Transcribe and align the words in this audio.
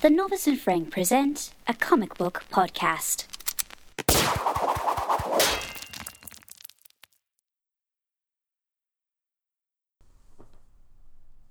The 0.00 0.10
Novice 0.10 0.46
and 0.46 0.60
Frank 0.60 0.92
present 0.92 1.52
a 1.66 1.74
comic 1.74 2.16
book 2.16 2.44
podcast. 2.52 3.24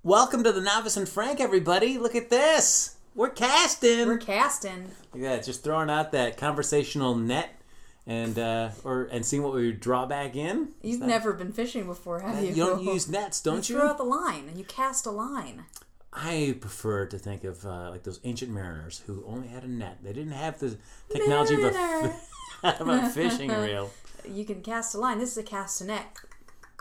Welcome 0.02 0.42
to 0.44 0.52
the 0.52 0.62
Novice 0.62 0.96
and 0.96 1.06
Frank, 1.06 1.40
everybody. 1.40 1.98
Look 1.98 2.14
at 2.14 2.30
this. 2.30 2.96
We're 3.14 3.28
casting. 3.28 4.06
We're 4.06 4.16
casting. 4.16 4.92
Look 5.12 5.22
at 5.24 5.40
that. 5.40 5.44
Just 5.44 5.62
throwing 5.62 5.90
out 5.90 6.12
that 6.12 6.38
conversational 6.38 7.16
net 7.16 7.60
and 8.06 8.38
uh, 8.38 8.70
or 8.82 9.10
and 9.12 9.26
seeing 9.26 9.42
what 9.42 9.52
we 9.52 9.72
draw 9.72 10.06
back 10.06 10.36
in. 10.36 10.68
You've 10.80 11.02
never 11.02 11.34
been 11.34 11.52
fishing 11.52 11.84
before, 11.84 12.20
have 12.20 12.42
you? 12.42 12.48
You 12.48 12.64
don't 12.64 12.82
use 12.82 13.10
nets, 13.10 13.42
don't 13.42 13.68
you? 13.68 13.74
you? 13.74 13.80
throw 13.82 13.90
out 13.90 13.98
the 13.98 14.04
line 14.04 14.48
and 14.48 14.56
you 14.56 14.64
cast 14.64 15.04
a 15.04 15.10
line. 15.10 15.66
I 16.12 16.56
prefer 16.60 17.06
to 17.06 17.18
think 17.18 17.44
of 17.44 17.64
uh, 17.66 17.90
like 17.90 18.02
those 18.02 18.20
ancient 18.24 18.50
mariners 18.50 19.02
who 19.06 19.24
only 19.26 19.48
had 19.48 19.64
a 19.64 19.68
net. 19.68 19.98
They 20.02 20.12
didn't 20.12 20.32
have 20.32 20.58
the 20.58 20.78
technology 21.10 21.54
of 21.54 21.74
a, 21.74 22.14
of 22.80 22.88
a 22.88 23.08
fishing 23.10 23.50
reel. 23.62 23.90
You 24.28 24.44
can 24.44 24.62
cast 24.62 24.94
a 24.94 24.98
line. 24.98 25.18
This 25.18 25.32
is 25.32 25.38
a 25.38 25.42
cast 25.42 25.80
a 25.80 25.84
net. 25.84 26.06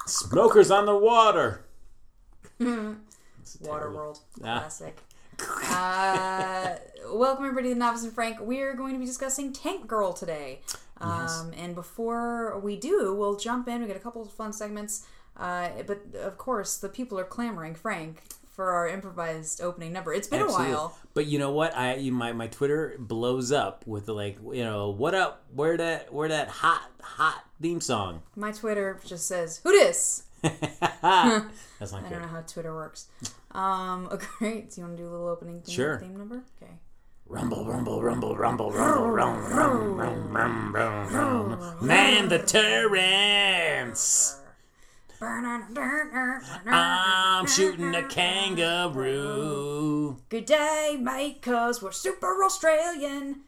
Smokers 0.06 0.72
on 0.72 0.86
the 0.86 0.98
water. 0.98 1.66
Waterworld. 2.60 4.20
Ah. 4.44 4.60
Classic. 4.60 4.98
uh, 5.70 6.76
welcome 7.14 7.46
everybody 7.46 7.74
to 7.74 7.76
Novice 7.80 8.04
and 8.04 8.14
Frank. 8.14 8.40
We 8.42 8.62
are 8.62 8.74
going 8.74 8.94
to 8.94 9.00
be 9.00 9.06
discussing 9.06 9.54
Tank 9.54 9.88
Girl 9.88 10.14
today. 10.14 10.62
Um, 11.00 11.52
And 11.56 11.76
before 11.76 12.60
we 12.60 12.76
do, 12.76 13.14
we'll 13.14 13.36
jump 13.36 13.68
in. 13.68 13.82
We 13.82 13.88
got 13.88 13.96
a 13.98 14.00
couple 14.00 14.22
of 14.24 14.32
fun 14.32 14.52
segments. 14.54 15.06
Uh, 15.36 15.70
but 15.86 16.02
of 16.16 16.38
course, 16.40 16.78
the 16.78 16.90
people 16.90 17.20
are 17.20 17.24
clamoring, 17.24 17.76
Frank, 17.76 18.24
for 18.58 18.72
our 18.72 18.90
improvised 18.90 19.62
opening 19.62 19.94
number. 19.94 20.12
It's 20.12 20.28
been 20.28 20.42
Absolutely. 20.42 20.72
a 20.72 20.76
while. 20.76 20.98
But 21.14 21.28
you 21.28 21.40
know 21.40 21.52
what? 21.52 21.78
I 21.78 22.10
my 22.10 22.34
my 22.34 22.48
Twitter 22.48 22.96
blows 23.00 23.52
up 23.54 23.86
with 23.88 24.08
the 24.08 24.14
like 24.14 24.38
you 24.52 24.64
know 24.64 24.90
what 24.90 25.14
up? 25.14 25.44
Where 25.54 25.78
that 25.78 26.12
where 26.12 26.28
that 26.28 26.50
hot 26.50 26.90
hot 27.02 27.46
theme 27.62 27.80
song? 27.80 28.24
My 28.36 28.52
Twitter 28.52 29.00
just 29.06 29.28
says, 29.28 29.62
"Who 29.64 29.72
dis?" 29.72 30.24
That's 30.42 30.82
not 31.04 32.04
I 32.06 32.10
don't 32.10 32.22
know 32.24 32.28
how 32.28 32.42
Twitter 32.42 32.74
works. 32.74 33.08
Um, 33.52 34.10
okay, 34.12 34.26
great. 34.40 34.72
Do 34.72 34.82
you 34.82 34.88
want 34.88 34.98
to 34.98 35.04
do 35.04 35.10
a 35.10 35.12
little 35.12 35.28
opening 35.28 35.62
theme, 35.62 35.76
Sure. 35.76 36.00
theme 36.00 36.16
number? 36.18 36.44
Okay. 36.62 36.72
Rumble, 37.28 37.66
rumble, 37.66 38.02
rumble, 38.02 38.36
rumble, 38.38 38.72
rumble, 38.72 39.12
rum, 39.12 39.54
rum, 39.54 39.96
rum, 40.00 40.34
rum, 40.36 40.74
rum, 40.76 41.14
rum. 41.60 41.86
Man 41.86 42.30
the 42.30 42.40
Terrence. 42.40 44.40
I'm 46.68 47.48
shooting 47.48 47.96
a 47.96 48.04
kangaroo. 48.08 49.58
Good 50.30 50.46
day, 50.46 50.98
mate, 51.00 51.42
cause 51.42 51.82
we're 51.82 51.92
super 51.92 52.44
Australian. 52.44 53.42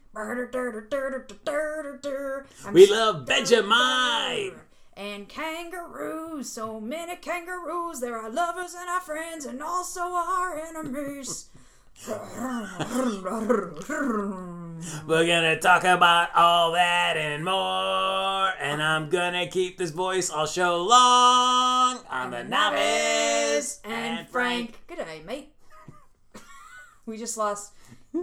I'm 2.66 2.72
We 2.72 2.86
love 2.90 3.26
Vegemite. 3.26 4.54
And 4.96 5.28
kangaroos, 5.28 6.50
so 6.50 6.80
many 6.80 7.14
kangaroos. 7.16 8.00
They're 8.00 8.18
our 8.18 8.30
lovers 8.30 8.74
and 8.74 8.90
our 8.90 9.00
friends, 9.00 9.46
and 9.46 9.62
also 9.62 10.00
our 10.00 10.58
enemies. 10.58 11.50
We're 12.08 12.16
gonna 15.26 15.60
talk 15.60 15.84
about 15.84 16.34
all 16.34 16.72
that 16.72 17.18
and 17.18 17.44
more. 17.44 18.52
And 18.58 18.82
I'm 18.82 19.10
gonna 19.10 19.46
keep 19.46 19.76
this 19.76 19.90
voice 19.90 20.30
all 20.30 20.46
show 20.46 20.82
long. 20.82 21.98
I'm 22.08 22.30
the 22.30 22.44
novice 22.44 23.80
and 23.84 24.26
Frank. 24.30 24.80
Good 24.86 24.96
day, 24.98 25.20
mate. 25.26 25.52
we 27.06 27.18
just 27.18 27.36
lost 27.36 27.74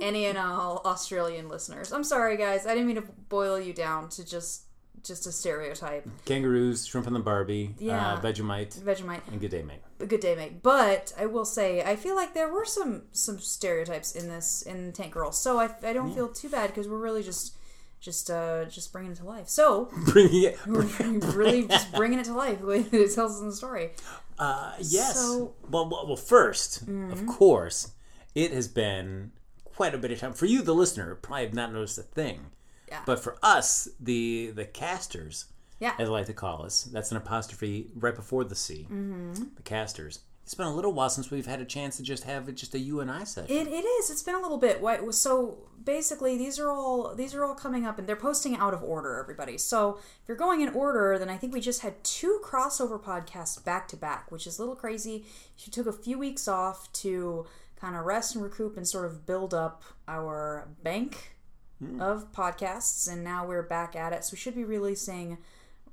any 0.01 0.25
and 0.25 0.39
all 0.39 0.81
Australian 0.83 1.47
listeners. 1.47 1.91
I'm 1.91 2.03
sorry, 2.03 2.35
guys. 2.35 2.65
I 2.65 2.73
didn't 2.73 2.87
mean 2.87 2.95
to 2.95 3.03
boil 3.29 3.59
you 3.59 3.73
down 3.73 4.09
to 4.09 4.25
just 4.25 4.63
just 5.03 5.25
a 5.27 5.31
stereotype. 5.31 6.07
Kangaroos, 6.25 6.85
shrimp 6.85 7.07
and 7.07 7.15
the 7.15 7.19
Barbie, 7.19 7.75
Yeah. 7.79 8.13
uh, 8.13 8.21
Vegemite, 8.21 8.77
Vegemite. 8.79 9.21
and 9.31 9.39
Good 9.39 9.51
Day 9.51 9.63
Mate. 9.63 9.79
Good 10.07 10.19
day, 10.19 10.35
mate. 10.35 10.61
But 10.61 11.11
I 11.17 11.25
will 11.25 11.45
say, 11.45 11.81
I 11.83 11.95
feel 11.95 12.15
like 12.15 12.33
there 12.35 12.51
were 12.53 12.65
some 12.65 13.03
some 13.11 13.39
stereotypes 13.39 14.15
in 14.15 14.27
this 14.27 14.61
in 14.61 14.93
Tank 14.93 15.13
Girl, 15.13 15.31
so 15.31 15.59
I, 15.59 15.69
I 15.83 15.91
don't 15.93 16.13
feel 16.13 16.27
too 16.29 16.49
bad 16.49 16.67
because 16.67 16.87
we're 16.87 16.99
really 16.99 17.23
just 17.23 17.55
just 17.99 18.29
uh 18.29 18.65
just 18.65 18.93
bringing 18.93 19.11
it 19.13 19.15
to 19.17 19.25
life. 19.25 19.49
So 19.49 19.89
Bringing 20.11 20.43
it. 20.43 20.59
we're 20.67 20.81
really 21.33 21.67
just 21.67 21.91
bringing 21.93 22.19
it 22.19 22.25
to 22.25 22.33
life 22.33 22.59
the 22.59 22.67
way 22.67 22.81
that 22.83 22.93
it 22.93 23.15
tells 23.15 23.35
us 23.37 23.41
in 23.41 23.47
the 23.49 23.55
story. 23.55 23.91
Uh, 24.37 24.73
yes. 24.79 25.15
So- 25.19 25.53
Mm-hmm. 25.63 25.71
well, 25.71 25.89
well, 25.89 26.05
well, 26.07 26.15
first, 26.15 26.83
of 26.87 27.25
course, 27.25 27.91
it 28.35 28.51
has 28.51 28.67
been 28.67 29.31
quite 29.65 29.95
a 29.95 29.97
bit 29.97 30.11
of 30.11 30.19
time 30.19 30.33
for 30.33 30.45
you, 30.45 30.61
the 30.61 30.75
listener. 30.75 31.15
Probably 31.15 31.45
have 31.45 31.53
not 31.55 31.73
noticed 31.73 31.97
a 31.97 32.03
thing, 32.03 32.51
Yeah. 32.87 33.01
but 33.05 33.19
for 33.19 33.37
us, 33.43 33.87
the 33.99 34.51
the 34.55 34.65
casters, 34.65 35.45
Yeah. 35.79 35.93
as 35.99 36.07
I 36.09 36.11
like 36.11 36.25
to 36.27 36.33
call 36.33 36.65
us, 36.65 36.83
that's 36.85 37.11
an 37.11 37.17
apostrophe 37.17 37.91
right 37.95 38.15
before 38.15 38.43
the 38.43 38.55
C. 38.55 38.87
Mm-hmm. 38.89 39.33
The 39.55 39.61
casters. 39.63 40.19
It's 40.43 40.53
been 40.53 40.67
a 40.67 40.73
little 40.73 40.93
while 40.93 41.09
since 41.09 41.29
we've 41.29 41.45
had 41.45 41.59
a 41.59 41.65
chance 41.65 41.97
to 41.97 42.03
just 42.03 42.23
have 42.23 42.47
it 42.47 42.55
just 42.55 42.73
a 42.73 42.79
you 42.79 43.01
and 43.01 43.11
I 43.11 43.25
session. 43.25 43.53
It, 43.53 43.67
it 43.67 43.83
is. 43.83 44.09
It's 44.09 44.23
been 44.23 44.35
a 44.35 44.39
little 44.39 44.57
bit. 44.57 44.81
So 45.13 45.57
basically, 45.83 46.37
these 46.37 46.57
are 46.57 46.71
all 46.71 47.13
these 47.13 47.35
are 47.35 47.43
all 47.43 47.53
coming 47.53 47.85
up, 47.85 47.99
and 47.99 48.07
they're 48.07 48.15
posting 48.15 48.55
out 48.55 48.73
of 48.73 48.81
order. 48.81 49.19
Everybody. 49.19 49.57
So 49.57 49.97
if 50.21 50.27
you're 50.29 50.37
going 50.37 50.61
in 50.61 50.69
order, 50.69 51.19
then 51.19 51.29
I 51.29 51.35
think 51.35 51.53
we 51.53 51.59
just 51.59 51.81
had 51.81 52.01
two 52.05 52.39
crossover 52.41 52.97
podcasts 52.97 53.61
back 53.61 53.89
to 53.89 53.97
back, 53.97 54.31
which 54.31 54.47
is 54.47 54.57
a 54.57 54.61
little 54.61 54.77
crazy. 54.77 55.25
She 55.57 55.69
took 55.69 55.85
a 55.85 55.91
few 55.91 56.17
weeks 56.17 56.47
off 56.47 56.89
to 56.93 57.45
kind 57.75 57.97
of 57.97 58.05
rest 58.05 58.33
and 58.33 58.41
recoup 58.41 58.77
and 58.77 58.87
sort 58.87 59.03
of 59.05 59.25
build 59.25 59.53
up 59.53 59.83
our 60.07 60.69
bank 60.81 61.35
of 61.99 62.31
podcasts, 62.33 63.11
and 63.11 63.23
now 63.23 63.45
we're 63.45 63.63
back 63.63 63.95
at 63.95 64.13
it. 64.13 64.23
So 64.23 64.31
we 64.33 64.37
should 64.37 64.55
be 64.55 64.63
releasing 64.63 65.37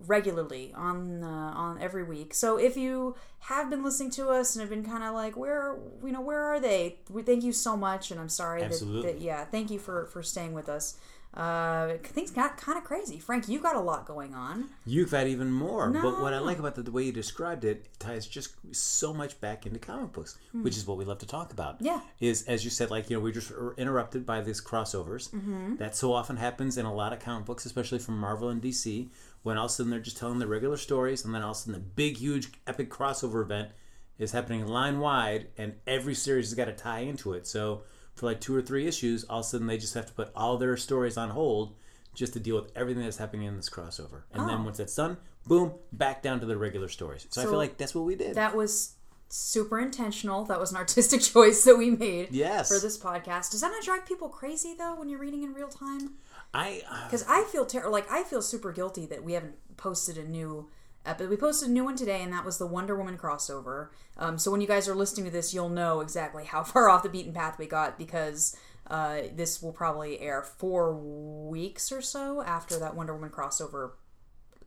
regularly 0.06 0.72
on 0.75 1.22
uh, 1.22 1.53
on 1.55 1.81
every 1.81 2.03
week. 2.03 2.34
So 2.34 2.56
if 2.56 2.77
you 2.77 3.17
have 3.41 3.71
been 3.71 3.83
listening 3.83 4.11
to 4.12 4.28
us 4.28 4.55
and 4.55 4.61
have 4.61 4.71
been 4.71 4.84
kind 4.84 5.05
of 5.05 5.15
like 5.15 5.37
where 5.37 5.77
you 6.03 6.12
know 6.12 6.21
where 6.21 6.43
are 6.43 6.61
they? 6.61 6.97
We 7.11 7.23
thank 7.23 7.44
you 7.44 7.53
so 7.53 7.77
much, 7.77 8.11
and 8.11 8.21
I'm 8.21 8.28
sorry 8.28 8.62
that, 8.62 9.03
that 9.03 9.21
yeah, 9.21 9.44
thank 9.44 9.71
you 9.71 9.78
for 9.78 10.06
for 10.06 10.23
staying 10.23 10.53
with 10.53 10.69
us. 10.69 10.97
Uh, 11.34 11.95
things 12.03 12.31
got 12.31 12.56
kind 12.56 12.78
of 12.78 12.84
crazy. 12.84 13.19
Frank, 13.19 13.49
you've 13.49 13.62
got 13.62 13.75
a 13.75 13.81
lot 13.81 14.06
going 14.06 14.34
on. 14.34 14.69
You've 14.87 15.11
had 15.11 15.27
even 15.27 15.50
more. 15.50 15.91
But 15.91 16.21
what 16.21 16.33
I 16.33 16.39
like 16.39 16.61
about 16.61 16.77
the, 16.77 16.83
the 16.83 16.93
way 16.93 17.03
you 17.05 17.12
described 17.12 17.65
it 17.65 17.89
ties 17.99 18.27
just 18.27 18.55
so 18.72 19.12
much 19.12 19.41
back 19.41 19.67
into 19.67 19.81
comic 19.81 20.12
books, 20.12 20.39
which 20.53 20.77
is 20.77 20.87
what 20.87 20.97
we 20.97 21.05
love 21.05 21.19
to 21.19 21.27
talk 21.27 21.53
about. 21.53 21.77
Yeah. 21.81 22.00
Is, 22.21 22.44
as 22.44 22.65
you 22.65 22.71
said, 22.71 22.91
like, 22.91 23.11
you 23.11 23.17
know, 23.17 23.21
we 23.21 23.33
just 23.33 23.50
are 23.50 23.75
interrupted 23.77 24.25
by 24.25 24.43
these 24.43 24.61
crossovers. 24.61 25.31
Mm-hmm. 25.31 25.77
That 25.77 25.97
so 25.97 26.12
often 26.12 26.37
happens 26.37 26.78
in 26.78 26.87
a 26.87 26.94
lot 26.94 27.12
of 27.12 27.19
comic 27.19 27.47
books, 27.47 27.67
especially 27.67 27.99
from 27.99 28.17
Marvel 28.17 28.49
and 28.49 28.62
DC, 28.62 29.09
when 29.43 29.59
all 29.59 29.67
of 29.67 29.71
a 29.71 29.75
sudden 29.75 29.91
they're 29.91 30.00
just 30.00 30.17
telling 30.17 30.39
the 30.39 30.47
regular 30.47 30.77
stories, 30.77 31.25
and 31.25 31.34
then 31.34 31.43
all 31.43 31.50
of 31.50 31.56
a 31.56 31.61
sudden 31.61 31.73
the 31.73 31.81
big, 31.81 32.19
huge, 32.19 32.53
epic 32.67 32.91
crossover 32.91 33.43
event 33.43 33.71
is 34.19 34.31
happening 34.31 34.67
line 34.67 35.00
wide, 35.00 35.49
and 35.59 35.75
every 35.87 36.15
series 36.15 36.47
has 36.47 36.55
got 36.55 36.67
to 36.67 36.73
tie 36.73 37.00
into 37.00 37.33
it. 37.33 37.47
So 37.47 37.83
for 38.14 38.26
like 38.26 38.41
two 38.41 38.54
or 38.54 38.62
three 38.62 38.86
issues, 38.86 39.25
all 39.25 39.41
of 39.41 39.44
a 39.47 39.48
sudden 39.48 39.66
they 39.66 39.78
just 39.78 39.94
have 39.94 40.06
to 40.06 40.12
put 40.12 40.30
all 40.34 40.56
their 40.56 40.76
stories 40.76 41.16
on 41.16 41.30
hold 41.30 41.75
just 42.14 42.32
to 42.34 42.41
deal 42.41 42.54
with 42.56 42.70
everything 42.76 43.02
that's 43.02 43.16
happening 43.16 43.47
in 43.47 43.56
this 43.56 43.69
crossover. 43.69 44.22
And 44.32 44.48
then 44.48 44.64
once 44.64 44.78
that's 44.78 44.94
done, 44.94 45.16
boom, 45.47 45.72
back 45.92 46.22
down 46.22 46.38
to 46.41 46.47
the 46.47 46.56
regular 46.56 46.88
stories. 46.88 47.26
So, 47.30 47.42
I 47.42 47.44
feel 47.44 47.56
like 47.56 47.76
that's 47.76 47.94
what 47.94 48.04
we 48.04 48.14
did. 48.14 48.36
That 48.36 48.54
was 48.54 48.94
super 49.28 49.80
intentional. 49.80 50.44
That 50.44 50.60
was 50.60 50.70
an 50.70 50.76
artistic 50.76 51.20
choice 51.32 51.64
that 51.64 51.76
we 51.76 51.91
made 51.91 52.28
Yes. 52.30 52.69
for 52.69 52.78
this 52.78 52.97
podcast. 52.97 53.50
Does 53.50 53.62
that 53.62 53.70
not 53.72 53.82
drive 53.82 54.06
people 54.06 54.28
crazy 54.28 54.75
though 54.78 54.94
when 54.94 55.08
you're 55.08 55.19
reading 55.19 55.42
in 55.42 55.52
real 55.54 55.69
time? 55.69 56.14
I 56.52 56.82
uh, 56.88 57.06
because 57.06 57.25
I 57.28 57.42
feel 57.50 57.66
ter- 57.66 57.88
like 57.88 58.08
I 58.12 58.22
feel 58.22 58.41
super 58.42 58.70
guilty 58.70 59.06
that 59.06 59.25
we 59.25 59.32
haven't 59.32 59.56
posted 59.76 60.16
a 60.19 60.25
new 60.25 60.69
episode. 61.04 61.31
We 61.31 61.37
posted 61.37 61.69
a 61.69 61.72
new 61.72 61.84
one 61.84 61.97
today, 61.97 62.22
and 62.22 62.32
that 62.32 62.44
was 62.44 62.59
the 62.59 62.66
Wonder 62.66 62.97
Woman 62.97 63.16
crossover. 63.19 63.88
Um, 64.16 64.38
so 64.38 64.50
when 64.50 64.60
you 64.60 64.66
guys 64.66 64.88
are 64.88 64.94
listening 64.94 65.26
to 65.26 65.31
this, 65.32 65.53
you'll 65.54 65.69
know 65.69 66.00
exactly 66.00 66.44
how 66.44 66.62
far 66.72 66.88
off 66.88 67.03
the 67.03 67.09
beaten 67.09 67.32
path 67.32 67.59
we 67.59 67.66
got 67.66 67.98
because 67.98 68.56
uh, 68.88 69.23
this 69.34 69.62
will 69.62 69.73
probably 69.73 70.20
air 70.20 70.43
four 70.43 70.94
weeks 70.94 71.90
or 71.90 72.02
so 72.02 72.43
after 72.43 72.79
that 72.79 72.94
Wonder 72.94 73.14
Woman 73.14 73.31
crossover 73.31 73.93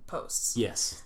posts. 0.08 0.56
yes. 0.58 1.04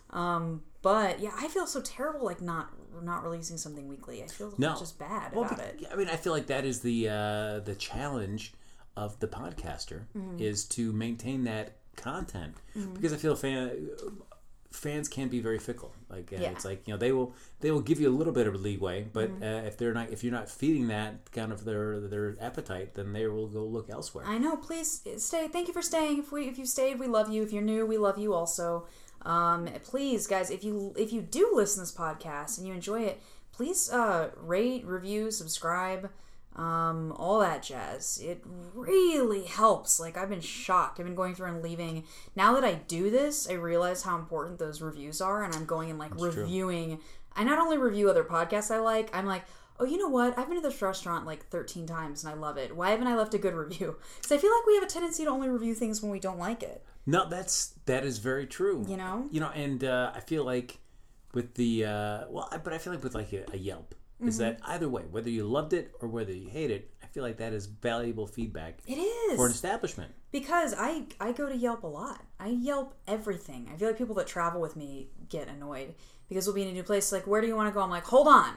But 0.84 1.20
yeah, 1.20 1.32
I 1.38 1.48
feel 1.48 1.68
so 1.68 1.80
terrible 1.82 2.26
like 2.26 2.42
not 2.42 2.70
not 3.04 3.24
releasing 3.24 3.58
something 3.58 3.88
weekly. 3.88 4.24
I 4.24 4.28
feel 4.28 4.54
No. 4.58 4.76
just 4.80 4.98
bad 4.98 5.32
Well, 5.34 5.46
about 5.46 5.58
be- 5.78 5.86
it. 5.86 5.92
I 5.92 5.96
mean, 5.96 6.10
I 6.10 6.16
feel 6.16 6.34
like 6.34 6.48
that 6.48 6.66
is 6.66 6.80
the 6.82 7.08
uh, 7.10 7.60
the 7.60 7.76
challenge 7.78 8.54
of 8.98 9.20
the 9.20 9.28
podcaster 9.28 10.06
is 10.40 10.66
to 10.66 10.92
maintain 10.92 11.44
that 11.46 11.78
content 11.96 12.56
because 12.96 13.14
I 13.14 13.18
feel 13.18 13.36
fan 13.36 13.90
fans 14.72 15.08
can 15.10 15.28
be 15.28 15.40
very 15.40 15.60
fickle. 15.60 15.94
Like 16.10 16.32
uh, 16.34 16.38
Yeah. 16.40 16.52
it's 16.52 16.66
like 16.66 16.88
you 16.88 16.94
know 16.94 16.98
they 16.98 17.12
will 17.12 17.34
they 17.60 17.72
will 17.72 17.82
give 17.82 18.00
you 18.00 18.10
a 18.10 18.16
little 18.16 18.34
bit 18.34 18.48
of 18.48 18.60
leeway, 18.60 19.04
but 19.12 19.30
uh, 19.42 19.46
if 19.68 19.78
they're 19.78 19.94
not 19.94 20.10
if 20.12 20.24
you're 20.24 20.34
not 20.34 20.50
feeding 20.50 20.88
that 20.88 21.32
kind 21.32 21.52
of 21.52 21.66
their 21.66 22.00
their 22.00 22.36
appetite, 22.42 22.96
then 22.96 23.14
they 23.14 23.28
will 23.28 23.48
go 23.48 23.64
look 23.66 23.90
elsewhere. 23.90 24.26
I 24.28 24.38
know. 24.38 24.56
Please 24.58 25.02
stay. 25.18 25.48
Thank 25.48 25.68
you 25.68 25.74
for 25.74 25.82
staying. 25.82 26.20
If 26.20 26.32
we 26.32 26.48
if 26.48 26.58
you 26.58 26.66
stayed, 26.66 27.00
we 27.00 27.08
love 27.08 27.30
you. 27.32 27.44
If 27.44 27.52
you're 27.54 27.62
new, 27.62 27.86
we 27.86 27.98
love 27.98 28.18
you 28.18 28.34
also. 28.34 28.88
Um, 29.24 29.68
please, 29.84 30.26
guys, 30.26 30.50
if 30.50 30.64
you 30.64 30.94
if 30.98 31.14
you 31.14 31.22
do 31.22 31.52
listen 31.54 31.84
to 31.86 31.92
this 31.92 31.96
podcast 31.96 32.58
and 32.58 32.66
you 32.68 32.74
enjoy 32.74 33.02
it, 33.04 33.22
please 33.52 33.92
uh, 33.92 34.32
rate, 34.38 34.84
review, 34.86 35.30
subscribe, 35.32 36.10
um, 36.56 37.14
all 37.18 37.40
that 37.40 37.64
jazz. 37.64 38.20
It 38.24 38.44
really 38.74 39.46
helps. 39.46 40.00
Like 40.00 40.18
I've 40.18 40.30
been 40.30 40.42
shocked. 40.42 41.00
I've 41.00 41.06
been 41.06 41.16
going 41.16 41.36
through 41.36 41.48
and 41.48 41.64
leaving. 41.64 42.04
Now 42.36 42.54
that 42.56 42.64
I 42.64 42.74
do 42.74 43.10
this, 43.10 43.50
I 43.50 43.54
realize 43.54 44.04
how 44.04 44.18
important 44.18 44.60
those 44.60 44.82
reviews 44.82 45.22
are, 45.22 45.44
and 45.44 45.56
I'm 45.56 45.66
going 45.66 45.90
and 45.90 46.00
like 46.00 46.20
reviewing. 46.20 47.00
I 47.36 47.44
not 47.44 47.60
only 47.60 47.78
review 47.78 48.10
other 48.10 48.26
podcasts 48.26 48.72
I 48.72 48.80
like. 48.80 49.16
I'm 49.16 49.26
like, 49.26 49.44
oh, 49.80 49.86
you 49.86 49.98
know 49.98 50.10
what? 50.10 50.38
I've 50.38 50.48
been 50.48 50.62
to 50.62 50.62
this 50.62 50.82
restaurant 50.82 51.26
like 51.26 51.48
13 51.48 51.88
times 51.88 52.24
and 52.24 52.34
I 52.34 52.38
love 52.38 52.58
it. 52.58 52.76
Why 52.76 52.92
haven't 52.92 53.08
I 53.08 53.16
left 53.16 53.34
a 53.34 53.38
good 53.38 53.56
review? 53.56 53.98
Because 54.18 54.32
I 54.32 54.38
feel 54.38 54.52
like 54.52 54.66
we 54.68 54.76
have 54.76 54.84
a 54.84 54.88
tendency 54.88 55.24
to 55.24 55.30
only 55.30 55.50
review 55.50 55.74
things 55.74 56.02
when 56.02 56.12
we 56.12 56.20
don't 56.20 56.38
like 56.38 56.62
it. 56.62 56.84
No, 57.06 57.28
that's 57.28 57.74
that 57.86 58.06
is 58.06 58.20
very 58.20 58.46
true. 58.46 58.86
You 58.88 58.98
know? 58.98 59.28
You 59.32 59.40
know, 59.40 59.50
and 59.50 59.84
uh, 59.84 60.12
I 60.14 60.20
feel 60.20 60.44
like 60.44 60.78
with 61.34 61.56
the 61.56 61.86
uh, 61.86 62.26
well, 62.30 62.48
but 62.64 62.74
I 62.74 62.78
feel 62.78 62.94
like 62.94 63.04
with 63.04 63.16
like 63.16 63.34
a, 63.34 63.46
a 63.54 63.58
Yelp 63.58 63.96
is 64.22 64.36
Mm-hmm. 64.40 64.44
that 64.44 64.60
either 64.66 64.88
way, 64.90 65.04
whether 65.10 65.30
you 65.30 65.46
loved 65.46 65.74
it 65.74 65.92
or 66.00 66.08
whether 66.08 66.32
you 66.34 66.50
hate 66.50 66.72
it, 66.72 66.92
I 67.04 67.08
feel 67.08 67.24
like 67.24 67.38
that 67.38 67.54
is 67.54 67.66
valuable 67.66 68.28
feedback 68.28 68.80
It 68.88 68.96
is. 68.96 69.36
for 69.36 69.46
an 69.48 69.52
establishment. 69.52 70.14
Because 70.32 70.74
I 70.78 71.04
I 71.20 71.32
go 71.34 71.48
to 71.50 71.56
Yelp 71.56 71.84
a 71.84 71.88
lot. 71.88 72.22
I 72.40 72.48
Yelp 72.50 72.96
everything. 73.08 73.70
I 73.74 73.78
feel 73.78 73.88
like 73.90 73.98
people 73.98 74.16
that 74.16 74.28
travel 74.28 74.62
with 74.62 74.76
me 74.76 75.10
get 75.30 75.48
annoyed 75.50 75.96
because 76.30 76.46
we'll 76.46 76.56
be 76.56 76.62
in 76.64 76.70
a 76.70 76.74
new 76.74 76.84
place. 76.84 77.12
Like, 77.12 77.28
where 77.28 77.42
do 77.42 77.48
you 77.48 77.56
want 77.56 77.68
to 77.70 77.74
go? 77.74 77.82
I'm 77.82 77.90
like, 77.90 78.06
hold 78.06 78.28
on. 78.28 78.54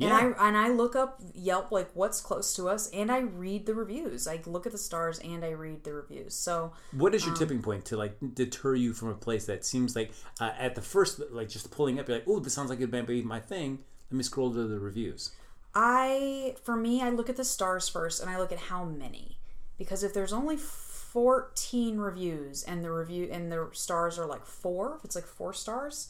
Yeah. 0.00 0.16
And 0.16 0.34
I 0.36 0.48
and 0.48 0.56
I 0.56 0.68
look 0.68 0.94
up 0.94 1.20
Yelp 1.34 1.72
like 1.72 1.90
what's 1.94 2.20
close 2.20 2.54
to 2.54 2.68
us, 2.68 2.88
and 2.90 3.10
I 3.10 3.18
read 3.18 3.66
the 3.66 3.74
reviews. 3.74 4.28
I 4.28 4.40
look 4.46 4.64
at 4.64 4.70
the 4.70 4.78
stars 4.78 5.18
and 5.18 5.44
I 5.44 5.50
read 5.50 5.82
the 5.82 5.92
reviews. 5.92 6.34
So 6.36 6.72
What 6.92 7.12
Um, 7.14 7.20
your 7.26 7.34
tipping 7.34 7.62
point 7.62 7.84
to 7.86 7.96
like 7.96 8.16
deter 8.34 8.76
you 8.76 8.92
from 8.92 9.08
a 9.08 9.14
place 9.14 9.46
that 9.46 9.64
seems 9.64 9.96
like 9.96 10.12
uh, 10.40 10.52
at 10.56 10.76
the 10.76 10.82
first 10.82 11.20
like 11.32 11.48
just 11.48 11.72
pulling 11.72 11.98
up, 11.98 12.06
you're 12.06 12.18
like, 12.18 12.28
oh, 12.28 12.38
this 12.38 12.52
sounds 12.54 12.70
like 12.70 12.80
it 12.80 12.92
might 12.92 13.08
be 13.08 13.22
my 13.22 13.40
thing. 13.40 13.80
Let 14.10 14.16
me 14.16 14.22
scroll 14.22 14.52
to 14.52 14.66
the 14.66 14.78
reviews. 14.78 15.32
I 15.74 16.56
for 16.62 16.76
me 16.76 17.02
I 17.02 17.10
look 17.10 17.28
at 17.28 17.36
the 17.36 17.44
stars 17.44 17.88
first 17.88 18.20
and 18.20 18.30
I 18.30 18.38
look 18.38 18.52
at 18.52 18.58
how 18.58 18.84
many. 18.84 19.38
Because 19.76 20.02
if 20.02 20.12
there's 20.12 20.32
only 20.32 20.56
14 20.56 21.98
reviews 21.98 22.64
and 22.64 22.84
the 22.84 22.90
review 22.90 23.28
and 23.30 23.50
the 23.52 23.68
stars 23.72 24.18
are 24.18 24.26
like 24.26 24.44
4 24.44 24.96
if 24.98 25.04
it's 25.04 25.14
like 25.14 25.26
4 25.26 25.52
stars 25.52 26.08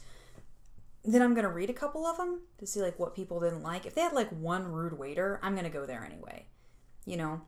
then 1.05 1.23
I'm 1.23 1.33
going 1.33 1.45
to 1.45 1.51
read 1.51 1.71
a 1.71 1.75
couple 1.75 2.07
of 2.07 2.17
them 2.17 2.41
to 2.59 2.67
see 2.67 2.81
like 2.83 2.99
what 2.99 3.15
people 3.15 3.41
didn't 3.41 3.63
like. 3.63 3.87
If 3.87 3.95
they 3.95 4.01
had 4.03 4.13
like 4.13 4.29
one 4.31 4.71
rude 4.73 4.99
waiter 4.99 5.39
I'm 5.43 5.53
going 5.53 5.65
to 5.65 5.71
go 5.71 5.87
there 5.87 6.05
anyway 6.05 6.47
you 7.05 7.17
know? 7.17 7.41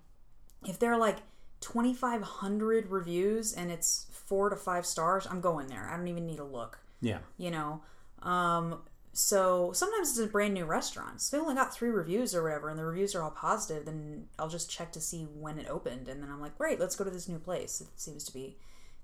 If 0.66 0.78
they're 0.78 0.96
like 0.96 1.18
2500 1.60 2.86
reviews 2.90 3.52
and 3.52 3.70
it's 3.70 4.06
4 4.10 4.50
to 4.50 4.56
5 4.56 4.86
stars 4.86 5.26
I'm 5.30 5.40
going 5.40 5.68
there. 5.68 5.88
I 5.90 5.96
don't 5.96 6.08
even 6.08 6.26
need 6.26 6.38
to 6.38 6.44
look 6.44 6.78
Yeah. 7.00 7.18
you 7.38 7.50
know? 7.50 7.82
Um 8.22 8.80
so 9.12 9.72
sometimes 9.72 10.10
it's 10.10 10.18
a 10.18 10.26
brand 10.26 10.54
new 10.54 10.64
restaurant. 10.64 11.20
So 11.20 11.36
they 11.36 11.40
only 11.42 11.54
got 11.54 11.74
three 11.74 11.90
reviews 11.90 12.34
or 12.34 12.42
whatever 12.42 12.68
and 12.68 12.78
the 12.78 12.84
reviews 12.84 13.14
are 13.14 13.22
all 13.22 13.30
positive 13.30 13.84
then 13.84 14.26
i'll 14.38 14.48
just 14.48 14.70
check 14.70 14.92
to 14.92 15.00
see 15.00 15.22
when 15.22 15.58
it 15.58 15.66
opened 15.68 16.08
and 16.08 16.22
then 16.22 16.30
i'm 16.30 16.40
like 16.40 16.56
great 16.56 16.78
let's 16.78 16.96
go 16.96 17.04
to 17.04 17.10
this 17.10 17.28
new 17.28 17.38
place. 17.38 17.80
It 17.80 17.88
seems 17.96 18.24
to 18.24 18.32
be 18.32 18.56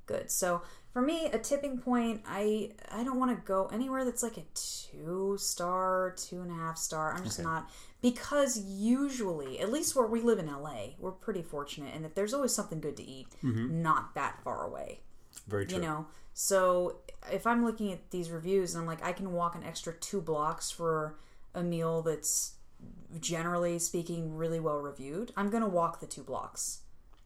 good. 0.07 0.31
So 0.31 0.63
for 0.93 1.03
me 1.03 1.27
a 1.27 1.39
tipping 1.39 1.77
point 1.79 2.23
i 2.27 2.71
i 2.91 3.05
don't 3.05 3.19
want 3.19 3.31
to 3.31 3.47
go 3.47 3.67
anywhere 3.67 4.03
that's 4.03 4.23
like 4.23 4.39
a 4.39 4.45
two 4.55 5.37
star 5.39 6.15
two 6.17 6.41
and 6.41 6.51
a 6.51 6.55
half 6.55 6.79
star 6.79 7.13
i'm 7.13 7.23
just 7.23 7.43
not 7.43 7.69
because 8.01 8.59
usually 8.59 9.61
at 9.61 9.71
least 9.71 9.95
where 9.95 10.07
we 10.07 10.23
live 10.23 10.39
in 10.39 10.47
la 10.47 10.75
we're 10.99 11.11
pretty 11.11 11.43
fortunate 11.43 11.95
and 11.95 12.03
that 12.03 12.15
there's 12.15 12.33
always 12.33 12.55
something 12.55 12.81
good 12.81 12.97
to 12.97 13.03
eat 13.03 13.27
mm-hmm. 13.45 13.83
not 13.83 14.15
that 14.15 14.41
far 14.43 14.65
away. 14.65 15.01
Very 15.47 15.67
true. 15.67 15.77
you 15.77 15.83
know? 15.83 16.07
So 16.33 16.99
if 17.33 17.47
i'm 17.47 17.65
looking 17.65 17.93
at 17.93 18.11
these 18.11 18.31
reviews 18.31 18.75
and 18.75 18.81
i'm 18.83 18.87
like 18.87 19.03
i 19.05 19.13
can 19.13 19.33
walk 19.33 19.55
an 19.55 19.63
extra 19.65 19.93
two 19.95 20.21
blocks 20.21 20.71
for 20.71 21.17
a 21.55 21.63
meal 21.63 22.03
that's 22.03 22.55
generally 23.21 23.79
speaking 23.79 24.37
really 24.37 24.61
well 24.61 24.79
reviewed 24.79 25.33
i'm 25.37 25.51
gonna 25.51 25.69
walk 25.69 26.01
the 26.01 26.07
two 26.07 26.23
blocks 26.23 26.81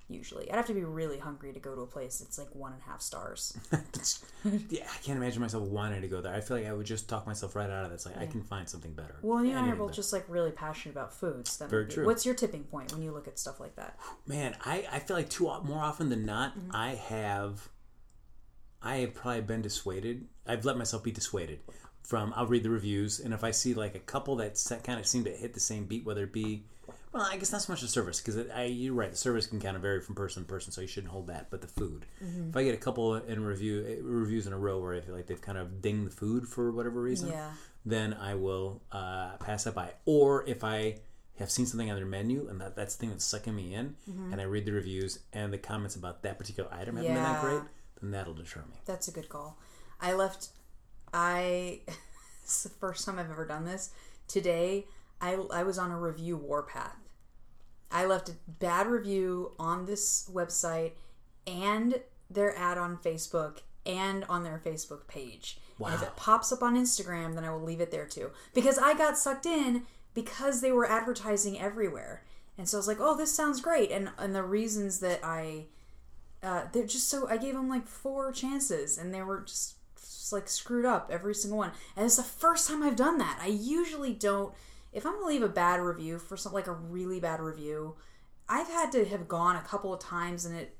usually 0.08 0.50
i'd 0.50 0.56
have 0.56 0.66
to 0.66 0.74
be 0.74 0.82
really 0.84 1.18
hungry 1.18 1.52
to 1.52 1.60
go 1.60 1.74
to 1.74 1.82
a 1.82 1.86
place 1.86 2.18
that's 2.18 2.36
like 2.38 2.52
one 2.54 2.72
and 2.72 2.80
a 2.82 2.90
half 2.90 3.00
stars 3.00 3.56
yeah, 4.68 4.82
I 4.84 4.98
can't 5.02 5.18
imagine 5.18 5.40
myself 5.42 5.68
wanting 5.68 6.00
to 6.00 6.08
go 6.08 6.20
there. 6.22 6.34
I 6.34 6.40
feel 6.40 6.56
like 6.56 6.66
I 6.66 6.72
would 6.72 6.86
just 6.86 7.08
talk 7.08 7.26
myself 7.26 7.54
right 7.54 7.68
out 7.68 7.84
of 7.84 7.92
it. 7.92 7.94
It's 7.96 8.06
like 8.06 8.16
I 8.18 8.24
can 8.26 8.42
find 8.42 8.68
something 8.68 8.92
better. 8.94 9.16
well 9.22 9.44
you 9.44 9.54
and 9.54 9.66
i 9.66 9.70
are 9.70 9.76
both 9.76 9.92
just 9.92 10.12
like 10.12 10.24
really 10.28 10.50
passionate 10.50 10.92
about 10.96 11.12
foods 11.14 11.58
that 11.58 11.68
Very 11.70 11.86
true. 11.86 12.06
what's 12.06 12.24
your 12.26 12.34
tipping 12.34 12.64
point 12.64 12.92
when 12.92 13.02
you 13.02 13.12
look 13.12 13.28
at 13.28 13.38
stuff 13.38 13.60
like 13.60 13.76
that 13.76 13.98
Man, 14.26 14.56
I, 14.64 14.84
I 14.90 14.98
feel 14.98 15.16
like 15.16 15.28
too 15.28 15.44
more 15.64 15.82
often 15.82 16.08
than 16.08 16.24
not, 16.24 16.58
Mm-hmm. 16.58 16.70
I 16.74 16.90
have 16.94 17.68
I 18.82 18.96
have 18.98 19.14
probably 19.14 19.42
been 19.42 19.62
dissuaded. 19.62 20.26
I've 20.46 20.64
let 20.64 20.76
myself 20.78 21.02
be 21.02 21.12
dissuaded 21.12 21.60
from. 22.02 22.32
I'll 22.36 22.46
read 22.46 22.62
the 22.62 22.70
reviews, 22.70 23.20
and 23.20 23.34
if 23.34 23.44
I 23.44 23.50
see 23.50 23.74
like 23.74 23.94
a 23.94 23.98
couple 24.00 24.36
that 24.36 24.60
kind 24.84 24.98
of 24.98 25.06
seem 25.06 25.24
to 25.24 25.30
hit 25.30 25.54
the 25.54 25.60
same 25.60 25.84
beat, 25.84 26.04
whether 26.04 26.24
it 26.24 26.32
be, 26.32 26.64
well, 27.12 27.26
I 27.30 27.36
guess 27.36 27.52
not 27.52 27.62
so 27.62 27.72
much 27.72 27.80
the 27.82 27.88
service 27.88 28.20
because 28.20 28.38
I 28.54 28.64
you're 28.64 28.94
right. 28.94 29.10
The 29.10 29.16
service 29.16 29.46
can 29.46 29.60
kind 29.60 29.76
of 29.76 29.82
vary 29.82 30.00
from 30.00 30.14
person 30.14 30.42
to 30.44 30.48
person, 30.48 30.72
so 30.72 30.80
you 30.80 30.86
shouldn't 30.86 31.12
hold 31.12 31.26
that. 31.26 31.50
But 31.50 31.60
the 31.60 31.66
food, 31.68 32.06
Mm-hmm. 32.24 32.50
if 32.50 32.56
I 32.56 32.64
get 32.64 32.74
a 32.74 32.78
couple 32.78 33.14
in 33.16 33.44
review 33.44 33.84
eh, 33.86 33.96
reviews 34.02 34.46
in 34.46 34.52
a 34.52 34.58
row 34.58 34.80
where 34.80 34.94
I 34.94 35.00
feel 35.00 35.14
like 35.14 35.26
they've 35.26 35.40
kind 35.40 35.58
of 35.58 35.82
dinged 35.82 36.06
the 36.06 36.16
food 36.16 36.48
for 36.48 36.70
whatever 36.72 37.00
reason, 37.02 37.28
Yeah. 37.30 37.50
then 37.84 38.14
I 38.14 38.34
will 38.36 38.80
uh, 38.92 39.36
pass 39.38 39.64
that 39.64 39.74
by. 39.74 39.90
Or 40.06 40.44
if 40.48 40.64
I 40.64 40.96
have 41.38 41.50
seen 41.50 41.64
something 41.66 41.90
on 41.90 41.96
their 41.96 42.06
menu 42.06 42.48
and 42.48 42.60
that, 42.60 42.76
that's 42.76 42.94
the 42.96 43.00
thing 43.00 43.10
that's 43.10 43.24
sucking 43.24 43.54
me 43.56 43.74
in, 43.74 43.96
and 44.32 44.40
I 44.40 44.44
read 44.44 44.64
the 44.66 44.72
reviews 44.72 45.18
and 45.32 45.52
the 45.52 45.58
comments 45.58 45.96
about 45.96 46.22
that 46.22 46.38
particular 46.38 46.68
item 46.72 46.96
haven't 46.96 47.14
been 47.14 47.22
that 47.22 47.36
Mm-hmm. 47.42 47.46
Great, 47.46 47.62
then 48.00 48.10
that'll 48.10 48.34
deter 48.34 48.60
me. 48.60 48.76
That's 48.86 49.08
a 49.08 49.12
good 49.12 49.28
call. 49.28 49.58
I 50.00 50.12
left. 50.12 50.48
I. 51.12 51.80
it's 52.42 52.62
the 52.62 52.68
first 52.68 53.04
time 53.04 53.18
I've 53.18 53.30
ever 53.30 53.46
done 53.46 53.64
this. 53.64 53.90
Today, 54.28 54.86
I 55.20 55.34
I 55.52 55.62
was 55.62 55.78
on 55.78 55.90
a 55.90 55.98
review 55.98 56.36
warpath. 56.36 56.96
I 57.90 58.04
left 58.06 58.28
a 58.28 58.34
bad 58.46 58.86
review 58.86 59.52
on 59.58 59.86
this 59.86 60.30
website 60.32 60.92
and 61.46 62.00
their 62.30 62.56
ad 62.56 62.78
on 62.78 62.96
Facebook 62.96 63.58
and 63.84 64.24
on 64.28 64.44
their 64.44 64.60
Facebook 64.64 65.08
page. 65.08 65.58
And 65.84 65.94
if 65.94 66.02
it 66.02 66.14
pops 66.16 66.52
up 66.52 66.62
on 66.62 66.76
Instagram, 66.76 67.34
then 67.34 67.44
I 67.44 67.50
will 67.50 67.62
leave 67.62 67.80
it 67.80 67.90
there 67.90 68.06
too. 68.06 68.30
Because 68.54 68.78
I 68.78 68.94
got 68.94 69.16
sucked 69.16 69.46
in 69.46 69.84
because 70.12 70.60
they 70.60 70.72
were 70.72 70.88
advertising 70.88 71.58
everywhere. 71.58 72.22
And 72.58 72.68
so 72.68 72.76
I 72.76 72.80
was 72.80 72.88
like, 72.88 73.00
oh, 73.00 73.16
this 73.16 73.34
sounds 73.34 73.60
great. 73.60 73.90
And 73.90 74.10
and 74.18 74.34
the 74.34 74.42
reasons 74.42 75.00
that 75.00 75.20
I 75.24 75.66
uh, 76.42 76.64
they're 76.72 76.86
just 76.86 77.08
so 77.08 77.28
I 77.28 77.36
gave 77.36 77.54
them 77.54 77.68
like 77.68 77.86
four 77.86 78.32
chances 78.32 78.98
and 78.98 79.12
they 79.12 79.22
were 79.22 79.40
just, 79.40 79.76
just 79.96 80.32
like 80.32 80.48
screwed 80.48 80.84
up 80.84 81.10
every 81.12 81.34
single 81.34 81.58
one. 81.58 81.72
And 81.96 82.06
it's 82.06 82.16
the 82.16 82.22
first 82.22 82.68
time 82.68 82.82
I've 82.82 82.96
done 82.96 83.18
that. 83.18 83.38
I 83.42 83.48
usually 83.48 84.12
don't. 84.12 84.54
If 84.92 85.06
I'm 85.06 85.14
gonna 85.14 85.26
leave 85.26 85.42
a 85.42 85.48
bad 85.48 85.80
review 85.80 86.18
for 86.18 86.36
something 86.36 86.56
like 86.56 86.66
a 86.66 86.72
really 86.72 87.20
bad 87.20 87.40
review, 87.40 87.96
I've 88.48 88.68
had 88.68 88.90
to 88.92 89.04
have 89.04 89.28
gone 89.28 89.56
a 89.56 89.62
couple 89.62 89.92
of 89.94 90.00
times 90.00 90.44
and 90.44 90.56
it 90.56 90.76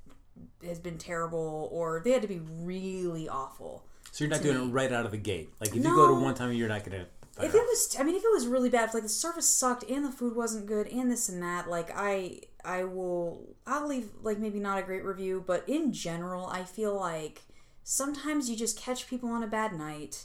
has 0.65 0.79
been 0.79 0.99
terrible, 0.99 1.69
or 1.73 2.01
they 2.05 2.13
had 2.13 2.23
to 2.23 2.29
be 2.29 2.41
really 2.41 3.29
awful. 3.29 3.85
So 4.13 4.25
you're 4.25 4.31
not 4.31 4.43
doing 4.43 4.59
me. 4.59 4.65
it 4.65 4.73
right 4.73 4.93
out 4.93 5.05
of 5.05 5.13
the 5.13 5.19
gate. 5.19 5.51
Like 5.61 5.71
if 5.71 5.77
you 5.77 5.83
go 5.83 6.09
to 6.09 6.15
one 6.15 6.35
time, 6.35 6.53
you're 6.53 6.69
not 6.69 6.85
gonna. 6.85 7.07
If 7.43 7.55
it 7.55 7.63
was, 7.63 7.97
I 7.99 8.03
mean, 8.03 8.15
if 8.15 8.25
it 8.25 8.33
was 8.33 8.47
really 8.47 8.71
bad, 8.71 8.89
if 8.89 8.95
like 8.95 9.03
the 9.03 9.09
service 9.09 9.49
sucked 9.49 9.89
and 9.89 10.05
the 10.05 10.11
food 10.11 10.37
wasn't 10.37 10.67
good 10.67 10.87
and 10.89 11.11
this 11.11 11.29
and 11.29 11.43
that, 11.43 11.69
like 11.69 11.91
I, 11.95 12.41
I 12.65 12.85
will, 12.85 13.57
I'll 13.67 13.87
leave 13.87 14.09
like 14.23 14.39
maybe 14.39 14.61
not 14.61 14.79
a 14.79 14.83
great 14.83 15.05
review, 15.05 15.43
but 15.47 15.69
in 15.69 15.93
general, 15.93 16.47
I 16.47 16.65
feel 16.65 16.95
like 16.95 17.43
sometimes 17.83 18.49
you 18.49 18.57
just 18.57 18.79
catch 18.79 19.09
people 19.09 19.31
on 19.31 19.43
a 19.43 19.47
bad 19.47 19.73
night, 19.73 20.25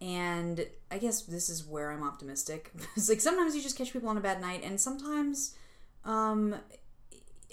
and 0.00 0.66
I 0.90 0.98
guess 0.98 1.22
this 1.22 1.48
is 1.48 1.64
where 1.64 1.90
I'm 1.90 2.02
optimistic. 2.02 2.72
it's 2.96 3.08
like 3.08 3.20
sometimes 3.20 3.54
you 3.54 3.62
just 3.62 3.78
catch 3.78 3.92
people 3.92 4.08
on 4.08 4.16
a 4.16 4.22
bad 4.22 4.40
night, 4.40 4.62
and 4.64 4.80
sometimes, 4.80 5.54
um, 6.04 6.56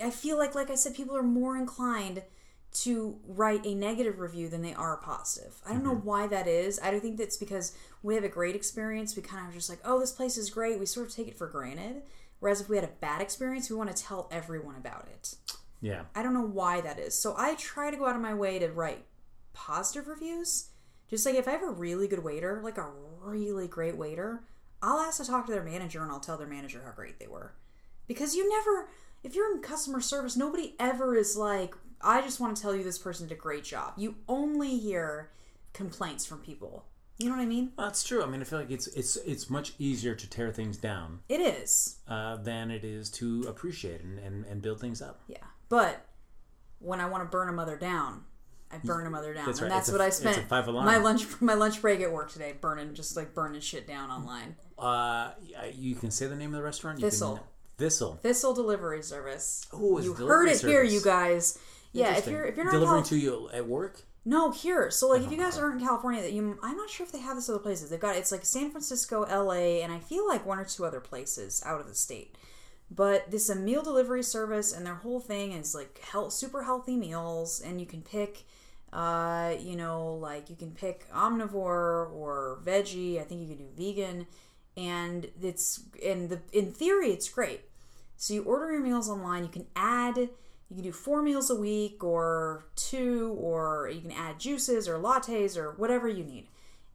I 0.03 0.10
feel 0.10 0.38
like, 0.38 0.55
like 0.55 0.69
I 0.69 0.75
said, 0.75 0.96
people 0.96 1.15
are 1.15 1.24
more 1.24 1.58
inclined 1.58 2.24
to 2.71 3.17
write 3.27 3.65
a 3.65 3.73
negative 3.73 4.19
review 4.19 4.47
than 4.47 4.61
they 4.61 4.73
are 4.73 4.97
positive. 4.97 5.55
I 5.65 5.73
don't 5.73 5.83
know 5.83 5.95
mm-hmm. 5.95 6.07
why 6.07 6.27
that 6.27 6.47
is. 6.47 6.79
I 6.81 6.91
don't 6.91 7.01
think 7.01 7.17
that's 7.17 7.38
because 7.38 7.75
we 8.03 8.15
have 8.15 8.23
a 8.23 8.29
great 8.29 8.55
experience. 8.55 9.15
We 9.15 9.23
kind 9.23 9.47
of 9.47 9.53
just 9.53 9.69
like, 9.69 9.79
oh, 9.83 9.99
this 9.99 10.11
place 10.11 10.38
is 10.38 10.49
great. 10.49 10.79
We 10.79 10.85
sort 10.85 11.07
of 11.07 11.15
take 11.15 11.27
it 11.27 11.38
for 11.38 11.47
granted. 11.47 12.03
Whereas 12.39 12.61
if 12.61 12.69
we 12.69 12.77
had 12.77 12.85
a 12.85 12.91
bad 13.01 13.21
experience, 13.21 13.69
we 13.69 13.75
want 13.75 13.95
to 13.95 14.03
tell 14.03 14.29
everyone 14.31 14.75
about 14.75 15.07
it. 15.11 15.35
yeah, 15.81 16.03
I 16.15 16.23
don't 16.23 16.33
know 16.33 16.45
why 16.45 16.81
that 16.81 16.99
is. 16.99 17.17
So 17.17 17.35
I 17.38 17.55
try 17.55 17.91
to 17.91 17.97
go 17.97 18.05
out 18.05 18.15
of 18.15 18.21
my 18.21 18.33
way 18.33 18.59
to 18.59 18.69
write 18.69 19.03
positive 19.53 20.07
reviews. 20.07 20.69
Just 21.09 21.25
like 21.25 21.35
if 21.35 21.47
I 21.47 21.51
have 21.51 21.63
a 21.63 21.71
really 21.71 22.07
good 22.07 22.23
waiter, 22.23 22.61
like 22.63 22.77
a 22.77 22.88
really 23.21 23.67
great 23.67 23.97
waiter, 23.97 24.43
I'll 24.81 24.99
ask 24.99 25.17
to 25.17 25.27
talk 25.27 25.47
to 25.47 25.51
their 25.51 25.63
manager 25.63 26.03
and 26.03 26.11
I'll 26.11 26.19
tell 26.19 26.38
their 26.38 26.47
manager 26.47 26.81
how 26.85 26.91
great 26.91 27.19
they 27.19 27.27
were. 27.27 27.53
Because 28.07 28.35
you 28.35 28.47
never, 28.47 28.89
if 29.23 29.35
you're 29.35 29.53
in 29.53 29.61
customer 29.61 30.01
service, 30.01 30.38
nobody 30.38 30.75
ever 30.79 31.15
is 31.15 31.35
like, 31.35 31.75
I 32.01 32.22
just 32.22 32.39
want 32.39 32.56
to 32.56 32.62
tell 32.62 32.75
you 32.75 32.84
this 32.84 32.98
person 32.98 33.27
did 33.27 33.38
a 33.38 33.39
great 33.39 33.63
job. 33.63 33.94
You 33.98 34.15
only 34.27 34.77
hear 34.77 35.32
complaints 35.74 36.25
from 36.25 36.39
people. 36.39 36.86
You 37.18 37.29
know 37.29 37.36
what 37.36 37.41
I 37.41 37.48
mean? 37.48 37.74
well, 37.77 37.88
that's 37.88 38.03
true. 38.03 38.24
I 38.24 38.27
mean, 38.27 38.39
I 38.39 38.46
feel 38.46 38.60
like 38.60 38.72
it's 38.72 38.88
it's 38.88 39.18
it's 39.18 39.50
much 39.50 39.74
easier 39.77 40.15
to 40.15 40.29
tear 40.29 40.51
things 40.53 40.77
down 40.77 41.20
It 41.27 41.41
is. 41.41 41.98
uh, 42.08 42.38
than 42.38 42.72
it 42.72 42.86
is 42.86 43.10
to 43.12 43.44
appreciate 43.50 44.01
and, 44.01 44.20
and, 44.20 44.46
and 44.46 44.62
build 44.62 44.79
things 44.79 45.01
up. 45.01 45.22
Yeah. 45.27 45.38
But 45.68 46.06
when 46.79 47.01
I 47.01 47.08
want 47.08 47.24
to 47.24 47.29
burn 47.29 47.50
a 47.50 47.51
mother 47.51 47.75
down, 47.75 48.24
I 48.72 48.77
burn 48.77 49.06
a 49.06 49.10
mother 49.10 49.34
down. 49.34 49.48
That's 49.48 49.60
and 49.60 49.70
right. 49.70 49.75
that's 49.75 49.89
It's 49.89 49.98
what 49.98 50.01
I 50.01 50.10
spent 50.12 50.50
my 50.50 50.98
lunch 50.98 51.41
my 51.41 51.56
lunch 51.56 51.82
break 51.82 52.00
at 52.00 52.12
work 52.12 52.32
today, 52.32 52.53
burning 52.60 52.94
just 52.94 53.18
like 53.18 53.34
burning 53.34 53.60
shit 53.60 53.86
down 53.86 54.12
online. 54.12 54.56
Uh, 54.77 55.32
you 55.74 55.96
can 55.96 56.12
say 56.12 56.27
the 56.27 56.36
name 56.38 56.53
of 56.53 56.58
the 56.58 56.63
restaurant. 56.63 57.00
You 57.00 57.10
Thistle. 57.10 57.36
Can, 57.36 57.44
Thistle. 57.77 58.20
Thistle 58.22 58.53
Delivery 58.53 59.03
Service. 59.03 59.65
Oh, 59.74 60.00
you 60.00 60.13
heard 60.13 60.48
it 60.48 60.62
here, 60.62 60.84
you 60.84 61.01
guys. 61.01 61.58
Yeah, 61.91 62.17
if 62.17 62.27
you're 62.27 62.46
if 62.46 62.55
you're 62.55 62.65
not 62.65 62.72
delivering 62.72 63.00
in 63.00 63.03
Cal- 63.03 63.10
to 63.10 63.17
you 63.17 63.50
at 63.51 63.67
work. 63.67 64.01
no 64.25 64.51
here, 64.51 64.91
so 64.91 65.08
like 65.10 65.24
if 65.24 65.31
you 65.31 65.38
guys 65.38 65.58
aren't 65.58 65.81
in 65.81 65.88
California, 65.88 66.22
that 66.22 66.34
you 66.34 66.58
I'm 66.62 66.77
not 66.77 66.89
sure 66.89 67.05
if 67.05 67.12
they 67.12 67.19
have 67.19 67.36
this 67.36 67.50
other 67.50 67.60
places. 67.60 67.89
They've 67.89 68.00
got 68.00 68.15
it's 68.15 68.31
like 68.31 68.46
San 68.46 68.69
Francisco, 68.72 69.24
L.A., 69.24 69.81
and 69.81 69.91
I 69.91 70.00
feel 70.00 70.27
like 70.27 70.46
one 70.46 70.60
or 70.60 70.65
two 70.65 70.86
other 70.86 71.00
places 71.00 71.63
out 71.65 71.79
of 71.81 71.88
the 71.88 71.96
state. 71.96 72.36
But 72.91 73.29
this 73.29 73.43
is 73.50 73.55
a 73.55 73.60
meal 73.60 73.84
delivery 73.84 74.24
service, 74.24 74.74
and 74.74 74.86
their 74.86 74.96
whole 74.96 75.19
thing 75.19 75.51
is 75.51 75.75
like 75.75 76.00
health, 76.00 76.34
super 76.34 76.63
healthy 76.63 76.96
meals, 76.96 77.62
and 77.62 77.79
you 77.79 77.86
can 77.86 78.01
pick, 78.01 78.46
uh, 78.91 79.53
you 79.60 79.75
know, 79.75 80.13
like 80.15 80.50
you 80.50 80.55
can 80.55 80.72
pick 80.72 81.08
omnivore 81.12 82.12
or 82.12 82.60
veggie. 82.65 83.19
I 83.19 83.24
think 83.24 83.41
you 83.41 83.48
can 83.55 83.58
do 83.58 83.69
vegan, 83.75 84.27
and 84.75 85.27
it's 85.41 85.84
in 86.01 86.29
the 86.29 86.41
in 86.51 86.72
theory 86.72 87.12
it's 87.12 87.29
great. 87.29 87.62
So 88.17 88.34
you 88.34 88.43
order 88.43 88.72
your 88.72 88.81
meals 88.81 89.10
online. 89.10 89.43
You 89.43 89.50
can 89.50 89.67
add, 89.75 90.29
you 90.69 90.75
can 90.75 90.83
do 90.83 90.91
four 90.91 91.23
meals 91.23 91.49
a 91.49 91.55
week 91.55 92.03
or 92.03 92.65
two, 92.75 93.35
or 93.39 93.89
you 93.93 94.01
can 94.01 94.11
add 94.11 94.39
juices 94.39 94.88
or 94.88 94.99
lattes 94.99 95.57
or 95.57 95.71
whatever 95.73 96.07
you 96.07 96.23
need. 96.23 96.47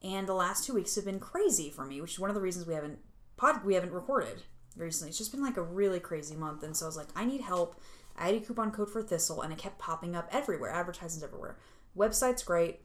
And 0.03 0.29
the 0.29 0.35
last 0.35 0.65
two 0.65 0.75
weeks 0.75 0.95
have 0.95 1.05
been 1.05 1.19
crazy 1.19 1.71
for 1.71 1.85
me, 1.85 2.01
which 2.01 2.13
is 2.13 2.21
one 2.21 2.31
of 2.31 2.35
the 2.35 2.41
reasons 2.43 2.67
we 2.67 2.75
haven't 2.75 2.99
pod 3.37 3.65
we 3.65 3.75
haven't 3.75 3.93
recorded 3.93 4.43
recently. 4.77 5.09
It's 5.09 5.19
just 5.19 5.33
been 5.33 5.43
like 5.43 5.57
a 5.57 5.63
really 5.63 5.99
crazy 5.99 6.37
month, 6.37 6.63
and 6.63 6.77
so 6.77 6.87
I 6.87 6.89
was 6.89 6.97
like, 6.97 7.09
I 7.17 7.25
need 7.25 7.41
help. 7.41 7.81
I 8.17 8.27
had 8.27 8.37
a 8.37 8.41
coupon 8.41 8.71
code 8.71 8.91
for 8.91 9.03
Thistle, 9.03 9.43
and 9.43 9.53
it 9.53 9.59
kept 9.59 9.79
popping 9.79 10.15
up 10.15 10.29
everywhere, 10.31 10.71
advertisements 10.71 11.25
everywhere. 11.25 11.59
Website's 11.97 12.45
great. 12.45 12.81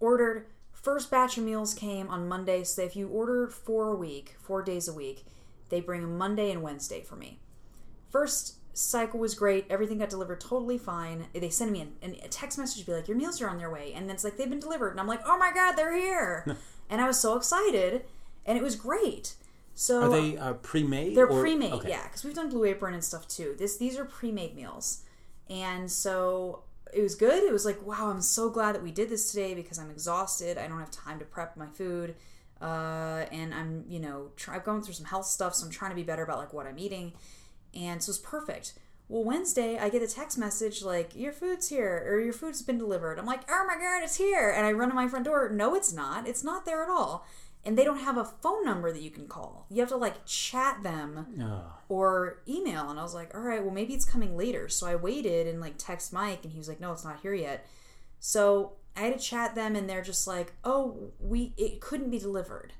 Ordered 0.00 0.46
first 0.72 1.10
batch 1.10 1.38
of 1.38 1.44
meals 1.44 1.72
came 1.72 2.08
on 2.08 2.28
Monday. 2.28 2.64
So 2.64 2.82
if 2.82 2.96
you 2.96 3.08
order 3.08 3.48
four 3.48 3.92
a 3.92 3.96
week, 3.96 4.34
four 4.40 4.62
days 4.62 4.88
a 4.88 4.92
week, 4.92 5.24
they 5.68 5.80
bring 5.80 6.18
Monday 6.18 6.50
and 6.50 6.62
Wednesday 6.62 7.02
for 7.02 7.16
me. 7.16 7.40
First 8.10 8.58
cycle 8.74 9.18
was 9.20 9.34
great. 9.34 9.66
Everything 9.70 9.98
got 9.98 10.10
delivered 10.10 10.40
totally 10.40 10.78
fine. 10.78 11.26
They 11.32 11.48
send 11.50 11.72
me 11.72 11.80
an, 11.80 11.92
an- 12.02 12.16
a 12.22 12.28
text 12.28 12.58
message, 12.58 12.80
to 12.80 12.86
be 12.86 12.92
like, 12.92 13.08
"Your 13.08 13.16
meals 13.16 13.40
are 13.40 13.48
on 13.48 13.58
their 13.58 13.70
way," 13.70 13.92
and 13.94 14.08
then 14.08 14.14
it's 14.14 14.24
like 14.24 14.36
they've 14.36 14.50
been 14.50 14.60
delivered, 14.60 14.90
and 14.90 15.00
I'm 15.00 15.06
like, 15.06 15.22
"Oh 15.26 15.38
my 15.38 15.52
god, 15.54 15.72
they're 15.76 15.96
here!" 15.96 16.44
and 16.90 17.00
I 17.00 17.06
was 17.06 17.18
so 17.20 17.36
excited, 17.36 18.04
and 18.44 18.58
it 18.58 18.62
was 18.62 18.76
great. 18.76 19.34
So 19.76 20.02
Are 20.02 20.08
they 20.20 20.36
uh, 20.36 20.52
pre-made? 20.54 21.16
they're 21.16 21.26
or- 21.26 21.40
pre-made, 21.40 21.72
okay. 21.72 21.88
yeah, 21.88 22.04
because 22.04 22.22
we've 22.24 22.34
done 22.34 22.48
Blue 22.48 22.64
Apron 22.64 22.94
and 22.94 23.02
stuff 23.02 23.26
too. 23.26 23.54
This 23.58 23.76
these 23.76 23.96
are 23.98 24.04
pre-made 24.04 24.54
meals, 24.54 25.02
and 25.50 25.90
so 25.90 26.62
it 26.92 27.02
was 27.02 27.16
good. 27.16 27.42
It 27.42 27.52
was 27.52 27.64
like, 27.64 27.84
wow, 27.84 28.08
I'm 28.10 28.20
so 28.20 28.48
glad 28.50 28.76
that 28.76 28.82
we 28.84 28.92
did 28.92 29.08
this 29.08 29.32
today 29.32 29.52
because 29.54 29.78
I'm 29.80 29.90
exhausted. 29.90 30.58
I 30.58 30.68
don't 30.68 30.78
have 30.78 30.92
time 30.92 31.18
to 31.18 31.24
prep 31.24 31.56
my 31.56 31.66
food, 31.66 32.14
uh, 32.62 33.24
and 33.32 33.52
I'm 33.52 33.84
you 33.88 33.98
know 33.98 34.30
try, 34.36 34.54
I'm 34.56 34.62
going 34.62 34.82
through 34.82 34.94
some 34.94 35.06
health 35.06 35.26
stuff, 35.26 35.54
so 35.54 35.66
I'm 35.66 35.72
trying 35.72 35.90
to 35.90 35.96
be 35.96 36.04
better 36.04 36.22
about 36.22 36.38
like 36.38 36.52
what 36.52 36.66
I'm 36.66 36.78
eating, 36.78 37.12
and 37.76 38.02
so 38.02 38.10
it's 38.10 38.18
perfect. 38.18 38.74
Well, 39.08 39.24
Wednesday 39.24 39.78
I 39.78 39.90
get 39.90 40.02
a 40.02 40.08
text 40.08 40.38
message 40.38 40.82
like 40.82 41.14
your 41.14 41.32
food's 41.32 41.68
here 41.68 42.04
or 42.08 42.20
your 42.20 42.32
food's 42.32 42.62
been 42.62 42.78
delivered. 42.78 43.18
I'm 43.18 43.26
like, 43.26 43.42
oh 43.50 43.64
my 43.66 43.74
god, 43.74 44.02
it's 44.02 44.16
here, 44.16 44.50
and 44.50 44.66
I 44.66 44.72
run 44.72 44.88
to 44.88 44.94
my 44.94 45.08
front 45.08 45.26
door. 45.26 45.48
No, 45.50 45.74
it's 45.74 45.92
not. 45.92 46.26
It's 46.26 46.42
not 46.42 46.64
there 46.64 46.82
at 46.82 46.88
all. 46.88 47.26
And 47.66 47.78
they 47.78 47.84
don't 47.84 48.00
have 48.00 48.18
a 48.18 48.24
phone 48.24 48.64
number 48.64 48.92
that 48.92 49.00
you 49.00 49.10
can 49.10 49.26
call. 49.26 49.66
You 49.70 49.80
have 49.80 49.88
to 49.88 49.96
like 49.96 50.24
chat 50.26 50.82
them 50.82 51.26
Oh, 51.40 51.62
or 51.88 52.40
email 52.48 52.88
and 52.90 52.98
i 52.98 53.02
was 53.02 53.14
like 53.14 53.34
all 53.34 53.40
right 53.40 53.62
well 53.62 53.72
maybe 53.74 53.94
it's 53.94 54.04
coming 54.04 54.36
later 54.36 54.68
so 54.68 54.86
i 54.86 54.94
waited 54.94 55.46
and 55.46 55.60
like 55.60 55.74
text 55.78 56.12
mike 56.12 56.40
and 56.42 56.52
he 56.52 56.58
was 56.58 56.68
like 56.68 56.80
no 56.80 56.92
it's 56.92 57.04
not 57.04 57.20
here 57.20 57.34
yet 57.34 57.66
so 58.20 58.72
i 58.96 59.00
had 59.00 59.18
to 59.18 59.22
chat 59.22 59.54
them 59.54 59.76
and 59.76 59.88
they're 59.88 60.02
just 60.02 60.26
like 60.26 60.52
oh 60.64 61.10
we 61.20 61.52
it 61.56 61.80
couldn't 61.80 62.10
be 62.10 62.18
delivered 62.18 62.72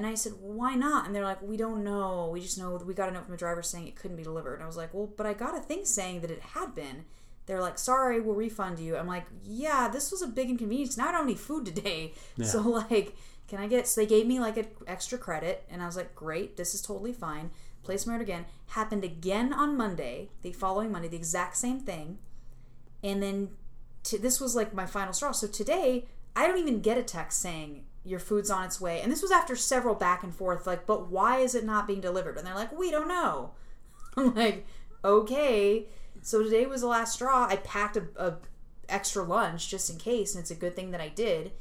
and 0.00 0.06
i 0.06 0.14
said 0.14 0.32
well, 0.40 0.56
why 0.56 0.74
not? 0.74 1.04
And 1.04 1.14
they're 1.14 1.24
like 1.24 1.42
we 1.42 1.58
don't 1.58 1.84
know. 1.84 2.30
We 2.32 2.40
just 2.40 2.56
know 2.56 2.80
we 2.86 2.94
got 2.94 3.10
a 3.10 3.12
note 3.12 3.24
from 3.24 3.32
the 3.32 3.36
driver 3.38 3.62
saying 3.62 3.86
it 3.86 3.96
couldn't 3.96 4.16
be 4.16 4.22
delivered. 4.22 4.54
And 4.54 4.62
i 4.62 4.66
was 4.66 4.76
like 4.78 4.94
well 4.94 5.10
but 5.14 5.26
i 5.26 5.34
got 5.34 5.54
a 5.54 5.60
thing 5.60 5.84
saying 5.84 6.22
that 6.22 6.30
it 6.30 6.40
had 6.40 6.74
been. 6.74 7.04
They're 7.44 7.60
like 7.60 7.78
sorry 7.78 8.18
we'll 8.18 8.34
refund 8.34 8.78
you. 8.78 8.96
I'm 8.96 9.06
like 9.06 9.26
yeah 9.44 9.88
this 9.88 10.10
was 10.10 10.22
a 10.22 10.26
big 10.26 10.48
inconvenience. 10.48 10.96
Now 10.96 11.08
i 11.08 11.12
don't 11.12 11.20
have 11.20 11.26
any 11.26 11.34
food 11.34 11.66
today. 11.66 12.14
So 12.42 12.62
like 12.62 13.14
can 13.46 13.58
i 13.58 13.66
get 13.66 13.86
so 13.86 14.00
they 14.00 14.06
gave 14.06 14.26
me 14.26 14.40
like 14.40 14.56
an 14.56 14.68
extra 14.86 15.18
credit 15.18 15.66
and 15.70 15.82
i 15.82 15.86
was 15.86 15.96
like 15.96 16.14
great 16.14 16.56
this 16.56 16.74
is 16.74 16.80
totally 16.80 17.12
fine. 17.12 17.50
Place 17.82 18.06
my 18.06 18.14
order 18.14 18.22
again. 18.22 18.46
Happened 18.68 19.04
again 19.04 19.52
on 19.52 19.76
monday 19.76 20.30
the 20.40 20.52
following 20.52 20.90
monday 20.90 21.08
the 21.08 21.18
exact 21.18 21.58
same 21.58 21.78
thing. 21.78 22.18
And 23.04 23.22
then 23.22 23.50
t- 24.02 24.16
this 24.16 24.40
was 24.40 24.56
like 24.56 24.72
my 24.72 24.86
final 24.86 25.12
straw. 25.12 25.32
So 25.32 25.46
today 25.46 26.06
i 26.34 26.46
don't 26.46 26.58
even 26.58 26.80
get 26.80 26.96
a 26.96 27.02
text 27.02 27.40
saying 27.40 27.84
your 28.04 28.18
food's 28.18 28.50
on 28.50 28.64
its 28.64 28.80
way. 28.80 29.00
And 29.00 29.12
this 29.12 29.22
was 29.22 29.30
after 29.30 29.54
several 29.54 29.94
back 29.94 30.22
and 30.22 30.34
forth 30.34 30.66
like 30.66 30.86
but 30.86 31.10
why 31.10 31.38
is 31.38 31.54
it 31.54 31.64
not 31.64 31.86
being 31.86 32.00
delivered? 32.00 32.38
And 32.38 32.46
they're 32.46 32.54
like 32.54 32.76
we 32.76 32.90
don't 32.90 33.08
know. 33.08 33.52
I'm 34.16 34.34
like 34.34 34.66
okay. 35.04 35.86
So 36.22 36.42
today 36.42 36.66
was 36.66 36.80
the 36.82 36.86
last 36.86 37.14
straw. 37.14 37.46
I 37.48 37.56
packed 37.56 37.96
a, 37.96 38.04
a 38.16 38.34
extra 38.88 39.22
lunch 39.22 39.68
just 39.68 39.90
in 39.90 39.98
case 39.98 40.34
and 40.34 40.42
it's 40.42 40.50
a 40.50 40.56
good 40.56 40.74
thing 40.74 40.90
that 40.90 41.00
i 41.00 41.06
did 41.06 41.52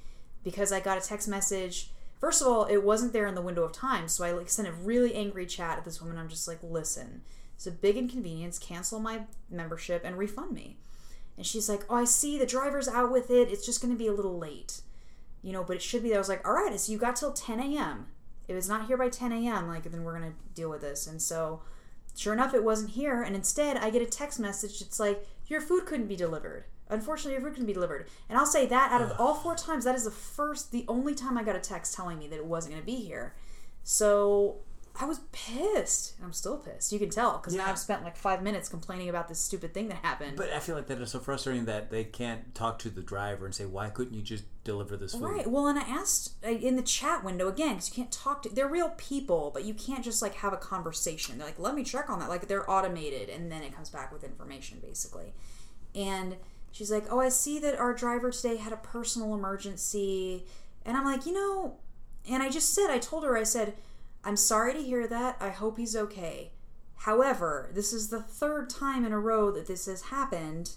because 0.43 0.71
i 0.71 0.79
got 0.79 0.97
a 0.97 1.07
text 1.07 1.27
message. 1.27 1.91
First 2.19 2.41
of 2.41 2.47
all 2.47 2.65
it 2.65 2.83
wasn't 2.83 3.13
there 3.13 3.27
in 3.27 3.35
the 3.35 3.41
window 3.41 3.63
of 3.63 3.71
time 3.71 4.07
so 4.07 4.23
i 4.23 4.31
like 4.31 4.49
sent 4.49 4.67
a 4.67 4.73
really 4.73 5.13
angry 5.13 5.45
chat 5.45 5.77
at 5.77 5.85
this 5.85 6.01
woman. 6.01 6.17
I'm 6.17 6.29
just 6.29 6.47
like 6.47 6.59
listen 6.63 7.21
it's 7.55 7.67
a 7.67 7.71
big 7.71 7.97
inconvenience. 7.97 8.57
Cancel 8.57 9.01
my 9.01 9.23
membership 9.49 10.03
and 10.05 10.17
refund 10.17 10.53
me. 10.53 10.77
And 11.35 11.45
she's 11.45 11.67
like 11.67 11.81
oh 11.89 11.95
i 11.95 12.05
see. 12.05 12.37
The 12.37 12.45
driver's 12.45 12.87
out 12.87 13.11
with 13.11 13.29
it. 13.29 13.49
It's 13.49 13.65
just 13.65 13.81
going 13.81 13.93
to 13.93 13.99
be 13.99 14.07
a 14.07 14.13
little 14.13 14.37
late 14.37 14.81
you 15.41 15.53
know 15.53 15.63
but 15.63 15.75
it 15.75 15.81
should 15.81 16.03
be 16.03 16.09
there 16.09 16.17
i 16.17 16.19
was 16.19 16.29
like 16.29 16.45
all 16.47 16.53
right 16.53 16.79
so 16.79 16.91
you 16.91 16.97
got 16.97 17.15
till 17.15 17.33
10 17.33 17.59
a.m 17.59 18.07
if 18.47 18.55
it's 18.55 18.67
not 18.67 18.87
here 18.87 18.97
by 18.97 19.09
10 19.09 19.31
a.m 19.31 19.67
like 19.67 19.83
then 19.83 20.03
we're 20.03 20.17
going 20.17 20.31
to 20.31 20.37
deal 20.53 20.69
with 20.69 20.81
this 20.81 21.07
and 21.07 21.21
so 21.21 21.61
Sure 22.19 22.33
enough, 22.33 22.53
it 22.53 22.65
wasn't 22.65 22.89
here, 22.91 23.21
and 23.21 23.33
instead 23.33 23.77
I 23.77 23.89
get 23.89 24.01
a 24.01 24.05
text 24.05 24.41
message. 24.41 24.81
It's 24.81 24.99
like, 24.99 25.25
your 25.47 25.61
food 25.61 25.85
couldn't 25.85 26.07
be 26.07 26.17
delivered. 26.17 26.65
Unfortunately, 26.89 27.31
your 27.31 27.41
food 27.41 27.51
couldn't 27.51 27.67
be 27.67 27.73
delivered. 27.73 28.09
And 28.27 28.37
I'll 28.37 28.45
say 28.45 28.65
that 28.65 28.91
out 28.91 29.01
of 29.01 29.13
all 29.17 29.35
four 29.35 29.55
times, 29.55 29.85
that 29.85 29.95
is 29.95 30.03
the 30.03 30.11
first, 30.11 30.73
the 30.73 30.83
only 30.89 31.15
time 31.15 31.37
I 31.37 31.43
got 31.43 31.55
a 31.55 31.61
text 31.61 31.95
telling 31.95 32.19
me 32.19 32.27
that 32.27 32.35
it 32.35 32.45
wasn't 32.45 32.73
going 32.73 32.81
to 32.81 32.85
be 32.85 32.97
here. 32.97 33.35
So 33.83 34.57
I 35.01 35.05
was 35.05 35.19
pissed. 35.31 36.15
I'm 36.21 36.33
still 36.33 36.57
pissed. 36.57 36.91
You 36.91 36.99
can 36.99 37.09
tell, 37.09 37.37
because 37.37 37.55
now 37.55 37.63
Yeah. 37.65 37.71
I've 37.71 37.79
spent 37.79 38.03
like 38.03 38.17
five 38.17 38.43
minutes 38.43 38.67
complaining 38.67 39.07
about 39.07 39.29
this 39.29 39.39
stupid 39.39 39.73
thing 39.73 39.87
that 39.87 39.99
happened. 40.03 40.35
but 40.35 40.49
I 40.51 40.59
feel 40.59 40.75
like 40.75 40.87
that 40.87 40.99
is 40.99 41.11
so 41.11 41.19
frustrating 41.19 41.65
that 41.65 41.89
they 41.89 42.03
can't 42.03 42.53
talk 42.53 42.79
to 42.79 42.89
the 42.89 43.01
driver 43.01 43.45
and 43.45 43.55
say, 43.55 43.65
"Why 43.65 43.89
couldn't 43.89 44.13
you 44.13 44.21
just 44.21 44.43
deliver 44.65 44.97
this 44.97 45.13
food?" 45.13 45.21
Right. 45.21 45.49
Well, 45.49 45.67
and 45.67 45.79
I 45.79 45.83
asked 45.83 46.33
in 46.43 46.75
the 46.75 46.81
chat 46.81 47.23
window 47.23 47.47
again 47.47 47.75
because 47.75 47.89
you 47.89 47.95
can't 47.95 48.11
talk 48.11 48.41
to. 48.43 48.49
They're 48.49 48.67
real 48.67 48.89
people, 48.97 49.51
but 49.53 49.63
you 49.63 49.73
can't 49.73 50.03
just 50.03 50.21
like 50.21 50.33
have 50.35 50.51
a 50.51 50.57
conversation. 50.57 51.37
They're 51.37 51.47
like, 51.47 51.59
"Let 51.59 51.75
me 51.75 51.83
check 51.83 52.09
on 52.09 52.19
that." 52.19 52.27
Like 52.27 52.49
they're 52.49 52.69
automated, 52.69 53.29
and 53.29 53.49
then 53.49 53.63
it 53.63 53.73
comes 53.73 53.89
back 53.89 54.11
with 54.11 54.25
information 54.25 54.79
basically. 54.81 55.33
And 55.95 56.35
she's 56.71 56.91
like, 56.91 57.05
"Oh, 57.09 57.21
I 57.21 57.29
see 57.29 57.57
that 57.59 57.79
our 57.79 57.93
driver 57.93 58.31
today 58.31 58.57
had 58.57 58.73
a 58.73 58.77
personal 58.77 59.33
emergency," 59.33 60.45
and 60.85 60.97
I'm 60.97 61.05
like, 61.05 61.25
you 61.25 61.31
know, 61.33 61.77
and 62.29 62.43
I 62.43 62.49
just 62.49 62.73
said, 62.73 62.89
I 62.89 62.99
told 62.99 63.23
her, 63.23 63.37
I 63.37 63.43
said, 63.43 63.75
"I'm 64.23 64.37
sorry 64.37 64.73
to 64.73 64.81
hear 64.81 65.07
that. 65.07 65.37
I 65.39 65.49
hope 65.49 65.77
he's 65.77 65.95
okay." 65.95 66.51
However, 67.03 67.69
this 67.73 67.93
is 67.93 68.09
the 68.09 68.21
third 68.21 68.69
time 68.69 69.05
in 69.05 69.13
a 69.13 69.19
row 69.19 69.51
that 69.51 69.67
this 69.67 69.85
has 69.85 70.03
happened 70.03 70.71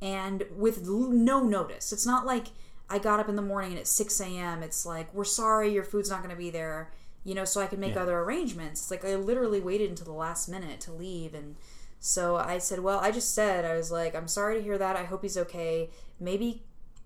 and 0.00 0.44
with 0.54 0.86
l- 0.86 1.08
no 1.10 1.42
notice. 1.42 1.92
It's 1.92 2.06
not 2.06 2.24
like 2.24 2.48
I 2.88 2.98
got 3.00 3.18
up 3.18 3.28
in 3.28 3.34
the 3.34 3.42
morning 3.42 3.72
and 3.72 3.80
at 3.80 3.88
6 3.88 4.20
a.m. 4.20 4.62
It's 4.62 4.86
like, 4.86 5.12
we're 5.12 5.24
sorry, 5.24 5.72
your 5.72 5.82
food's 5.82 6.08
not 6.10 6.18
going 6.22 6.30
to 6.30 6.36
be 6.36 6.50
there, 6.50 6.92
you 7.24 7.34
know, 7.34 7.44
so 7.44 7.60
I 7.60 7.66
can 7.66 7.80
make 7.80 7.96
Yeah. 7.96 8.02
other 8.02 8.20
arrangements. 8.20 8.80
It's 8.82 8.90
like 8.92 9.04
I 9.04 9.16
literally 9.16 9.60
waited 9.60 9.90
until 9.90 10.04
the 10.06 10.12
last 10.12 10.48
minute 10.48 10.80
to 10.82 10.92
leave. 10.92 11.34
And 11.34 11.56
so 11.98 12.36
I 12.36 12.58
said, 12.58 12.78
well, 12.80 13.00
I 13.00 13.10
just 13.10 13.34
said, 13.34 13.64
I 13.64 13.74
was 13.76 13.90
like, 13.90 14.14
I'm 14.14 14.28
sorry 14.28 14.54
to 14.56 14.62
hear 14.62 14.78
that. 14.78 14.94
I 14.94 15.02
hope 15.04 15.22
he's 15.22 15.36
okay. 15.38 15.90
Maybe 16.20 16.62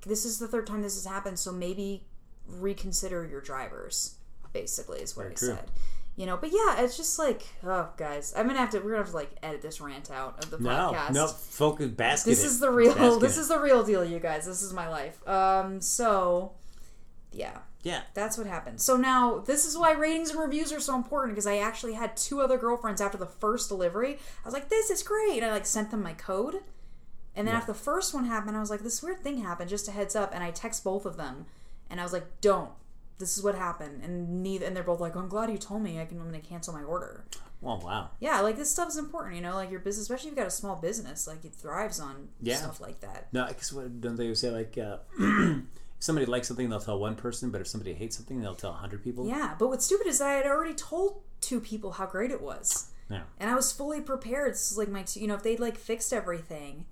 this 0.07 0.27
is 0.27 0.39
the 0.39 0.49
third 0.49 0.67
time 0.67 0.83
this 0.83 0.97
has 1.03 1.11
happened, 1.11 1.39
so 1.39 1.51
maybe 1.51 2.05
reconsider 2.47 3.25
your 3.27 3.41
drivers, 3.41 4.17
basically, 4.53 5.01
is 5.01 5.17
what 5.17 5.23
Very 5.25 5.35
I 5.35 5.39
true. 5.39 5.49
said. 5.57 5.71
You 6.17 6.27
know, 6.27 6.37
but 6.37 6.51
yeah, 6.53 6.81
it's 6.83 6.97
just 6.99 7.19
like, 7.19 7.43
oh, 7.65 7.89
guys, 7.97 8.35
I'm 8.37 8.47
gonna 8.47 8.59
have 8.59 8.71
to. 8.71 8.79
We're 8.81 8.91
gonna 8.91 9.03
have 9.05 9.11
to 9.11 9.17
like 9.17 9.31
edit 9.43 9.63
this 9.63 9.81
rant 9.81 10.11
out 10.11 10.45
of 10.45 10.51
the 10.51 10.59
No, 10.59 10.93
podcast. 10.93 11.13
no, 11.13 11.27
focus, 11.29 11.89
basket. 11.89 12.31
This 12.31 12.43
it. 12.43 12.47
is 12.47 12.61
the 12.61 12.71
real. 12.71 12.95
Basket 12.95 13.21
This 13.21 13.39
it. 13.39 13.41
is 13.43 13.49
the 13.49 13.59
real 13.59 13.83
deal, 13.85 14.05
you 14.05 14.19
guys. 14.19 14.45
This 14.45 14.61
is 14.63 14.73
my 14.73 14.89
life. 14.89 15.27
Um. 15.27 15.81
So, 15.81 16.53
yeah, 17.33 17.59
yeah. 17.85 18.03
that's 18.13 18.37
what 18.37 18.47
happened. 18.47 18.81
So 18.83 18.97
now 18.97 19.39
this 19.39 19.65
is 19.65 19.79
why 19.79 19.93
ratings 19.93 20.31
and 20.31 20.41
reviews 20.41 20.73
are 20.73 20.81
so 20.81 20.95
important 20.95 21.35
because 21.35 21.47
I 21.47 21.59
actually 21.59 21.95
had 21.95 22.17
two 22.17 22.41
other 22.43 22.59
girlfriends 22.59 23.01
after 23.01 23.17
the 23.17 23.27
first 23.27 23.69
delivery. 23.71 24.15
I 24.45 24.49
was 24.49 24.53
like, 24.53 24.69
"This 24.69 24.91
is 24.91 25.03
great." 25.03 25.37
And 25.39 25.47
I 25.47 25.53
like 25.53 25.65
sent 25.65 25.91
them 25.91 26.03
my 26.03 26.13
code, 26.15 26.57
and 27.35 27.47
then 27.47 27.55
Yeah. 27.55 27.59
after 27.61 27.73
the 27.73 27.79
first 27.79 28.13
one 28.13 28.25
happened, 28.25 28.57
I 28.57 28.61
was 28.61 28.69
like, 28.69 28.81
"This 28.83 29.03
weird 29.03 29.23
thing 29.23 29.39
happened." 29.39 29.71
Just 29.71 29.89
a 29.89 29.93
heads 29.93 30.15
up, 30.17 30.35
and 30.35 30.45
I 30.45 30.51
text 30.51 30.85
both 30.85 31.07
of 31.07 31.17
them, 31.17 31.47
and 31.89 31.99
I 31.99 32.03
was 32.03 32.13
like, 32.13 32.41
"Don't." 32.43 32.73
This 33.21 33.37
is 33.39 33.45
what 33.45 33.55
happened, 33.55 34.03
and 34.03 34.43
neither, 34.43 34.67
and 34.67 34.75
they're 34.75 34.83
both 34.83 34.99
like, 35.01 35.15
"I'm 35.15 35.29
glad 35.29 35.51
you 35.51 35.59
told 35.59 35.83
me. 35.83 36.01
I 36.01 36.05
can, 36.07 36.19
I'm 36.19 36.27
gonna 36.27 36.41
cancel 36.41 36.75
my 36.75 36.83
order." 36.83 37.25
Oh 37.63 37.77
wow. 37.77 38.11
Yeah, 38.21 38.41
like 38.41 38.57
this 38.57 38.71
stuff 38.71 38.89
is 38.89 38.97
important, 38.97 39.37
you 39.37 39.43
know, 39.43 39.55
like 39.55 39.71
your 39.71 39.81
business, 39.81 40.03
especially 40.05 40.29
if 40.29 40.33
you've 40.33 40.39
got 40.39 40.47
a 40.47 40.51
small 40.51 40.77
business, 40.77 41.27
like 41.27 41.45
it 41.45 41.53
thrives 41.55 42.01
on 42.01 42.29
Yeah. 42.41 42.57
stuff 42.57 42.81
like 42.81 43.01
that. 43.01 43.29
No, 43.33 43.45
I 43.45 43.53
guess 43.53 43.73
what 43.73 44.01
don't 44.01 44.17
they 44.17 44.33
say 44.35 44.51
like 44.51 44.79
uh, 44.79 44.97
if 45.19 45.63
somebody 45.99 46.25
likes 46.27 46.49
something 46.49 46.71
they'll 46.71 46.81
tell 46.81 46.99
one 46.99 47.15
person, 47.17 47.51
but 47.51 47.61
if 47.61 47.69
somebody 47.69 47.93
hates 47.93 48.17
something 48.17 48.41
they'll 48.41 48.55
tell 48.55 48.71
a 48.71 48.75
hundred 48.75 49.05
people. 49.05 49.27
Yeah, 49.29 49.55
but 49.59 49.69
what's 49.69 49.85
stupid 49.85 50.07
is 50.07 50.19
that 50.21 50.29
I 50.29 50.33
had 50.37 50.47
already 50.47 50.73
told 50.75 51.21
two 51.43 51.61
people 51.61 51.93
how 51.93 52.07
great 52.07 52.31
it 52.31 52.41
was. 52.41 52.91
Yeah. 53.11 53.23
And 53.39 53.51
I 53.51 53.55
was 53.55 53.71
fully 53.73 54.01
prepared. 54.01 54.53
It's 54.53 54.75
like 54.79 54.89
my, 54.89 55.05
you 55.15 55.27
know, 55.27 55.35
if 55.35 55.43
they'd 55.43 55.61
like 55.61 55.77
fixed 55.77 56.15
everything, 56.15 56.87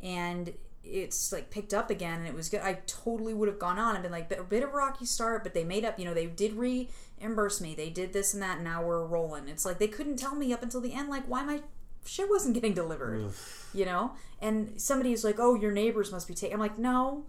and 0.00 0.52
it's 0.84 1.32
like 1.32 1.50
picked 1.50 1.72
up 1.74 1.90
again 1.90 2.18
and 2.18 2.28
it 2.28 2.34
was 2.34 2.48
good, 2.48 2.60
I 2.60 2.80
totally 2.86 3.34
would 3.34 3.48
have 3.48 3.58
gone 3.58 3.78
on 3.78 3.94
and 3.94 4.02
been 4.02 4.12
like 4.12 4.30
a 4.30 4.42
bit 4.44 4.62
of 4.62 4.70
a 4.70 4.72
rocky 4.72 5.06
start, 5.06 5.42
but 5.42 5.54
they 5.54 5.64
made 5.64 5.84
up. 5.84 5.98
You 5.98 6.04
know, 6.04 6.14
they 6.14 6.26
did 6.26 6.54
reimburse 6.54 7.60
me. 7.60 7.74
They 7.74 7.90
did 7.90 8.12
this 8.12 8.34
and 8.34 8.42
that. 8.42 8.56
And 8.56 8.64
now 8.64 8.82
we're 8.82 9.04
rolling. 9.04 9.48
It's 9.48 9.64
like 9.64 9.78
they 9.78 9.88
couldn't 9.88 10.16
tell 10.16 10.34
me 10.34 10.52
up 10.52 10.62
until 10.62 10.80
the 10.80 10.92
end, 10.92 11.08
like 11.08 11.24
why 11.26 11.42
my 11.44 11.62
shit 12.04 12.28
wasn't 12.28 12.54
getting 12.54 12.74
delivered. 12.74 13.32
You 13.72 13.86
know, 13.86 14.12
and 14.40 14.80
somebody 14.80 15.12
is 15.12 15.24
like, 15.24 15.36
"Oh, 15.38 15.54
your 15.54 15.72
neighbors 15.72 16.12
must 16.12 16.28
be 16.28 16.34
taking." 16.34 16.54
I'm 16.54 16.60
like, 16.60 16.78
"No, 16.78 17.24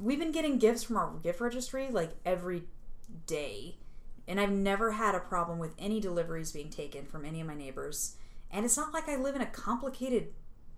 we've 0.00 0.18
been 0.18 0.32
getting 0.32 0.58
gifts 0.58 0.82
from 0.82 0.96
our 0.96 1.12
gift 1.22 1.40
registry 1.40 1.88
like 1.90 2.10
every 2.24 2.64
day 3.26 3.76
and 4.26 4.40
i've 4.40 4.50
never 4.50 4.92
had 4.92 5.14
a 5.14 5.20
problem 5.20 5.58
with 5.58 5.72
any 5.78 6.00
deliveries 6.00 6.50
being 6.50 6.68
taken 6.70 7.04
from 7.04 7.24
any 7.24 7.40
of 7.40 7.46
my 7.46 7.54
neighbors 7.54 8.16
and 8.50 8.64
it's 8.64 8.76
not 8.76 8.92
like 8.92 9.08
i 9.08 9.14
live 9.16 9.36
in 9.36 9.40
a 9.40 9.46
complicated 9.46 10.28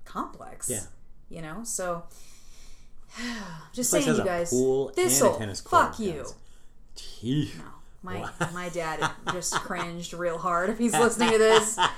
complex 0.04 0.68
Yeah. 0.68 0.80
You 1.28 1.42
know? 1.42 1.60
So 1.64 2.04
just 3.72 3.90
saying 3.90 4.06
you 4.06 4.24
guys 4.24 4.50
pool 4.50 4.88
and 4.88 4.96
thistle 4.96 5.36
tennis 5.36 5.60
fuck 5.60 5.98
you. 5.98 6.26
My 8.02 8.28
my 8.52 8.68
dad 8.68 9.10
just 9.32 9.54
cringed 9.54 10.12
real 10.12 10.38
hard 10.38 10.70
if 10.70 10.78
he's 10.78 10.92
listening 10.92 11.30
to 11.32 11.38
this. 11.38 11.78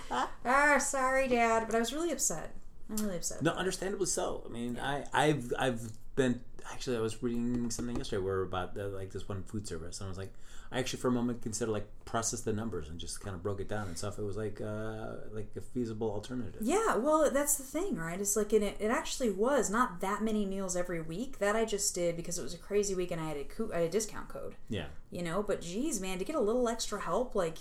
Ah 0.45 0.79
sorry 0.79 1.29
dad 1.29 1.65
but 1.67 1.75
i 1.75 1.79
was 1.79 1.93
really 1.93 2.11
upset. 2.11 2.55
I'm 2.91 2.97
really 3.05 3.17
upset 3.17 3.43
No, 3.43 3.53
understandably 3.53 4.07
so. 4.07 4.43
I 4.47 4.51
mean, 4.51 4.79
I, 4.81 5.05
I've, 5.13 5.53
I've 5.59 5.93
been 6.17 6.41
actually. 6.73 6.97
I 6.97 7.01
was 7.01 7.23
reading 7.23 7.71
something 7.71 7.97
yesterday 7.97 8.23
where 8.23 8.41
about 8.43 8.75
the, 8.75 8.89
like 8.89 9.13
this 9.13 9.29
one 9.29 9.43
food 9.43 9.69
service, 9.69 10.01
and 10.01 10.07
I 10.07 10.09
was 10.09 10.17
like, 10.19 10.33
I 10.71 10.79
actually 10.79 11.01
for 11.01 11.09
a 11.09 11.13
moment 11.13 11.41
considered 11.43 11.73
like 11.73 11.87
process 12.05 12.41
the 12.43 12.53
numbers 12.53 12.89
and 12.89 12.99
just 12.99 13.21
kind 13.21 13.35
of 13.35 13.43
broke 13.43 13.61
it 13.61 13.69
down 13.69 13.87
and 13.89 13.97
stuff. 13.97 14.19
It 14.19 14.23
was 14.23 14.37
like, 14.37 14.61
uh, 14.61 15.13
like 15.33 15.51
a 15.57 15.61
feasible 15.61 16.11
alternative. 16.11 16.61
Yeah, 16.61 16.97
well, 16.97 17.31
that's 17.31 17.57
the 17.57 17.63
thing, 17.65 17.97
right? 17.97 18.21
It's 18.21 18.37
like, 18.37 18.53
and 18.53 18.63
it, 18.63 18.77
it 18.81 18.91
actually 18.91 19.31
was 19.31 19.71
not 19.71 20.01
that 20.01 20.23
many 20.23 20.45
meals 20.45 20.77
every 20.77 21.01
week. 21.01 21.39
That 21.39 21.57
I 21.57 21.65
just 21.65 21.95
did 21.95 22.17
because 22.17 22.39
it 22.39 22.43
was 22.43 22.55
a 22.55 22.59
crazy 22.59 22.95
week 22.95 23.11
and 23.11 23.21
I 23.21 23.29
had 23.29 23.37
a, 23.39 23.45
co- 23.45 23.71
I 23.73 23.79
had 23.79 23.89
a 23.89 23.91
discount 23.91 24.29
code, 24.29 24.57
Yeah. 24.69 24.87
you 25.11 25.23
know? 25.23 25.43
But 25.43 25.63
geez, 25.63 26.01
man, 26.01 26.19
to 26.19 26.25
get 26.25 26.37
a 26.37 26.41
little 26.41 26.69
extra 26.69 27.01
help, 27.01 27.35
like, 27.35 27.59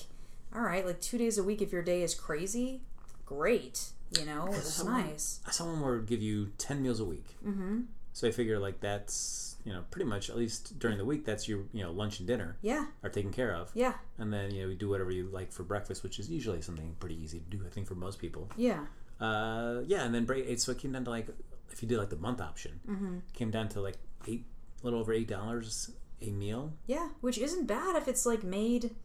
all 0.54 0.62
right, 0.62 0.86
like 0.86 1.00
two 1.02 1.18
days 1.18 1.38
a 1.38 1.44
week 1.44 1.62
if 1.62 1.72
your 1.72 1.82
day 1.84 2.02
is 2.04 2.14
crazy, 2.16 2.82
great, 3.26 3.86
you 4.20 4.26
know? 4.26 4.46
It 4.48 4.50
was 4.50 4.74
someone- 4.74 5.08
nice. 5.08 5.40
Someone 5.52 5.82
would 5.82 6.06
give 6.08 6.22
you 6.22 6.52
ten 6.58 6.82
meals 6.84 7.00
a 7.00 7.06
week. 7.06 7.36
Mm-hmm. 7.46 7.82
So 8.14 8.28
I 8.28 8.32
figure 8.32 8.60
like 8.60 8.80
that's 8.82 9.47
you 9.68 9.74
know 9.74 9.84
pretty 9.92 10.10
much 10.10 10.30
at 10.30 10.38
least 10.38 10.80
during 10.80 10.98
the 10.98 11.04
week 11.12 11.26
that's 11.26 11.46
your 11.50 11.60
you 11.74 11.84
know 11.84 11.92
lunch 11.92 12.20
and 12.20 12.28
dinner 12.28 12.56
Yeah, 12.62 12.86
are 13.04 13.10
taken 13.10 13.32
care 13.40 13.54
of. 13.54 13.70
yeah, 13.74 13.94
And 14.18 14.32
then 14.34 14.54
you 14.54 14.62
know 14.64 14.70
you 14.70 14.76
do 14.76 14.90
whatever 14.90 15.12
you 15.12 15.24
like 15.40 15.52
for 15.52 15.64
breakfast, 15.64 16.04
which 16.04 16.18
is 16.22 16.30
usually 16.30 16.62
something 16.62 16.96
pretty 17.02 17.18
easy 17.22 17.40
to 17.40 17.50
do. 17.58 17.60
I 17.68 17.70
think 17.70 17.86
for 17.88 17.96
most 17.96 18.18
people. 18.20 18.50
yeah. 18.56 18.86
Uh, 19.20 19.82
yeah, 19.88 20.04
and 20.06 20.14
then 20.16 20.24
break. 20.26 20.60
So 20.60 20.72
it 20.72 20.78
came 20.78 20.92
down 20.94 21.04
to 21.06 21.10
like 21.18 21.28
if 21.72 21.82
you 21.82 21.88
did 21.90 21.98
like 21.98 22.10
the 22.10 22.22
month 22.28 22.40
option, 22.50 22.80
Mm-hmm. 22.90 23.18
came 23.34 23.52
down 23.52 23.68
to 23.70 23.82
like 23.82 23.98
eight, 24.28 24.46
a 24.82 24.86
little 24.86 25.00
over 25.02 25.12
eight 25.12 25.28
dollars 25.28 25.92
a 26.22 26.30
meal. 26.32 26.74
Yeah, 26.86 27.10
which 27.22 27.38
isn't 27.38 27.66
bad 27.68 27.96
if 27.96 28.08
it's 28.08 28.26
like 28.26 28.44
made 28.44 28.96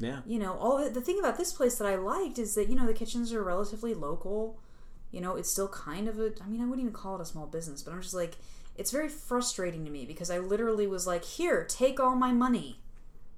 Yeah, 0.00 0.20
you 0.26 0.38
know 0.38 0.54
all 0.54 0.82
the, 0.82 0.90
the 0.90 1.00
thing 1.00 1.18
about 1.18 1.36
this 1.38 1.52
place 1.52 1.76
that 1.78 1.86
i 1.86 1.96
liked 1.96 2.38
is 2.38 2.54
that 2.56 2.68
you 2.68 2.76
know 2.76 2.86
the 2.86 2.92
kitchens 3.02 3.32
are 3.32 3.42
relatively 3.42 3.94
local 3.94 4.58
you 5.10 5.20
know 5.20 5.34
it's 5.36 5.50
still 5.50 5.68
kind 5.68 6.06
of 6.08 6.18
a 6.20 6.32
i 6.44 6.46
mean 6.46 6.60
i 6.60 6.64
wouldn't 6.64 6.80
even 6.86 6.92
call 6.92 7.16
it 7.16 7.22
a 7.22 7.24
small 7.24 7.46
business 7.46 7.82
but 7.82 7.92
i'm 7.92 8.00
just 8.02 8.14
like 8.14 8.36
it's 8.78 8.90
very 8.90 9.08
frustrating 9.08 9.84
to 9.84 9.90
me 9.90 10.06
because 10.06 10.30
i 10.30 10.38
literally 10.38 10.86
was 10.86 11.06
like 11.06 11.24
here 11.24 11.64
take 11.64 12.00
all 12.00 12.14
my 12.14 12.32
money 12.32 12.80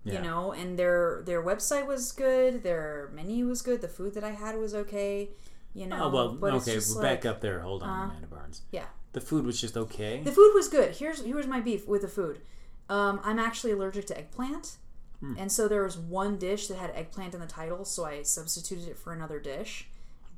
yeah. 0.04 0.14
you 0.14 0.20
know 0.20 0.52
and 0.52 0.78
their 0.78 1.22
their 1.26 1.42
website 1.42 1.86
was 1.86 2.12
good 2.12 2.62
their 2.62 3.10
menu 3.14 3.46
was 3.46 3.62
good 3.62 3.80
the 3.80 3.88
food 3.88 4.14
that 4.14 4.22
i 4.24 4.30
had 4.30 4.56
was 4.56 4.74
okay 4.74 5.30
you 5.74 5.86
know 5.86 6.04
Oh 6.04 6.08
well, 6.10 6.32
but 6.34 6.52
okay. 6.54 6.78
We're 6.78 6.94
like, 6.96 7.02
back 7.02 7.26
up 7.26 7.40
there. 7.40 7.60
Hold 7.60 7.82
on, 7.84 8.10
Amanda 8.10 8.26
Barnes. 8.26 8.62
yeah 8.72 8.86
The 9.12 9.20
food 9.20 9.46
was 9.46 9.60
just 9.60 9.76
okay. 9.76 10.20
the 10.22 10.32
food 10.32 10.52
was 10.54 10.68
good. 10.68 10.96
Here's 10.96 11.24
here's 11.24 11.46
my 11.46 11.60
beef 11.60 11.86
with 11.86 12.02
the 12.02 12.08
food. 12.08 12.40
Um, 12.88 13.20
I'm 13.22 13.38
actually 13.38 13.70
allergic 13.72 14.06
to 14.06 14.18
eggplant, 14.18 14.76
Hmm. 15.20 15.34
and 15.38 15.52
so 15.52 15.68
there 15.68 15.84
was 15.84 15.96
one 15.96 16.38
dish 16.38 16.66
that 16.68 16.78
had 16.78 16.90
eggplant 16.94 17.34
in 17.34 17.40
the 17.40 17.46
title, 17.46 17.84
so 17.84 18.04
I 18.04 18.22
substituted 18.22 18.88
it 18.88 18.98
for 18.98 19.12
another 19.12 19.38
dish. 19.38 19.88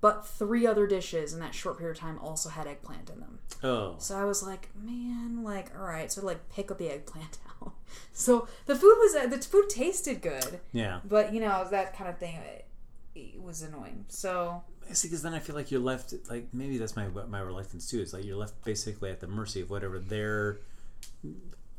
But 0.03 0.27
three 0.27 0.67
other 0.67 0.87
dishes 0.87 1.33
in 1.33 1.41
that 1.41 1.55
short 1.55 1.79
period 1.79 1.97
of 1.97 2.01
time 2.01 2.19
also 2.19 2.51
had 2.51 2.67
eggplant 2.67 3.09
in 3.09 3.21
them. 3.21 3.39
oh, 3.63 3.95
So 3.99 4.19
I 4.19 4.25
was 4.25 4.43
like, 4.43 4.69
man, 4.75 5.43
like, 5.43 5.69
all 5.79 5.87
right, 5.87 6.13
so 6.13 6.23
like 6.27 6.51
pick 6.51 6.71
up 6.71 6.77
the 6.77 6.91
eggplant 6.91 7.39
out. 7.63 7.73
So 8.13 8.49
the 8.67 8.75
food 8.75 8.97
was 8.99 9.15
the 9.15 9.39
food 9.39 9.71
tasted 9.71 10.21
good, 10.21 10.61
yeah. 10.73 11.01
but 11.09 11.33
you 11.33 11.41
know 11.41 11.67
that 11.71 11.97
kind 11.97 12.11
of 12.11 12.19
thing. 12.19 12.35
It, 12.37 12.67
it 13.15 13.43
was 13.43 13.63
annoying. 13.63 14.05
So 14.09 14.63
See, 14.91 15.09
because 15.09 15.23
then 15.23 15.33
I 15.35 15.39
feel 15.39 15.55
like 15.55 15.71
you're 15.71 15.81
left. 15.81 16.13
Like 16.29 16.49
maybe 16.53 16.79
that's 16.79 16.97
my 16.97 17.07
my 17.29 17.41
reluctance 17.41 17.89
too. 17.89 18.01
Is 18.01 18.13
like 18.13 18.25
you're 18.25 18.37
left 18.37 18.63
basically 18.65 19.11
at 19.11 19.21
the 19.21 19.27
mercy 19.29 19.61
of 19.61 19.71
whatever 19.71 19.99
their 19.99 20.59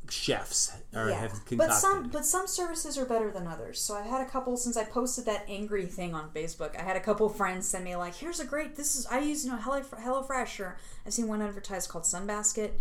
chefs 0.10 0.74
are 0.94 1.10
have 1.10 1.32
concocted. 1.46 1.58
But 1.58 1.74
some 1.74 2.10
but 2.10 2.26
some 2.26 2.48
services 2.48 2.98
are 2.98 3.06
better 3.06 3.32
than 3.32 3.48
others. 3.48 3.80
So 3.80 3.96
I've 3.96 4.06
had 4.06 4.22
a 4.22 4.30
couple 4.30 4.56
since 4.58 4.78
I 4.78 4.84
posted 4.84 5.26
that 5.26 5.46
angry 5.48 5.86
thing 5.86 6.14
on 6.14 6.30
Facebook. 6.30 6.80
I 6.80 6.84
had 6.84 6.96
a 6.96 7.00
couple 7.00 7.28
friends 7.30 7.68
send 7.68 7.86
me 7.86 7.96
like, 7.96 8.16
"Here's 8.16 8.40
a 8.40 8.46
great. 8.46 8.76
This 8.76 8.96
is 8.96 9.06
I 9.08 9.20
use 9.20 9.46
you 9.46 9.52
know 9.52 9.58
Hello 9.58 9.82
HelloFresh 9.82 10.60
or 10.60 10.78
I've 11.06 11.14
seen 11.14 11.28
one 11.28 11.42
advertised 11.42 11.90
called 11.90 12.04
Sunbasket, 12.04 12.72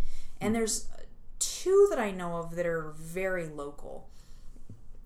and 0.40 0.48
hmm. 0.50 0.54
there's 0.54 0.88
uh, 0.92 1.02
two 1.38 1.86
that 1.90 1.98
I 1.98 2.10
know 2.10 2.36
of 2.36 2.56
that 2.56 2.66
are 2.66 2.92
very 2.96 3.46
local. 3.46 4.08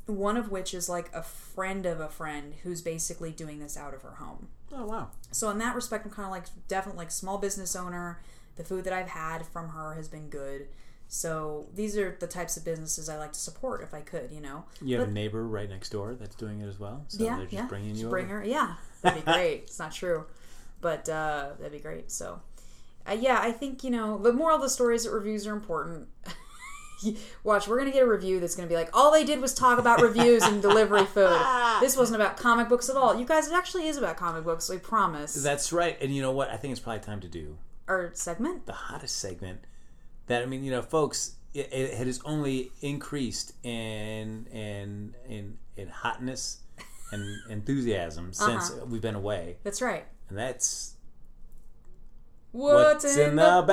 One 0.07 0.37
of 0.37 0.51
which 0.51 0.73
is 0.73 0.89
like 0.89 1.11
a 1.13 1.23
friend 1.23 1.85
of 1.85 1.99
a 1.99 2.09
friend 2.09 2.55
who's 2.63 2.81
basically 2.81 3.33
doing 3.33 3.59
this 3.59 3.77
out 3.77 3.93
of 3.93 4.03
her 4.03 4.15
home. 4.17 4.49
oh 4.73 4.87
wow, 4.87 5.11
So 5.33 5.51
in 5.51 5.59
that 5.59 5.75
respect, 5.75 6.07
I'm 6.07 6.13
kind 6.13 6.27
of 6.27 6.31
like 6.31 6.47
definitely 6.69 6.99
like 6.99 7.11
small 7.11 7.39
business 7.39 7.75
owner. 7.75 8.23
The 8.55 8.65
food 8.65 8.85
that 8.85 8.93
I've 8.93 9.09
had 9.09 9.45
from 9.45 9.71
her 9.71 9.95
has 9.95 10.09
been 10.09 10.31
good. 10.31 10.69
So 11.09 11.67
these 11.75 11.97
are 11.97 12.17
the 12.19 12.27
types 12.27 12.57
of 12.57 12.65
businesses 12.65 13.09
I 13.09 13.17
like 13.17 13.33
to 13.33 13.39
support 13.39 13.81
if 13.83 13.95
I 13.95 14.01
could, 14.01 14.31
you 14.33 14.41
know. 14.41 14.65
you 14.83 14.97
have 14.97 15.07
But- 15.07 15.11
a 15.11 15.15
neighbor 15.15 15.47
right 15.47 15.69
next 15.69 15.91
door 15.91 16.15
that's 16.15 16.35
doing 16.35 16.61
it 16.61 16.67
as 16.67 16.79
well. 16.81 17.05
So 17.09 17.23
yeah, 17.25 17.37
they're 17.37 17.45
just 17.45 17.53
yeah. 17.55 17.67
bringing 17.67 17.95
you 17.95 18.09
bring 18.09 18.27
over. 18.27 18.41
her. 18.41 18.45
Yeah, 18.45 18.75
that'd 19.03 19.25
be 19.25 19.31
great. 19.33 19.63
it's 19.65 19.79
not 19.79 19.93
true, 19.93 20.25
but 20.81 21.09
uh, 21.09 21.51
that'd 21.59 21.73
be 21.73 21.79
great. 21.79 22.11
So, 22.11 22.41
uh, 23.09 23.13
yeah, 23.19 23.39
I 23.41 23.53
think 23.53 23.85
you 23.85 23.91
know 23.91 24.19
the 24.19 24.33
moral 24.33 24.57
of 24.57 24.63
the 24.63 24.69
story 24.71 24.97
is 24.97 25.05
that 25.05 25.13
reviews 25.13 25.47
are 25.47 25.53
important. 25.55 26.09
Watch, 27.45 27.69
we're 27.69 27.79
gonna 27.79 27.91
get 27.93 28.03
a 28.03 28.09
review 28.09 28.41
that's 28.41 28.57
gonna 28.57 28.69
be 28.69 28.75
like, 28.75 28.89
all 28.97 29.13
they 29.13 29.23
did 29.23 29.41
was 29.41 29.53
talk 29.55 29.79
about 29.79 30.01
reviews 30.01 30.43
and 30.43 30.61
delivery 30.63 31.05
food. 31.05 31.41
This 31.79 31.95
wasn't 31.95 32.23
about 32.23 32.39
comic 32.39 32.71
books 32.71 32.89
at 32.89 32.97
all. 32.97 33.21
You 33.21 33.27
guys, 33.27 33.49
it 33.49 33.53
actually 33.53 33.87
is 33.87 33.99
about 33.99 34.17
comic 34.17 34.45
books. 34.45 34.67
We 34.71 34.79
promise. 34.79 35.35
That's 35.35 35.75
right. 35.75 35.99
And 36.01 36.11
you 36.17 36.23
know 36.23 36.31
what? 36.33 36.49
I 36.49 36.57
think 36.57 36.73
it's 36.73 36.81
probably 36.81 37.01
time 37.03 37.21
to 37.21 37.29
do 37.29 37.59
Our 37.87 38.13
segment. 38.15 38.65
the 38.65 38.73
hottest 38.73 39.19
segment. 39.19 39.61
That 40.27 40.43
I 40.43 40.47
mean, 40.47 40.65
you 40.65 40.71
know, 40.73 40.83
folks, 40.83 41.37
it, 41.55 41.69
it 41.73 41.95
has 41.95 42.21
only 42.25 42.73
increased 42.83 43.53
in 43.65 44.47
in 44.53 45.15
in 45.29 45.59
in 45.77 45.89
hotness 45.89 46.59
and 47.13 47.23
enthusiasm 47.51 48.33
since 48.33 48.71
Uh-huh. 48.71 48.87
we've 48.87 49.01
been 49.03 49.15
away, 49.15 49.59
That's 49.63 49.81
right. 49.81 50.05
and 50.29 50.37
that's 50.39 50.95
What's, 52.53 53.05
in, 53.19 53.37
the, 53.37 53.65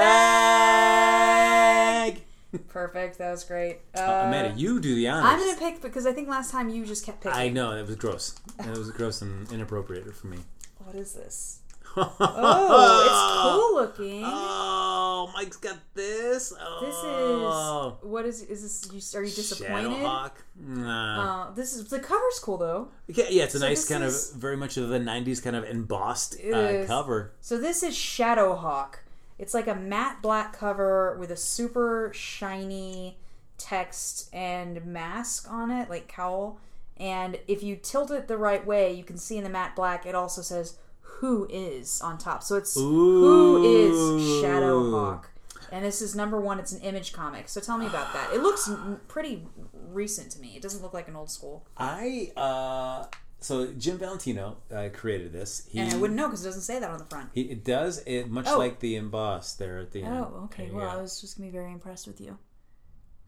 bag. 0.94 2.22
Perfect. 2.68 3.18
That 3.18 3.32
was 3.32 3.44
great. 3.46 3.80
Uh, 3.96 4.00
Uh, 4.00 4.24
Amanda, 4.28 4.60
you 4.60 4.80
do 4.82 4.94
the 4.94 5.08
honors. 5.08 5.26
I'm 5.32 5.40
gonna 5.40 5.58
pick 5.58 5.82
because 5.82 6.06
I 6.06 6.12
think 6.12 6.28
last 6.28 6.52
time 6.52 6.68
you 6.70 6.86
just 6.86 7.06
kept 7.06 7.22
picking. 7.22 7.38
I 7.38 7.48
know 7.50 7.74
that 7.76 7.88
was 7.88 7.96
gross. 7.96 8.36
It 8.60 8.78
was 8.78 8.92
gross 8.92 9.22
and 9.22 9.50
inappropriate 9.52 10.14
for 10.14 10.28
me. 10.28 10.40
What 10.80 10.96
is 10.96 11.14
this? 11.14 11.60
Oh, 11.96 13.04
it's 13.06 13.44
cool 13.98 14.08
looking. 14.08 14.24
Oh, 14.26 15.30
Mike's 15.34 15.58
got 15.58 15.78
this. 15.94 16.50
This 16.50 16.56
Oh. 16.60 17.98
is 18.04 18.10
what 18.10 18.26
is 18.26 18.42
is 18.44 18.62
this? 18.64 19.14
You, 19.14 19.20
are 19.20 19.24
you 19.24 19.32
disappointed? 19.32 19.92
Shadowhawk. 19.92 20.32
Nah. 20.56 21.44
Uh, 21.50 21.52
this 21.54 21.74
is 21.76 21.88
the 21.90 22.00
cover's 22.00 22.40
cool 22.42 22.58
though. 22.58 22.90
yeah, 23.08 23.26
yeah, 23.30 23.44
it's 23.44 23.56
a 23.56 23.60
so 23.60 23.68
nice 23.68 23.88
kind 23.88 24.04
is- 24.04 24.32
of 24.34 24.38
very 24.42 24.58
much 24.58 24.78
of 24.78 24.90
the 24.90 25.00
'90s 25.00 25.42
kind 25.44 25.56
of 25.56 25.64
embossed 25.66 26.36
uh, 26.44 26.86
cover. 26.86 27.32
So 27.42 27.58
this 27.58 27.84
is 27.84 27.94
Shadowhawk. 27.96 28.96
It's 29.40 29.54
like 29.54 29.68
a 29.68 29.76
matte 29.76 30.22
black 30.22 30.54
cover 30.58 31.18
with 31.20 31.32
a 31.32 31.36
super 31.38 32.12
shiny 32.14 33.18
text 33.58 34.30
and 34.34 34.86
mask 34.86 35.50
on 35.52 35.72
it, 35.72 35.90
like 35.90 36.08
cowl. 36.08 36.60
And 36.98 37.40
if 37.48 37.64
you 37.64 37.76
tilt 37.76 38.12
it 38.12 38.28
the 38.28 38.38
right 38.38 38.66
way, 38.66 38.94
you 38.94 39.04
can 39.04 39.18
see 39.18 39.38
in 39.38 39.44
the 39.44 39.50
matte 39.50 39.76
black 39.76 40.06
it 40.06 40.14
also 40.16 40.42
says 40.42 40.78
"Who 41.24 41.48
is" 41.50 42.02
on 42.02 42.18
top. 42.18 42.44
So 42.44 42.58
it's 42.58 42.76
Who 42.76 43.64
is 43.64 44.44
Shadowhawk. 44.44 45.26
And 45.72 45.86
this 45.86 46.02
is 46.02 46.16
number 46.16 46.40
one. 46.40 46.60
It's 46.60 46.74
an 46.74 46.82
image 46.82 47.14
comic. 47.14 47.48
So 47.48 47.62
tell 47.62 47.78
me 47.78 47.88
about 47.88 48.12
that. 48.14 48.34
It 48.34 48.42
looks 48.44 48.70
pretty 49.08 49.48
recent 49.74 50.32
to 50.34 50.40
me. 50.42 50.50
It 50.58 50.62
doesn't 50.62 50.84
look 50.84 50.94
like 50.94 51.08
an 51.08 51.16
old 51.16 51.32
school. 51.32 51.66
I 51.78 52.32
uh, 52.36 53.06
so 53.40 53.68
Jim 53.74 53.98
Valentino 53.98 54.58
uh, 54.70 54.90
created 54.94 55.32
this. 55.32 55.66
He, 55.70 55.80
And 55.80 55.94
I 55.94 55.98
wouldn't 55.98 56.18
know 56.18 56.28
because 56.28 56.44
it 56.44 56.50
doesn't 56.50 56.62
say 56.64 56.80
that 56.80 56.90
on 56.90 56.98
the 56.98 57.06
front. 57.06 57.30
He, 57.34 57.44
it 57.44 57.64
does 57.64 58.04
it 58.06 58.30
much 58.30 58.48
Oh. 58.48 58.58
like 58.58 58.82
the 58.82 58.98
emboss 58.98 59.54
there 59.56 59.80
at 59.80 59.92
the 59.92 60.04
end. 60.04 60.14
Oh, 60.18 60.42
okay. 60.46 60.70
Well, 60.72 60.86
go. 60.86 60.98
I 60.98 61.02
was 61.02 61.22
just 61.22 61.38
gonna 61.38 61.48
be 61.50 61.52
very 61.58 61.72
impressed 61.72 62.06
with 62.06 62.20
you. 62.20 62.38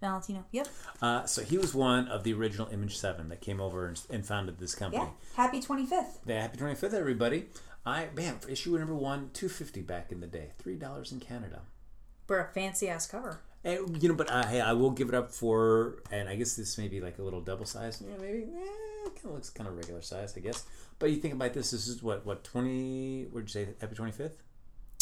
Valentino. 0.02 0.46
Yep. 0.52 0.68
Uh, 1.02 1.26
so 1.26 1.42
he 1.44 1.58
was 1.58 1.74
one 1.74 2.08
of 2.10 2.24
the 2.24 2.34
original 2.34 2.68
Image 2.68 2.98
Seven 2.98 3.30
that 3.30 3.42
came 3.42 3.60
over 3.60 3.88
and, 3.88 4.00
and 4.10 4.26
founded 4.26 4.60
this 4.60 4.76
company. 4.76 5.04
Yeah. 5.04 5.44
Happy 5.46 5.62
25th. 5.62 6.20
Yeah, 6.26 6.42
happy 6.42 6.58
25th, 6.58 6.94
everybody. 6.94 7.48
I 7.86 8.08
man, 8.16 8.40
for 8.40 8.50
issue 8.50 8.78
number 8.78 8.96
one, 8.96 9.30
two 9.34 9.50
fifty 9.50 9.82
back 9.82 10.12
in 10.12 10.20
the 10.20 10.28
day, 10.28 10.50
three 10.58 10.76
dollars 10.76 11.12
in 11.12 11.20
Canada. 11.20 11.62
For 12.28 12.40
a 12.40 12.52
fancy 12.52 12.90
ass 12.90 13.06
cover. 13.06 13.42
And, 13.64 14.02
you 14.02 14.10
know, 14.10 14.16
but 14.16 14.30
uh, 14.32 14.46
hey, 14.46 14.62
I 14.62 14.74
will 14.74 14.92
give 14.92 15.10
it 15.10 15.16
up 15.16 15.32
for, 15.32 16.04
and 16.12 16.30
I 16.30 16.36
guess 16.36 16.56
this 16.56 16.78
may 16.78 16.88
be 16.88 17.02
like 17.02 17.18
a 17.18 17.24
little 17.24 17.42
double 17.42 17.66
size. 17.66 18.04
Yeah, 18.08 18.16
maybe. 18.22 18.44
Eh, 18.44 19.08
it 19.08 19.16
kind 19.16 19.26
of 19.26 19.32
looks 19.32 19.50
kind 19.50 19.68
of 19.68 19.76
regular 19.76 20.04
size, 20.04 20.36
I 20.38 20.40
guess. 20.40 20.66
But 21.00 21.10
you 21.10 21.18
think 21.18 21.34
about 21.34 21.54
this. 21.54 21.72
This 21.72 21.88
is 21.88 22.02
what 22.02 22.26
what 22.26 22.44
twenty? 22.44 23.26
What'd 23.32 23.54
you 23.54 23.66
say? 23.66 23.74
Happy 23.82 23.96
twenty 23.96 24.12
fifth. 24.12 24.42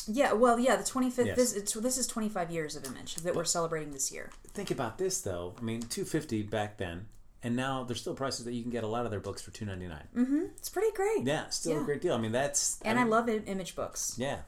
Yeah, 0.07 0.33
well, 0.33 0.59
yeah, 0.59 0.75
the 0.75 0.83
25th. 0.83 1.27
Yes. 1.27 1.37
This, 1.37 1.53
it's, 1.53 1.73
this 1.75 1.97
is 1.97 2.07
25 2.07 2.51
years 2.51 2.75
of 2.75 2.83
Image 2.85 3.15
that 3.15 3.35
we're 3.35 3.45
celebrating 3.45 3.93
this 3.93 4.11
year. 4.11 4.31
Think 4.49 4.69
about 4.69 4.97
this 4.97 5.21
though. 5.21 5.55
I 5.57 5.61
mean, 5.61 5.81
two 5.81 6.03
fifty 6.03 6.41
back 6.43 6.77
then, 6.77 7.07
and 7.43 7.55
now 7.55 7.83
there's 7.83 8.01
still 8.01 8.15
prices 8.15 8.45
that 8.45 8.53
you 8.53 8.61
can 8.61 8.71
get 8.71 8.83
a 8.83 8.87
lot 8.87 9.05
of 9.05 9.11
their 9.11 9.19
books 9.19 9.41
for 9.41 9.51
two 9.51 9.65
ninety 9.65 9.87
nine. 9.87 10.07
Mm-hmm. 10.15 10.43
It's 10.57 10.69
pretty 10.69 10.95
great. 10.95 11.23
Yeah, 11.25 11.49
still 11.49 11.81
a 11.81 11.83
great 11.83 12.01
deal. 12.01 12.15
I 12.15 12.17
mean, 12.17 12.31
that's 12.31 12.79
And 12.83 12.97
I 12.97 13.03
mean, 13.03 13.11
love 13.11 13.29
Image 13.29 13.75
books. 13.75 14.15
Yeah. 14.17 14.39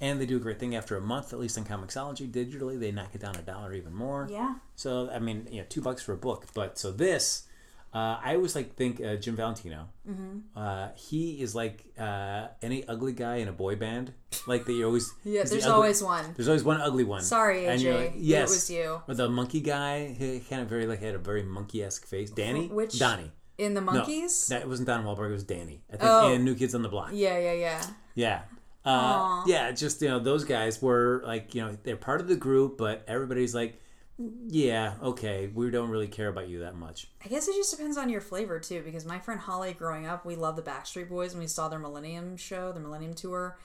And 0.00 0.20
they 0.20 0.26
do 0.26 0.36
a 0.36 0.40
great 0.40 0.58
thing 0.58 0.74
after 0.74 0.96
a 0.96 1.00
month, 1.00 1.32
at 1.32 1.38
least 1.38 1.56
on 1.56 1.64
Comixology. 1.64 2.28
Digitally, 2.28 2.78
they 2.78 2.90
knock 2.90 3.14
it 3.14 3.20
down 3.20 3.36
a 3.36 3.42
dollar 3.42 3.72
even 3.72 3.94
more. 3.94 4.26
Yeah. 4.28 4.56
So, 4.74 5.08
I 5.08 5.20
mean, 5.20 5.46
you 5.48 5.60
know, 5.60 5.66
two 5.68 5.80
bucks 5.80 6.02
for 6.02 6.12
a 6.12 6.16
book. 6.16 6.46
But 6.54 6.76
so 6.76 6.90
this, 6.90 7.46
uh, 7.94 8.18
I 8.24 8.34
always 8.36 8.54
like 8.56 8.74
think 8.74 9.00
uh, 9.00 9.16
Jim 9.16 9.36
Valentino. 9.36 9.88
Mm-hmm. 10.08 10.38
Uh, 10.58 10.88
he 10.96 11.42
is 11.42 11.54
like 11.54 11.84
uh, 11.98 12.48
any 12.62 12.86
ugly 12.88 13.12
guy 13.12 13.36
in 13.36 13.48
a 13.48 13.52
boy 13.52 13.76
band. 13.76 14.12
Like 14.46 14.64
they 14.64 14.82
always. 14.82 15.12
Yeah, 15.24 15.42
the 15.44 15.50
there's 15.50 15.64
ugly- 15.64 15.74
always 15.74 16.02
one. 16.02 16.24
There's 16.36 16.48
always 16.48 16.64
one 16.64 16.80
ugly 16.80 17.04
one. 17.04 17.22
Sorry, 17.22 17.66
And 17.66 17.80
AJ. 17.80 17.94
like, 17.96 18.14
It 18.16 18.42
was 18.42 18.70
you. 18.70 19.02
Or 19.06 19.14
the 19.14 19.28
monkey 19.28 19.60
guy. 19.60 20.08
He 20.18 20.40
kind 20.40 20.62
of 20.62 20.68
very 20.68 20.86
like 20.86 21.00
had 21.00 21.14
a 21.14 21.18
very 21.18 21.42
monkey 21.42 21.82
esque 21.84 22.06
face. 22.06 22.30
Danny. 22.30 22.68
Which- 22.68 22.98
Donnie. 22.98 23.30
In 23.58 23.74
the 23.74 23.80
No, 23.82 23.92
Monkeys? 23.92 24.46
that 24.48 24.66
wasn't 24.66 24.88
Don 24.88 25.04
Wahlberg. 25.04 25.28
It 25.28 25.32
was 25.32 25.44
Danny. 25.44 25.82
I 25.92 25.96
think 25.98 26.02
Oh. 26.10 26.32
in 26.32 26.42
New 26.44 26.54
Kids 26.54 26.74
on 26.74 26.82
the 26.82 26.88
Block. 26.88 27.10
yeah, 27.12 27.38
yeah, 27.38 27.52
yeah. 27.52 27.82
Yeah. 28.14 28.40
Uh, 28.84 29.44
yeah, 29.46 29.70
just 29.70 30.02
you 30.02 30.08
know, 30.08 30.18
those 30.18 30.44
guys 30.44 30.82
were 30.82 31.22
like, 31.24 31.54
you 31.54 31.62
know, 31.62 31.76
they're 31.84 31.96
part 31.96 32.20
of 32.20 32.26
the 32.28 32.34
group, 32.34 32.78
but 32.78 33.04
everybody's 33.06 33.54
like, 33.54 33.78
yeah, 34.18 34.94
okay, 35.02 35.50
we 35.52 35.70
don't 35.70 35.90
really 35.90 36.08
care 36.08 36.28
about 36.28 36.48
you 36.48 36.60
that 36.60 36.76
much. 36.76 37.08
I 37.24 37.28
guess 37.28 37.48
it 37.48 37.54
just 37.54 37.70
depends 37.70 37.96
on 37.96 38.08
your 38.08 38.20
flavor 38.20 38.58
too, 38.58 38.82
because 38.82 39.04
my 39.04 39.18
friend 39.18 39.40
Holly, 39.40 39.72
growing 39.72 40.06
up, 40.06 40.24
we 40.24 40.36
loved 40.36 40.58
the 40.58 40.62
Backstreet 40.62 41.08
Boys, 41.08 41.32
and 41.32 41.40
we 41.40 41.46
saw 41.48 41.68
their 41.68 41.78
Millennium 41.78 42.36
show, 42.36 42.72
the 42.72 42.80
Millennium 42.80 43.14
Tour. 43.14 43.58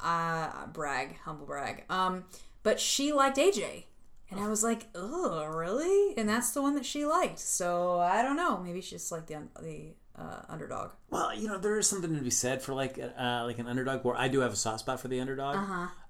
Uh, 0.00 0.66
brag, 0.66 1.16
humble 1.20 1.46
brag. 1.46 1.84
Um, 1.88 2.24
but 2.64 2.80
she 2.80 3.12
liked 3.12 3.36
AJ, 3.36 3.84
and 4.30 4.40
I 4.40 4.48
was 4.48 4.64
like, 4.64 4.88
oh, 4.94 5.44
really? 5.44 6.16
And 6.16 6.28
that's 6.28 6.50
the 6.50 6.62
one 6.62 6.74
that 6.74 6.84
she 6.84 7.04
liked. 7.04 7.38
So 7.38 8.00
I 8.00 8.22
don't 8.22 8.36
know. 8.36 8.58
Maybe 8.58 8.80
she 8.80 8.96
just 8.96 9.12
liked 9.12 9.28
the 9.28 9.42
the 9.60 9.94
uh, 10.16 10.42
underdog. 10.48 10.90
Well, 11.10 11.34
you 11.34 11.46
know, 11.46 11.58
there 11.58 11.78
is 11.78 11.86
something 11.86 12.14
to 12.14 12.20
be 12.20 12.30
said 12.30 12.62
for 12.62 12.74
like 12.74 12.98
uh, 12.98 13.44
like 13.44 13.58
an 13.60 13.68
underdog. 13.68 14.04
Where 14.04 14.16
I 14.16 14.28
do 14.28 14.40
have 14.40 14.52
a 14.52 14.56
soft 14.56 14.80
spot 14.80 15.00
for 15.00 15.08
the 15.08 15.20
underdog, 15.20 15.56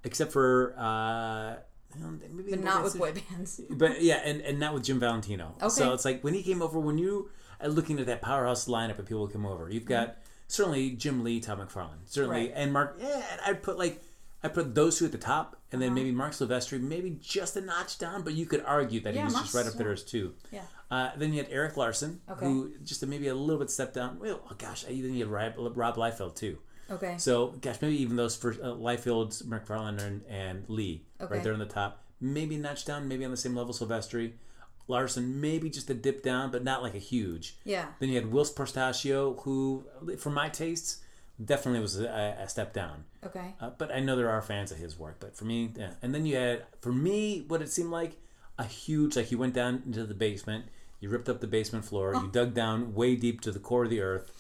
except 0.05 0.33
for 0.33 0.75
uh, 0.79 1.57
you 1.57 1.57
know, 1.57 1.57
maybe 1.57 1.72
But 2.01 2.61
not 2.61 2.83
with 2.85 2.99
boy 2.99 3.13
bands. 3.31 3.61
but 3.71 4.03
yeah, 4.03 4.21
and, 4.25 4.41
and 4.41 4.59
not 4.59 4.75
with 4.75 4.85
Jim 4.85 4.99
Valentino. 5.01 5.55
Okay. 5.61 5.69
So 5.69 5.93
it's 5.93 6.05
like 6.05 6.23
when 6.23 6.35
he 6.35 6.43
came 6.43 6.63
over, 6.63 6.79
when 6.79 6.99
you 6.99 7.31
are 7.61 7.69
looking 7.69 7.99
at 8.01 8.07
that 8.07 8.23
powerhouse 8.23 8.67
lineup 8.67 8.99
of 8.99 9.07
people 9.07 9.27
who 9.27 9.33
come 9.33 9.47
over, 9.47 9.69
you've 9.71 9.85
got 9.85 10.17
certainly 10.49 10.91
Jim 10.91 11.23
Lee, 11.25 11.41
Todd 11.41 11.59
McFarlane, 11.59 12.01
certainly, 12.07 12.47
Right. 12.47 12.53
and 12.55 12.73
Marc. 12.73 12.97
Yeah, 13.01 13.23
I'd 13.47 13.63
put 13.63 13.79
like 13.79 14.03
I 14.45 14.49
put 14.49 14.75
those 14.75 14.99
two 14.99 15.05
at 15.05 15.13
the 15.13 15.19
top, 15.19 15.57
and 15.71 15.81
Uh-huh. 15.81 15.87
then 15.87 15.95
maybe 15.95 16.11
Marc 16.11 16.33
Silvestri, 16.33 16.81
maybe 16.81 17.17
just 17.23 17.57
a 17.57 17.61
notch 17.61 17.99
down, 17.99 18.23
but 18.23 18.35
you 18.35 18.45
could 18.45 18.65
argue 18.65 18.99
that 19.01 19.15
Yeah, 19.15 19.21
he 19.21 19.25
was 19.27 19.35
Marc's- 19.35 19.53
just 19.53 19.55
right 19.65 19.73
up 19.73 19.79
there 19.79 19.93
as 19.93 20.03
two. 20.03 20.35
Yeah. 20.51 20.63
Uh, 20.91 21.11
then 21.17 21.33
you 21.33 21.39
had 21.43 21.51
Erik 21.53 21.77
Larsen, 21.77 22.21
Okay. 22.29 22.45
who 22.45 22.73
just 22.85 23.07
maybe 23.07 23.29
a 23.29 23.35
little 23.37 23.61
bit 23.61 23.71
stepped 23.71 23.95
down. 23.95 24.19
Well, 24.19 24.41
oh 24.51 24.55
gosh, 24.59 24.83
then 24.83 25.15
you 25.15 25.21
had 25.25 25.29
Rob, 25.33 25.77
Rob 25.77 25.95
Liefeld 25.97 26.35
too. 26.35 26.59
Okay. 26.91 27.15
So, 27.19 27.55
gosh, 27.61 27.77
maybe 27.81 28.01
even 28.03 28.17
those 28.17 28.37
first 28.37 28.61
uh, 28.61 28.67
Liefeld, 28.75 29.43
McFarlane, 29.45 30.01
and, 30.03 30.23
and 30.29 30.65
Lee, 30.69 31.05
Okay. 31.21 31.35
right 31.37 31.43
there 31.43 31.53
on 31.53 31.59
the 31.59 31.65
top. 31.67 32.03
Maybe 32.21 32.57
notch 32.57 32.85
down, 32.85 33.09
maybe 33.09 33.25
on 33.25 33.31
the 33.31 33.37
same 33.37 33.55
level. 33.57 33.73
Silvestri, 33.73 34.33
Larsen, 34.89 35.41
maybe 35.41 35.71
just 35.71 35.89
a 35.91 35.95
dip 35.95 36.23
down, 36.23 36.51
but 36.51 36.63
not 36.65 36.83
like 36.83 36.95
a 36.95 36.99
huge. 36.99 37.57
Yeah. 37.65 37.87
Then 37.99 38.11
you 38.11 38.17
had 38.17 38.31
Whilce 38.33 38.53
Portacio, 38.53 39.41
who, 39.43 39.85
for 40.19 40.31
my 40.31 40.49
tastes, 40.49 40.99
definitely 41.43 41.81
was 41.81 41.99
a, 42.01 42.37
a 42.41 42.49
step 42.49 42.73
down. 42.73 43.05
Okay. 43.25 43.55
Uh, 43.61 43.71
but 43.79 43.93
I 43.93 44.01
know 44.01 44.17
there 44.17 44.31
are 44.31 44.43
fans 44.43 44.71
of 44.71 44.79
his 44.79 44.99
work. 44.99 45.17
But 45.21 45.37
for 45.37 45.45
me, 45.45 45.73
yeah. 45.77 45.93
And 46.03 46.15
then 46.15 46.27
you 46.27 46.37
had, 46.37 46.65
for 46.81 46.93
me, 46.93 47.45
what 47.49 47.63
it 47.63 47.71
seemed 47.73 47.91
like 47.91 48.19
a 48.59 48.65
huge, 48.65 49.17
like 49.17 49.31
you 49.31 49.39
went 49.39 49.55
down 49.55 49.83
into 49.87 50.05
the 50.05 50.15
basement, 50.15 50.67
you 51.01 51.09
ripped 51.09 51.29
up 51.29 51.41
the 51.41 51.47
basement 51.49 51.85
floor, 51.85 52.15
you 52.15 52.29
dug 52.31 52.55
down 52.55 52.95
way 52.95 53.17
deep 53.17 53.41
to 53.41 53.51
the 53.51 53.59
core 53.59 53.85
of 53.85 53.91
the 53.91 54.01
earth, 54.01 54.31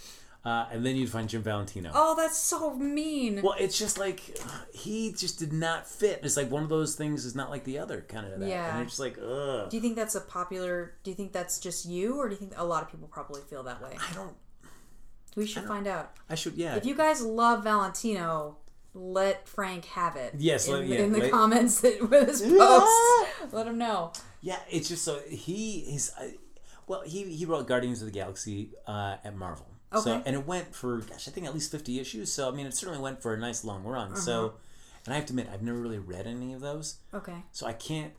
uh, 0.45 0.67
and 0.73 0.85
then 0.85 0.97
you'd 0.97 1.09
find 1.11 1.29
Jim 1.29 1.43
Valentino. 1.43 1.91
Oh, 1.95 2.17
that's 2.17 2.37
so 2.37 2.75
mean. 2.75 3.43
Well, 3.43 3.55
it's 3.59 3.79
just 3.79 3.99
like 3.99 4.39
he 4.75 5.13
just 5.13 5.39
did 5.39 5.53
not 5.53 5.87
fit. 5.89 6.21
It's 6.23 6.37
like 6.37 6.51
one 6.51 6.63
of 6.65 6.69
those 6.69 6.97
things 6.97 7.25
is 7.25 7.35
not 7.35 7.49
like 7.51 7.65
the 7.65 7.79
other 7.79 8.05
kind 8.09 8.27
of 8.27 8.41
that. 8.41 8.49
Yeah. 8.49 8.73
And 8.75 8.83
it's 8.83 8.93
just 8.93 9.01
like, 9.01 9.19
ugh. 9.19 9.71
Do 9.71 9.77
you 9.77 9.81
think 9.81 9.95
that's 9.97 10.15
a 10.17 10.21
popular? 10.21 10.95
Do 11.05 11.11
you 11.11 11.15
think 11.17 11.33
that's 11.33 11.59
just 11.61 11.87
you, 11.87 12.17
or 12.19 12.29
do 12.29 12.35
you 12.35 12.39
think 12.39 12.55
a 12.57 12.65
lot 12.65 12.83
of 12.83 12.91
people 12.91 13.09
probably 13.09 13.41
feel 13.43 13.63
that 13.65 13.81
way? 13.83 13.97
I 13.99 14.13
don't. 14.15 14.35
We 15.37 15.47
should 15.47 15.65
find 15.65 15.87
out. 15.87 16.13
I 16.29 16.35
should. 16.35 16.55
Yeah. 16.55 16.75
If 16.77 16.85
you 16.85 16.95
guys 16.95 17.23
love 17.23 17.65
Valentino, 17.65 18.59
let 18.95 19.49
Frank 19.49 19.87
have 19.87 20.17
it. 20.17 20.35
Yes, 20.37 20.67
in, 20.69 20.75
let- 20.75 20.87
yeah, 20.87 20.99
in 20.99 21.13
the 21.13 21.21
let- 21.21 21.31
comments 21.31 21.81
that, 21.81 22.01
with 22.11 22.29
his 22.29 22.43
post, 22.43 23.53
let 23.53 23.67
him 23.67 23.79
know. 23.79 24.13
Yeah, 24.41 24.59
it's 24.71 24.89
just 24.89 25.05
so 25.05 25.21
he 25.31 25.79
is. 25.95 26.13
Uh, 26.21 26.25
well, 26.87 27.03
he 27.07 27.25
he 27.35 27.47
wrote 27.47 27.67
Guardians 27.69 28.03
of 28.03 28.07
the 28.07 28.13
Galaxy 28.13 28.71
uh, 28.87 29.17
at 29.25 29.37
Marvel. 29.37 29.67
So 30.01 30.23
and 30.25 30.35
it 30.37 30.47
went 30.47 30.75
for 30.75 30.99
gosh, 30.99 31.29
I 31.29 31.31
think 31.31 31.47
at 31.47 31.55
least 31.55 31.71
fifty 31.71 32.01
issues. 32.01 32.33
So 32.33 32.49
I 32.49 32.53
mean, 32.53 32.67
it 32.67 32.75
certainly 32.75 33.01
went 33.01 33.21
for 33.23 33.35
a 33.35 33.39
nice 33.39 33.65
long 33.65 33.85
run. 33.85 34.13
Uh-huh. 34.13 34.21
So, 34.21 34.55
and 35.05 35.13
I 35.15 35.17
have 35.17 35.27
to 35.27 35.33
admit, 35.33 35.49
I've 35.53 35.63
never 35.63 35.79
really 35.79 35.99
read 35.99 36.27
any 36.27 36.53
of 36.55 36.61
those, 36.61 36.97
Okay. 37.13 37.43
so 37.53 37.67
I 37.67 37.73
can't. 37.73 38.15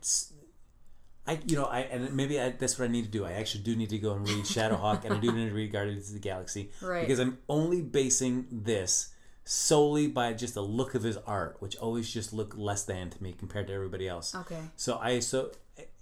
I 1.26 1.38
you 1.46 1.56
know 1.56 1.64
I 1.64 1.80
and 1.80 2.14
maybe 2.14 2.38
I, 2.38 2.50
that's 2.50 2.78
what 2.78 2.84
I 2.84 2.88
need 2.88 3.06
to 3.06 3.10
do. 3.10 3.24
I 3.24 3.32
actually 3.32 3.64
do 3.64 3.74
need 3.74 3.88
to 3.90 3.98
go 3.98 4.12
and 4.12 4.28
read 4.28 4.44
Shadowhawk 4.44 5.04
and 5.04 5.14
I 5.14 5.18
do 5.18 5.32
need 5.32 5.48
to 5.48 5.54
read 5.54 5.72
Guardians 5.72 6.08
of 6.08 6.14
the 6.14 6.20
Galaxy 6.20 6.70
Right. 6.82 7.00
because 7.00 7.18
I'm 7.18 7.38
only 7.48 7.80
basing 7.80 8.46
this 8.52 9.08
solely 9.46 10.06
by 10.06 10.32
just 10.34 10.52
the 10.54 10.62
look 10.62 10.94
of 10.94 11.02
his 11.02 11.16
art, 11.26 11.56
which 11.60 11.76
always 11.76 12.10
just 12.12 12.32
look 12.34 12.54
less 12.56 12.84
than 12.84 13.08
to 13.10 13.22
me 13.22 13.32
compared 13.38 13.66
to 13.68 13.72
everybody 13.72 14.06
else. 14.06 14.34
Okay. 14.34 14.60
So 14.76 14.98
I 14.98 15.20
so 15.20 15.50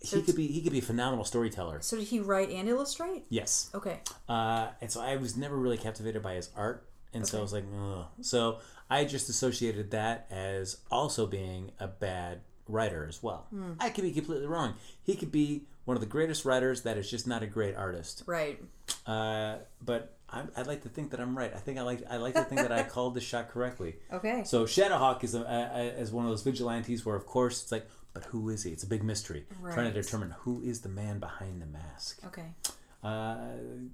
he 0.00 0.22
could 0.22 0.36
be 0.36 0.46
he 0.48 0.60
could 0.62 0.72
be 0.72 0.78
a 0.78 0.82
phenomenal 0.82 1.24
storyteller. 1.24 1.80
So 1.80 1.96
did 1.96 2.08
he 2.08 2.20
write 2.20 2.50
and 2.50 2.68
illustrate? 2.68 3.24
Yes. 3.28 3.70
Okay. 3.74 4.00
Uh, 4.28 4.68
and 4.80 4.90
so 4.90 5.00
I 5.00 5.16
was 5.16 5.36
never 5.36 5.56
really 5.56 5.78
captivated 5.78 6.22
by 6.22 6.34
his 6.34 6.50
art, 6.56 6.86
and 7.12 7.26
so 7.26 7.38
I 7.38 7.42
was 7.42 7.52
like, 7.52 7.64
Ugh. 7.80 8.06
so 8.20 8.58
I 8.90 9.04
just 9.04 9.28
associated 9.28 9.90
that 9.92 10.26
as 10.30 10.78
also 10.90 11.26
being 11.26 11.70
a 11.78 11.88
bad 11.88 12.40
writer 12.68 13.06
as 13.08 13.22
well. 13.22 13.46
I 13.80 13.90
could 13.90 14.02
be 14.02 14.12
completely 14.12 14.46
wrong. 14.46 14.74
He 15.02 15.14
could 15.14 15.32
be 15.32 15.62
one 15.84 15.96
of 15.96 16.00
the 16.00 16.06
greatest 16.06 16.44
writers 16.44 16.82
that 16.82 16.96
is 16.96 17.10
just 17.10 17.26
not 17.26 17.42
a 17.42 17.46
great 17.46 17.74
artist. 17.74 18.22
Right. 18.26 18.62
Uh, 19.06 19.56
but 19.84 20.16
I, 20.30 20.44
I'd 20.56 20.66
like 20.66 20.82
to 20.82 20.88
think 20.88 21.10
that 21.10 21.20
I'm 21.20 21.36
right. 21.36 21.52
I 21.54 21.58
think 21.58 21.78
I 21.78 21.82
like 21.82 22.02
I 22.08 22.16
like 22.16 22.34
to 22.34 22.44
think 22.44 22.60
that 22.60 22.72
I 22.72 22.82
called 22.94 23.14
the 23.14 23.20
shot 23.20 23.50
correctly. 23.50 23.96
Okay. 24.12 24.44
So 24.44 24.64
Shadowhawk 24.64 25.24
is 25.24 25.34
a, 25.34 25.40
a, 25.40 25.80
a, 25.80 26.00
is 26.00 26.12
one 26.12 26.24
of 26.24 26.30
those 26.30 26.42
vigilantes 26.42 27.04
where, 27.04 27.16
of 27.16 27.26
course, 27.26 27.62
it's 27.62 27.72
like, 27.72 27.86
but 28.14 28.24
who 28.24 28.48
is 28.48 28.62
he? 28.64 28.70
It's 28.70 28.82
a 28.82 28.86
big 28.86 29.02
mystery, 29.02 29.46
trying 29.72 29.92
to 29.92 30.02
determine 30.02 30.30
who 30.40 30.62
is 30.62 30.80
the 30.80 30.88
man 30.88 31.18
behind 31.18 31.62
the 31.62 31.66
mask. 31.66 32.20
Okay. 32.26 32.54
Uh, 33.02 33.36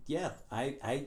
yeah, 0.07 0.31
I, 0.53 0.77
I, 0.83 1.07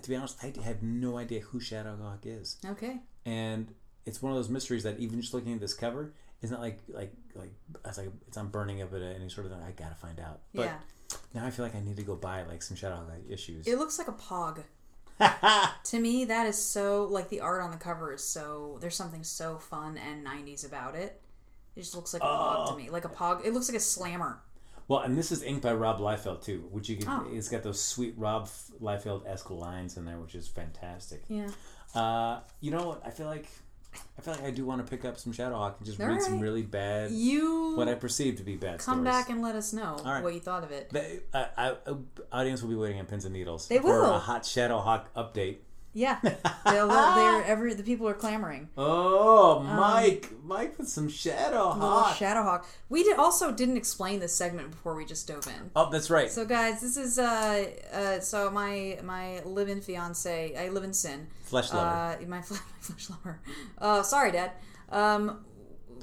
to 0.00 0.08
be 0.08 0.16
honest, 0.16 0.38
I 0.42 0.52
have 0.64 0.82
no 0.82 1.18
idea 1.18 1.40
who 1.40 1.60
Shadowhawk 1.60 2.20
is, 2.24 2.56
Okay. 2.64 3.00
and 3.26 3.74
it's 4.06 4.22
one 4.22 4.32
of 4.32 4.38
those 4.38 4.48
mysteries 4.48 4.82
that 4.84 4.98
even 4.98 5.20
just 5.20 5.34
looking 5.34 5.52
at 5.52 5.60
this 5.60 5.74
cover 5.74 6.12
isn't 6.42 6.60
like 6.60 6.80
like 6.88 7.12
like 7.36 7.52
it's 7.84 7.98
like 7.98 8.08
it's 8.26 8.36
I'm 8.36 8.48
burning 8.48 8.82
up 8.82 8.92
at 8.92 9.02
any 9.02 9.28
sort 9.28 9.46
of 9.46 9.52
thing. 9.52 9.62
I 9.62 9.70
gotta 9.70 9.94
find 9.94 10.18
out. 10.18 10.40
But 10.54 10.64
yeah. 10.64 10.78
now 11.34 11.46
I 11.46 11.50
feel 11.50 11.64
like 11.64 11.76
I 11.76 11.80
need 11.80 11.96
to 11.96 12.02
go 12.02 12.16
buy 12.16 12.42
like 12.44 12.62
some 12.62 12.76
Shadowhawk 12.76 13.30
issues. 13.30 13.66
It 13.66 13.78
looks 13.78 13.98
like 13.98 14.08
a 14.08 14.12
pog. 14.12 14.62
to 15.84 16.00
me, 16.00 16.24
that 16.24 16.46
is 16.46 16.58
so 16.58 17.04
like 17.04 17.28
the 17.28 17.40
art 17.40 17.62
on 17.62 17.70
the 17.70 17.76
cover 17.76 18.12
is 18.12 18.24
so 18.24 18.78
there's 18.80 18.96
something 18.96 19.22
so 19.22 19.58
fun 19.58 19.98
and 19.98 20.26
'90s 20.26 20.66
about 20.66 20.94
it. 20.96 21.21
It 21.76 21.80
just 21.80 21.94
looks 21.94 22.12
like 22.12 22.22
a 22.22 22.26
pog 22.26 22.68
to 22.70 22.76
me, 22.76 22.90
like 22.90 23.04
a 23.04 23.08
pog. 23.08 23.44
It 23.44 23.52
looks 23.52 23.68
like 23.68 23.76
a 23.76 23.80
slammer. 23.80 24.40
well, 24.88 25.00
and 25.00 25.16
this 25.16 25.32
is 25.32 25.42
inked 25.42 25.62
by 25.62 25.72
Rob 25.72 26.00
Liefeld 26.00 26.44
too, 26.44 26.68
which 26.70 26.88
you 26.88 26.96
can. 26.96 27.08
Oh. 27.08 27.26
It's 27.32 27.48
got 27.48 27.62
those 27.62 27.82
sweet 27.82 28.14
Rob 28.16 28.48
Liefeld 28.80 29.26
esque 29.26 29.50
lines 29.50 29.96
in 29.96 30.04
there, 30.04 30.18
which 30.18 30.34
is 30.34 30.48
fantastic. 30.48 31.22
Yeah. 31.28 31.48
Uh, 31.94 32.40
you 32.60 32.70
know 32.70 32.86
what? 32.88 33.02
I 33.06 33.10
feel 33.10 33.26
like 33.26 33.46
I 34.18 34.22
feel 34.22 34.34
like 34.34 34.44
I 34.44 34.50
do 34.50 34.64
want 34.64 34.84
to 34.84 34.90
pick 34.90 35.04
up 35.04 35.18
some 35.18 35.32
Shadowhawk 35.32 35.76
and 35.78 35.86
just 35.86 36.00
All 36.00 36.06
read 36.06 36.22
some 36.22 36.40
really 36.40 36.62
bad, 36.62 37.10
You 37.10 37.74
what 37.76 37.88
I 37.88 37.94
perceive 37.94 38.36
to 38.36 38.42
be 38.42 38.56
bad 38.56 38.78
come 38.78 39.00
stories. 39.04 39.04
back 39.04 39.28
and 39.30 39.42
let 39.42 39.54
us 39.54 39.72
know 39.74 40.00
right. 40.04 40.22
what 40.22 40.32
you 40.32 40.40
thought 40.40 40.64
of 40.64 40.70
it. 40.72 40.90
The 40.90 41.22
uh, 41.34 41.46
uh, 41.56 41.74
uh, 41.86 41.94
audience 42.32 42.62
will 42.62 42.70
be 42.70 42.74
waiting 42.76 42.98
on 43.00 43.06
pins 43.06 43.24
and 43.26 43.34
needles. 43.34 43.68
They 43.68 43.78
for 43.78 44.00
will. 44.00 44.14
a 44.14 44.18
hot 44.18 44.42
Shadowhawk 44.44 45.04
update. 45.16 45.56
Yeah, 45.94 46.18
they'll, 46.22 46.88
they're 46.88 47.44
every 47.44 47.74
the 47.74 47.82
people 47.82 48.08
are 48.08 48.14
clamoring. 48.14 48.70
Oh, 48.78 49.58
Um, 49.60 49.76
Mike, 49.76 50.30
Mike 50.42 50.78
with 50.78 50.88
some 50.88 51.08
Shadow 51.08 51.70
Hawk. 51.70 52.16
Shadowhawk. 52.16 52.64
We 52.88 53.02
did 53.04 53.18
also 53.18 53.52
didn't 53.52 53.76
explain 53.76 54.18
this 54.20 54.34
segment 54.34 54.70
before 54.70 54.94
we 54.94 55.04
just 55.04 55.26
dove 55.28 55.46
in. 55.46 55.70
oh, 55.76 55.90
that's 55.90 56.08
right. 56.08 56.30
So 56.30 56.46
guys, 56.46 56.80
this 56.80 56.96
is 56.96 57.18
uh 57.18 57.66
uh 57.92 58.20
so 58.20 58.50
my 58.50 58.98
my 59.04 59.40
live-in 59.44 59.82
fiance, 59.82 60.54
I 60.56 60.68
live 60.70 60.84
in 60.84 60.94
sin. 60.94 61.26
Flesh 61.44 61.72
lover. 61.72 61.86
Uh, 61.86 62.16
my, 62.26 62.36
my 62.38 62.42
flesh 62.80 63.10
lover. 63.10 63.40
Uh, 63.78 64.02
sorry, 64.02 64.32
Dad. 64.32 64.52
Um, 64.90 65.44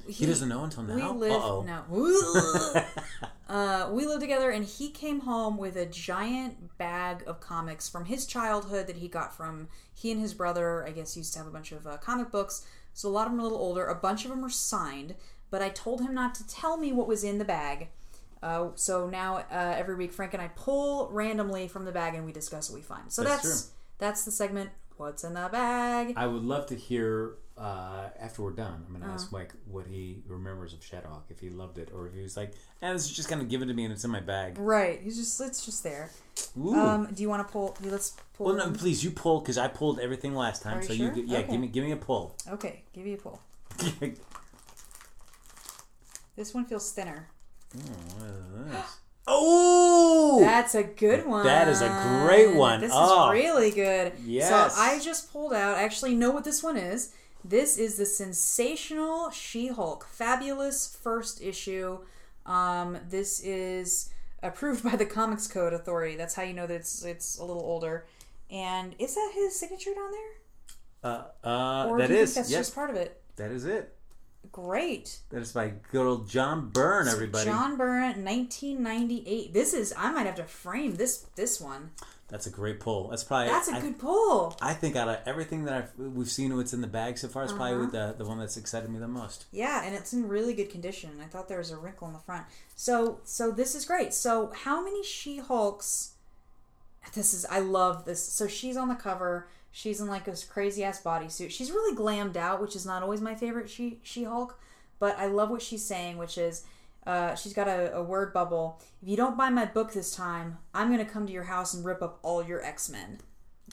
he 0.08 0.26
doesn't 0.26 0.50
know 0.50 0.64
until 0.64 0.84
now. 0.84 0.96
We 0.96 1.02
now. 1.02 1.12
live 1.14 1.32
Uh-oh. 1.32 1.62
no. 1.64 2.84
uh, 3.50 3.90
we 3.92 4.06
live 4.06 4.20
together, 4.20 4.52
and 4.52 4.64
he 4.64 4.90
came 4.90 5.22
home 5.22 5.58
with 5.58 5.76
a 5.76 5.86
giant 5.86 6.78
bag 6.78 7.24
of 7.26 7.42
comics 7.42 7.90
from 7.90 8.06
his 8.06 8.26
childhood 8.28 8.86
that 8.88 8.98
he 8.98 9.08
got 9.08 9.36
from 9.36 9.68
he 9.94 10.12
and 10.12 10.22
his 10.22 10.36
brother. 10.36 10.86
I 10.86 10.92
guess 10.92 11.18
used 11.18 11.34
to 11.34 11.40
have 11.40 11.48
a 11.48 11.52
bunch 11.52 11.72
of 11.72 11.88
uh, 11.88 11.98
comic 11.98 12.32
books. 12.32 12.66
So 12.94 13.10
a 13.10 13.12
lot 13.12 13.26
of 13.26 13.34
them 13.34 13.40
are 13.40 13.42
a 13.42 13.44
little 13.44 13.58
older. 13.58 13.86
A 13.88 13.96
bunch 13.96 14.24
of 14.24 14.30
them 14.30 14.46
are 14.46 14.50
signed, 14.50 15.16
but 15.50 15.62
I 15.62 15.70
told 15.70 16.02
him 16.02 16.14
not 16.14 16.36
to 16.36 16.48
tell 16.48 16.78
me 16.78 16.94
what 16.94 17.08
was 17.08 17.24
in 17.24 17.40
the 17.40 17.46
bag. 17.46 17.90
Uh, 18.42 18.70
so 18.76 19.10
now 19.10 19.38
uh, 19.52 19.74
every 19.76 19.96
week, 19.96 20.14
Frank 20.14 20.34
and 20.34 20.44
I 20.44 20.50
pull 20.50 21.10
randomly 21.12 21.68
from 21.68 21.86
the 21.86 21.92
bag 21.92 22.14
and 22.14 22.26
we 22.26 22.32
discuss 22.32 22.70
what 22.70 22.76
we 22.76 22.84
find. 22.84 23.12
So 23.12 23.24
That's 23.24 23.44
that's 23.44 23.72
that's 23.98 24.26
the 24.26 24.32
segment. 24.32 24.70
What's 24.98 25.24
in 25.24 25.34
the 25.34 25.50
bag? 25.52 26.14
I 26.18 26.28
would 26.28 26.44
love 26.44 26.68
to 26.68 26.76
hear 26.76 27.36
uh, 27.60 28.10
after 28.20 28.42
we're 28.42 28.52
done. 28.52 28.84
I'm 28.86 28.94
going 28.94 29.02
to 29.02 29.08
Uh-huh. 29.08 29.16
ask 29.16 29.32
Mike 29.32 29.54
what 29.66 29.86
he 29.86 30.24
remembers 30.28 30.74
of 30.74 30.80
Shadowhawk, 30.80 31.24
if 31.30 31.40
he 31.42 31.50
loved 31.50 31.78
it, 31.78 31.92
or 31.94 32.08
if 32.08 32.14
he 32.14 32.22
was 32.22 32.38
like, 32.38 32.54
"Eh, 32.82 32.94
this 32.94 33.04
is 33.06 33.12
just 33.12 33.28
kind 33.28 33.42
of 33.42 33.50
given 33.50 33.68
to 33.68 33.74
me 33.74 33.84
and 33.84 33.92
it's 33.94 34.04
in 34.06 34.12
my 34.12 34.22
bag." 34.22 34.58
Right. 34.58 35.02
He's 35.02 35.18
just 35.18 35.40
it's 35.42 35.66
just 35.66 35.84
there. 35.84 36.10
Ooh. 36.58 36.74
Um, 36.74 37.08
do 37.14 37.22
you 37.22 37.28
want 37.30 37.46
to 37.46 37.52
pull? 37.52 37.76
Let's 37.82 38.16
pull. 38.34 38.46
well, 38.48 38.56
no, 38.56 38.72
please, 38.72 39.04
you 39.04 39.12
pull 39.12 39.42
because 39.42 39.58
I 39.58 39.68
pulled 39.68 40.00
everything 40.00 40.34
last 40.36 40.62
time. 40.64 40.78
Are 40.78 40.82
you 40.82 40.88
so 40.88 40.94
sure? 40.96 41.14
you, 41.14 41.24
yeah, 41.28 41.40
Okay. 41.40 41.52
give 41.52 41.60
me, 41.60 41.68
give 41.68 41.84
me 41.84 41.92
a 41.92 41.98
pull. 41.98 42.36
Okay, 42.50 42.84
give 42.94 43.06
you 43.06 43.16
a 43.16 43.18
pull. 43.18 43.42
This 46.36 46.54
one 46.54 46.64
feels 46.66 46.90
thinner. 46.94 47.28
oh, 49.28 50.40
That's 50.42 50.74
a 50.76 50.84
good 50.84 51.26
one. 51.26 51.46
That 51.46 51.68
is 51.68 51.82
a 51.82 51.90
great 52.26 52.56
one. 52.56 52.80
This 52.82 52.92
Oh. 52.94 53.30
is 53.30 53.34
really 53.44 53.72
good. 53.72 54.14
Yes. 54.24 54.48
So 54.76 54.82
I 54.82 55.00
just 55.00 55.32
pulled 55.34 55.54
out. 55.54 55.76
I 55.76 55.84
actually 55.84 56.16
know 56.16 56.32
what 56.32 56.44
this 56.46 56.64
one 56.64 56.78
is. 56.78 57.12
This 57.44 57.78
is 57.78 57.98
the 57.98 58.06
sensational 58.06 59.30
She-Hulk, 59.32 60.06
fabulous 60.06 60.98
first 61.02 61.42
issue. 61.42 62.00
Um, 62.46 62.98
this 63.10 63.40
is 63.42 64.10
approved 64.44 64.84
by 64.90 64.96
the 64.96 65.06
Comics 65.06 65.48
Code 65.48 65.74
Authority. 65.74 66.16
That's 66.16 66.36
how 66.36 66.44
you 66.44 66.54
know 66.54 66.68
that 66.68 66.76
it's 66.76 67.04
it's 67.04 67.38
a 67.38 67.46
little 67.46 67.64
older. 67.64 68.06
And 68.52 68.96
is 69.00 69.16
that 69.16 69.32
his 69.34 69.58
signature 69.58 69.94
down 69.94 70.12
there? 70.12 71.12
uh, 71.12 71.48
uh, 71.48 71.86
Or 71.88 71.98
that 72.00 72.12
is 72.12 72.36
that's 72.36 72.50
yep, 72.52 72.60
just 72.60 72.76
part 72.76 72.90
of 72.90 72.96
it? 72.96 73.22
that 73.38 73.52
is 73.52 73.66
it. 73.66 73.96
Great. 74.52 75.20
That 75.30 75.42
is 75.42 75.52
by 75.52 75.74
good 75.92 76.06
old 76.08 76.28
John 76.30 76.70
Byrne. 76.70 77.08
Everybody, 77.08 77.46
John 77.46 77.78
Byrne, 77.78 78.24
1998. 78.26 79.54
This 79.54 79.74
is. 79.74 79.94
I 79.98 80.12
might 80.12 80.26
have 80.26 80.36
to 80.36 80.44
frame 80.46 80.96
this 80.96 81.26
this 81.36 81.62
one. 81.62 81.92
That's 82.30 82.46
a 82.48 82.50
great 82.50 82.80
pull. 82.80 83.08
That's 83.10 83.24
probably 83.24 83.48
That's 83.50 83.68
a 83.70 83.74
I- 83.76 83.82
good 83.82 83.98
pull. 84.00 84.56
I 84.62 84.74
think 84.74 84.96
out 84.96 85.08
of 85.10 85.18
everything 85.26 85.66
that 85.66 85.74
I've, 85.74 85.92
we've 85.98 86.30
seen 86.30 86.56
what's 86.56 86.74
in 86.74 86.82
the 86.82 86.88
bag 86.88 87.18
so 87.18 87.28
far, 87.28 87.44
it's 87.44 87.52
Uh-huh. 87.54 87.70
probably 87.70 87.88
the 87.88 88.16
the 88.18 88.26
one 88.26 88.38
that's 88.40 88.56
excited 88.58 88.90
me 88.90 89.00
the 89.00 89.08
most. 89.08 89.46
Yeah, 89.52 89.84
and 89.84 89.96
it's 89.96 90.14
in 90.14 90.28
really 90.28 90.54
good 90.54 90.70
condition. 90.70 91.12
I 91.22 91.26
thought 91.26 91.48
there 91.48 91.58
was 91.58 91.72
a 91.72 91.78
wrinkle 91.78 92.08
in 92.08 92.14
the 92.14 92.20
front. 92.20 92.46
So 92.76 93.20
so 93.24 93.52
this 93.52 93.74
is 93.76 93.86
great. 93.86 94.14
So 94.14 94.52
how 94.64 94.84
many 94.84 95.04
She-Hulks 95.04 96.12
this 97.14 97.34
is 97.34 97.46
I 97.46 97.60
love 97.60 98.06
this. 98.06 98.22
So 98.24 98.48
she's 98.48 98.78
on 98.78 98.88
the 98.90 98.96
cover. 98.96 99.48
She's 99.72 100.00
in 100.02 100.08
like 100.08 100.26
this 100.26 100.44
crazy 100.44 100.84
ass 100.84 101.02
bodysuit. 101.02 101.50
She's 101.50 101.72
really 101.72 101.96
glammed 101.96 102.38
out, 102.38 102.62
which 102.62 102.76
is 102.76 102.86
not 102.86 103.02
always 103.04 103.22
my 103.22 103.36
favorite 103.36 103.70
She 103.70 104.00
She-Hulk, 104.04 104.60
but 105.00 105.18
I 105.18 105.26
love 105.28 105.50
what 105.50 105.62
she's 105.62 105.84
saying, 105.86 106.18
which 106.18 106.38
is 106.38 106.64
uh, 107.10 107.36
she's 107.36 107.54
got 107.54 107.68
a, 107.68 107.96
a 107.96 108.04
word 108.04 108.34
bubble. 108.34 108.80
If 109.02 109.08
you 109.10 109.18
don't 109.18 109.38
buy 109.38 109.50
my 109.50 109.66
book 109.66 109.94
this 109.94 110.16
time, 110.16 110.58
I'm 110.74 110.92
gonna 110.92 111.12
come 111.14 111.26
to 111.26 111.34
your 111.34 111.48
house 111.56 111.74
and 111.74 111.84
rip 111.84 112.02
up 112.02 112.20
all 112.22 112.44
your 112.44 112.62
X 112.64 112.90
Men, 112.90 113.20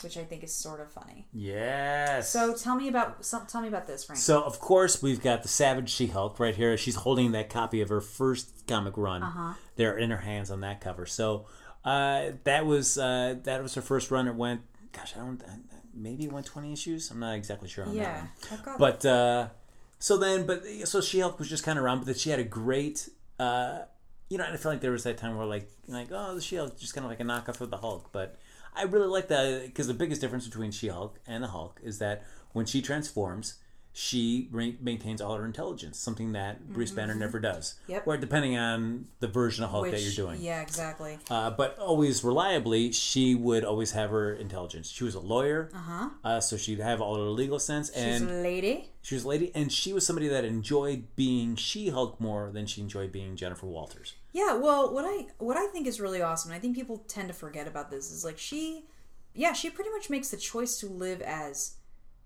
which 0.03 0.17
I 0.17 0.25
think 0.25 0.43
is 0.43 0.55
sort 0.55 0.81
of 0.81 0.91
funny. 0.91 1.29
Yes. 1.33 2.31
So 2.31 2.55
tell 2.55 2.77
me 2.77 2.89
about 2.89 3.25
some, 3.25 3.47
tell 3.47 3.61
me 3.61 3.69
about 3.69 3.87
this, 3.87 4.05
Frank. 4.05 4.19
So 4.19 4.43
of 4.43 4.59
course 4.61 5.03
we've 5.03 5.23
got 5.23 5.43
the 5.43 5.49
Savage 5.49 5.91
She-Hulk 5.91 6.41
right 6.41 6.55
here. 6.55 6.77
She's 6.77 6.97
holding 6.97 7.33
that 7.33 7.49
copy 7.51 7.81
of 7.83 7.89
her 7.89 8.01
first 8.01 8.67
comic 8.67 8.97
run. 8.97 9.23
Uh-huh. 9.23 9.55
There 9.77 9.97
in 9.99 10.11
her 10.11 10.23
hands 10.31 10.51
on 10.51 10.61
that 10.61 10.81
cover. 10.81 11.07
So 11.07 11.47
uh, 11.85 12.31
that 12.45 12.65
was 12.65 12.97
uh, 12.99 13.37
that 13.45 13.63
was 13.63 13.75
her 13.75 13.83
first 13.83 14.11
run. 14.11 14.27
It 14.29 14.35
went, 14.35 14.63
gosh, 14.93 15.15
I 15.15 15.21
don't, 15.21 15.43
maybe 15.95 16.25
it 16.25 16.33
went 16.33 16.47
twenty 16.47 16.73
issues. 16.73 17.11
I'm 17.11 17.21
not 17.21 17.35
exactly 17.35 17.69
sure 17.69 17.85
on 17.85 17.95
that 17.95 18.01
yeah, 18.01 18.19
one. 18.19 18.31
I've 18.53 18.65
got 18.65 18.79
But 18.79 19.05
uh, 19.05 19.49
so 19.99 20.17
then, 20.17 20.47
but 20.47 20.65
so 20.85 21.01
She-Hulk 21.01 21.39
was 21.39 21.49
just 21.49 21.65
kind 21.65 21.79
of 21.79 21.85
around, 21.85 21.99
but 21.99 22.07
then 22.07 22.15
she 22.15 22.31
had 22.31 22.41
a 22.41 22.45
great. 22.45 23.11
Uh, 23.39 23.81
you 24.29 24.39
know, 24.39 24.45
I 24.45 24.57
feel 24.57 24.73
like 24.73 24.81
there 24.81 24.91
was 24.91 25.05
that 25.05 25.19
time 25.19 25.37
where 25.37 25.47
like 25.47 25.71
like 25.87 26.09
oh 26.11 26.35
the 26.35 26.41
She-Hulk 26.41 26.79
just 26.79 26.95
kind 26.95 27.05
of 27.05 27.11
like 27.11 27.21
a 27.21 27.25
knockoff 27.25 27.61
of 27.61 27.71
the 27.71 27.77
Hulk, 27.77 28.11
but 28.13 28.37
I 28.75 28.83
really 28.83 29.07
like 29.07 29.29
that 29.29 29.65
because 29.67 29.87
the 29.87 29.95
biggest 29.95 30.21
difference 30.21 30.47
between 30.47 30.71
She-Hulk 30.71 31.19
and 31.27 31.43
the 31.43 31.49
Hulk 31.49 31.81
is 31.83 31.99
that 31.99 32.25
when 32.53 32.67
she 32.67 32.83
transforms, 32.83 33.55
she 33.99 34.47
maintains 34.53 35.23
all 35.23 35.35
her 35.37 35.47
intelligence, 35.47 35.99
something 35.99 36.33
that 36.33 36.69
Bruce 36.69 36.91
Banner 36.91 37.15
never 37.15 37.41
does. 37.41 37.77
Mm-hmm. 37.85 37.93
Yep. 37.93 38.07
Or 38.07 38.17
depending 38.19 38.59
on 38.59 39.07
the 39.21 39.27
version 39.27 39.65
of 39.65 39.71
Hulk 39.71 39.91
that 39.91 40.03
you're 40.03 40.13
doing. 40.13 40.43
Yeah, 40.43 40.61
exactly. 40.61 41.19
Uh, 41.31 41.49
but 41.49 41.79
always 41.79 42.23
reliably, 42.23 42.93
she 42.93 43.35
would 43.35 43.65
always 43.65 43.93
have 43.93 44.11
her 44.11 44.35
intelligence. 44.35 44.91
She 44.91 45.03
was 45.03 45.15
a 45.15 45.21
lawyer, 45.21 45.71
uh-huh. 45.73 46.41
so 46.43 46.59
she'd 46.59 46.79
have 46.79 47.01
all 47.01 47.17
her 47.17 47.23
legal 47.23 47.59
sense, 47.59 47.89
and 47.89 48.29
a 48.29 48.35
lady. 48.35 48.91
she 49.01 49.15
was 49.15 49.25
a 49.25 49.29
lady, 49.29 49.51
and 49.55 49.73
she 49.73 49.95
was 49.95 50.05
somebody 50.05 50.29
that 50.29 50.45
enjoyed 50.45 51.17
being 51.17 51.57
She-Hulk 51.57 52.21
more 52.21 52.51
than 52.53 52.67
she 52.67 52.83
enjoyed 52.83 53.13
being 53.13 53.35
Jennifer 53.35 53.65
Walters. 53.65 54.13
Yeah, 54.35 54.57
well, 54.57 54.93
what 54.93 55.07
I 55.07 55.29
what 55.39 55.57
I 55.57 55.69
think 55.69 55.87
is 55.87 56.03
really 56.03 56.21
awesome, 56.21 56.51
and 56.51 56.59
I 56.59 56.61
think 56.61 56.77
people 56.77 57.03
tend 57.09 57.29
to 57.29 57.35
forget 57.35 57.67
about 57.67 57.91
this, 57.91 58.13
is 58.13 58.27
like 58.27 58.37
she, 58.37 58.85
yeah, 59.33 59.55
she 59.55 59.71
pretty 59.71 59.91
much 59.91 60.11
makes 60.11 60.29
the 60.29 60.37
choice 60.37 60.79
to 60.81 60.87
live 60.87 61.23
as 61.23 61.77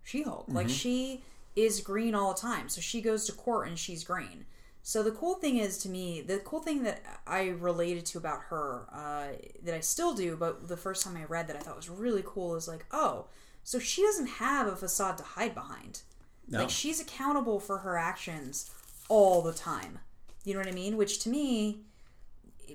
She-Hulk. 0.02 0.46
Like 0.48 0.68
she 0.68 1.22
is 1.56 1.80
green 1.80 2.14
all 2.14 2.32
the 2.32 2.40
time, 2.40 2.68
so 2.68 2.80
she 2.80 3.00
goes 3.00 3.24
to 3.26 3.32
court 3.32 3.68
and 3.68 3.78
she's 3.78 4.04
green. 4.04 4.46
So 4.82 5.02
the 5.02 5.10
cool 5.10 5.34
thing 5.34 5.58
is 5.58 5.78
to 5.78 5.88
me, 5.88 6.22
the 6.22 6.38
cool 6.38 6.60
thing 6.60 6.84
that 6.84 7.02
I 7.26 7.48
related 7.48 8.06
to 8.06 8.18
about 8.18 8.40
her, 8.48 8.86
uh, 8.92 9.36
that 9.62 9.74
I 9.74 9.80
still 9.80 10.14
do, 10.14 10.36
but 10.36 10.68
the 10.68 10.76
first 10.76 11.04
time 11.04 11.16
I 11.16 11.24
read 11.24 11.48
that 11.48 11.56
I 11.56 11.60
thought 11.60 11.76
was 11.76 11.90
really 11.90 12.22
cool 12.24 12.56
is 12.56 12.66
like, 12.66 12.86
oh, 12.90 13.26
so 13.62 13.78
she 13.78 14.02
doesn't 14.02 14.26
have 14.26 14.66
a 14.66 14.76
facade 14.76 15.18
to 15.18 15.24
hide 15.24 15.54
behind. 15.54 16.02
No. 16.48 16.60
Like 16.60 16.70
she's 16.70 17.00
accountable 17.00 17.60
for 17.60 17.78
her 17.78 17.96
actions 17.96 18.70
all 19.08 19.42
the 19.42 19.52
time. 19.52 19.98
You 20.44 20.54
know 20.54 20.60
what 20.60 20.68
I 20.68 20.72
mean? 20.72 20.96
Which 20.96 21.20
to 21.20 21.28
me 21.28 21.82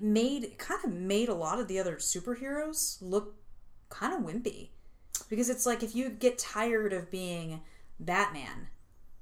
made 0.02 0.58
kind 0.58 0.84
of 0.84 0.92
made 0.92 1.30
a 1.30 1.34
lot 1.34 1.60
of 1.60 1.68
the 1.68 1.80
other 1.80 1.96
superheroes 1.96 2.98
look 3.02 3.36
kind 3.90 4.14
of 4.14 4.22
wimpy. 4.22 4.70
Because 5.30 5.50
it's 5.50 5.66
like 5.66 5.82
if 5.82 5.96
you 5.96 6.10
get 6.10 6.38
tired 6.38 6.94
of 6.94 7.10
being 7.10 7.62
Batman 7.99 8.67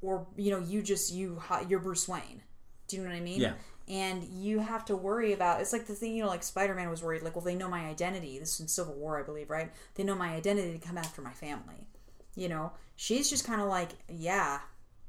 or 0.01 0.27
you 0.35 0.51
know 0.51 0.59
you 0.59 0.81
just 0.81 1.13
you 1.13 1.41
you're 1.67 1.79
Bruce 1.79 2.07
Wayne. 2.07 2.41
Do 2.87 2.97
you 2.97 3.03
know 3.03 3.09
what 3.09 3.15
I 3.15 3.21
mean? 3.21 3.41
Yeah. 3.41 3.53
And 3.87 4.23
you 4.23 4.59
have 4.59 4.85
to 4.85 4.95
worry 4.95 5.33
about 5.33 5.61
it's 5.61 5.73
like 5.73 5.87
the 5.87 5.93
thing 5.93 6.15
you 6.15 6.23
know 6.23 6.29
like 6.29 6.43
Spider-Man 6.43 6.89
was 6.89 7.03
worried 7.03 7.23
like 7.23 7.35
well 7.35 7.45
they 7.45 7.55
know 7.55 7.69
my 7.69 7.85
identity. 7.85 8.39
This 8.39 8.55
is 8.55 8.59
in 8.61 8.67
Civil 8.67 8.93
War 8.95 9.19
I 9.19 9.23
believe, 9.23 9.49
right? 9.49 9.71
They 9.95 10.03
know 10.03 10.15
my 10.15 10.35
identity 10.35 10.77
to 10.77 10.85
come 10.85 10.97
after 10.97 11.21
my 11.21 11.33
family. 11.33 11.87
You 12.35 12.49
know, 12.49 12.71
she's 12.95 13.29
just 13.29 13.45
kind 13.45 13.61
of 13.61 13.67
like, 13.67 13.89
yeah, 14.09 14.59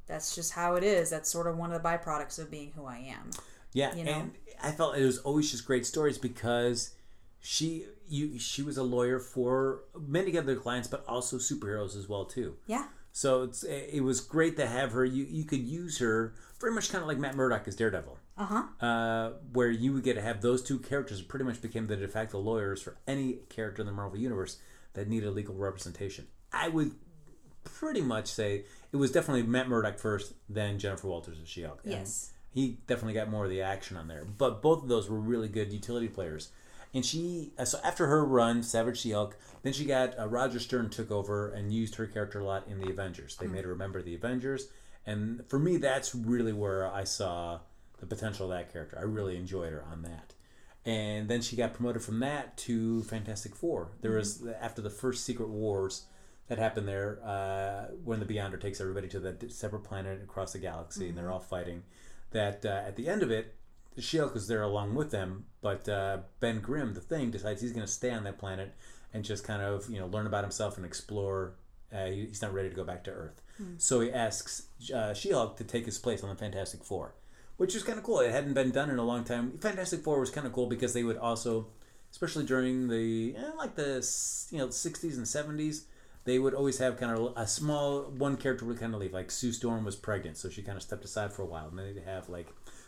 that's 0.05 0.35
just 0.35 0.53
how 0.53 0.75
it 0.75 0.83
is. 0.83 1.09
That's 1.09 1.29
sort 1.29 1.47
of 1.47 1.57
one 1.57 1.71
of 1.71 1.81
the 1.81 1.87
byproducts 1.87 2.37
of 2.37 2.51
being 2.51 2.71
who 2.75 2.85
I 2.85 2.97
am. 2.97 3.31
Yeah, 3.73 3.95
You 3.95 4.03
know? 4.03 4.11
and 4.11 4.31
I 4.61 4.71
felt 4.71 4.95
it 4.95 5.03
was 5.03 5.17
always 5.19 5.51
just 5.51 5.65
great 5.65 5.85
stories 5.85 6.17
because 6.17 6.91
she 7.41 7.85
you 8.07 8.39
she 8.39 8.61
was 8.61 8.77
a 8.77 8.83
lawyer 8.83 9.19
for 9.19 9.81
many 9.99 10.37
other 10.37 10.55
clients, 10.55 10.87
but 10.87 11.03
also 11.07 11.37
superheroes 11.37 11.97
as 11.97 12.07
well 12.07 12.25
too. 12.25 12.55
Yeah. 12.67 12.85
So 13.15 13.43
it's 13.43 13.63
it 13.63 14.03
was 14.03 14.19
great 14.19 14.57
to 14.57 14.67
have 14.67 14.91
her. 14.91 15.05
You 15.05 15.23
you 15.23 15.45
could 15.45 15.61
use 15.61 15.99
her 15.99 16.33
very 16.59 16.73
much 16.73 16.91
kind 16.91 17.01
of 17.01 17.07
like 17.07 17.17
Matt 17.17 17.33
Murdock 17.33 17.65
as 17.65 17.73
Daredevil. 17.77 18.17
Uh-huh. 18.37 18.85
Uh, 18.85 19.31
where 19.53 19.69
you 19.69 19.93
would 19.93 20.03
get 20.03 20.15
to 20.15 20.21
have 20.21 20.41
those 20.41 20.61
two 20.61 20.77
characters 20.79 21.21
pretty 21.21 21.45
much 21.45 21.61
became 21.61 21.87
the 21.87 21.95
de 21.95 22.09
facto 22.09 22.39
lawyers 22.39 22.81
for 22.81 22.97
any 23.07 23.37
character 23.47 23.81
in 23.81 23.85
the 23.85 23.93
Marvel 23.93 24.19
universe 24.19 24.57
that 24.95 25.07
needed 25.07 25.29
legal 25.31 25.55
representation. 25.55 26.27
I 26.51 26.67
would 26.67 26.91
pretty 27.63 28.01
much 28.01 28.27
say 28.27 28.65
it 28.91 28.97
was 28.97 29.13
definitely 29.13 29.43
Matt 29.43 29.69
Murdock 29.69 29.97
first, 29.97 30.33
then 30.49 30.77
Jennifer 30.77 31.07
Walters 31.07 31.37
as 31.41 31.47
She-Hulk. 31.47 31.79
And 31.85 31.93
Yes. 31.93 32.33
he 32.49 32.79
definitely 32.85 33.13
got 33.13 33.29
more 33.29 33.45
of 33.45 33.49
the 33.49 33.61
action 33.61 33.95
on 33.95 34.09
there. 34.09 34.25
But 34.25 34.61
both 34.61 34.83
of 34.83 34.89
those 34.89 35.09
were 35.09 35.19
really 35.19 35.47
good 35.47 35.71
utility 35.71 36.09
players. 36.09 36.49
And 36.95 37.05
she, 37.05 37.51
uh, 37.59 37.65
so 37.65 37.77
after 37.83 38.07
her 38.07 38.25
run, 38.25 38.63
Savage 38.63 38.99
She-Hulk, 38.99 39.37
then 39.61 39.73
she 39.73 39.85
got 39.85 40.17
uh, 40.17 40.27
Roger 40.27 40.59
Stern 40.59 40.89
took 40.89 41.11
over 41.11 41.51
and 41.51 41.71
used 41.71 41.95
her 41.95 42.07
character 42.07 42.39
a 42.39 42.45
lot 42.45 42.67
in 42.67 42.79
the 42.79 42.89
Avengers. 42.89 43.35
They 43.35 43.45
made 43.45 43.65
her 43.65 43.69
remember 43.69 44.01
the 44.01 44.15
Avengers, 44.15 44.69
and 45.05 45.43
for 45.47 45.59
me, 45.59 45.77
that's 45.77 46.15
really 46.15 46.53
where 46.53 46.91
I 46.91 47.03
saw 47.03 47.59
the 47.99 48.07
potential 48.07 48.51
of 48.51 48.57
that 48.57 48.73
character. 48.73 48.97
I 48.97 49.03
really 49.03 49.35
enjoyed 49.35 49.71
her 49.73 49.83
on 49.91 50.01
that. 50.01 50.33
And 50.85 51.27
then 51.27 51.41
she 51.41 51.55
got 51.55 51.73
promoted 51.73 52.01
from 52.01 52.19
that 52.21 52.57
to 52.57 53.03
Fantastic 53.03 53.55
Four. 53.55 53.91
There 54.01 54.11
was 54.11 54.43
after 54.61 54.81
the 54.81 54.89
first 54.89 55.25
Secret 55.25 55.49
Wars, 55.49 56.05
that 56.47 56.59
happened 56.59 56.87
there 56.87 57.19
uh, 57.25 57.93
when 58.03 58.19
the 58.19 58.25
Beyonder 58.25 58.59
takes 58.59 58.79
everybody 58.79 59.07
to 59.09 59.19
that 59.19 59.51
separate 59.51 59.83
planet 59.83 60.21
across 60.23 60.53
the 60.53 60.59
galaxy, 60.59 61.09
and 61.09 61.17
they're 61.17 61.31
all 61.31 61.39
fighting. 61.39 61.83
That 62.31 62.65
uh, 62.65 62.83
at 62.85 62.95
the 62.95 63.07
end 63.07 63.23
of 63.23 63.31
it, 63.31 63.55
She-Hulk 63.97 64.35
is 64.35 64.47
there 64.47 64.61
along 64.61 64.95
with 64.95 65.11
them, 65.11 65.45
but 65.61 65.87
uh, 65.87 66.19
Ben 66.39 66.59
Grimm, 66.59 66.93
the 66.93 67.01
Thing, 67.01 67.31
decides 67.31 67.61
he's 67.61 67.71
going 67.71 67.85
to 67.85 67.91
stay 67.91 68.11
on 68.11 68.23
that 68.25 68.37
planet 68.37 68.73
and 69.13 69.23
just 69.23 69.43
kind 69.45 69.61
of 69.61 69.89
you 69.89 69.99
know 69.99 70.07
learn 70.07 70.27
about 70.27 70.43
himself 70.43 70.77
and 70.77 70.85
explore. 70.85 71.55
Uh, 71.93 72.05
he- 72.07 72.25
he's 72.25 72.41
not 72.41 72.53
ready 72.53 72.69
to 72.69 72.75
go 72.75 72.83
back 72.83 73.03
to 73.05 73.11
Earth, 73.11 73.41
so 73.77 74.01
he 74.01 74.11
asks 74.11 74.63
uh, 74.93 75.13
She-Hulk 75.13 75.55
to 75.57 75.63
take 75.63 75.85
his 75.85 75.97
place 75.97 76.23
on 76.23 76.29
the 76.29 76.35
Fantastic 76.35 76.83
Four, 76.83 77.15
which 77.57 77.73
is 77.75 77.83
kind 77.83 77.97
of 77.97 78.03
cool. 78.03 78.19
It 78.19 78.31
hadn't 78.31 78.53
been 78.53 78.71
done 78.71 78.89
in 78.89 78.97
a 78.97 79.03
long 79.05 79.23
time. 79.23 79.57
Fantastic 79.59 80.01
Four 80.03 80.19
was 80.19 80.29
kind 80.29 80.45
of 80.45 80.51
cool 80.51 80.67
because 80.67 80.93
they 80.93 81.03
would 81.03 81.17
also, 81.17 81.67
especially 82.11 82.43
during 82.45 82.89
the 82.89 83.35
eh, 83.37 83.51
like 83.57 83.75
the 83.75 84.05
you 84.51 84.57
know 84.57 84.69
sixties 84.71 85.17
and 85.17 85.25
seventies, 85.27 85.85
they 86.25 86.37
would 86.39 86.53
always 86.53 86.79
have 86.79 86.97
kind 86.97 87.17
of 87.17 87.33
a 87.37 87.47
small 87.47 88.01
one 88.17 88.35
character 88.35 88.65
would 88.65 88.79
kind 88.79 88.93
of 88.93 88.99
leave. 88.99 89.13
Like 89.13 89.31
Sue 89.31 89.53
Storm 89.53 89.85
was 89.85 89.95
pregnant, 89.95 90.35
so 90.37 90.49
she 90.49 90.61
kind 90.63 90.75
of 90.75 90.81
stepped 90.83 91.05
aside 91.05 91.31
for 91.31 91.43
a 91.43 91.45
while, 91.45 91.69
and 91.69 91.79
then 91.79 91.93
they'd 91.95 92.03
have 92.03 92.27
like 92.27 92.47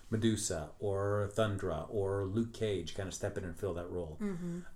Medusa 0.10 0.70
or 0.80 1.30
Thundra 1.36 1.86
or 1.90 2.26
Luke 2.26 2.54
Cage 2.54 2.96
kind 2.96 3.08
of 3.08 3.14
step 3.14 3.38
in 3.38 3.44
and 3.44 3.58
fill 3.58 3.74
that 3.74 3.90
role. 3.90 4.18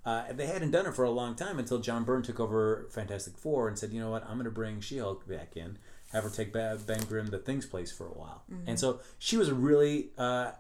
Uh, 0.06 0.24
they 0.34 0.46
hadn't 0.48 0.72
done 0.72 0.86
it 0.86 0.94
for 0.94 1.06
a 1.06 1.10
long 1.12 1.36
time 1.36 1.58
until 1.58 1.80
John 1.80 2.04
Byrne 2.04 2.22
took 2.22 2.40
over 2.40 2.88
Fantastic 2.92 3.38
Four 3.38 3.68
and 3.70 3.80
said, 3.80 3.92
you 3.94 4.02
know 4.02 4.10
what, 4.12 4.24
I'm 4.24 4.34
going 4.34 4.46
to 4.46 4.52
bring 4.52 4.82
She-Hulk 4.82 5.28
back 5.28 5.56
in, 5.56 5.78
have 6.12 6.26
her 6.26 6.30
take 6.30 6.52
Ben 6.52 6.78
Grimm 7.08 7.28
the 7.28 7.40
Thing's 7.40 7.66
place 7.66 7.92
for 7.92 8.08
a 8.08 8.14
while. 8.14 8.44
And 8.68 8.78
so 8.80 9.00
she 9.20 9.38
was 9.38 9.52
really 9.52 10.10
uh, 10.18 10.52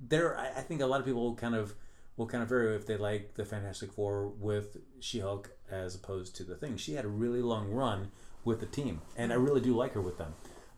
there. 0.00 0.38
I, 0.38 0.48
I 0.48 0.62
think 0.62 0.80
a 0.80 0.86
lot 0.86 1.00
of 1.00 1.06
people 1.06 1.34
kind 1.34 1.54
of 1.54 1.74
will 2.16 2.26
kind 2.26 2.42
of 2.42 2.48
vary 2.48 2.74
if 2.76 2.86
they 2.86 2.96
like 2.96 3.34
the 3.34 3.44
Fantastic 3.44 3.92
Four 3.92 4.28
with 4.28 4.78
She-Hulk 5.00 5.50
as 5.70 5.94
opposed 5.94 6.34
to 6.36 6.44
the 6.44 6.54
Thing. 6.54 6.76
She 6.78 6.94
had 6.94 7.04
a 7.04 7.08
really 7.08 7.42
long 7.42 7.70
run 7.70 8.10
with 8.44 8.60
the 8.60 8.66
team, 8.66 9.02
and 9.16 9.30
I 9.32 9.36
really 9.36 9.60
do 9.60 9.76
like 9.76 9.92
her 9.92 10.00
with 10.00 10.16
them. 10.16 10.32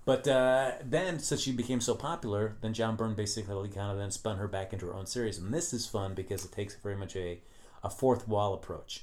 But 0.05 0.27
uh, 0.27 0.73
then, 0.85 1.19
since 1.21 1.41
she 1.41 1.53
became 1.53 1.81
so 1.81 1.95
popular, 1.95 2.57
then 2.61 2.73
John 2.75 2.97
Byrne 2.97 3.15
basically 3.15 3.69
kind 3.69 3.93
of 3.93 3.99
then 3.99 4.11
spun 4.11 4.39
her 4.39 4.49
back 4.49 4.73
into 4.73 4.87
her 4.87 4.95
own 4.95 5.07
series, 5.07 5.39
and 5.39 5.55
this 5.55 5.73
is 5.73 5.87
fun 5.87 6.15
because 6.15 6.45
it 6.45 6.51
takes 6.53 6.75
very 6.75 6.97
much 6.97 7.15
a 7.17 7.41
a 7.85 7.91
fourth 7.91 8.29
wall 8.29 8.55
approach 8.55 9.03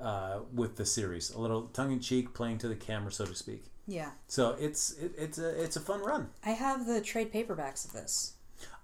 uh, 0.00 0.38
with 0.54 0.76
the 0.76 0.86
series, 0.86 1.30
a 1.30 1.40
little 1.40 1.62
tongue 1.72 1.90
in 1.92 1.98
cheek, 2.00 2.34
playing 2.34 2.56
to 2.58 2.68
the 2.68 2.76
camera, 2.76 3.10
so 3.10 3.24
to 3.26 3.34
speak. 3.34 3.64
Yeah. 3.88 4.10
So 4.28 4.56
it's 4.60 4.92
it, 4.98 5.12
it's 5.18 5.38
a 5.38 5.62
it's 5.62 5.76
a 5.76 5.80
fun 5.80 6.00
run. 6.02 6.28
I 6.44 6.50
have 6.50 6.86
the 6.86 7.00
trade 7.00 7.32
paperbacks 7.32 7.84
of 7.84 7.92
this. 7.92 8.34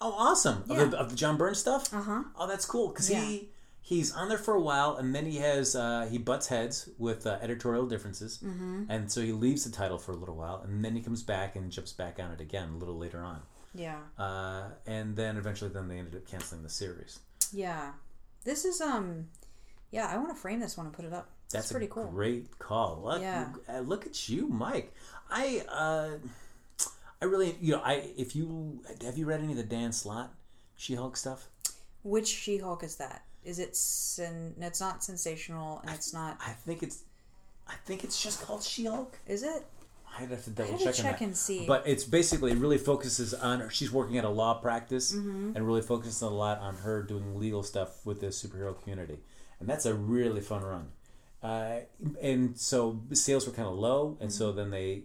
Oh, 0.01 0.13
awesome! 0.19 0.65
Yeah. 0.69 0.83
Of, 0.83 0.91
the, 0.93 0.99
of 0.99 1.11
the 1.11 1.17
John 1.17 1.37
Byrne 1.37 1.55
stuff. 1.55 1.93
Uh 1.95 2.03
huh. 2.03 2.23
Oh, 2.37 2.47
that's 2.47 2.67
cool 2.67 2.89
because 2.89 3.11
Yeah. 3.11 3.21
he 3.25 3.49
he's 3.93 4.13
on 4.13 4.29
there 4.29 4.39
for 4.39 4.55
a 4.55 4.61
while, 4.61 4.97
and 4.97 5.15
then 5.15 5.27
he 5.27 5.37
has 5.39 5.75
uh, 5.77 6.07
he 6.11 6.19
butts 6.19 6.47
heads 6.49 6.89
with 6.99 7.27
uh, 7.27 7.39
editorial 7.43 7.87
differences, 7.87 8.39
mm-hmm. 8.39 8.85
and 8.89 9.11
so 9.13 9.21
he 9.21 9.33
leaves 9.33 9.65
the 9.65 9.71
title 9.71 9.99
for 9.99 10.13
a 10.13 10.17
little 10.17 10.37
while, 10.37 10.63
and 10.65 10.85
then 10.85 10.95
he 10.97 11.03
comes 11.03 11.23
back 11.23 11.57
and 11.57 11.71
jumps 11.71 11.93
back 11.93 12.19
on 12.19 12.31
it 12.31 12.41
again 12.41 12.71
a 12.75 12.77
little 12.77 12.97
later 12.97 13.23
on, 13.23 13.41
Yeah. 13.75 13.99
uh, 14.19 14.71
and 14.87 15.17
then 15.17 15.37
eventually 15.37 15.71
then 15.71 15.89
they 15.89 15.99
ended 15.99 16.17
up 16.17 16.27
canceling 16.27 16.63
the 16.63 16.69
series. 16.69 17.21
Yeah. 17.53 17.93
This 18.45 18.65
is 18.65 18.81
um. 18.81 19.29
Yeah, 19.91 20.09
I 20.11 20.17
want 20.17 20.31
to 20.31 20.35
frame 20.35 20.59
this 20.59 20.77
one 20.79 20.87
and 20.87 20.95
put 20.95 21.05
it 21.05 21.13
up. 21.13 21.29
That's, 21.51 21.65
That's 21.65 21.73
pretty 21.73 21.87
cool. 21.87 22.07
great 22.07 22.59
call. 22.59 23.03
Look, 23.05 23.21
Yeah. 23.21 23.49
uh, 23.69 23.81
look 23.81 24.07
at 24.07 24.27
you, 24.29 24.49
Mike. 24.49 24.95
I 25.31 25.63
uh, 25.69 26.13
I 27.21 27.25
really 27.27 27.57
you 27.61 27.75
know 27.75 27.83
I 27.85 28.11
if 28.17 28.35
you 28.35 28.81
have 29.05 29.19
you 29.19 29.27
read 29.27 29.41
any 29.41 29.53
of 29.53 29.59
the 29.59 29.63
Dan 29.63 29.93
Slott 29.93 30.33
She 30.77 30.95
Hulk 30.95 31.17
stuff? 31.17 31.49
Which 32.03 32.27
She-Hulk 32.27 32.83
is 32.83 32.97
that? 32.97 33.23
Is 33.45 33.59
it 33.59 33.77
sen- 33.77 34.55
no, 34.57 34.67
it's 34.67 34.81
not 34.81 35.03
sensational 35.03 35.81
and 35.81 35.91
it's 35.91 36.13
not 36.15 36.39
I 36.47 36.51
think 36.53 36.83
it's 36.83 37.03
I 37.69 37.75
think 37.85 38.05
it's 38.05 38.23
just 38.23 38.43
called 38.43 38.63
She 38.63 38.85
Hulk. 38.87 39.19
is 39.27 39.43
it? 39.43 39.65
I'd 40.19 40.29
have 40.29 40.45
to 40.45 40.51
double 40.51 40.77
check, 40.79 40.95
check 40.95 41.21
and 41.23 41.35
see. 41.35 41.65
But 41.67 41.85
it's 41.87 42.05
basically 42.05 42.53
it 42.53 42.59
really 42.59 42.77
focuses 42.79 43.33
on 43.33 43.61
her. 43.61 43.71
She's 43.71 43.91
working 43.91 44.19
at 44.19 44.25
a 44.25 44.29
law 44.29 44.55
practice 44.55 45.13
Mm-hmm. 45.15 45.53
and 45.57 45.67
really 45.67 45.81
focuses 45.83 46.21
a 46.23 46.29
lot 46.29 46.59
on 46.59 46.77
her 46.79 47.03
doing 47.03 47.39
legal 47.39 47.63
stuff 47.63 48.05
with 48.05 48.21
the 48.21 48.27
superhero 48.27 48.79
community, 48.81 49.19
and 49.59 49.69
that's 49.69 49.87
a 49.87 49.95
really 49.95 50.43
fun 50.43 50.63
run. 50.63 50.89
Uh, 51.43 51.81
and 52.21 52.59
so 52.59 53.01
sales 53.13 53.47
were 53.47 53.53
kind 53.55 53.67
of 53.69 53.75
low, 53.75 54.19
and 54.21 54.29
Mm-hmm. 54.29 54.39
so 54.39 54.53
then 54.53 54.71
they, 54.71 55.05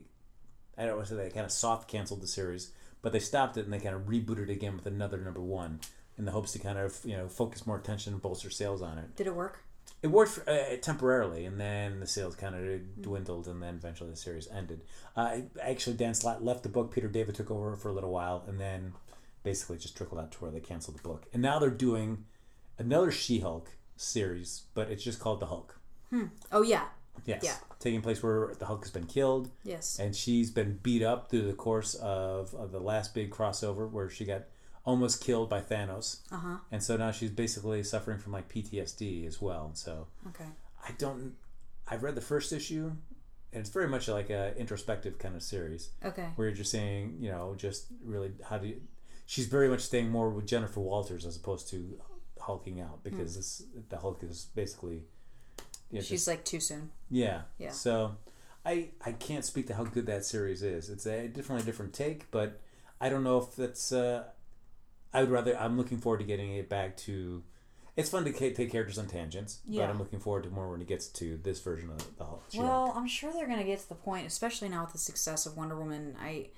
I 0.78 0.86
don't 0.86 0.98
want 0.98 1.08
to 1.08 1.16
say 1.16 1.24
they 1.24 1.30
kind 1.30 1.46
of 1.46 1.52
soft 1.54 1.88
canceled 1.90 2.22
the 2.22 2.28
series, 2.28 2.72
but 3.02 3.14
they 3.14 3.20
stopped 3.20 3.56
it 3.58 3.64
and 3.64 3.72
they 3.74 3.80
kind 3.80 3.96
of 3.96 4.02
rebooted 4.04 4.44
it 4.44 4.50
again 4.50 4.76
with 4.76 4.86
another 4.88 5.18
number 5.18 5.42
one 5.42 5.80
in 6.18 6.26
the 6.26 6.32
hopes 6.32 6.52
to 6.54 6.60
kind 6.60 6.78
of 6.78 7.00
you 7.04 7.16
know 7.18 7.28
focus 7.28 7.66
more 7.68 7.78
attention 7.78 8.14
and 8.14 8.22
bolster 8.22 8.50
sales 8.50 8.82
on 8.82 8.98
it. 8.98 9.16
Did 9.16 9.28
it 9.28 9.36
work? 9.36 9.64
It 10.04 10.08
worked 10.08 10.32
for, 10.34 10.50
uh, 10.50 10.76
temporarily, 10.82 11.46
and 11.46 11.60
then 11.60 12.00
the 12.00 12.06
sales 12.08 12.36
kind 12.36 12.54
of 12.54 13.02
dwindled, 13.02 13.48
and 13.48 13.64
then 13.64 13.76
eventually 13.76 14.10
the 14.12 14.16
series 14.16 14.48
ended. 14.50 14.82
Uh, 15.16 15.38
actually, 15.62 15.96
Dan 15.96 16.14
Slott 16.14 16.44
left 16.44 16.62
the 16.64 16.70
book. 16.70 16.92
Peter 16.92 17.08
David 17.08 17.34
took 17.34 17.50
over 17.50 17.76
for 17.76 17.90
a 17.90 17.94
little 17.94 18.12
while, 18.12 18.44
and 18.48 18.60
then 18.60 18.94
basically 19.44 19.78
just 19.78 19.98
trickled 19.98 20.20
out 20.22 20.32
to 20.34 20.38
where 20.40 20.52
they 20.52 20.60
canceled 20.60 20.98
the 20.98 21.02
book. 21.02 21.26
And 21.34 21.42
now 21.42 21.58
they're 21.58 21.72
doing 21.72 22.26
another 22.78 23.12
She-Hulk 23.12 23.70
series, 23.96 24.64
but 24.76 24.92
it's 24.92 25.04
just 25.04 25.20
called 25.20 25.40
The 25.40 25.48
Hulk. 25.48 25.80
Oh 26.52 26.62
yeah. 26.62 26.86
Yes, 27.26 27.42
Yeah. 27.44 27.56
taking 27.80 28.02
place 28.02 28.22
where 28.22 28.54
the 28.60 28.66
Hulk 28.68 28.84
has 28.84 28.92
been 28.92 29.08
killed, 29.08 29.50
Yes. 29.64 29.98
and 30.00 30.16
she's 30.16 30.52
been 30.52 30.78
beat 30.84 31.02
up 31.02 31.30
through 31.32 31.48
the 31.48 31.54
course 31.54 31.96
of, 31.96 32.54
of 32.54 32.72
the 32.72 32.80
last 32.80 33.16
big 33.16 33.32
crossover 33.32 33.90
where 33.90 34.10
she 34.10 34.24
got 34.26 34.44
almost 34.88 35.22
killed 35.24 35.50
by 35.50 35.60
Thanos. 35.62 36.22
Uh 36.32 36.38
huh. 36.38 36.58
And 36.72 36.82
so 36.82 36.98
now 36.98 37.12
she's 37.12 37.30
basically 37.30 37.84
suffering 37.84 38.18
from 38.18 38.32
like 38.32 38.48
PTSD 38.50 39.28
as 39.28 39.40
well. 39.42 39.72
So 39.76 40.08
Okay. 40.30 40.50
I 40.88 40.92
don't. 40.98 41.36
I've 41.90 42.02
read 42.04 42.16
the 42.16 42.22
first 42.34 42.52
issue, 42.54 42.86
and 43.54 43.60
it's 43.62 43.70
very 43.70 43.88
much 43.88 44.08
like 44.08 44.30
a 44.30 44.56
introspective 44.58 45.20
kind 45.20 45.36
of 45.36 45.44
series 45.44 45.90
Okay. 46.04 46.28
where 46.36 46.48
you're 46.48 46.58
just 46.58 46.72
saying, 46.72 47.18
you 47.20 47.30
know, 47.32 47.54
just 47.58 47.86
really 48.04 48.32
how 48.50 48.58
do 48.58 48.68
you. 48.68 48.82
She's 49.26 49.48
very 49.48 49.68
much 49.68 49.82
staying 49.82 50.10
more 50.10 50.30
with 50.30 50.48
Jennifer 50.48 50.80
Walters 50.80 51.26
as 51.26 51.36
opposed 51.36 51.70
to 51.72 52.00
hulking 52.40 52.80
out 52.80 53.04
because 53.04 53.36
this, 53.36 53.64
the 53.90 53.98
Hulk 53.98 54.24
is 54.24 54.48
basically. 54.56 55.04
Yeah, 55.92 56.02
She's 56.02 56.10
just, 56.20 56.28
like 56.28 56.44
too 56.46 56.60
soon. 56.60 56.90
yeah. 57.10 57.42
Yeah. 57.58 57.72
So, 57.72 58.16
I 58.66 58.90
I 59.06 59.12
can't 59.14 59.46
speak 59.46 59.68
to 59.68 59.74
how 59.76 59.84
good 59.86 60.06
that 60.08 60.24
series 60.26 60.62
is. 60.64 60.90
It's 60.90 61.06
a 61.06 61.28
definitely 61.28 61.64
a 61.64 61.66
different 61.66 61.94
take, 61.94 62.30
but 62.32 62.60
I 63.02 63.10
don't 63.10 63.24
know 63.24 63.38
if 63.40 63.56
that's. 63.56 63.92
Uh, 63.92 64.24
I 65.14 65.22
would 65.22 65.30
rather. 65.30 65.58
I'm 65.58 65.78
looking 65.78 65.98
forward 65.98 66.20
to 66.20 66.26
getting 66.26 66.56
it 66.56 66.70
back 66.70 66.98
to. 66.98 67.44
It's 67.96 68.10
fun 68.10 68.26
to 68.26 68.32
ca- 68.32 68.54
take 68.54 68.72
characters 68.72 69.00
on 69.00 69.08
tangents, 69.08 69.60
Yeah. 69.66 69.84
but 69.86 69.90
I'm 69.92 69.98
looking 69.98 70.20
forward 70.20 70.44
to 70.44 70.50
more 70.52 70.70
when 70.70 70.82
it 70.82 70.88
gets 70.88 71.08
to 71.08 71.38
this 71.38 71.60
version 71.62 71.90
of 71.90 72.16
the 72.18 72.26
Hulk. 72.26 72.44
Well, 72.56 72.94
I'm 72.96 73.08
sure 73.08 73.34
they're 73.34 73.48
gonna 73.48 73.64
get 73.64 73.80
to 73.80 73.90
the 73.90 73.96
point, 73.96 74.28
especially 74.28 74.70
now 74.70 74.84
with 74.84 74.92
the 74.94 75.00
success 75.00 75.46
of 75.48 75.58
Wonder 75.58 75.76
Woman. 75.78 76.16
I, 76.20 76.50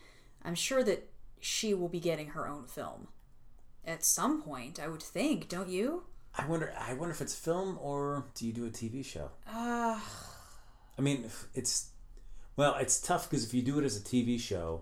I'm 0.43 0.55
sure 0.55 0.83
that 0.83 1.09
she 1.39 1.73
will 1.73 1.87
be 1.87 2.01
getting 2.01 2.29
her 2.29 2.45
own 2.47 2.65
film 2.67 3.07
at 3.85 4.03
some 4.03 4.41
point. 4.41 4.79
I 4.81 4.89
would 4.89 5.01
think, 5.01 5.47
don't 5.47 5.69
you? 5.69 6.03
I 6.37 6.45
wonder. 6.45 6.73
I 6.77 6.93
wonder 6.93 7.11
if 7.13 7.21
it's 7.21 7.35
film 7.35 7.77
or 7.81 8.25
do 8.35 8.45
you 8.45 8.51
do 8.51 8.65
a 8.65 8.69
TV 8.69 9.03
show? 9.05 9.31
Uh 9.47 9.99
I 10.97 11.01
mean, 11.01 11.29
it's 11.55 11.91
well, 12.57 12.75
it's 12.75 12.99
tough 12.99 13.29
because 13.29 13.45
if 13.45 13.53
you 13.53 13.61
do 13.61 13.79
it 13.79 13.85
as 13.85 13.95
a 13.95 14.01
TV 14.01 14.37
show, 14.37 14.81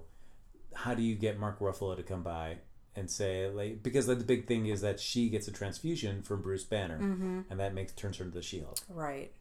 how 0.74 0.96
do 0.96 1.04
you 1.04 1.14
get 1.14 1.40
Mark 1.40 1.60
Ruffalo 1.60 1.96
to 1.96 2.02
come 2.02 2.24
by 2.24 2.58
and 2.98 3.10
say 3.10 3.48
like 3.48 3.84
because 3.84 4.08
the 4.08 4.16
big 4.16 4.48
thing 4.48 4.66
is 4.66 4.82
that 4.82 5.00
she 5.00 5.30
gets 5.30 5.48
a 5.48 5.52
transfusion 5.52 6.24
from 6.24 6.42
Bruce 6.42 6.64
Banner, 6.64 6.98
mm-hmm. 7.00 7.42
and 7.50 7.60
that 7.60 7.74
makes 7.74 7.94
turns 7.94 8.18
her 8.18 8.26
into 8.26 8.36
the 8.36 8.42
She-Hulk. 8.44 8.80
right. 8.90 9.32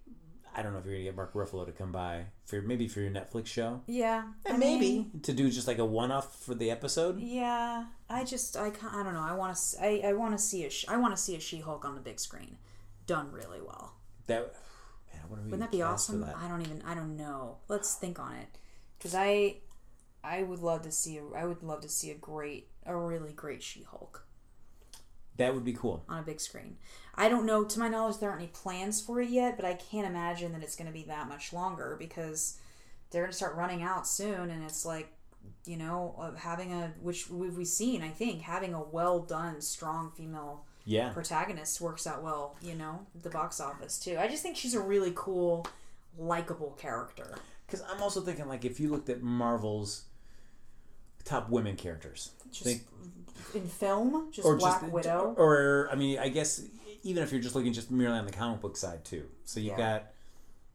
I 0.58 0.62
don't 0.62 0.72
know 0.72 0.78
if 0.78 0.86
you're 0.86 0.94
gonna 0.94 1.04
get 1.04 1.16
Mark 1.16 1.34
Ruffalo 1.34 1.66
to 1.66 1.72
come 1.72 1.92
by 1.92 2.26
for 2.46 2.62
maybe 2.62 2.88
for 2.88 3.00
your 3.00 3.10
Netflix 3.10 3.46
show, 3.48 3.82
Yeah. 3.86 4.24
And 4.46 4.58
maybe 4.58 4.90
mean, 4.90 5.20
to 5.22 5.34
do 5.34 5.50
just 5.50 5.68
like 5.68 5.78
a 5.78 5.84
one-off 5.84 6.42
for 6.44 6.54
the 6.54 6.70
episode. 6.70 7.20
yeah. 7.20 7.84
I 8.08 8.24
just 8.24 8.56
I 8.56 8.70
can't, 8.70 8.94
I 8.94 9.02
don't 9.02 9.12
know. 9.14 9.20
I 9.20 9.34
want 9.34 9.56
to 9.56 9.84
I, 9.84 10.02
I 10.08 10.12
want 10.12 10.32
to 10.36 10.42
see 10.42 10.64
a 10.64 10.70
sh- 10.70 10.86
I 10.88 10.96
want 10.96 11.14
to 11.16 11.20
see 11.20 11.34
a 11.36 11.40
She-Hulk 11.40 11.84
on 11.84 11.94
the 11.94 12.00
big 12.00 12.20
screen, 12.20 12.56
done 13.06 13.32
really 13.32 13.60
well. 13.60 13.94
That 14.28 14.54
man, 15.12 15.22
I 15.24 15.26
wonder 15.26 15.44
who 15.44 15.50
Wouldn't 15.50 15.70
that 15.70 15.76
be 15.76 15.82
awesome? 15.82 16.20
that. 16.20 16.36
I 16.36 16.48
don't 16.48 16.62
even 16.62 16.82
I 16.86 16.94
don't 16.94 17.16
know. 17.16 17.58
Let's 17.68 17.94
think 17.94 18.18
on 18.18 18.34
it, 18.34 18.48
because 18.98 19.14
I 19.14 19.56
I 20.26 20.42
would 20.42 20.60
love 20.60 20.82
to 20.82 20.90
see 20.92 21.18
a, 21.18 21.24
I 21.36 21.44
would 21.44 21.62
love 21.62 21.80
to 21.82 21.88
see 21.88 22.10
a 22.10 22.14
great 22.14 22.68
a 22.84 22.96
really 22.96 23.32
great 23.32 23.62
She-Hulk. 23.62 24.24
That 25.36 25.54
would 25.54 25.64
be 25.64 25.74
cool. 25.74 26.02
on 26.08 26.20
a 26.20 26.22
big 26.22 26.40
screen. 26.40 26.78
I 27.14 27.28
don't 27.28 27.44
know, 27.44 27.62
to 27.64 27.78
my 27.78 27.88
knowledge, 27.88 28.18
there 28.18 28.30
aren't 28.30 28.42
any 28.42 28.50
plans 28.52 29.02
for 29.02 29.20
it 29.20 29.28
yet, 29.28 29.56
but 29.56 29.66
I 29.66 29.74
can't 29.74 30.06
imagine 30.06 30.52
that 30.52 30.62
it's 30.62 30.76
going 30.76 30.86
to 30.86 30.92
be 30.92 31.02
that 31.04 31.28
much 31.28 31.52
longer 31.52 31.94
because 31.98 32.58
they're 33.10 33.22
going 33.22 33.32
to 33.32 33.36
start 33.36 33.54
running 33.54 33.82
out 33.82 34.06
soon. 34.08 34.48
And 34.50 34.64
it's 34.64 34.86
like, 34.86 35.12
you 35.66 35.76
know, 35.76 36.34
having 36.38 36.72
a, 36.72 36.92
which 37.02 37.28
we've 37.28 37.56
we 37.56 37.66
seen, 37.66 38.02
I 38.02 38.08
think, 38.08 38.42
having 38.42 38.72
a 38.72 38.82
well 38.82 39.18
done, 39.20 39.60
strong 39.60 40.10
female 40.16 40.64
Yeah, 40.86 41.10
protagonist 41.10 41.80
works 41.82 42.06
out 42.06 42.22
well, 42.22 42.56
you 42.62 42.74
know, 42.74 43.06
the 43.22 43.30
box 43.30 43.60
office 43.60 43.98
too. 43.98 44.16
I 44.18 44.28
just 44.28 44.42
think 44.42 44.56
she's 44.56 44.74
a 44.74 44.80
really 44.80 45.12
cool, 45.14 45.66
likable 46.16 46.72
character. 46.80 47.36
because 47.66 47.82
I'm 47.90 48.00
also 48.02 48.20
thinking 48.22 48.48
like 48.48 48.64
if 48.64 48.80
you 48.80 48.88
looked 48.88 49.08
at 49.10 49.22
Marvel's 49.22 50.04
top 51.26 51.50
women 51.50 51.76
characters, 51.76 52.30
Just 52.50 52.64
think 52.64 52.82
in 53.54 53.68
film, 53.68 54.32
just 54.32 54.46
or 54.46 54.56
Black 54.56 54.80
just 54.80 54.92
Widow. 54.92 55.34
or 55.36 55.88
I 55.92 55.94
mean, 55.96 56.18
I 56.18 56.28
guess 56.30 56.62
even 57.02 57.22
if 57.22 57.30
you're 57.32 57.40
just 57.42 57.54
looking 57.54 57.72
just 57.74 57.90
merely 57.90 58.16
on 58.18 58.24
the 58.24 58.32
comic 58.32 58.60
book 58.62 58.76
side 58.78 59.04
too. 59.04 59.26
So 59.44 59.60
you've 59.60 59.76
Yeah. 59.78 59.98
got 59.98 60.06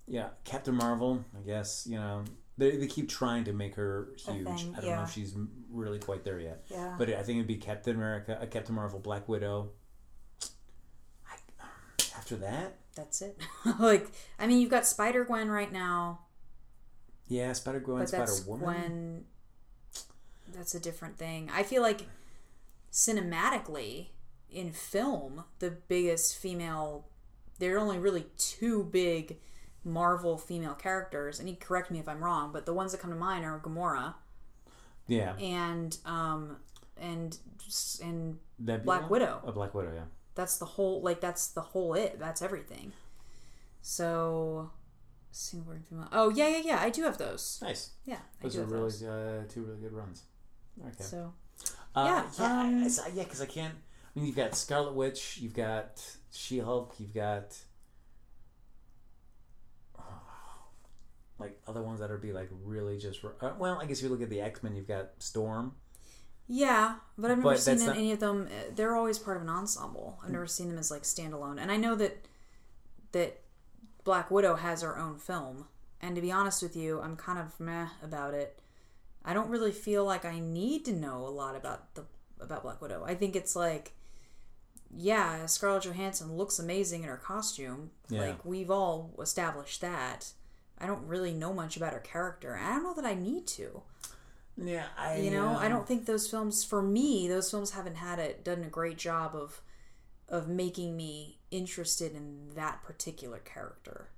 yeah, 0.07 0.29
Captain 0.43 0.75
Marvel. 0.75 1.25
I 1.37 1.41
guess 1.45 1.87
you 1.89 1.97
know 1.97 2.23
they, 2.57 2.77
they 2.77 2.87
keep 2.87 3.09
trying 3.09 3.45
to 3.45 3.53
make 3.53 3.75
her 3.75 4.09
huge. 4.17 4.45
thing, 4.45 4.75
I 4.77 4.81
don't 4.81 4.95
know 4.95 5.03
if 5.03 5.11
she's 5.11 5.33
really 5.71 5.99
quite 5.99 6.23
there 6.23 6.39
yet. 6.39 6.63
Yeah. 6.69 6.95
But 6.97 7.09
I 7.09 7.23
think 7.23 7.37
it'd 7.37 7.47
be 7.47 7.55
Captain 7.57 7.95
America, 7.95 8.37
uh, 8.41 8.45
Captain 8.45 8.75
Marvel, 8.75 8.99
Black 8.99 9.27
Widow. 9.27 9.71
I, 11.27 11.35
after 12.17 12.35
that, 12.37 12.75
That's 12.95 13.21
it. 13.21 13.39
like, 13.79 14.07
I 14.37 14.47
mean, 14.47 14.59
you've 14.59 14.69
got 14.69 14.85
Spider 14.85 15.23
Gwen 15.25 15.49
right 15.49 15.71
now, 15.71 16.19
yeah, 17.27 17.53
Spider 17.53 17.79
Gwen, 17.79 18.05
Spider 18.05 18.31
Woman. 18.45 19.23
That's 20.53 20.75
a 20.75 20.79
different 20.79 21.17
thing. 21.17 21.49
I 21.53 21.63
feel 21.63 21.81
like 21.81 22.07
cinematically 22.91 24.07
in 24.49 24.71
film, 24.71 25.43
the 25.59 25.71
biggest 25.71 26.37
female. 26.37 27.07
There 27.59 27.75
are 27.75 27.79
only 27.79 27.99
really 27.99 28.25
two 28.37 28.83
big 28.83 29.37
Marvel 29.83 30.37
female 30.37 30.73
characters, 30.73 31.39
and 31.39 31.49
you 31.49 31.55
correct 31.55 31.89
me 31.91 31.99
if 31.99 32.07
I'm 32.09 32.23
wrong, 32.23 32.51
but 32.51 32.65
the 32.65 32.73
ones 32.73 32.91
that 32.91 32.99
come 33.01 33.11
to 33.11 33.15
mind 33.17 33.45
are 33.45 33.59
Gamora 33.59 34.15
Yeah, 35.07 35.35
and 35.37 35.97
um 36.05 36.57
and 36.97 37.37
and 38.03 38.37
Nebula? 38.59 38.83
Black 38.83 39.09
Widow. 39.09 39.41
Oh, 39.45 39.51
Black 39.51 39.73
Widow. 39.73 39.91
Yeah. 39.93 40.05
that's 40.35 40.57
the 40.57 40.65
whole 40.65 41.01
like 41.01 41.19
that's 41.21 41.47
the 41.47 41.61
whole 41.61 41.93
it 41.93 42.17
that's 42.19 42.41
everything 42.41 42.93
so 43.81 44.69
single 45.31 45.71
word 45.73 45.83
female 45.89 46.07
oh 46.11 46.29
yeah 46.29 46.47
yeah 46.47 46.61
yeah 46.63 46.79
i 46.81 46.89
do 46.89 47.03
have 47.03 47.17
those 47.17 47.59
Nice. 47.61 47.91
yeah 48.05 48.15
i 48.39 48.43
Those 48.43 48.53
do 48.53 48.59
are 48.59 48.61
have 48.63 48.71
really 48.71 48.83
those 48.83 49.03
uh, 49.03 49.43
two 49.49 49.63
really 49.63 49.79
good 49.81 49.93
runs. 49.93 50.23
Okay. 50.79 51.03
so 51.03 51.33
Uh, 51.95 52.05
Yeah, 52.05 52.29
yeah, 52.39 52.45
um, 52.61 52.83
I- 52.83 52.85
I- 53.05 53.11
yeah, 53.13 53.23
because 53.23 53.41
I 53.41 53.45
can't. 53.45 53.73
I 53.75 54.19
mean, 54.19 54.25
you've 54.27 54.35
got 54.35 54.55
Scarlet 54.55 54.93
Witch, 54.93 55.37
you've 55.39 55.53
got 55.53 56.01
She 56.31 56.59
Hulk, 56.59 56.95
you've 56.99 57.13
got 57.13 57.57
like 61.39 61.59
other 61.67 61.81
ones 61.81 61.99
that 61.99 62.09
would 62.09 62.21
be 62.21 62.33
like 62.33 62.49
really 62.63 62.97
just. 62.97 63.23
Uh, 63.23 63.51
well, 63.57 63.79
I 63.81 63.85
guess 63.85 63.97
if 63.97 64.03
you 64.03 64.09
look 64.09 64.21
at 64.21 64.29
the 64.29 64.41
X 64.41 64.63
Men, 64.63 64.75
you've 64.75 64.87
got 64.87 65.09
Storm. 65.19 65.75
yeah 66.47 66.95
but 67.17 67.31
i've 67.31 67.37
never 67.37 67.51
But 67.51 67.59
seen 67.59 67.79
not- 67.85 67.95
any 67.95 68.11
of 68.11 68.19
them 68.19 68.47
uh, 68.47 68.71
they're 68.75 68.95
always 68.95 69.17
part 69.19 69.37
of 69.37 69.43
an 69.43 69.49
ensemble 69.49 70.19
i've 70.23 70.31
never 70.31 70.47
seen 70.47 70.67
them 70.69 70.77
as 70.77 70.91
like 70.91 71.03
standalone 71.03 71.57
and 71.61 71.71
i 71.71 71.77
know 71.77 71.95
that 71.95 72.25
that 73.13 73.39
black 74.03 74.29
widow 74.31 74.55
has 74.55 74.81
her 74.81 74.97
own 74.97 75.17
film 75.17 75.67
and 76.01 76.15
to 76.15 76.21
be 76.21 76.29
honest 76.31 76.61
with 76.61 76.75
you 76.75 76.99
i'm 77.01 77.15
kind 77.15 77.39
of 77.39 77.57
meh 77.59 77.87
about 78.03 78.33
it 78.33 78.59
i 79.25 79.33
don't 79.33 79.49
really 79.49 79.71
feel 79.71 80.05
like 80.05 80.25
i 80.25 80.39
need 80.39 80.85
to 80.85 80.93
know 80.93 81.25
a 81.25 81.29
lot 81.29 81.55
about 81.55 81.93
the 81.95 82.05
about 82.39 82.63
black 82.63 82.81
widow 82.81 83.03
i 83.05 83.13
think 83.13 83.35
it's 83.35 83.55
like 83.55 83.93
yeah, 84.95 85.45
Scarlett 85.45 85.83
Johansson 85.83 86.35
looks 86.35 86.59
amazing 86.59 87.03
in 87.03 87.09
her 87.09 87.17
costume. 87.17 87.91
Yeah. 88.09 88.21
Like 88.21 88.45
we've 88.45 88.71
all 88.71 89.13
established 89.21 89.81
that. 89.81 90.31
I 90.77 90.87
don't 90.87 91.07
really 91.07 91.31
know 91.31 91.53
much 91.53 91.77
about 91.77 91.93
her 91.93 91.99
character. 91.99 92.59
I 92.61 92.69
don't 92.73 92.83
know 92.83 92.93
that 92.95 93.05
I 93.05 93.13
need 93.13 93.47
to. 93.47 93.83
Yeah, 94.57 94.85
I. 94.97 95.17
You 95.17 95.31
know, 95.31 95.55
I 95.57 95.67
um, 95.67 95.71
don't 95.71 95.87
think 95.87 96.05
those 96.05 96.29
films 96.29 96.63
for 96.63 96.81
me, 96.81 97.27
those 97.27 97.49
films 97.49 97.71
haven't 97.71 97.95
had 97.95 98.19
it 98.19 98.43
done 98.43 98.63
a 98.63 98.69
great 98.69 98.97
job 98.97 99.35
of 99.35 99.61
of 100.27 100.47
making 100.47 100.95
me 100.95 101.39
interested 101.51 102.13
in 102.13 102.51
that 102.55 102.83
particular 102.83 103.39
character. 103.39 104.09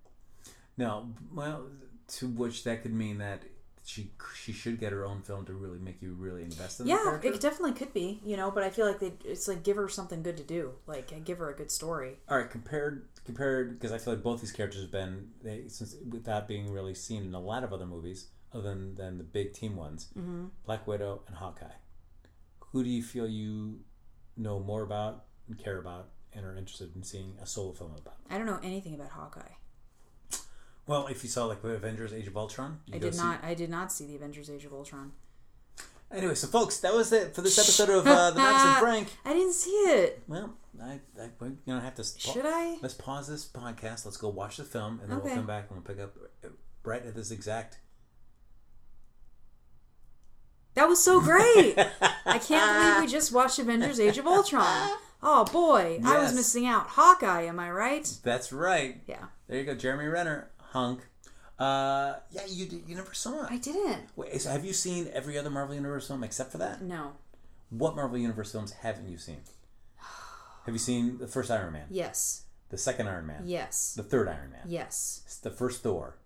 No, 0.77 1.13
well, 1.33 1.67
to 2.07 2.27
which 2.27 2.63
that 2.63 2.81
could 2.81 2.93
mean 2.93 3.19
that 3.19 3.43
she 3.85 4.11
she 4.35 4.53
should 4.53 4.79
get 4.79 4.93
her 4.93 5.05
own 5.05 5.21
film 5.21 5.45
to 5.45 5.53
really 5.53 5.79
make 5.79 6.01
you 6.01 6.13
really 6.13 6.43
invest 6.43 6.79
in 6.79 6.87
Yeah, 6.87 7.19
it 7.21 7.41
definitely 7.41 7.73
could 7.73 7.93
be, 7.93 8.21
you 8.23 8.37
know, 8.37 8.49
but 8.49 8.63
I 8.63 8.69
feel 8.69 8.87
like 8.87 8.99
they, 8.99 9.13
it's 9.25 9.47
like 9.47 9.63
give 9.63 9.75
her 9.75 9.89
something 9.89 10.23
good 10.23 10.37
to 10.37 10.43
do. 10.43 10.73
Like 10.87 11.11
give 11.25 11.39
her 11.39 11.49
a 11.49 11.55
good 11.55 11.69
story. 11.69 12.17
All 12.29 12.37
right, 12.37 12.49
compared 12.49 13.07
compared 13.25 13.77
because 13.77 13.91
I 13.91 13.97
feel 13.97 14.13
like 14.13 14.23
both 14.23 14.39
these 14.39 14.51
characters 14.51 14.81
have 14.81 14.91
been 14.91 15.29
they, 15.43 15.67
since 15.67 15.95
without 16.09 16.47
being 16.47 16.71
really 16.71 16.93
seen 16.93 17.23
in 17.23 17.33
a 17.33 17.39
lot 17.39 17.63
of 17.63 17.73
other 17.73 17.85
movies 17.85 18.27
other 18.53 18.69
than, 18.69 18.95
than 18.95 19.17
the 19.17 19.23
big 19.23 19.53
team 19.53 19.75
ones, 19.75 20.07
mm-hmm. 20.17 20.45
Black 20.65 20.87
Widow 20.87 21.23
and 21.27 21.35
Hawkeye. 21.35 21.65
Who 22.71 22.83
do 22.83 22.89
you 22.89 23.03
feel 23.03 23.27
you 23.27 23.81
know 24.37 24.59
more 24.59 24.83
about 24.83 25.25
and 25.47 25.57
care 25.57 25.77
about 25.77 26.09
and 26.31 26.45
are 26.45 26.55
interested 26.55 26.95
in 26.95 27.03
seeing 27.03 27.35
a 27.41 27.45
solo 27.45 27.73
film 27.73 27.91
about? 27.99 28.15
I 28.29 28.37
don't 28.37 28.47
know 28.47 28.59
anything 28.63 28.95
about 28.95 29.09
Hawkeye. 29.09 29.41
Well, 30.85 31.07
if 31.07 31.23
you 31.23 31.29
saw 31.29 31.45
like 31.45 31.61
the 31.61 31.69
Avengers: 31.69 32.11
Age 32.13 32.27
of 32.27 32.35
Ultron, 32.35 32.79
I 32.93 32.97
did 32.97 33.15
see- 33.15 33.21
not 33.21 33.43
I 33.43 33.53
did 33.53 33.69
not 33.69 33.91
see 33.91 34.05
the 34.05 34.15
Avengers 34.15 34.49
Age 34.49 34.65
of 34.65 34.73
Ultron. 34.73 35.13
Anyway, 36.11 36.35
so 36.35 36.45
folks, 36.47 36.79
that 36.81 36.93
was 36.93 37.11
it 37.11 37.33
for 37.33 37.41
this 37.41 37.57
episode 37.57 37.89
of 37.89 38.05
uh, 38.05 38.29
the 38.31 38.39
Max 38.39 38.63
and 38.63 38.77
Frank. 38.79 39.07
I 39.25 39.33
didn't 39.33 39.53
see 39.53 39.71
it. 39.71 40.21
Well, 40.27 40.53
I, 40.81 40.99
I 41.19 41.29
we're 41.39 41.53
gonna 41.65 41.81
have 41.81 41.95
to. 41.95 42.03
sp- 42.05 42.19
Should 42.33 42.45
I? 42.45 42.77
Let's 42.81 42.93
pause 42.93 43.27
this 43.27 43.45
podcast. 43.47 44.05
Let's 44.05 44.17
go 44.17 44.29
watch 44.29 44.57
the 44.57 44.63
film, 44.63 44.99
and 45.01 45.09
then 45.09 45.17
Okay. 45.19 45.27
we'll 45.29 45.35
come 45.37 45.47
back 45.47 45.65
and 45.71 45.77
we'll 45.77 45.95
pick 45.95 46.03
up 46.03 46.15
right 46.83 47.03
at 47.03 47.15
this 47.15 47.31
exact. 47.31 47.79
That 50.75 50.87
was 50.89 51.03
so 51.03 51.21
great. 51.21 51.75
I 52.25 52.39
can't 52.39 52.83
believe 52.83 53.01
we 53.01 53.07
just 53.11 53.31
watched 53.31 53.59
Avengers 53.59 53.99
Age 53.99 54.17
of 54.17 54.25
Ultron. 54.25 54.97
Oh 55.21 55.45
boy, 55.51 55.99
I 56.03 56.17
was 56.19 56.33
missing 56.33 56.65
out. 56.65 56.87
Hawkeye, 56.87 57.43
am 57.43 57.59
I 57.59 57.71
right? 57.71 58.11
That's 58.23 58.51
right. 58.51 59.01
Yeah. 59.07 59.25
There 59.47 59.57
you 59.59 59.65
go, 59.65 59.75
Jeremy 59.75 60.05
Renner, 60.07 60.49
hunk. 60.73 61.01
Uh, 61.59 62.15
yeah, 62.31 62.45
you 62.47 62.65
did- 62.65 62.87
you 62.89 62.95
never 62.95 63.13
saw 63.13 63.45
I 63.49 63.57
didn't. 63.57 64.09
Wait, 64.15 64.41
so 64.41 64.49
have 64.49 64.65
you 64.65 64.73
seen 64.73 65.07
every 65.13 65.37
other 65.37 65.49
Marvel 65.49 65.75
Universe 65.75 66.07
film 66.07 66.23
except 66.23 66.51
for 66.51 66.57
that? 66.57 66.81
No. 66.81 67.13
What 67.69 67.95
Marvel 67.95 68.17
Universe 68.17 68.51
films 68.51 68.71
haven't 68.71 69.07
you 69.07 69.17
seen? 69.17 69.41
Have 70.65 70.73
you 70.75 70.79
seen 70.79 71.17
the 71.17 71.27
first 71.27 71.49
Iron 71.51 71.73
Man, 71.73 71.87
Yes. 71.89 72.43
the 72.69 72.77
second 72.77 73.07
Iron 73.07 73.25
Man, 73.27 73.43
Yes. 73.45 73.93
the 73.95 74.03
third 74.03 74.27
Iron 74.27 74.51
Man, 74.51 74.61
Yes. 74.65 75.39
the 75.41 75.49
first 75.51 75.81
Thor, 75.83 76.17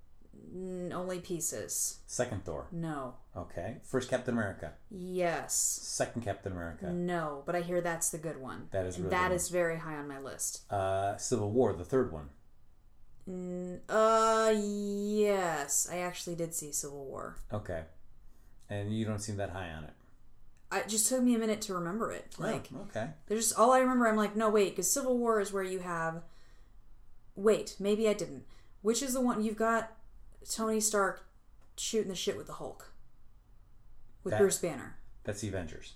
N- 0.54 0.91
only 0.93 1.20
pieces. 1.20 2.00
second 2.06 2.45
Thor? 2.45 2.68
No. 2.72 3.16
Okay, 3.36 3.78
first 3.84 4.10
Captain 4.10 4.34
America, 4.34 4.74
Yes. 4.89 5.54
second 5.56 6.22
Captain 6.24 6.52
America, 6.52 6.91
No, 6.91 7.43
but 7.45 7.56
I 7.56 7.62
hear 7.62 7.82
that's 7.82 8.10
the 8.12 8.18
good 8.18 8.38
one. 8.38 8.68
That 8.72 8.86
is 8.86 8.98
really 8.98 9.10
that 9.12 9.32
is 9.32 9.50
very 9.50 9.78
high 9.78 9.95
on 9.95 10.08
my 10.08 10.20
list. 10.20 10.72
uh, 10.72 11.18
Civil 11.18 11.52
War, 11.52 11.74
the 11.74 11.86
third 11.86 12.12
one. 12.12 12.30
Uh, 13.28 14.53
yes, 14.55 15.88
I 15.91 15.97
actually 15.97 16.36
did 16.36 16.53
see 16.53 16.71
Civil 16.71 17.05
War. 17.05 17.38
Okay, 17.51 17.84
and 18.69 18.93
you 18.95 19.05
don't 19.05 19.19
seem 19.19 19.38
that 19.38 19.49
high 19.49 19.69
on 19.69 19.84
it. 19.84 19.93
I, 20.71 20.80
it 20.80 20.88
just 20.89 21.07
took 21.07 21.21
me 21.23 21.36
a 21.36 21.39
minute 21.39 21.61
to 21.61 21.73
remember 21.73 22.11
it. 22.11 22.36
Like, 22.38 22.69
oh, 22.75 22.82
okay, 22.89 23.09
There's 23.28 23.51
all 23.53 23.71
I 23.71 23.80
remember. 23.80 24.07
I'm 24.07 24.15
like, 24.17 24.36
no, 24.36 24.49
wait, 24.49 24.71
because 24.71 24.91
Civil 24.91 25.17
War 25.17 25.39
is 25.41 25.51
where 25.51 25.63
you 25.63 25.80
have. 25.80 26.23
Wait, 27.36 27.75
maybe 27.80 28.07
I 28.07 28.13
didn't. 28.13 28.43
Which 28.82 29.01
is 29.03 29.13
the 29.13 29.21
one 29.21 29.43
you've 29.43 29.57
got? 29.57 29.91
Tony 30.49 30.80
Stark 30.80 31.25
shooting 31.78 32.09
the 32.09 32.15
shit 32.15 32.38
with 32.38 32.47
the 32.47 32.53
Hulk, 32.53 32.93
with 34.23 34.32
That- 34.32 34.39
Bruce 34.39 34.57
Banner. 34.59 34.97
that's 35.23 35.41
the 35.41 35.49
Avengers. 35.49 35.93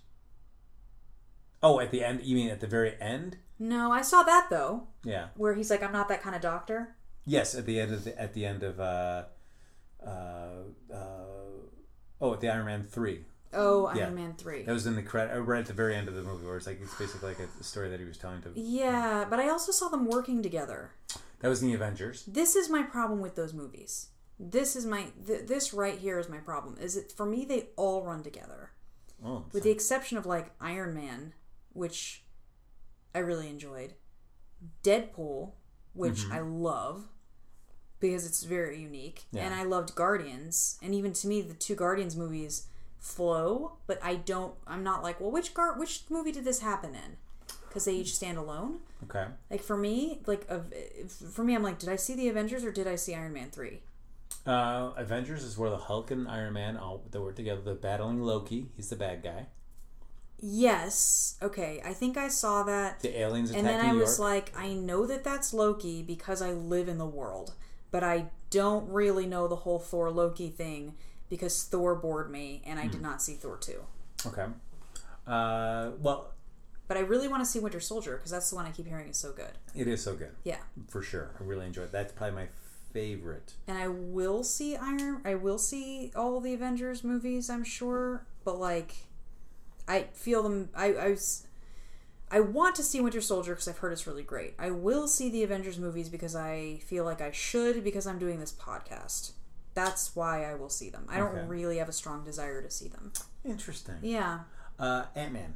Oh, 1.63 1.79
at 1.79 1.91
the 1.91 2.03
end? 2.03 2.23
You 2.23 2.35
mean 2.35 2.49
at 2.49 2.59
the 2.59 2.67
very 2.67 2.99
end? 2.99 3.37
No, 3.59 3.91
I 3.91 4.01
saw 4.01 4.23
that 4.23 4.47
though, 4.49 4.87
Yeah. 5.03 5.27
where 5.35 5.53
he's 5.53 5.69
like, 5.69 5.81
I'm 5.83 5.91
not 5.93 6.07
that 6.09 6.21
kind 6.21 6.35
of 6.35 6.41
doctor. 6.41 6.95
Yes, 7.25 7.55
at 7.55 7.65
the 7.65 7.79
end 7.79 7.93
of 7.93 8.03
the, 8.03 8.19
at 8.19 8.33
the 8.33 8.45
end 8.45 8.63
of 8.63 8.79
uh, 8.79 9.23
uh, 10.05 10.09
uh, 10.91 10.95
oh, 12.19 12.33
at 12.33 12.41
the 12.41 12.49
Iron 12.49 12.65
Man 12.65 12.83
three. 12.83 13.25
Oh, 13.53 13.85
Iron 13.87 13.97
Yeah. 13.97 14.09
Man 14.09 14.33
three. 14.37 14.63
That 14.63 14.71
was 14.73 14.87
in 14.87 14.95
the 14.95 15.03
credit, 15.03 15.35
uh, 15.35 15.39
right 15.41 15.59
at 15.59 15.65
the 15.65 15.73
very 15.73 15.95
end 15.95 16.07
of 16.07 16.15
the 16.15 16.23
movie, 16.23 16.45
where 16.45 16.57
it's 16.57 16.67
like 16.67 16.81
it's 16.81 16.95
basically 16.95 17.29
like 17.29 17.39
a 17.39 17.63
story 17.63 17.89
that 17.89 17.99
he 17.99 18.05
was 18.05 18.17
telling 18.17 18.41
to. 18.43 18.51
Yeah, 18.55 19.25
but 19.29 19.39
I 19.39 19.49
also 19.49 19.71
saw 19.71 19.89
them 19.89 20.05
working 20.05 20.41
together. 20.41 20.91
That 21.39 21.49
was 21.49 21.61
in 21.61 21.67
the 21.67 21.73
Avengers. 21.73 22.23
This 22.25 22.55
is 22.55 22.69
my 22.69 22.83
problem 22.83 23.19
with 23.19 23.35
those 23.35 23.53
movies. 23.53 24.07
This 24.39 24.75
is 24.75 24.85
my 24.85 25.07
th- 25.25 25.47
this 25.47 25.73
right 25.73 25.97
here 25.97 26.17
is 26.17 26.29
my 26.29 26.37
problem. 26.37 26.77
Is 26.79 26.95
it 26.95 27.11
for 27.11 27.25
me? 27.25 27.45
They 27.45 27.69
all 27.75 28.03
run 28.03 28.23
together. 28.23 28.71
Oh, 29.23 29.45
with 29.51 29.63
the 29.63 29.69
exception 29.71 30.17
of 30.17 30.25
like 30.25 30.51
Iron 30.59 30.95
Man, 30.95 31.33
which 31.73 32.23
I 33.13 33.19
really 33.19 33.49
enjoyed, 33.49 33.93
Deadpool, 34.83 35.51
which 35.93 36.23
I 36.31 36.39
love 36.39 37.07
because 37.99 38.25
it's 38.25 38.43
very 38.43 38.79
unique, 38.81 39.25
Yeah. 39.31 39.45
and 39.45 39.53
I 39.53 39.63
loved 39.63 39.93
Guardians, 39.95 40.79
and 40.81 40.95
even 40.95 41.13
to 41.13 41.27
me, 41.27 41.41
the 41.41 41.53
two 41.53 41.75
Guardians 41.75 42.15
movies 42.15 42.67
flow, 42.99 43.77
but 43.87 43.99
I 44.03 44.15
don't. 44.15 44.53
I'm 44.67 44.83
not 44.83 45.03
like, 45.03 45.19
well, 45.19 45.31
which 45.31 45.53
gar- 45.53 45.77
which 45.77 46.03
movie 46.09 46.31
did 46.31 46.45
this 46.45 46.59
happen 46.61 46.95
in? 46.95 47.17
Because 47.67 47.85
they 47.85 47.93
each 47.93 48.15
stand 48.15 48.37
alone. 48.37 48.79
okay. 49.03 49.27
Like 49.49 49.61
for 49.63 49.77
me, 49.77 50.19
like 50.25 50.45
of 50.49 50.73
for 51.33 51.43
me, 51.43 51.55
I'm 51.55 51.63
like, 51.63 51.79
did 51.79 51.89
I 51.89 51.95
see 51.95 52.15
the 52.15 52.27
Avengers 52.27 52.63
or 52.65 52.71
did 52.71 52.87
I 52.87 52.95
see 52.95 53.13
Iron 53.15 53.33
Man 53.33 53.49
three? 53.51 53.81
Uh, 54.45 54.91
Avengers 54.97 55.43
is 55.43 55.57
where 55.57 55.69
the 55.69 55.77
Hulk 55.77 56.09
and 56.11 56.27
Iron 56.27 56.53
Man 56.53 56.75
all 56.75 57.03
they 57.11 57.19
work 57.19 57.35
together. 57.35 57.61
They're 57.61 57.75
battling 57.75 58.21
Loki. 58.23 58.69
He's 58.75 58.89
the 58.89 58.95
bad 58.95 59.21
guy. 59.23 59.47
Yes. 60.41 61.35
Okay. 61.41 61.81
I 61.85 61.93
think 61.93 62.17
I 62.17 62.27
saw 62.27 62.63
that. 62.63 62.99
The 63.01 63.19
aliens 63.19 63.51
attack 63.51 63.59
And 63.59 63.67
then 63.67 63.81
New 63.85 63.89
I 63.89 63.93
York. 63.93 64.01
was 64.05 64.19
like, 64.19 64.51
I 64.57 64.73
know 64.73 65.05
that 65.05 65.23
that's 65.23 65.53
Loki 65.53 66.01
because 66.03 66.41
I 66.41 66.51
live 66.51 66.87
in 66.89 66.97
the 66.97 67.05
world, 67.05 67.53
but 67.91 68.03
I 68.03 68.25
don't 68.49 68.89
really 68.89 69.25
know 69.27 69.47
the 69.47 69.57
whole 69.57 69.79
Thor 69.79 70.09
Loki 70.11 70.49
thing 70.49 70.95
because 71.29 71.63
Thor 71.63 71.95
bored 71.95 72.29
me 72.31 72.61
and 72.65 72.79
I 72.79 72.83
Hmm. 72.85 72.91
did 72.91 73.01
not 73.01 73.21
see 73.21 73.35
Thor 73.35 73.57
2. 73.57 73.83
okay. 74.27 74.47
Uh, 75.27 75.91
well, 75.99 76.33
But 76.87 76.97
I 76.97 77.01
really 77.01 77.29
want 77.29 77.41
to 77.41 77.49
see 77.49 77.59
Winter 77.59 77.79
Soldier 77.79 78.17
because 78.17 78.31
that's 78.31 78.49
the 78.49 78.55
one 78.57 78.65
I 78.65 78.71
keep 78.71 78.85
hearing 78.87 79.07
is 79.07 79.17
so 79.17 79.31
good. 79.31 79.51
it 79.73 79.87
is 79.87 80.03
so 80.03 80.13
good 80.15 80.35
Yeah. 80.43 80.57
for 80.89 81.01
sure. 81.01 81.31
I 81.39 81.43
really 81.43 81.65
enjoyed. 81.67 81.85
it. 81.85 81.91
That's 81.93 82.11
probably 82.11 82.35
my 82.35 82.47
favorite. 82.91 83.53
and 83.67 83.77
I 83.77 83.87
will 83.87 84.43
see 84.43 84.75
Iron. 84.75 85.21
I 85.23 85.35
will 85.35 85.57
see 85.57 86.11
all 86.15 86.41
the 86.41 86.53
Avengers 86.53 87.03
movies. 87.05 87.49
I'm 87.49 87.63
sure, 87.63 88.25
but 88.43 88.59
like, 88.59 89.07
I 89.93 90.07
feel 90.13 90.43
them. 90.43 90.69
I 90.75 90.93
I, 90.93 91.09
was- 91.09 91.45
I 92.33 92.39
want 92.39 92.75
to 92.75 92.83
see 92.83 93.01
Winter 93.01 93.19
Soldier 93.21 93.51
because 93.53 93.67
I've 93.67 93.79
heard 93.79 93.91
it's 93.91 94.07
really 94.07 94.23
great. 94.23 94.53
I 94.57 94.71
will 94.71 95.07
see 95.07 95.29
the 95.29 95.43
Avengers 95.43 95.77
movies 95.77 96.07
because 96.09 96.35
I 96.35 96.79
feel 96.85 97.03
like 97.03 97.19
I 97.21 97.31
should 97.31 97.83
because 97.83 98.07
I'm 98.07 98.19
doing 98.19 98.39
this 98.39 98.53
podcast. 98.53 99.31
That's 99.73 100.15
why 100.15 100.45
I 100.45 100.53
will 100.55 100.69
see 100.69 100.89
them. 100.89 101.05
I 101.09 101.17
don't 101.17 101.47
really 101.47 101.77
have 101.77 101.89
a 101.89 101.93
strong 101.93 102.23
desire 102.23 102.61
to 102.61 102.69
see 102.69 102.87
them. 102.87 103.11
Interesting. 103.43 103.95
Yeah. 104.01 104.39
Uh, 104.79 105.05
Ant 105.15 105.33
Man. 105.33 105.55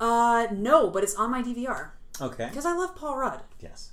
Uh, 0.00 0.46
no, 0.52 0.90
but 0.90 1.02
it's 1.04 1.14
on 1.14 1.30
my 1.30 1.42
DVR 1.42 1.90
Okay. 2.20 2.46
because 2.48 2.66
I 2.66 2.72
love 2.74 2.94
Paul 2.96 3.18
Rudd. 3.18 3.42
Yes. 3.60 3.92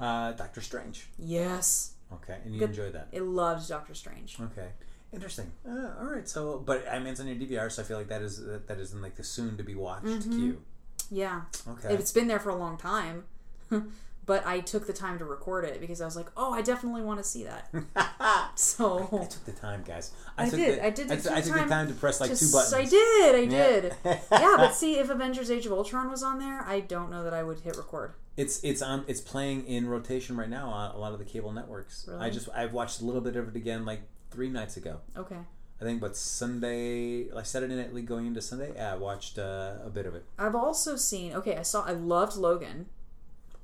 Uh, 0.00 0.32
Doctor 0.32 0.60
Strange. 0.60 1.06
Yes, 1.18 1.92
Okay, 2.12 2.38
and 2.44 2.52
you 2.54 2.60
Good. 2.60 2.70
enjoyed 2.70 2.92
that. 2.92 3.08
it 3.12 3.22
loves 3.22 3.68
Doctor 3.68 3.94
Strange. 3.94 4.36
Okay. 4.40 4.68
Interesting. 5.14 5.50
Uh, 5.68 5.90
all 6.00 6.06
right. 6.06 6.28
So, 6.28 6.58
but 6.58 6.86
Ant 6.86 7.04
Man's 7.04 7.20
on 7.20 7.26
your 7.28 7.36
DVR, 7.36 7.70
so 7.70 7.82
I 7.82 7.84
feel 7.84 7.96
like 7.98 8.08
that 8.08 8.22
is 8.22 8.44
that, 8.44 8.66
that 8.68 8.78
is 8.78 8.92
in 8.92 9.00
like 9.00 9.14
the 9.16 9.24
soon 9.24 9.56
to 9.56 9.62
be 9.62 9.74
watched 9.74 10.06
Mm-hmm. 10.06 10.30
queue. 10.38 10.62
Yeah, 11.10 11.42
Okay. 11.68 11.94
it's 11.94 12.12
been 12.12 12.28
there 12.28 12.40
for 12.40 12.50
a 12.50 12.56
long 12.56 12.76
time. 12.78 13.24
but 14.26 14.46
I 14.46 14.60
took 14.60 14.86
the 14.86 14.92
time 14.94 15.18
to 15.18 15.24
record 15.26 15.64
it 15.66 15.80
because 15.80 16.00
I 16.00 16.06
was 16.06 16.16
like, 16.16 16.26
"Oh, 16.36 16.52
I 16.52 16.62
definitely 16.62 17.02
want 17.02 17.18
to 17.20 17.24
see 17.24 17.44
that." 17.44 17.68
So 18.56 19.00
I 19.00 19.08
so 19.08 19.26
took 19.28 19.44
the 19.46 19.52
time, 19.52 19.82
guys. 19.86 20.12
I 20.38 20.44
took 20.48 20.54
did. 20.60 20.78
The, 20.78 20.86
I 20.86 20.90
did 20.90 21.10
I, 21.12 21.16
took- 21.16 21.32
I 21.32 21.40
the 21.40 21.46
took 21.48 21.56
time 21.56 21.68
the 21.68 21.74
time 21.74 21.88
to 21.88 21.94
press 21.94 22.20
like 22.20 22.30
to 22.30 22.38
two 22.38 22.50
buttons. 22.52 22.72
I 22.72 22.84
did. 22.84 23.34
I 23.34 23.44
did. 23.46 23.94
yeah, 24.04 24.54
but 24.56 24.74
see, 24.74 24.98
if 24.98 25.10
Avengers: 25.10 25.50
Age 25.50 25.66
of 25.66 25.72
Ultron 25.72 26.08
was 26.10 26.22
on 26.22 26.38
there, 26.38 26.62
I 26.66 26.80
don't 26.80 27.10
know 27.10 27.24
that 27.24 27.34
I 27.34 27.42
would 27.42 27.60
hit 27.60 27.76
record. 27.76 28.14
It's 28.36 28.62
it's 28.64 28.80
on 28.80 29.04
it's 29.08 29.20
playing 29.20 29.66
in 29.66 29.88
rotation 29.88 30.36
right 30.36 30.48
now 30.48 30.68
on 30.68 30.94
a 30.94 30.98
lot 30.98 31.12
of 31.12 31.18
the 31.18 31.24
cable 31.24 31.52
networks. 31.52 32.08
I 32.18 32.30
just 32.30 32.48
I've 32.54 32.72
watched 32.72 33.00
a 33.00 33.04
little 33.04 33.20
bit 33.20 33.36
of 33.36 33.48
it 33.48 33.56
again 33.56 33.84
like 33.84 34.02
three 34.34 34.48
nights 34.50 34.76
ago. 34.76 34.98
Okay. 35.16 35.38
I 35.80 35.84
think, 35.84 36.00
but 36.00 36.16
Sunday, 36.16 37.30
like 37.32 37.46
Saturday 37.46 37.74
Night 37.74 37.92
League 37.94 38.06
going 38.06 38.26
into 38.26 38.40
Sunday, 38.40 38.72
yeah, 38.74 38.92
I 38.92 38.96
watched 38.96 39.38
uh, 39.38 39.74
a 39.84 39.90
bit 39.90 40.06
of 40.06 40.14
it. 40.14 40.24
I've 40.38 40.54
also 40.54 40.96
seen. 40.96 41.32
Okay, 41.34 41.56
I 41.56 41.62
saw. 41.62 41.84
I 41.84 41.92
loved 41.92 42.36
Logan. 42.36 42.86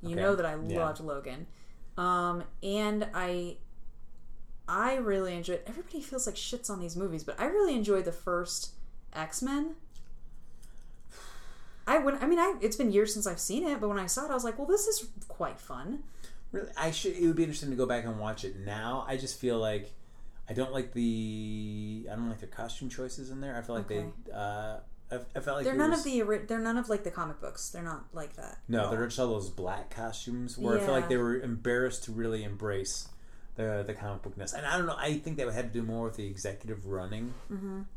You 0.01 0.11
Okay. 0.11 0.21
know 0.21 0.35
that 0.35 0.45
I 0.45 0.55
Yeah. 0.55 0.79
loved 0.85 0.99
Logan, 1.01 1.47
um, 1.97 2.43
and 2.63 3.07
I, 3.13 3.57
I 4.67 4.95
really 4.95 5.35
enjoyed. 5.35 5.61
Everybody 5.67 6.01
feels 6.01 6.25
like 6.27 6.35
shits 6.35 6.69
on 6.69 6.79
these 6.79 6.95
movies, 6.95 7.23
but 7.23 7.39
I 7.39 7.45
really 7.45 7.75
enjoyed 7.75 8.05
the 8.05 8.11
first 8.11 8.71
X 9.13 9.41
Men. 9.41 9.75
I 11.87 11.97
when 11.97 12.15
I 12.17 12.27
mean 12.27 12.39
I 12.39 12.55
it's 12.61 12.75
been 12.75 12.91
years 12.91 13.13
since 13.13 13.25
I've 13.27 13.39
seen 13.39 13.65
it, 13.67 13.79
but 13.81 13.87
when 13.89 13.99
I 13.99 14.05
saw 14.05 14.25
it, 14.25 14.31
I 14.31 14.33
was 14.33 14.43
like, 14.43 14.57
well, 14.57 14.67
this 14.67 14.87
is 14.87 15.07
quite 15.27 15.59
fun. 15.59 16.03
Really, 16.51 16.69
I 16.77 16.91
should. 16.91 17.15
It 17.15 17.25
would 17.27 17.35
be 17.35 17.43
interesting 17.43 17.69
to 17.71 17.75
go 17.75 17.85
back 17.85 18.05
and 18.05 18.19
watch 18.19 18.43
it 18.43 18.57
now. 18.59 19.05
I 19.07 19.17
just 19.17 19.39
feel 19.39 19.57
like 19.59 19.91
I 20.51 20.53
don't 20.53 20.73
like 20.73 20.91
the 20.93 22.07
I 22.11 22.15
don't 22.15 22.27
like 22.29 22.39
their 22.41 22.49
costume 22.49 22.89
choices 22.89 23.29
in 23.31 23.39
there. 23.41 23.55
I 23.57 23.61
feel 23.61 23.75
like 23.75 23.85
Okay. 23.85 24.05
they. 24.25 24.31
Uh, 24.33 24.77
I, 25.11 25.15
I 25.35 25.39
felt 25.39 25.57
like 25.57 25.63
They're 25.65 25.75
none 25.75 25.91
was- 25.91 25.99
of 25.99 26.05
the 26.05 26.21
they're 26.47 26.59
none 26.59 26.77
of 26.77 26.89
like 26.89 27.03
the 27.03 27.11
comic 27.11 27.39
books. 27.41 27.69
They're 27.69 27.81
not 27.83 28.05
like 28.13 28.35
that. 28.35 28.57
No, 28.67 28.89
they're 28.91 29.05
just 29.05 29.19
all 29.19 29.27
those 29.27 29.49
black 29.49 29.89
costumes 29.89 30.57
where 30.57 30.77
I 30.77 30.79
feel 30.81 30.91
like 30.91 31.09
they 31.09 31.17
were 31.17 31.39
embarrassed 31.39 32.03
to 32.05 32.11
really 32.11 32.43
embrace 32.43 33.07
the 33.55 33.83
the 33.85 33.93
comic 33.93 34.21
bookness. 34.21 34.53
And 34.53 34.65
I 34.65 34.77
don't 34.77 34.85
know. 34.85 34.95
I 34.97 35.17
think 35.19 35.37
that 35.37 35.51
had 35.53 35.73
to 35.73 35.79
do 35.79 35.85
more 35.85 36.05
with 36.05 36.15
the 36.15 36.25
executive 36.25 36.85
running 36.85 37.33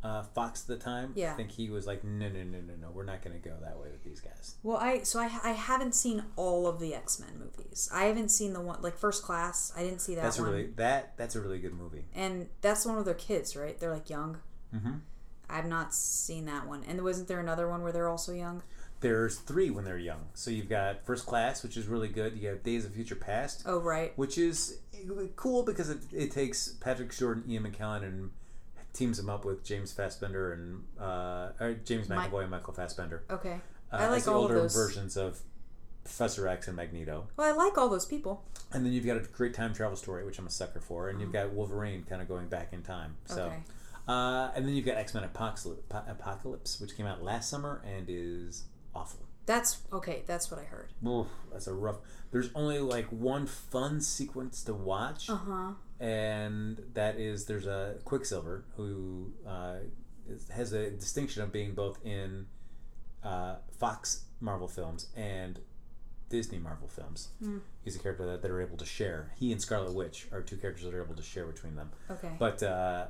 uh, 0.02 0.22
Fox 0.22 0.62
at 0.62 0.66
the 0.66 0.76
time. 0.84 1.10
Mm-hmm. 1.10 1.18
Yeah. 1.18 1.32
I 1.32 1.36
think 1.36 1.50
he 1.52 1.70
was 1.70 1.86
like, 1.86 2.02
no, 2.04 2.28
no, 2.28 2.42
no, 2.42 2.58
no, 2.58 2.74
no. 2.80 2.90
We're 2.92 3.04
not 3.04 3.22
going 3.22 3.40
to 3.40 3.48
go 3.48 3.54
that 3.62 3.78
way 3.78 3.88
with 3.90 4.02
these 4.02 4.20
guys. 4.20 4.56
Well, 4.62 4.76
I 4.78 5.02
so 5.02 5.20
I 5.20 5.30
I 5.44 5.52
haven't 5.52 5.94
seen 5.94 6.24
all 6.36 6.66
of 6.66 6.80
the 6.80 6.94
X 6.94 7.20
Men 7.20 7.38
movies. 7.38 7.88
I 7.92 8.04
haven't 8.04 8.30
seen 8.30 8.52
the 8.52 8.60
one 8.60 8.82
like 8.82 8.96
First 8.96 9.22
Class. 9.22 9.72
I 9.76 9.82
didn't 9.82 10.00
see 10.00 10.14
that 10.16 10.22
That's 10.22 10.38
a 10.38 10.42
one. 10.42 10.50
really 10.50 10.66
that 10.76 11.16
that's 11.16 11.36
a 11.36 11.40
really 11.40 11.58
good 11.58 11.74
movie. 11.74 12.04
and 12.14 12.48
that's 12.60 12.82
the 12.82 12.88
one 12.88 12.96
with 12.96 13.06
their 13.06 13.14
kids, 13.14 13.56
right? 13.56 13.78
They're 13.78 13.92
like 13.92 14.10
young. 14.10 14.38
Mhm. 14.74 15.00
I've 15.48 15.66
not 15.66 15.94
seen 15.94 16.46
that 16.46 16.66
one. 16.66 16.82
And 16.88 17.02
wasn't 17.02 17.28
there 17.28 17.38
another 17.38 17.68
one 17.68 17.82
where 17.82 17.92
they're 17.92 18.08
also 18.08 18.32
young? 18.32 18.62
There's 19.04 19.36
three 19.36 19.70
when 19.70 19.84
they're 19.84 19.98
young. 19.98 20.24
So 20.34 20.50
you've 20.50 20.68
got 20.68 21.04
First 21.04 21.26
Class, 21.26 21.62
which 21.62 21.76
is 21.76 21.86
really 21.86 22.08
good. 22.08 22.38
You 22.38 22.48
have 22.48 22.62
Days 22.62 22.84
of 22.86 22.94
Future 22.94 23.14
Past, 23.16 23.62
Oh, 23.66 23.78
right. 23.78 24.12
which 24.16 24.38
is 24.38 24.78
cool 25.36 25.62
because 25.62 25.90
it, 25.90 25.98
it 26.10 26.30
takes 26.30 26.68
Patrick 26.80 27.12
Stewart 27.12 27.36
and 27.44 27.50
Ian 27.50 27.64
McKellen 27.70 28.02
and 28.02 28.30
teams 28.94 29.18
them 29.18 29.28
up 29.28 29.44
with 29.44 29.62
James 29.62 29.92
Fassbender 29.92 30.52
and 30.54 30.84
uh, 30.98 31.50
or 31.60 31.74
James 31.84 32.08
McAvoy 32.08 32.42
and 32.42 32.50
Michael 32.50 32.72
Fassbender. 32.72 33.24
Okay. 33.30 33.60
Uh, 33.92 33.96
I 33.96 34.08
like 34.08 34.26
all 34.26 34.36
of 34.36 34.42
older 34.42 34.54
those. 34.62 34.74
versions 34.74 35.16
of 35.18 35.40
Professor 36.04 36.48
X 36.48 36.66
and 36.68 36.76
Magneto. 36.76 37.28
Well, 37.36 37.52
I 37.52 37.56
like 37.56 37.76
all 37.76 37.88
those 37.90 38.06
people. 38.06 38.42
And 38.72 38.86
then 38.86 38.92
you've 38.94 39.04
got 39.06 39.16
a 39.18 39.20
great 39.20 39.52
time 39.52 39.74
travel 39.74 39.96
story, 39.96 40.24
which 40.24 40.38
I'm 40.38 40.46
a 40.46 40.50
sucker 40.50 40.80
for, 40.80 41.08
and 41.10 41.20
you've 41.20 41.32
got 41.32 41.50
Wolverine 41.52 42.04
kind 42.08 42.22
of 42.22 42.28
going 42.28 42.48
back 42.48 42.72
in 42.72 42.82
time. 42.82 43.16
So, 43.26 43.36
Mm-hmm. 43.36 43.52
Okay. 43.52 43.62
uh, 44.08 44.50
and 44.56 44.66
then 44.66 44.74
you've 44.74 44.86
got 44.86 44.96
X 44.96 45.12
Men 45.14 45.24
Apocalypse, 45.24 46.80
which 46.80 46.96
came 46.96 47.06
out 47.06 47.22
last 47.22 47.50
summer 47.50 47.82
and 47.86 48.06
is 48.08 48.64
awful. 48.94 49.20
That's 49.46 49.82
okay. 49.92 50.22
That's 50.26 50.50
what 50.50 50.58
I 50.60 50.64
heard. 50.64 50.92
Oof, 51.06 51.26
that's 51.52 51.66
a 51.66 51.74
rough. 51.74 51.98
There's 52.30 52.50
only 52.54 52.78
like 52.78 53.06
one 53.08 53.46
fun 53.46 54.00
sequence 54.00 54.62
to 54.64 54.72
watch, 54.74 55.28
Uh 55.28 55.36
huh. 55.36 55.72
and 56.00 56.80
that 56.94 57.16
is 57.18 57.44
there's 57.46 57.66
a 57.66 57.96
Quicksilver 58.04 58.64
who 58.76 59.32
uh, 59.46 59.76
is- 60.28 60.48
has 60.48 60.72
a 60.72 60.90
distinction 60.90 61.42
of 61.42 61.52
being 61.52 61.74
both 61.74 61.98
in 62.06 62.46
uh, 63.22 63.56
Fox 63.78 64.24
Marvel 64.40 64.68
films 64.68 65.08
and 65.14 65.60
Disney 66.30 66.58
Marvel 66.58 66.88
films. 66.88 67.28
He's 67.82 67.96
a 67.96 67.98
character 67.98 68.24
that 68.26 68.40
they're 68.42 68.60
able 68.62 68.78
to 68.78 68.86
share. 68.86 69.32
He 69.38 69.52
and 69.52 69.60
Scarlet 69.60 69.92
Witch 69.94 70.26
are 70.32 70.40
two 70.40 70.56
characters 70.56 70.84
that 70.86 70.94
are 70.94 71.02
able 71.04 71.14
to 71.16 71.22
share 71.22 71.44
between 71.46 71.76
them. 71.76 71.90
Okay. 72.10 72.30
But 72.38 72.62
uh, 72.62 73.06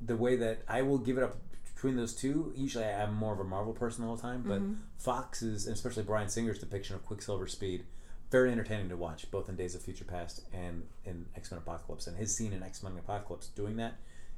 the 0.00 0.16
way 0.16 0.36
that 0.36 0.62
I 0.66 0.80
will 0.82 0.98
give 0.98 1.18
it 1.18 1.24
up 1.24 1.36
between 1.84 1.96
those 1.98 2.14
two, 2.14 2.50
usually 2.56 2.86
I'm 2.86 3.12
more 3.12 3.34
of 3.34 3.40
a 3.40 3.44
Marvel 3.44 3.74
person 3.74 4.06
all 4.06 4.16
the 4.16 4.22
time. 4.22 4.42
But 4.46 4.62
mm-hmm. 4.62 4.74
Fox's, 4.96 5.66
and 5.66 5.76
especially 5.76 6.02
Bryan 6.02 6.30
Singer's 6.30 6.58
depiction 6.58 6.96
of 6.96 7.04
Quicksilver 7.04 7.46
Speed, 7.46 7.84
very 8.30 8.50
entertaining 8.50 8.88
to 8.88 8.96
watch, 8.96 9.30
both 9.30 9.50
in 9.50 9.56
Days 9.56 9.74
of 9.74 9.82
Future 9.82 10.06
Past 10.06 10.40
and 10.50 10.84
in 11.04 11.26
X 11.36 11.50
Men 11.50 11.58
Apocalypse. 11.58 12.06
And 12.06 12.16
his 12.16 12.34
scene 12.34 12.54
in 12.54 12.62
X 12.62 12.82
Men 12.82 12.94
Apocalypse 12.98 13.48
doing 13.48 13.76
that 13.76 13.96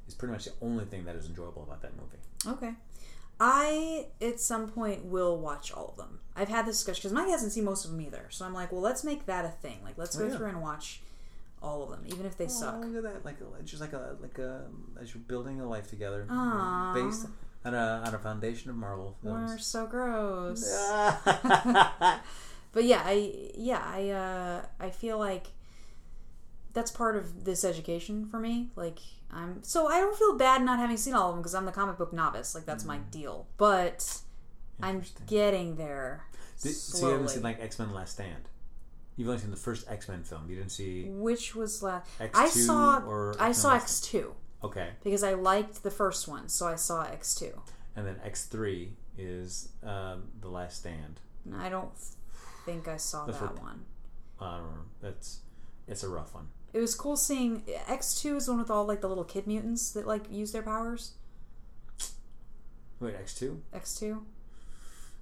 is 0.09 0.13
pretty 0.13 0.33
much 0.33 0.43
the 0.43 0.51
only 0.61 0.83
thing 0.83 1.05
that 1.05 1.15
is 1.15 1.25
enjoyable 1.25 1.63
about 1.63 1.81
that 1.83 1.93
movie. 1.95 2.57
Okay. 2.57 2.73
I 3.39 4.07
at 4.21 4.41
some 4.41 4.67
point 4.67 5.05
will 5.05 5.37
watch 5.39 5.71
all 5.71 5.87
of 5.87 5.95
them. 5.95 6.19
I've 6.35 6.49
had 6.49 6.65
this 6.65 6.75
discussion 6.77 7.01
because 7.03 7.13
Mike 7.13 7.29
hasn't 7.29 7.53
seen 7.53 7.63
most 7.63 7.85
of 7.85 7.91
them 7.91 8.01
either. 8.01 8.25
So 8.29 8.45
I'm 8.45 8.53
like, 8.53 8.73
well, 8.73 8.81
let's 8.81 9.05
make 9.05 9.25
that 9.27 9.45
a 9.45 9.49
thing. 9.49 9.79
Like, 9.85 9.97
let's 9.97 10.17
Oh, 10.17 10.19
go 10.19 10.27
yeah. 10.27 10.35
through 10.37 10.47
and 10.47 10.61
watch 10.61 11.01
all 11.61 11.83
of 11.83 11.89
them, 11.89 12.03
even 12.07 12.25
if 12.25 12.37
they 12.37 12.47
suck. 12.47 12.75
Oh, 12.77 12.85
look 12.85 13.05
at 13.05 13.13
that! 13.13 13.25
Like 13.25 13.37
just 13.65 13.81
like 13.81 13.93
a 13.93 14.15
like 14.21 14.37
a 14.37 14.65
as 15.01 15.13
you're 15.13 15.23
building 15.23 15.59
a 15.59 15.67
life 15.67 15.89
together, 15.89 16.27
Aw. 16.29 16.93
based 16.93 17.27
on 17.65 17.73
a 17.73 18.03
on 18.05 18.13
a 18.13 18.19
foundation 18.19 18.69
of 18.69 18.75
Marvel 18.75 19.17
We're 19.23 19.57
so 19.57 19.87
gross. 19.87 20.63
But 22.77 22.83
yeah, 22.83 23.01
I 23.03 23.49
yeah 23.55 23.81
I 23.83 24.09
uh, 24.09 24.61
I 24.79 24.91
feel 24.91 25.17
like 25.17 25.47
that's 26.73 26.91
part 26.91 27.15
of 27.15 27.43
this 27.43 27.63
education 27.63 28.27
for 28.27 28.39
me. 28.39 28.69
Like 28.75 28.99
I'm 29.31 29.63
so 29.63 29.87
I 29.87 29.99
don't 29.99 30.15
feel 30.15 30.37
bad 30.37 30.61
not 30.61 30.77
having 30.77 30.95
seen 30.97 31.15
all 31.15 31.29
of 31.29 31.35
them 31.35 31.41
because 31.41 31.55
I'm 31.55 31.65
the 31.65 31.71
comic 31.71 31.97
book 31.97 32.13
novice. 32.13 32.53
Like 32.53 32.65
that's 32.65 32.85
my 32.85 32.99
deal. 33.09 33.47
But 33.57 34.21
I'm 34.79 35.01
getting 35.25 35.75
there. 35.77 36.25
Did, 36.61 36.75
so 36.75 37.07
you 37.07 37.13
haven't 37.13 37.29
seen 37.29 37.41
like 37.41 37.59
X 37.59 37.79
Men 37.79 37.93
Last 37.93 38.11
Stand. 38.11 38.47
You've 39.17 39.27
only 39.27 39.41
seen 39.41 39.51
the 39.51 39.57
first 39.57 39.89
X 39.89 40.07
Men 40.07 40.23
film. 40.23 40.43
You 40.49 40.55
didn't 40.55 40.71
see 40.71 41.05
Which 41.09 41.55
was 41.55 41.81
last? 41.83 42.07
X2 42.19 42.29
I 42.35 42.47
saw 42.49 42.99
or 42.99 43.31
I 43.39 43.49
X-Men 43.49 43.53
saw 43.55 43.75
X 43.75 43.99
two 43.99 44.35
okay, 44.63 44.89
because 45.03 45.23
I 45.23 45.33
liked 45.33 45.83
the 45.83 45.91
first 45.91 46.27
one, 46.27 46.47
so 46.49 46.67
I 46.67 46.75
saw 46.75 47.03
X 47.03 47.35
two. 47.35 47.59
and 47.95 48.05
then 48.07 48.19
X 48.23 48.45
three 48.45 48.93
is 49.17 49.69
um, 49.83 50.23
the 50.39 50.49
Last 50.49 50.77
Stand. 50.79 51.19
I 51.57 51.69
don't 51.69 51.91
think 52.65 52.87
I 52.87 52.97
saw 52.97 53.25
That's 53.25 53.39
that 53.39 53.53
what- 53.55 53.61
one. 53.63 53.85
I 54.39 54.57
don't 54.57 54.67
know. 54.69 54.83
That's 55.01 55.39
it's 55.87 56.03
a 56.03 56.09
rough 56.09 56.35
one. 56.35 56.49
It 56.73 56.79
was 56.79 56.93
cool 56.93 57.17
seeing 57.17 57.63
X 57.87 58.21
two 58.21 58.35
is 58.35 58.45
the 58.45 58.51
one 58.51 58.59
with 58.59 58.69
all 58.69 58.85
like 58.85 59.01
the 59.01 59.07
little 59.09 59.23
kid 59.23 59.47
mutants 59.47 59.89
that 59.93 60.05
like 60.05 60.31
use 60.31 60.51
their 60.51 60.61
powers. 60.61 61.13
Wait, 62.99 63.15
X 63.15 63.33
two? 63.33 63.61
X 63.73 63.95
two. 63.95 64.25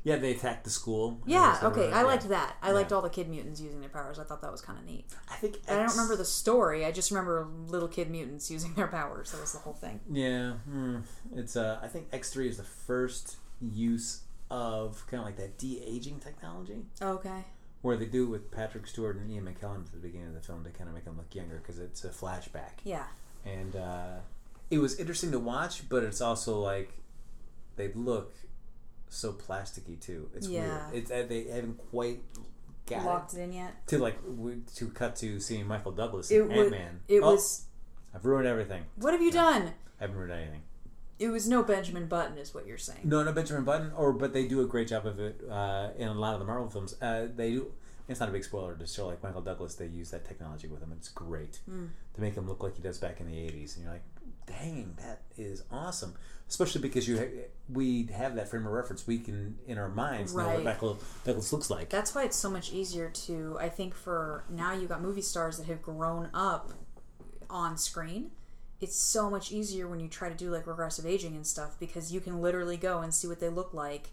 Yeah, 0.06 0.16
they 0.18 0.32
attacked 0.32 0.64
the 0.64 0.70
school. 0.70 1.20
Yeah, 1.26 1.60
okay. 1.64 1.92
I 1.92 2.02
Yeah. 2.02 2.06
liked 2.08 2.30
that. 2.30 2.56
I 2.62 2.72
liked 2.72 2.94
all 2.94 3.02
the 3.02 3.10
kid 3.10 3.28
mutants 3.28 3.60
using 3.60 3.82
their 3.82 3.90
powers. 3.90 4.20
I 4.20 4.24
thought 4.24 4.42
that 4.44 4.52
was 4.52 4.62
kind 4.62 4.80
of 4.80 4.86
neat. 4.86 5.06
I 5.30 5.36
think 5.36 5.56
X, 5.58 5.68
I 5.68 5.76
don't 5.78 5.90
remember 5.90 6.16
the 6.16 6.24
story. 6.26 6.86
I 6.86 6.92
just 6.92 7.10
remember 7.12 7.48
little 7.68 7.88
kid 7.90 8.10
mutants 8.12 8.50
using 8.52 8.74
their 8.76 8.88
powers. 8.88 9.32
That 9.32 9.42
was 9.42 9.52
the 9.52 9.60
whole 9.60 9.74
thing. 9.74 10.00
Yeah, 10.10 10.54
hmm. 10.70 11.00
it's 11.36 11.56
uh. 11.58 11.80
I 11.82 11.88
think 11.88 12.08
X 12.14 12.30
three 12.30 12.48
is 12.48 12.58
the 12.58 12.64
first 12.64 13.38
use 13.60 14.22
of 14.52 15.04
kind 15.08 15.20
of 15.22 15.26
like 15.26 15.38
that 15.38 15.58
de 15.58 15.82
aging 15.84 16.20
technology. 16.20 16.86
Okay. 17.02 17.44
Where 17.82 17.98
they 17.98 18.06
do 18.06 18.26
it 18.26 18.30
with 18.30 18.52
Patrick 18.52 18.86
Stewart 18.88 19.16
and 19.16 19.30
Ian 19.32 19.46
McKellen 19.46 19.86
at 19.88 19.92
the 19.92 19.98
beginning 19.98 20.28
of 20.28 20.34
the 20.36 20.42
film 20.42 20.64
to 20.66 20.70
kind 20.70 20.88
of 20.88 20.94
make 20.96 21.06
them 21.06 21.18
look 21.18 21.34
younger 21.34 21.58
because 21.58 21.80
it's 21.80 22.04
a 22.06 22.10
flashback. 22.10 22.74
Yeah. 22.84 23.08
and 23.44 23.76
uh, 23.76 24.18
it 24.72 24.78
was 24.80 25.00
interesting 25.00 25.32
to 25.32 25.40
watch, 25.40 25.88
but 25.90 26.04
it's 26.04 26.22
also 26.22 26.60
like 26.60 26.94
they 27.76 27.92
look 27.94 28.34
so 29.10 29.34
plasticky 29.34 30.00
too. 30.00 30.30
It's 30.36 30.48
Yeah. 30.48 30.90
weird. 30.92 31.04
It's 31.04 31.12
uh, 31.12 31.26
they 31.28 31.44
haven't 31.46 31.78
quite 31.92 32.22
got 32.88 33.06
locked 33.06 33.34
it. 33.34 33.40
it 33.40 33.44
in 33.44 33.54
yet. 33.54 33.88
To 33.88 33.98
like 34.00 34.18
we, 34.28 34.58
to 34.76 34.88
cut 34.90 35.16
to 35.18 35.40
seeing 35.40 35.68
Michael 35.68 35.92
Douglas 35.92 36.32
in. 36.32 36.52
Ant 36.52 36.72
Man. 36.72 37.00
It 37.08 37.22
was. 37.22 37.66
I've 38.14 38.26
ruined 38.26 38.48
everything. 38.48 38.84
What 38.96 39.14
have 39.14 39.22
you 39.22 39.32
done? 39.32 39.74
I 40.00 40.04
haven't 40.04 40.16
ruined 40.18 40.32
anything. 40.34 40.62
It 41.18 41.30
was 41.30 41.48
no 41.48 41.64
Benjamin 41.64 42.08
Button, 42.08 42.38
is 42.38 42.54
what 42.54 42.66
you're 42.68 42.78
saying. 42.78 43.00
No, 43.06 43.24
no 43.24 43.32
Benjamin 43.32 43.64
Button, 43.64 43.92
or 43.96 44.12
but 44.12 44.34
they 44.34 44.48
do 44.48 44.62
a 44.62 44.66
great 44.66 44.90
job 44.90 45.06
of 45.06 45.18
it 45.20 45.40
uh, 45.50 45.90
in 45.98 46.08
a 46.10 46.14
lot 46.14 46.34
of 46.34 46.40
the 46.40 46.46
Marvel 46.46 46.70
films. 46.70 46.96
Uh, 47.02 47.28
they 47.34 47.52
do. 47.52 47.72
It's 48.08 48.20
not 48.20 48.30
a 48.30 48.32
big 48.32 48.44
spoiler 48.44 48.76
to 48.76 48.86
show 48.86 49.08
like 49.08 49.24
Michael 49.24 49.42
Douglas. 49.42 49.76
They 49.76 49.88
use 49.88 50.12
that 50.12 50.26
technology 50.28 50.68
with 50.68 50.82
him. 50.82 50.92
It's 50.96 51.10
great 51.10 51.60
to 51.66 52.22
make 52.22 52.36
him 52.36 52.48
look 52.48 52.62
like 52.62 52.76
he 52.76 52.82
does 52.84 52.98
back 52.98 53.20
in 53.20 53.28
the 53.28 53.34
'80s, 53.34 53.76
and 53.76 53.84
you're 53.86 53.94
like, 53.94 54.04
dang, 54.46 54.96
that 55.02 55.22
is 55.38 55.64
awesome. 55.72 56.16
Especially 56.48 56.82
because 56.82 57.08
you 57.08 57.18
ha- 57.18 57.48
we 57.70 58.04
have 58.14 58.36
that 58.36 58.50
frame 58.50 58.66
of 58.66 58.72
reference. 58.72 59.08
We 59.08 59.18
can 59.18 59.58
in 59.66 59.78
our 59.78 59.90
minds 59.90 60.36
know 60.36 60.48
what 60.48 60.64
Michael 60.64 61.00
Douglas 61.24 61.52
looks 61.52 61.70
like. 61.70 61.90
That's 61.90 62.14
why 62.14 62.24
it's 62.24 62.36
so 62.36 62.50
much 62.50 62.72
easier 62.72 63.10
to. 63.10 63.58
I 63.60 63.70
think 63.70 63.96
for 63.96 64.44
now, 64.50 64.74
you 64.74 64.88
got 64.88 65.02
movie 65.02 65.22
stars 65.24 65.58
that 65.58 65.66
have 65.68 65.82
grown 65.82 66.30
up 66.34 66.72
on 67.50 67.78
screen. 67.78 68.32
It's 68.80 68.96
so 68.96 69.30
much 69.30 69.52
easier 69.52 69.88
when 69.88 70.00
you 70.00 70.08
try 70.08 70.30
to 70.30 70.36
do 70.36 70.52
like 70.52 70.68
regressive 70.68 71.06
aging 71.06 71.36
and 71.36 71.48
stuff 71.48 71.80
because 71.80 72.14
you 72.14 72.20
can 72.20 72.42
literally 72.42 72.78
go 72.78 73.00
and 73.00 73.14
see 73.14 73.28
what 73.28 73.40
they 73.40 73.50
look 73.50 73.74
like 73.74 74.10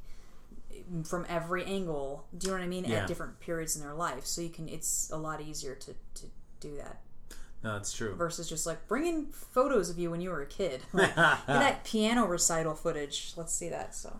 from 1.04 1.26
every 1.28 1.64
angle. 1.64 2.26
Do 2.36 2.46
you 2.46 2.52
know 2.52 2.58
what 2.60 2.64
I 2.64 2.68
mean? 2.68 2.84
Yeah. 2.84 3.02
At 3.02 3.08
different 3.08 3.40
periods 3.40 3.76
in 3.76 3.82
their 3.82 3.94
life, 3.94 4.24
so 4.24 4.40
you 4.40 4.48
can. 4.48 4.68
It's 4.68 5.10
a 5.12 5.18
lot 5.18 5.42
easier 5.42 5.74
to 5.74 5.92
to 5.92 6.26
do 6.60 6.76
that 6.76 7.00
no, 7.64 7.76
it's 7.76 7.92
true. 7.92 8.14
versus 8.14 8.48
just 8.48 8.66
like 8.66 8.86
bring 8.88 9.06
in 9.06 9.26
photos 9.32 9.88
of 9.90 9.98
you 9.98 10.10
when 10.10 10.20
you 10.20 10.30
were 10.30 10.42
a 10.42 10.46
kid. 10.46 10.82
Like, 10.92 11.14
that 11.14 11.84
piano 11.84 12.26
recital 12.26 12.74
footage. 12.74 13.32
Let's 13.36 13.54
see 13.54 13.68
that. 13.68 13.94
So 13.94 14.18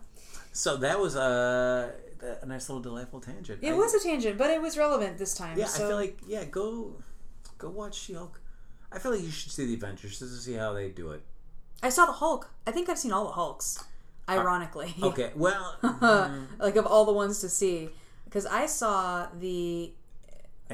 So 0.51 0.77
that 0.77 0.99
was 0.99 1.15
uh, 1.15 1.91
a, 2.21 2.43
a 2.43 2.45
nice 2.45 2.69
little 2.69 2.81
delightful 2.81 3.19
tangent. 3.21 3.59
it 3.61 3.71
I- 3.71 3.75
was 3.75 3.93
a 3.93 3.99
tangent, 3.99 4.37
but 4.37 4.49
it 4.49 4.61
was 4.61 4.77
relevant 4.77 5.17
this 5.17 5.33
time. 5.33 5.57
Yeah, 5.57 5.65
so 5.65 5.85
I 5.85 5.87
feel 5.87 5.97
like 5.97 6.19
yeah, 6.27 6.43
go 6.45 6.95
go 7.57 7.69
watch 7.69 7.95
She-Hulk. 7.95 8.39
I 8.91 8.99
feel 8.99 9.11
like 9.11 9.21
you 9.23 9.31
should 9.31 9.51
see 9.51 9.65
the 9.65 9.73
Avengers 9.73 10.19
just 10.19 10.33
to 10.35 10.39
see 10.41 10.53
how 10.53 10.73
they 10.73 10.89
do 10.89 11.11
it. 11.11 11.21
I 11.81 11.89
saw 11.89 12.05
the 12.05 12.11
Hulk. 12.13 12.49
I 12.67 12.71
think 12.71 12.87
I've 12.89 12.99
seen 12.99 13.11
all 13.11 13.25
the 13.25 13.31
Hulks. 13.33 13.83
Ironically, 14.29 14.95
Okay, 15.03 15.31
well, 15.35 15.75
like 16.59 16.77
of 16.77 16.85
all 16.85 17.03
the 17.03 17.11
ones 17.11 17.41
to 17.41 17.49
see, 17.49 17.89
because 18.23 18.45
I 18.45 18.67
saw 18.67 19.27
the 19.37 19.91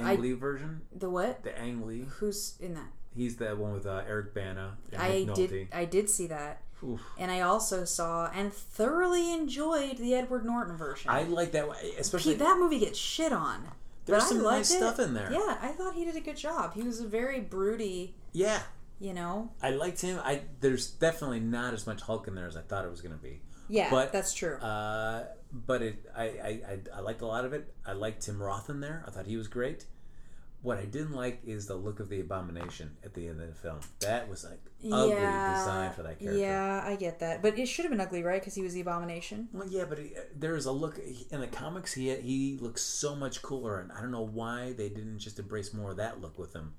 Ang 0.05 0.21
Lee 0.21 0.33
version, 0.33 0.81
the 0.95 1.09
what? 1.09 1.43
the 1.43 1.57
Ang 1.57 1.85
Lee. 1.85 2.05
Who's 2.19 2.55
in 2.59 2.73
that? 2.75 2.89
He's 3.15 3.37
the 3.37 3.55
one 3.55 3.73
with 3.73 3.85
uh, 3.85 4.03
Eric 4.07 4.33
Bana 4.33 4.77
I 4.97 5.27
did. 5.33 5.67
I 5.73 5.85
did 5.85 6.09
see 6.09 6.27
that, 6.27 6.61
Oof. 6.83 7.01
and 7.17 7.31
I 7.31 7.41
also 7.41 7.83
saw 7.85 8.29
and 8.33 8.53
thoroughly 8.53 9.33
enjoyed 9.33 9.97
the 9.97 10.13
Edward 10.13 10.45
Norton 10.45 10.77
version. 10.77 11.09
I 11.09 11.23
like 11.23 11.51
that, 11.53 11.67
especially. 11.97 12.35
that 12.35 12.57
movie 12.59 12.79
gets 12.79 12.99
shit 12.99 13.33
on. 13.33 13.67
There's 14.05 14.23
but 14.23 14.25
I 14.25 14.35
some 14.35 14.43
nice 14.43 14.71
it. 14.71 14.77
stuff 14.77 14.99
in 14.99 15.13
there. 15.13 15.31
Yeah, 15.31 15.57
I 15.61 15.69
thought 15.69 15.93
he 15.95 16.05
did 16.05 16.15
a 16.15 16.21
good 16.21 16.37
job. 16.37 16.73
He 16.73 16.81
was 16.83 16.99
a 16.99 17.07
very 17.07 17.39
broody, 17.39 18.15
yeah, 18.31 18.61
you 18.99 19.13
know. 19.13 19.51
I 19.61 19.71
liked 19.71 20.01
him. 20.01 20.19
I 20.23 20.41
there's 20.61 20.87
definitely 20.87 21.39
not 21.41 21.73
as 21.73 21.85
much 21.85 22.01
Hulk 22.01 22.27
in 22.27 22.35
there 22.35 22.47
as 22.47 22.55
I 22.55 22.61
thought 22.61 22.85
it 22.85 22.91
was 22.91 23.01
going 23.01 23.15
to 23.15 23.21
be. 23.21 23.41
Yeah, 23.71 23.91
But, 23.91 24.11
that's 24.11 24.33
true. 24.33 24.55
Uh, 24.55 25.25
but 25.51 25.81
it, 25.81 26.05
I, 26.15 26.23
I, 26.23 26.79
I, 26.95 26.99
liked 26.99 27.21
a 27.21 27.25
lot 27.25 27.45
of 27.45 27.53
it. 27.53 27.73
I 27.85 27.93
liked 27.93 28.21
Tim 28.21 28.41
Roth 28.41 28.69
in 28.69 28.81
there. 28.81 29.03
I 29.07 29.11
thought 29.11 29.25
he 29.25 29.37
was 29.37 29.47
great. 29.47 29.85
What 30.61 30.77
I 30.77 30.85
didn't 30.85 31.13
like 31.13 31.39
is 31.45 31.67
the 31.67 31.75
look 31.75 32.01
of 32.01 32.09
the 32.09 32.19
abomination 32.19 32.97
at 33.03 33.13
the 33.13 33.27
end 33.27 33.41
of 33.41 33.47
the 33.47 33.55
film. 33.55 33.79
That 34.01 34.29
was 34.29 34.43
like 34.43 34.59
ugly 34.91 35.15
design 35.15 35.93
for 35.93 36.03
that 36.03 36.19
character. 36.19 36.37
Yeah, 36.37 36.83
I 36.85 36.97
get 36.97 37.19
that, 37.19 37.41
but 37.41 37.57
it 37.57 37.65
should 37.67 37.85
have 37.85 37.91
been 37.91 38.01
ugly, 38.01 38.23
right? 38.23 38.41
Because 38.41 38.55
he 38.55 38.61
was 38.61 38.73
the 38.73 38.81
abomination. 38.81 39.47
Well, 39.53 39.69
yeah, 39.69 39.85
but 39.87 39.99
he, 39.99 40.07
uh, 40.17 40.21
there's 40.35 40.65
a 40.65 40.71
look 40.73 40.99
in 41.31 41.39
the 41.39 41.47
comics. 41.47 41.93
He 41.93 42.13
he 42.17 42.57
looks 42.59 42.81
so 42.81 43.15
much 43.15 43.41
cooler, 43.41 43.79
and 43.79 43.89
I 43.93 44.01
don't 44.01 44.11
know 44.11 44.25
why 44.25 44.73
they 44.73 44.89
didn't 44.89 45.19
just 45.19 45.39
embrace 45.39 45.73
more 45.73 45.91
of 45.91 45.97
that 45.97 46.19
look 46.19 46.37
with 46.37 46.53
him. 46.53 46.73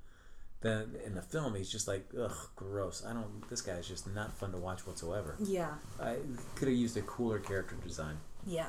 Then 0.61 0.97
in 1.07 1.15
the 1.15 1.23
film, 1.23 1.55
he's 1.55 1.73
just 1.73 1.89
like 1.89 2.11
ugh, 2.21 2.37
gross. 2.55 3.03
I 3.07 3.15
don't. 3.15 3.49
This 3.49 3.63
guy's 3.63 3.89
just 3.89 4.07
not 4.15 4.37
fun 4.37 4.53
to 4.53 4.59
watch 4.59 4.87
whatsoever. 4.87 5.37
Yeah, 5.43 5.73
I 5.99 6.17
could 6.55 6.69
have 6.69 6.77
used 6.77 6.99
a 6.99 7.03
cooler 7.03 7.39
character 7.39 7.77
design. 7.83 8.19
Yeah. 8.47 8.67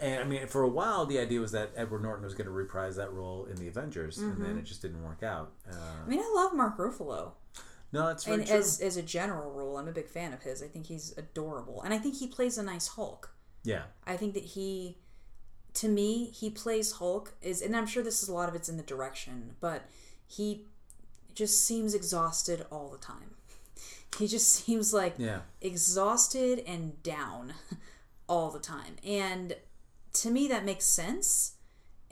And 0.00 0.20
I 0.20 0.24
mean, 0.24 0.46
for 0.46 0.62
a 0.62 0.68
while, 0.68 1.04
the 1.04 1.18
idea 1.18 1.40
was 1.40 1.52
that 1.52 1.72
Edward 1.76 2.02
Norton 2.02 2.24
was 2.24 2.32
going 2.32 2.46
to 2.46 2.52
reprise 2.52 2.96
that 2.96 3.12
role 3.12 3.44
in 3.44 3.56
the 3.56 3.68
Avengers, 3.68 4.18
and 4.18 4.42
then 4.42 4.56
it 4.56 4.64
just 4.64 4.80
didn't 4.80 5.04
work 5.04 5.22
out. 5.22 5.52
Uh, 5.70 5.74
I 6.06 6.08
mean, 6.08 6.20
I 6.20 6.32
love 6.34 6.54
Mark 6.54 6.78
Ruffalo. 6.78 7.32
no, 7.92 8.06
that's 8.06 8.24
very 8.24 8.38
and 8.38 8.46
true. 8.46 8.56
as 8.56 8.80
as 8.80 8.96
a 8.96 9.02
general 9.02 9.50
rule, 9.50 9.76
I'm 9.76 9.88
a 9.88 9.92
big 9.92 10.08
fan 10.08 10.32
of 10.32 10.42
his. 10.42 10.62
I 10.62 10.68
think 10.68 10.86
he's 10.86 11.12
adorable, 11.18 11.82
and 11.82 11.92
I 11.92 11.98
think 11.98 12.16
he 12.16 12.26
plays 12.26 12.56
a 12.56 12.62
nice 12.62 12.88
Hulk. 12.88 13.34
yeah, 13.62 13.82
I 14.06 14.16
think 14.16 14.32
that 14.34 14.44
he, 14.44 14.96
to 15.74 15.88
me, 15.88 16.30
he 16.30 16.48
plays 16.48 16.92
Hulk 16.92 17.34
is, 17.42 17.60
and 17.60 17.76
I'm 17.76 17.86
sure 17.86 18.02
this 18.02 18.22
is 18.22 18.28
a 18.30 18.32
lot 18.32 18.48
of 18.48 18.54
it's 18.54 18.70
in 18.70 18.78
the 18.78 18.82
direction, 18.82 19.56
but 19.60 19.82
he 20.26 20.64
just 21.34 21.66
seems 21.66 21.94
exhausted 21.94 22.64
all 22.70 22.88
the 22.88 22.98
time. 22.98 23.34
He 24.18 24.26
just 24.26 24.50
seems 24.50 24.92
like 24.92 25.14
yeah, 25.18 25.42
exhausted 25.60 26.64
and 26.66 27.00
down 27.04 27.54
all 28.30 28.50
the 28.50 28.60
time, 28.60 28.96
and 29.04 29.56
to 30.14 30.30
me 30.30 30.48
that 30.48 30.64
makes 30.64 30.86
sense. 30.86 31.54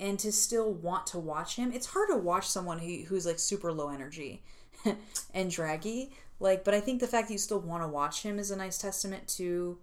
And 0.00 0.18
to 0.20 0.30
still 0.32 0.72
want 0.72 1.08
to 1.08 1.18
watch 1.18 1.56
him, 1.56 1.72
it's 1.72 1.86
hard 1.88 2.08
to 2.10 2.16
watch 2.16 2.46
someone 2.48 2.78
who, 2.78 3.04
who's 3.08 3.26
like 3.26 3.40
super 3.40 3.72
low 3.72 3.88
energy 3.90 4.44
and 5.34 5.50
draggy. 5.50 6.12
Like, 6.40 6.62
but 6.64 6.72
I 6.74 6.80
think 6.80 7.00
the 7.00 7.08
fact 7.08 7.28
that 7.28 7.32
you 7.34 7.38
still 7.38 7.60
want 7.60 7.82
to 7.82 7.88
watch 7.88 8.22
him 8.22 8.38
is 8.38 8.52
a 8.52 8.56
nice 8.56 8.78
testament 8.78 9.26
to 9.38 9.78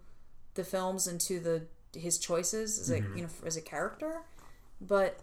the 0.54 0.64
films 0.64 1.06
and 1.06 1.20
to 1.22 1.40
the 1.40 1.66
his 1.98 2.18
choices 2.18 2.78
as 2.78 2.90
a 2.90 3.02
you 3.12 3.22
know 3.24 3.28
as 3.44 3.58
a 3.58 3.60
character. 3.60 4.22
But 4.80 5.20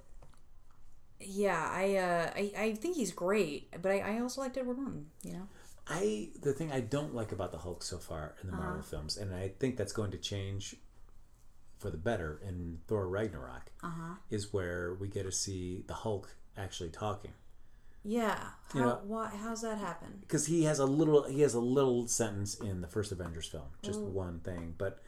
yeah, 1.20 1.70
I 1.72 1.96
uh, 1.96 2.32
I 2.36 2.52
I 2.66 2.74
think 2.76 2.96
he's 2.98 3.12
great, 3.12 3.70
but 3.82 3.92
I, 3.92 4.00
I 4.00 4.20
also 4.20 4.42
liked 4.42 4.58
Edward 4.58 4.78
Norton. 4.78 5.08
You 5.24 5.34
know, 5.34 5.48
I 5.88 6.30
the 6.42 6.54
thing 6.54 6.72
I 6.72 6.82
don't 6.82 7.16
like 7.16 7.32
about 7.32 7.52
the 7.52 7.60
Hulk 7.60 7.84
so 7.84 7.98
far 7.98 8.36
in 8.42 8.48
the 8.48 8.54
Marvel 8.54 8.80
Uh-huh. 8.80 8.90
films, 8.90 9.18
and 9.18 9.34
I 9.34 9.50
think 9.60 9.78
that's 9.78 9.94
going 9.94 10.12
to 10.12 10.18
change 10.18 10.76
for 11.84 11.92
the 11.92 11.98
better 11.98 12.40
in 12.48 12.80
Thor 12.88 13.08
Ragnarok, 13.10 13.72
Uh-huh. 13.84 14.16
is 14.30 14.54
where 14.54 14.94
we 14.96 15.10
get 15.10 15.24
to 15.24 15.32
see 15.34 15.84
the 15.86 15.94
Hulk 15.94 16.36
actually 16.58 16.90
talking 16.90 17.34
yeah. 18.06 18.50
How 18.74 18.80
You 18.80 18.86
know- 18.86 19.02
why, 19.06 19.28
how's 19.30 19.62
that 19.62 19.78
happen? 19.78 20.18
because 20.22 20.48
he 20.48 20.64
has 20.64 20.80
a 20.80 20.86
little 20.86 21.24
he 21.24 21.40
has 21.42 21.54
a 21.54 21.60
little 21.62 22.06
sentence 22.08 22.56
in 22.56 22.82
the 22.82 22.88
first 22.88 23.12
Avengers 23.14 23.48
film, 23.48 23.70
just 23.82 24.00
Oh. 24.00 24.04
one 24.04 24.40
thing, 24.42 24.76
but 24.78 25.02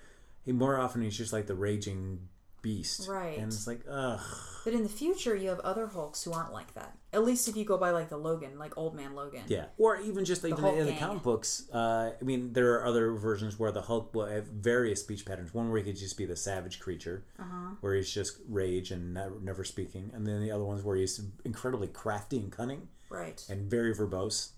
he 0.43 0.51
more 0.53 0.77
often 0.77 1.01
he's 1.01 1.17
just 1.17 1.33
like 1.33 1.47
the 1.47 1.55
raging 1.55 2.29
beast, 2.65 3.07
Right. 3.07 3.37
And 3.37 3.53
it's 3.53 3.67
like 3.67 3.81
ugh, 3.89 4.19
But 4.63 4.73
in 4.73 4.81
the 4.81 4.89
future, 4.89 5.35
you 5.35 5.49
have 5.49 5.59
other 5.59 5.85
Hulks 5.85 6.23
who 6.23 6.33
aren't 6.33 6.51
like 6.51 6.73
that. 6.73 6.97
At 7.13 7.23
least 7.23 7.47
if 7.47 7.55
you 7.55 7.63
go 7.63 7.77
by 7.77 7.91
like 7.91 8.09
the 8.09 8.17
Logan, 8.17 8.57
like 8.57 8.75
Old 8.77 8.95
Man 8.95 9.13
Logan. 9.13 9.43
Yeah, 9.47 9.65
or 9.77 9.97
even 10.01 10.25
just 10.25 10.43
even 10.43 10.57
Hulk 10.57 10.75
in 10.75 10.87
the 10.87 10.93
comic 10.93 11.21
books. 11.21 11.69
Uh, 11.71 12.11
I 12.19 12.23
mean, 12.23 12.51
there 12.53 12.73
are 12.73 12.85
other 12.87 13.11
versions 13.13 13.59
where 13.59 13.71
the 13.71 13.83
Hulk 13.83 14.13
will 14.15 14.25
have 14.25 14.47
various 14.47 14.99
speech 15.01 15.23
patterns. 15.25 15.53
One 15.53 15.69
where 15.69 15.77
he 15.77 15.85
could 15.85 15.95
just 15.99 16.17
be 16.17 16.25
the 16.25 16.35
savage 16.35 16.79
creature, 16.79 17.23
Uh-huh. 17.39 17.75
where 17.81 17.93
he's 17.93 18.09
just 18.11 18.39
rage 18.49 18.89
and 18.91 19.13
never, 19.13 19.39
never 19.39 19.63
speaking, 19.63 20.09
and 20.13 20.25
then 20.25 20.41
the 20.41 20.49
other 20.51 20.65
ones 20.65 20.83
where 20.83 20.97
he's 20.97 21.21
incredibly 21.45 21.87
crafty 21.87 22.37
and 22.39 22.51
cunning 22.51 22.87
Right. 23.09 23.45
and 23.47 23.69
very 23.69 23.93
verbose. 23.95 24.49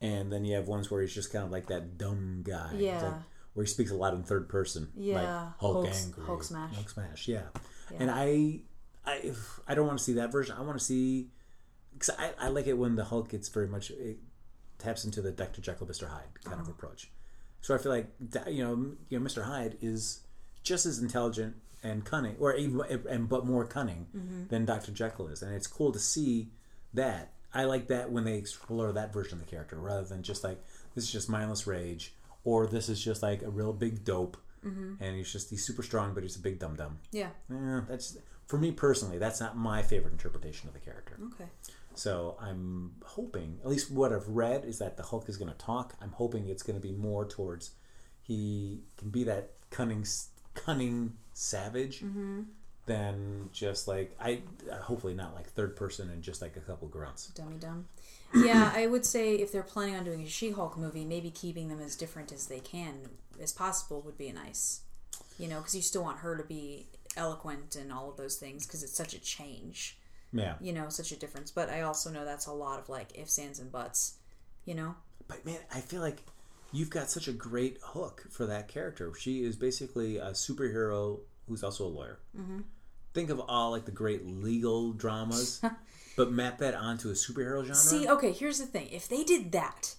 And 0.00 0.30
then 0.30 0.44
you 0.44 0.54
have 0.54 0.68
ones 0.68 0.90
where 0.90 1.00
he's 1.00 1.14
just 1.14 1.32
kind 1.32 1.44
of 1.44 1.50
like 1.50 1.66
that 1.68 1.96
dumb 1.98 2.42
guy. 2.44 2.74
Yeah. 2.76 3.22
Where 3.58 3.64
he 3.64 3.68
speaks 3.68 3.90
a 3.90 3.94
lot 3.96 4.14
in 4.14 4.22
third 4.22 4.48
person. 4.48 4.88
Yeah. 4.96 5.16
Like 5.16 5.26
Hulk 5.58 5.74
Hulk's- 5.86 6.04
angry. 6.04 6.24
Hulk 6.26 6.44
smash. 6.44 6.74
Hulk 6.76 6.88
smash. 6.88 7.26
Yeah. 7.26 7.42
And 7.98 8.08
I, 8.08 8.60
I, 9.04 9.32
I 9.66 9.74
don't 9.74 9.84
want 9.88 9.98
to 9.98 10.04
see 10.04 10.12
that 10.12 10.30
version. 10.30 10.54
I 10.56 10.60
want 10.62 10.78
to 10.78 10.84
see, 10.84 11.26
because 11.92 12.10
I, 12.16 12.30
I 12.38 12.48
like 12.50 12.68
it 12.68 12.74
when 12.78 12.94
the 12.94 13.02
Hulk 13.04 13.30
gets 13.30 13.48
very 13.48 13.66
much 13.66 13.90
it 13.90 14.18
taps 14.78 15.04
into 15.04 15.20
the 15.20 15.32
Dr. 15.32 15.60
Jekyll, 15.60 15.88
Mr. 15.88 16.08
Hyde 16.08 16.22
kind 16.44 16.54
Uh-huh. 16.54 16.62
of 16.62 16.68
approach. 16.68 17.10
So 17.62 17.74
I 17.74 17.78
feel 17.78 17.90
like 17.90 18.06
you 18.46 18.62
know, 18.62 18.92
you 19.08 19.18
know, 19.18 19.26
Mr. 19.26 19.42
Hyde 19.44 19.76
is 19.82 20.20
just 20.62 20.86
as 20.86 21.00
intelligent 21.00 21.56
and 21.82 22.04
cunning, 22.04 22.36
or 22.38 22.54
even 22.54 22.80
and 23.10 23.28
but 23.28 23.44
more 23.44 23.64
cunning 23.64 24.06
Mm-hmm. 24.16 24.46
than 24.50 24.64
Dr. 24.66 24.92
Jekyll 24.92 25.26
is, 25.26 25.42
and 25.42 25.52
it's 25.52 25.66
cool 25.66 25.90
to 25.90 25.98
see 25.98 26.50
that. 26.94 27.32
I 27.52 27.64
like 27.64 27.88
that 27.88 28.12
when 28.12 28.24
they 28.24 28.34
explore 28.34 28.92
that 28.92 29.12
version 29.12 29.32
of 29.40 29.44
the 29.44 29.50
character 29.50 29.76
rather 29.78 30.04
than 30.04 30.22
just 30.22 30.44
like 30.44 30.62
this 30.94 31.02
is 31.04 31.10
just 31.10 31.28
mindless 31.30 31.66
rage, 31.66 32.14
or 32.44 32.66
this 32.66 32.88
is 32.88 33.02
just 33.02 33.22
like 33.22 33.42
a 33.42 33.50
real 33.50 33.72
big 33.72 34.04
dope, 34.04 34.36
Mm-hmm. 34.66 34.94
and 35.00 35.16
he's 35.16 35.30
just 35.32 35.50
he's 35.50 35.64
super 35.64 35.84
strong, 35.84 36.14
but 36.14 36.24
he's 36.24 36.34
a 36.34 36.40
big 36.40 36.58
dum 36.58 36.74
dum. 36.74 36.98
Yeah. 37.12 37.28
Eh, 37.48 37.80
that's 37.88 38.18
for 38.48 38.58
me 38.58 38.72
personally. 38.72 39.16
That's 39.16 39.38
not 39.40 39.56
my 39.56 39.82
favorite 39.82 40.10
interpretation 40.12 40.66
of 40.66 40.74
the 40.74 40.80
character. 40.80 41.16
Okay. 41.32 41.48
So 41.94 42.36
I'm 42.40 42.92
hoping, 43.04 43.58
at 43.62 43.68
least 43.68 43.90
what 43.92 44.12
I've 44.12 44.28
read, 44.28 44.64
is 44.64 44.78
that 44.80 44.96
the 44.96 45.04
Hulk 45.04 45.28
is 45.28 45.36
going 45.36 45.50
to 45.50 45.56
talk. 45.58 45.94
I'm 46.02 46.10
hoping 46.12 46.48
it's 46.48 46.62
going 46.64 46.74
to 46.80 46.82
be 46.82 46.92
more 46.92 47.24
towards 47.24 47.70
he 48.20 48.80
can 48.96 49.10
be 49.10 49.22
that 49.24 49.52
cunning, 49.70 50.04
cunning 50.54 51.12
savage, 51.34 52.02
than 52.86 53.50
just 53.52 53.86
like 53.88 54.16
I. 54.20 54.42
Hopefully 54.82 55.14
not 55.14 55.34
like 55.34 55.46
third 55.50 55.76
person 55.76 56.10
and 56.10 56.22
just 56.22 56.42
like 56.42 56.56
a 56.56 56.60
couple 56.60 56.88
grunts. 56.88 57.28
Dummy 57.28 57.56
dumb. 57.58 57.86
Yeah, 58.34 58.72
I 58.74 58.86
would 58.86 59.06
say 59.06 59.36
if 59.36 59.52
they're 59.52 59.62
planning 59.62 59.96
on 59.96 60.04
doing 60.04 60.22
a 60.22 60.28
She-Hulk 60.28 60.76
movie, 60.76 61.04
maybe 61.04 61.30
keeping 61.30 61.68
them 61.68 61.80
as 61.80 61.96
different 61.96 62.30
as 62.32 62.46
they 62.46 62.60
can, 62.60 63.08
as 63.40 63.52
possible, 63.52 64.02
would 64.02 64.18
be 64.18 64.30
nice. 64.32 64.82
You 65.38 65.48
know, 65.48 65.58
because 65.58 65.74
you 65.74 65.82
still 65.82 66.02
want 66.02 66.18
her 66.18 66.36
to 66.36 66.44
be 66.44 66.88
eloquent 67.16 67.76
and 67.76 67.92
all 67.92 68.10
of 68.10 68.16
those 68.16 68.36
things, 68.36 68.66
because 68.66 68.82
it's 68.82 68.96
such 68.96 69.14
a 69.14 69.20
change. 69.20 69.98
Yeah. 70.30 70.56
you 70.60 70.74
know, 70.74 70.90
such 70.90 71.10
a 71.10 71.16
difference. 71.16 71.50
But 71.50 71.70
I 71.70 71.80
also 71.82 72.10
know 72.10 72.24
that's 72.24 72.46
a 72.46 72.52
lot 72.52 72.78
of 72.78 72.90
like 72.90 73.18
ifs, 73.18 73.38
ands, 73.38 73.58
and 73.60 73.72
buts. 73.72 74.18
You 74.66 74.74
know, 74.74 74.94
But 75.26 75.46
man, 75.46 75.60
I 75.74 75.80
feel 75.80 76.02
like 76.02 76.22
you've 76.72 76.90
got 76.90 77.08
such 77.08 77.28
a 77.28 77.32
great 77.32 77.78
hook 77.82 78.26
for 78.30 78.44
that 78.46 78.68
character. 78.68 79.10
She 79.18 79.42
is 79.42 79.56
basically 79.56 80.18
a 80.18 80.32
superhero 80.32 81.20
who's 81.48 81.62
also 81.62 81.86
a 81.86 81.88
lawyer. 81.88 82.18
Mm-hmm. 82.38 82.60
Think 83.14 83.30
of 83.30 83.40
all 83.40 83.70
like 83.70 83.86
the 83.86 83.90
great 83.90 84.26
legal 84.26 84.92
dramas, 84.92 85.62
but 86.18 86.30
map 86.30 86.58
that 86.58 86.74
onto 86.74 87.08
a 87.08 87.12
superhero 87.14 87.62
genre. 87.62 87.74
See, 87.74 88.06
okay, 88.06 88.32
here's 88.32 88.58
the 88.58 88.66
thing. 88.66 88.88
If 88.92 89.08
they 89.08 89.24
did 89.24 89.52
that, 89.52 89.94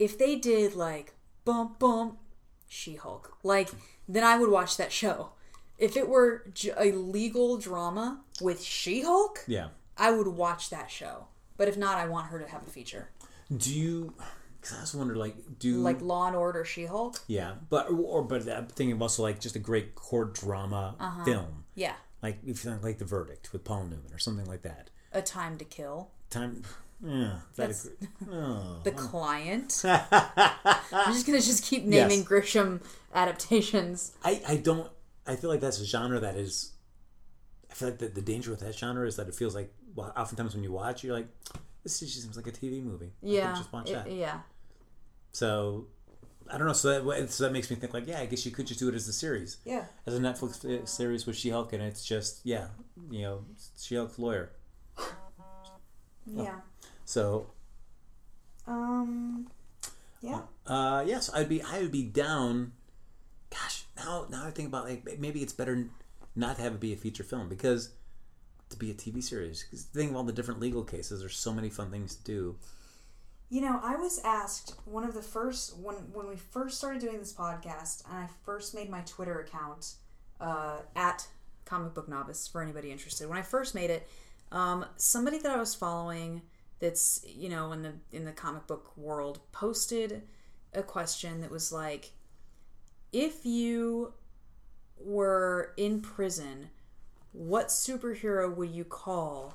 if 0.00 0.18
they 0.18 0.34
did 0.34 0.74
like 0.74 1.14
bump 1.44 1.78
bump 1.78 2.18
She 2.66 2.96
Hulk, 2.96 3.36
like 3.44 3.68
then 4.08 4.24
I 4.24 4.36
would 4.38 4.50
watch 4.50 4.76
that 4.78 4.90
show. 4.90 5.30
If 5.78 5.96
it 5.96 6.08
were 6.08 6.44
a 6.76 6.90
legal 6.92 7.56
drama 7.58 8.22
with 8.42 8.60
She 8.62 9.02
Hulk, 9.02 9.44
yeah. 9.46 9.68
I 9.96 10.10
would 10.10 10.26
watch 10.26 10.70
that 10.70 10.90
show. 10.90 11.28
But 11.56 11.68
if 11.68 11.76
not, 11.76 11.96
I 11.96 12.06
want 12.08 12.26
her 12.28 12.38
to 12.38 12.46
have 12.48 12.66
a 12.66 12.70
feature. 12.70 13.10
Do 13.56 13.72
you? 13.72 14.14
Because 14.60 14.76
I 14.76 14.80
also 14.80 14.98
wonder, 14.98 15.16
like, 15.16 15.36
do 15.58 15.76
Like 15.76 16.02
Law 16.02 16.26
and 16.26 16.36
Order 16.36 16.64
She 16.66 16.84
Hulk? 16.86 17.20
yeah, 17.28 17.54
but 17.70 17.88
or 17.90 18.22
but 18.22 18.46
I'm 18.48 18.66
thinking 18.66 18.92
of 18.92 19.00
also 19.02 19.22
like 19.22 19.40
just 19.40 19.56
a 19.56 19.58
great 19.58 19.94
court 19.94 20.34
drama 20.34 20.96
Uh-huh. 21.00 21.24
film, 21.24 21.64
Yeah. 21.74 21.94
like 22.22 22.38
if 22.42 22.48
you 22.64 22.70
think 22.70 22.82
like 22.82 22.98
The 22.98 23.06
Verdict 23.06 23.52
with 23.54 23.64
Paul 23.64 23.84
Newman 23.84 24.12
or 24.12 24.18
something 24.18 24.46
like 24.46 24.62
that. 24.62 24.90
A 25.12 25.22
Time 25.22 25.58
to 25.58 25.64
Kill. 25.64 26.10
Time, 26.30 26.62
yeah, 27.04 27.38
that 27.56 27.68
That's- 27.70 27.88
oh. 28.30 28.80
The 28.84 28.92
Client. 28.92 29.82
I'm 29.84 31.12
just 31.12 31.26
gonna 31.26 31.40
just 31.40 31.64
keep 31.64 31.84
naming 31.84 32.20
Yes. 32.20 32.28
Grisham 32.28 32.80
adaptations. 33.14 34.12
I, 34.24 34.40
I 34.46 34.56
don't 34.56 34.88
I 35.26 35.36
feel 35.36 35.50
like 35.50 35.60
that's 35.60 35.80
a 35.80 35.84
genre 35.86 36.20
that 36.20 36.36
is 36.36 36.72
I 37.70 37.74
feel 37.74 37.88
like 37.88 37.98
the, 37.98 38.08
the 38.08 38.20
danger 38.22 38.50
with 38.50 38.60
that 38.60 38.74
genre 38.76 39.06
is 39.06 39.16
that 39.16 39.28
it 39.28 39.34
feels 39.34 39.54
like 39.54 39.72
well 39.94 40.12
oftentimes 40.16 40.54
when 40.54 40.62
you 40.62 40.72
watch 40.72 41.02
you're 41.02 41.14
like 41.14 41.28
this 41.82 41.98
just 42.00 42.20
seems 42.22 42.36
like 42.36 42.46
a 42.46 42.52
TV 42.52 42.82
movie. 42.82 43.12
Yeah. 43.22 43.54
just 43.54 43.72
watch 43.72 43.90
it- 43.90 43.94
that. 43.94 44.12
yeah. 44.12 44.40
So 45.32 45.86
I 46.52 46.58
don't 46.58 46.66
know. 46.66 46.72
So 46.72 47.02
that 47.02 47.30
so 47.30 47.44
that 47.44 47.52
makes 47.52 47.70
me 47.70 47.76
think 47.76 47.94
like 47.94 48.06
yeah, 48.06 48.20
I 48.20 48.26
guess 48.26 48.44
you 48.44 48.52
could 48.52 48.66
just 48.66 48.78
do 48.80 48.88
it 48.88 48.94
as 48.94 49.06
a 49.08 49.12
series, 49.12 49.56
Yeah. 49.64 49.84
as 50.06 50.14
a 50.14 50.18
Netflix 50.20 50.64
uh, 50.64 50.84
series 50.84 51.24
with 51.26 51.36
She-Hulk, 51.36 51.72
and 51.72 51.82
it's 51.82 52.04
just 52.04 52.40
yeah, 52.44 52.66
you 53.10 53.22
know, 53.22 53.44
She-Hulk's 53.78 54.18
lawyer. 54.18 54.50
Yeah. 56.26 56.60
So 57.04 57.46
Um 58.66 59.48
Yeah. 60.20 60.42
uh, 60.66 61.02
yes, 61.06 61.30
I'd 61.32 61.48
be 61.48 61.62
I 61.62 61.80
would 61.80 61.92
be 61.92 62.04
down. 62.04 62.72
Gosh, 63.50 63.84
now 63.96 64.26
now 64.30 64.46
I 64.46 64.50
think 64.50 64.68
about 64.68 64.84
like 64.84 65.18
maybe 65.18 65.42
it's 65.42 65.52
better 65.52 65.88
not 66.36 66.56
to 66.56 66.62
have 66.62 66.74
it 66.74 66.80
be 66.80 66.92
a 66.92 66.96
feature 66.96 67.24
film 67.24 67.48
because 67.48 67.90
to 68.70 68.76
be 68.76 68.90
a 68.90 68.94
TV 68.94 69.22
series. 69.22 69.64
Because 69.64 69.84
think 69.84 70.10
of 70.10 70.16
all 70.16 70.22
the 70.24 70.32
different 70.32 70.60
legal 70.60 70.84
cases. 70.84 71.20
There's 71.20 71.36
so 71.36 71.52
many 71.52 71.68
fun 71.68 71.90
things 71.90 72.14
to 72.16 72.24
do. 72.24 72.56
You 73.48 73.62
know, 73.62 73.80
I 73.82 73.96
was 73.96 74.20
asked 74.24 74.74
one 74.84 75.02
of 75.02 75.12
the 75.12 75.22
first 75.22 75.76
when 75.76 75.96
when 76.12 76.28
we 76.28 76.36
first 76.36 76.78
started 76.78 77.00
doing 77.00 77.18
this 77.18 77.32
podcast, 77.32 78.04
and 78.08 78.16
I 78.18 78.28
first 78.44 78.74
made 78.74 78.88
my 78.88 79.00
Twitter 79.00 79.40
account 79.40 79.94
uh, 80.40 80.78
at 80.94 81.26
Comic 81.64 81.92
Book 81.94 82.08
Novice 82.08 82.46
for 82.46 82.62
anybody 82.62 82.92
interested. 82.92 83.28
When 83.28 83.38
I 83.38 83.42
first 83.42 83.74
made 83.74 83.90
it, 83.90 84.08
um, 84.52 84.84
somebody 84.96 85.38
that 85.38 85.52
I 85.52 85.56
was 85.56 85.74
following 85.74 86.42
that's 86.78 87.24
you 87.26 87.48
know 87.48 87.72
in 87.72 87.82
the 87.82 87.92
in 88.12 88.24
the 88.24 88.32
comic 88.32 88.66
book 88.66 88.96
world 88.96 89.40
posted 89.52 90.22
a 90.72 90.82
question 90.82 91.40
that 91.40 91.50
was 91.50 91.72
like, 91.72 92.12
if 93.12 93.44
you 93.44 94.12
were 94.98 95.72
in 95.76 96.00
prison, 96.00 96.70
what 97.32 97.68
superhero 97.68 98.54
would 98.54 98.70
you 98.70 98.84
call, 98.84 99.54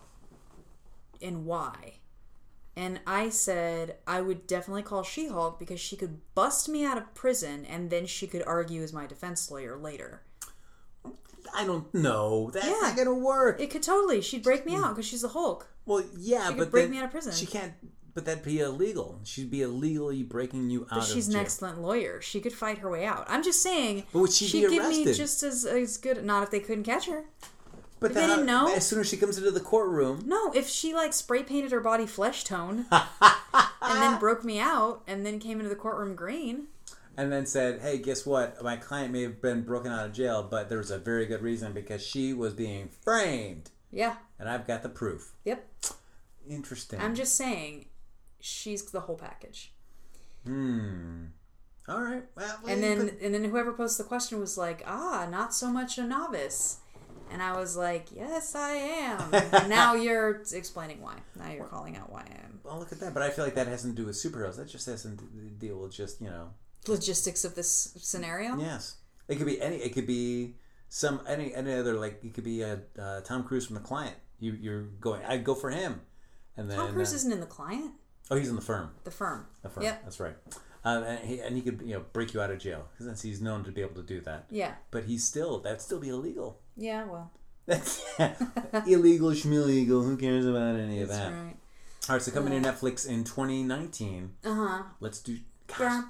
and 1.21 1.45
why? 1.45 1.95
And 2.77 2.99
I 3.07 3.29
said 3.29 3.97
I 4.05 4.21
would 4.21 4.47
definitely 4.47 4.83
call 4.83 5.03
She 5.03 5.27
Hulk 5.27 5.59
because 5.59 5.79
she 5.79 5.95
could 5.95 6.19
bust 6.35 6.67
me 6.67 6.85
out 6.85 6.97
of 6.97 7.13
prison 7.13 7.65
and 7.65 7.89
then 7.89 8.05
she 8.05 8.27
could 8.27 8.43
argue 8.43 8.83
as 8.83 8.91
my 8.91 9.05
defense 9.05 9.49
lawyer 9.49 9.77
later. 9.77 10.23
I 11.55 11.65
don't 11.65 11.93
know. 11.93 12.49
That's 12.53 12.65
Yeah. 12.65 12.79
not 12.81 12.97
gonna 12.97 13.13
work. 13.13 13.59
It 13.59 13.69
could 13.69 13.83
totally. 13.83 14.21
She'd 14.21 14.43
break 14.43 14.65
me 14.65 14.75
out 14.75 14.89
because 14.95 15.05
she's 15.05 15.21
the 15.21 15.29
Hulk. 15.29 15.67
well, 15.85 16.03
yeah, 16.17 16.47
could 16.49 16.57
but 16.57 16.71
break 16.71 16.89
me 16.89 16.97
out 16.97 17.05
of 17.05 17.11
prison. 17.11 17.33
She 17.33 17.45
can't. 17.45 17.73
But 18.13 18.23
that'd 18.23 18.43
be 18.43 18.61
illegal. 18.61 19.19
She'd 19.25 19.51
be 19.51 19.61
illegally 19.61 20.23
breaking 20.23 20.69
you 20.69 20.83
out 20.83 20.99
But 20.99 21.03
she's 21.03 21.27
an 21.27 21.35
excellent 21.35 21.81
lawyer. 21.81 22.21
She 22.21 22.39
could 22.39 22.53
fight 22.53 22.77
her 22.77 22.89
way 22.89 23.05
out. 23.05 23.25
I'm 23.27 23.43
just 23.43 23.61
saying. 23.61 24.05
But 24.13 24.19
would 24.19 24.31
she 24.31 24.47
she'd 24.47 24.69
be 24.69 24.75
give 24.75 24.87
me 24.87 25.13
just 25.13 25.43
as 25.43 25.65
as 25.65 25.97
good. 25.97 26.23
Not 26.23 26.43
if 26.43 26.49
they 26.49 26.61
couldn't 26.61 26.85
catch 26.85 27.07
her. 27.07 27.25
But 27.99 28.13
they 28.13 28.25
didn't 28.27 28.45
know? 28.45 28.73
As 28.73 28.85
soon 28.85 28.99
as 28.99 29.07
she 29.07 29.17
comes 29.17 29.37
into 29.37 29.51
the 29.51 29.59
courtroom, 29.59 30.23
No, 30.25 30.51
if 30.53 30.67
she 30.69 30.93
like 30.93 31.11
spray 31.13 31.43
painted 31.43 31.71
her 31.71 31.79
body 31.81 32.05
flesh 32.05 32.43
tone 32.43 32.85
and 32.91 34.01
then 34.01 34.19
broke 34.19 34.43
me 34.43 34.59
out 34.59 35.01
and 35.07 35.25
then 35.25 35.39
came 35.39 35.59
into 35.59 35.69
the 35.69 35.75
courtroom 35.75 36.15
green. 36.15 36.67
And 37.17 37.31
then 37.31 37.45
said, 37.45 37.81
"Hey, 37.81 37.97
guess 37.97 38.25
what? 38.25 38.61
My 38.63 38.75
client 38.77 39.11
may 39.13 39.21
have 39.23 39.41
been 39.41 39.61
broken 39.63 39.91
out 39.91 40.05
of 40.05 40.13
jail, 40.13 40.43
but 40.49 40.69
there 40.69 40.77
was 40.79 40.91
a 40.91 40.97
very 40.99 41.25
good 41.25 41.41
reason 41.41 41.73
because 41.73 42.05
she 42.05 42.33
was 42.33 42.53
being 42.53 42.89
framed, 42.89 43.71
Yeah. 43.91 44.15
and 44.39 44.49
I've 44.49 44.67
got 44.67 44.83
the 44.83 44.89
proof." 44.89 45.33
Yep. 45.45 45.67
Interesting. 46.49 46.99
I'm 47.01 47.15
just 47.15 47.35
saying, 47.35 47.85
she's 48.39 48.83
the 48.91 48.99
whole 49.01 49.17
package. 49.17 49.73
Hmm. 50.45 51.25
All 51.87 52.01
right. 52.01 52.23
Well, 52.35 52.59
And 52.67 52.83
then 52.83 53.05
but- 53.07 53.19
and 53.21 53.33
then 53.33 53.43
whoever 53.45 53.73
posted 53.73 54.05
the 54.05 54.07
question 54.07 54.39
was 54.39 54.57
like, 54.57 54.83
ah, 54.85 55.27
not 55.29 55.53
so 55.53 55.69
much 55.69 55.97
a 55.97 56.03
novice. 56.03 56.77
And 57.31 57.41
I 57.41 57.57
was 57.57 57.75
like, 57.75 58.11
yes, 58.11 58.53
I 58.55 58.71
am. 58.71 59.33
and 59.33 59.69
now 59.69 59.93
you're 59.95 60.41
explaining 60.53 61.01
why. 61.01 61.15
Now 61.35 61.51
you're 61.51 61.65
calling 61.65 61.97
out 61.97 62.11
why 62.11 62.21
I 62.21 62.43
am. 62.45 62.59
well, 62.63 62.77
look 62.79 62.91
at 62.91 62.99
that. 62.99 63.13
But 63.13 63.23
I 63.23 63.29
feel 63.31 63.45
like 63.45 63.55
that 63.55 63.67
hasn't 63.67 63.95
to 63.95 64.01
do 64.01 64.05
with 64.07 64.15
superheroes. 64.15 64.57
That 64.57 64.67
just 64.67 64.85
has 64.87 65.03
to 65.03 65.09
deal 65.09 65.77
with 65.77 65.91
just 65.93 66.21
you 66.21 66.29
know. 66.29 66.49
Logistics 66.87 67.43
of 67.45 67.55
this 67.55 67.93
scenario. 67.97 68.57
Yes. 68.57 68.97
It 69.27 69.35
could 69.37 69.47
be 69.47 69.61
any. 69.61 69.77
It 69.77 69.93
could 69.93 70.05
be 70.07 70.55
some 70.89 71.21
any 71.27 71.53
any 71.53 71.73
other 71.73 71.95
like 71.95 72.23
it 72.23 72.33
could 72.33 72.43
be 72.43 72.61
a 72.61 72.79
uh, 72.99 73.21
Tom 73.21 73.43
Cruise 73.43 73.65
from 73.65 73.75
the 73.75 73.81
client. 73.81 74.15
You 74.39 74.53
you're 74.53 74.83
going. 75.01 75.23
I'd 75.25 75.43
go 75.43 75.55
for 75.55 75.69
him. 75.71 76.01
And 76.57 76.69
then 76.69 76.77
Tom 76.77 76.93
Cruise 76.93 77.11
uh, 77.11 77.15
isn't 77.17 77.31
in 77.31 77.39
the 77.39 77.45
client. 77.45 77.91
oh 78.31 78.35
he's 78.35 78.49
in 78.49 78.55
the 78.55 78.61
firm. 78.61 78.91
The 79.03 79.11
firm. 79.11 79.47
The 79.61 79.69
firm. 79.69 79.83
Yep. 79.83 80.03
That's 80.03 80.19
right. 80.19 80.35
Um, 80.83 81.03
and 81.03 81.19
he 81.27 81.39
and 81.39 81.55
he 81.55 81.61
could 81.63 81.81
you 81.81 81.95
know 81.95 82.05
break 82.13 82.33
you 82.33 82.41
out 82.41 82.51
of 82.51 82.59
jail 82.59 82.85
since 82.99 83.21
he's 83.23 83.41
known 83.41 83.63
to 83.63 83.71
be 83.71 83.81
able 83.81 83.95
to 83.95 84.03
do 84.03 84.21
that. 84.21 84.45
Yeah. 84.51 84.73
But 84.91 85.05
he's 85.05 85.23
still 85.23 85.59
that'd 85.59 85.81
still 85.81 85.99
be 85.99 86.09
illegal. 86.09 86.59
Yeah. 86.77 87.05
Well, 87.05 87.31
That's 87.65 88.05
illegal, 88.87 89.31
schmillegal. 89.33 90.03
Who 90.03 90.17
cares 90.17 90.45
about 90.45 90.75
any 90.75 91.01
of 91.01 91.09
that? 91.09 91.31
right. 91.33 91.55
All 92.07 92.15
right, 92.15 92.21
so 92.21 92.31
coming 92.31 92.61
to 92.61 92.69
Netflix 92.69 93.07
in 93.07 93.23
2019. 93.23 94.35
Uh 94.45 94.53
huh. 94.53 94.83
Let's 94.99 95.19
do. 95.21 95.39
Gosh. 95.67 96.03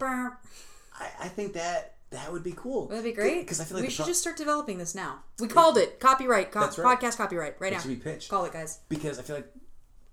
I, 0.98 1.10
I 1.22 1.28
think 1.28 1.54
that 1.54 1.96
that 2.12 2.32
would 2.32 2.44
be 2.44 2.54
cool. 2.56 2.88
That'd 2.88 3.04
be 3.04 3.12
great. 3.12 3.42
Because 3.42 3.60
I 3.60 3.66
feel 3.66 3.78
like 3.78 3.86
we 3.86 3.90
should 3.92 4.04
pro- 4.04 4.08
just 4.08 4.22
start 4.22 4.38
developing 4.38 4.78
this 4.78 4.96
now. 4.96 5.20
We 5.40 5.48
called 5.48 5.78
it 5.78 6.00
copyright. 6.00 6.52
Co- 6.52 6.62
right. 6.62 6.72
Podcast 7.02 7.18
copyright 7.18 7.56
right 7.60 7.72
That 7.72 7.78
now. 7.78 7.82
should 7.82 7.90
be 7.90 7.96
pitched. 7.96 8.30
Call 8.30 8.46
it, 8.46 8.54
guys. 8.54 8.80
because 8.90 9.20
I 9.20 9.24
feel 9.24 9.36
like 9.38 9.52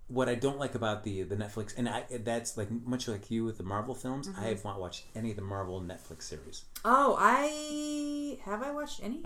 what 0.09 0.29
I 0.29 0.35
don't 0.35 0.59
like 0.59 0.75
about 0.75 1.05
the 1.05 1.23
the 1.23 1.37
Netflix 1.37 1.73
and 1.79 1.89
I 1.89 2.05
that's 2.11 2.57
like 2.59 2.71
much 2.71 3.09
like 3.09 3.31
you 3.31 3.45
with 3.45 3.57
the 3.59 3.65
Marvel 3.65 3.95
films. 3.95 4.29
Mm-hmm. 4.29 4.41
I 4.41 4.49
have 4.49 4.65
not 4.65 4.81
watched 4.81 5.05
any 5.15 5.31
of 5.31 5.37
the 5.37 5.43
Marvel 5.43 5.81
Netflix 5.81 6.23
series. 6.25 6.65
Oh, 6.85 7.17
I 7.19 8.39
have 8.45 8.63
I 8.63 8.73
watched 8.73 9.01
any? 9.03 9.25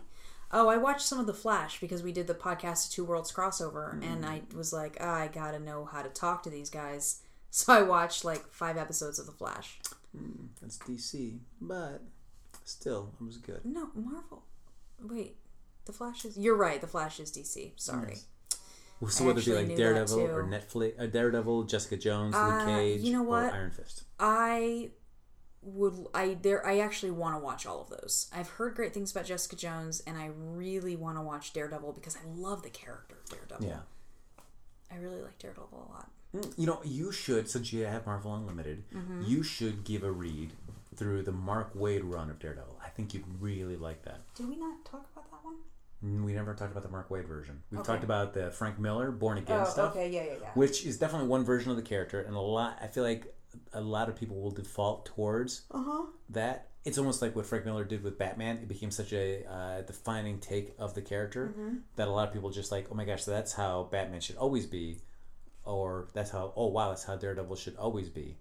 Oh, 0.53 0.69
I 0.69 0.77
watched 0.77 1.01
some 1.07 1.19
of 1.19 1.27
the 1.27 1.35
Flash 1.35 1.81
because 1.81 2.05
we 2.05 2.13
did 2.13 2.29
the 2.29 2.35
podcast 2.35 2.93
Two 2.93 3.05
Worlds 3.05 3.33
crossover, 3.33 4.01
and 4.01 4.25
I 4.25 4.43
was 4.55 4.73
like, 4.73 4.97
ah, 5.01 5.23
I 5.23 5.27
gotta 5.27 5.59
know 5.59 5.87
how 5.87 6.03
to 6.03 6.09
talk 6.09 6.43
to 6.45 6.51
these 6.51 6.71
guys. 6.71 7.23
So 7.49 7.73
I 7.73 7.81
watched 7.81 8.23
like 8.23 8.53
five 8.53 8.77
episodes 8.77 9.19
of 9.19 9.25
the 9.25 9.33
Flash. 9.33 9.79
That's 10.61 10.79
DC, 10.79 11.39
but 11.61 12.03
still, 12.65 13.13
it 13.21 13.25
was 13.25 13.37
good. 13.37 13.61
No, 13.65 13.91
Marvel. 13.95 14.45
Wait, 15.03 15.37
the 15.85 15.93
Flash 15.93 16.25
is. 16.25 16.37
You're 16.37 16.57
right. 16.57 16.81
The 16.81 16.87
Flash 16.87 17.21
is 17.21 17.31
DC. 17.31 17.73
Sorry. 17.77 18.13
Yes. 18.15 18.27
Well, 19.01 19.11
So 19.11 19.25
I 19.25 19.27
whether 19.27 19.41
it 19.41 19.45
be 19.45 19.53
like 19.55 19.77
Daredevil 19.77 20.21
or. 20.21 20.45
Netflix, 20.45 20.99
uh, 21.01 21.07
Daredevil, 21.07 21.65
Jessica 21.65 21.97
Jones, 21.99 22.35
Uh, 22.35 22.49
Luke 22.49 22.67
Cage, 22.67 23.01
you 23.03 23.13
know 23.13 23.21
or 23.23 23.27
what? 23.27 23.53
Iron 23.53 23.71
Fist. 23.71 24.05
I 24.19 24.91
would 25.63 26.07
I 26.15 26.35
there 26.41 26.65
I 26.65 26.79
actually 26.79 27.11
want 27.11 27.35
to 27.35 27.41
watch 27.41 27.67
all 27.67 27.83
of 27.83 27.91
those. 27.91 28.31
I've 28.33 28.49
heard 28.51 28.75
great 28.75 28.95
things 28.95 29.11
about 29.11 29.27
Jessica 29.27 29.57
Jones 29.57 30.01
and 30.07 30.17
I 30.17 30.31
really 30.35 30.97
want 30.97 31.19
to 31.19 31.23
watch 31.23 31.53
Daredevil 31.53 31.93
because 31.93 32.17
I 32.17 32.21
love 32.35 32.63
the 32.63 32.71
character 32.71 33.17
of 33.23 33.29
Daredevil. 33.29 33.67
Yeah. 33.67 33.81
I 34.91 34.97
really 34.97 35.21
like 35.21 35.39
Daredevil 35.39 35.69
a 35.73 35.93
lot. 35.93 36.11
Mm, 36.35 36.53
You 36.59 36.67
know, 36.67 36.81
you 36.85 37.13
should, 37.13 37.49
since 37.49 37.73
you 37.73 37.85
have 37.85 38.07
Marvel 38.07 38.35
Unlimited, 38.35 38.85
Mm-hmm. 38.95 39.23
you 39.25 39.43
should 39.43 39.85
give 39.85 40.03
a 40.03 40.11
read 40.11 40.53
through 40.95 41.23
the 41.23 41.33
Mark 41.33 41.75
Waid 41.75 42.01
run 42.05 42.31
of 42.31 42.39
Daredevil. 42.39 42.81
I 42.85 42.89
think 42.89 43.13
you'd 43.15 43.25
really 43.41 43.77
like 43.77 44.03
that. 44.05 44.21
Did 44.35 44.49
we 44.49 44.57
not 44.57 44.85
talk 44.85 45.07
about 45.13 45.31
that 45.31 45.45
one? 45.45 45.57
Mm, 46.05 46.25
We 46.25 46.33
never 46.33 46.55
talked 46.55 46.73
about 46.73 46.83
the 46.83 46.89
Mark 46.91 47.09
Waid 47.11 47.27
version. 47.27 47.63
We've 47.71 47.81
Okay. 47.81 47.87
talked 47.87 48.05
about 48.05 48.33
the 48.35 48.51
Frank 48.51 48.79
Miller 48.79 49.11
Born 49.11 49.39
Again 49.39 49.63
Oh, 49.67 49.69
stuff, 49.69 49.91
okay, 49.93 50.11
yeah, 50.11 50.25
yeah, 50.25 50.35
yeah. 50.41 50.51
which 50.55 50.85
is 50.87 50.99
definitely 50.99 51.29
one 51.29 51.45
version 51.45 51.71
of 51.71 51.77
the 51.77 51.83
character, 51.83 52.21
and 52.21 52.35
a 52.37 52.41
lot. 52.41 52.79
I 52.81 52.87
feel 52.87 53.03
like 53.05 53.35
a 53.73 53.81
lot 53.81 54.09
of 54.09 54.17
people 54.17 54.41
will 54.41 54.51
default 54.51 55.07
towards 55.07 55.63
that. 56.31 56.69
It's 56.85 56.99
almost 56.99 57.21
like 57.21 57.35
what 57.35 57.47
Frank 57.47 57.65
Miller 57.65 57.85
did 57.85 58.03
with 58.05 58.17
Batman. 58.17 58.59
It 58.59 58.69
became 58.69 58.91
such 58.93 59.13
a 59.13 59.45
uh, 59.51 59.81
defining 59.83 60.39
take 60.39 60.75
of 60.79 60.95
the 60.95 61.03
character 61.03 61.53
that 61.97 62.07
a 62.07 62.11
lot 62.11 62.29
of 62.29 62.33
people 62.35 62.51
just 62.51 62.71
like, 62.71 62.87
oh 62.91 62.95
my 62.95 63.05
gosh, 63.05 63.25
so 63.25 63.33
that's 63.33 63.53
how 63.55 63.89
Batman 63.91 64.21
should 64.21 64.37
always 64.37 64.67
be, 64.67 65.01
or 65.67 66.09
that's 66.15 66.31
how 66.31 66.53
oh 66.57 66.67
wow, 66.69 66.89
that's 66.91 67.05
how 67.05 67.17
Daredevil 67.17 67.57
should 67.57 67.77
always 67.77 68.09
be. 68.09 68.37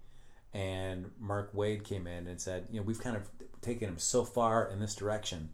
And 0.53 1.11
Mark 1.19 1.53
Waid 1.53 1.83
came 1.83 2.07
in 2.07 2.27
and 2.27 2.39
said, 2.39 2.67
you 2.71 2.79
know, 2.79 2.85
we've 2.85 3.01
kind 3.01 3.17
of 3.17 3.27
taken 3.61 3.89
him 3.89 3.97
so 3.97 4.23
far 4.23 4.69
in 4.69 4.79
this 4.79 4.95
direction. 4.95 5.49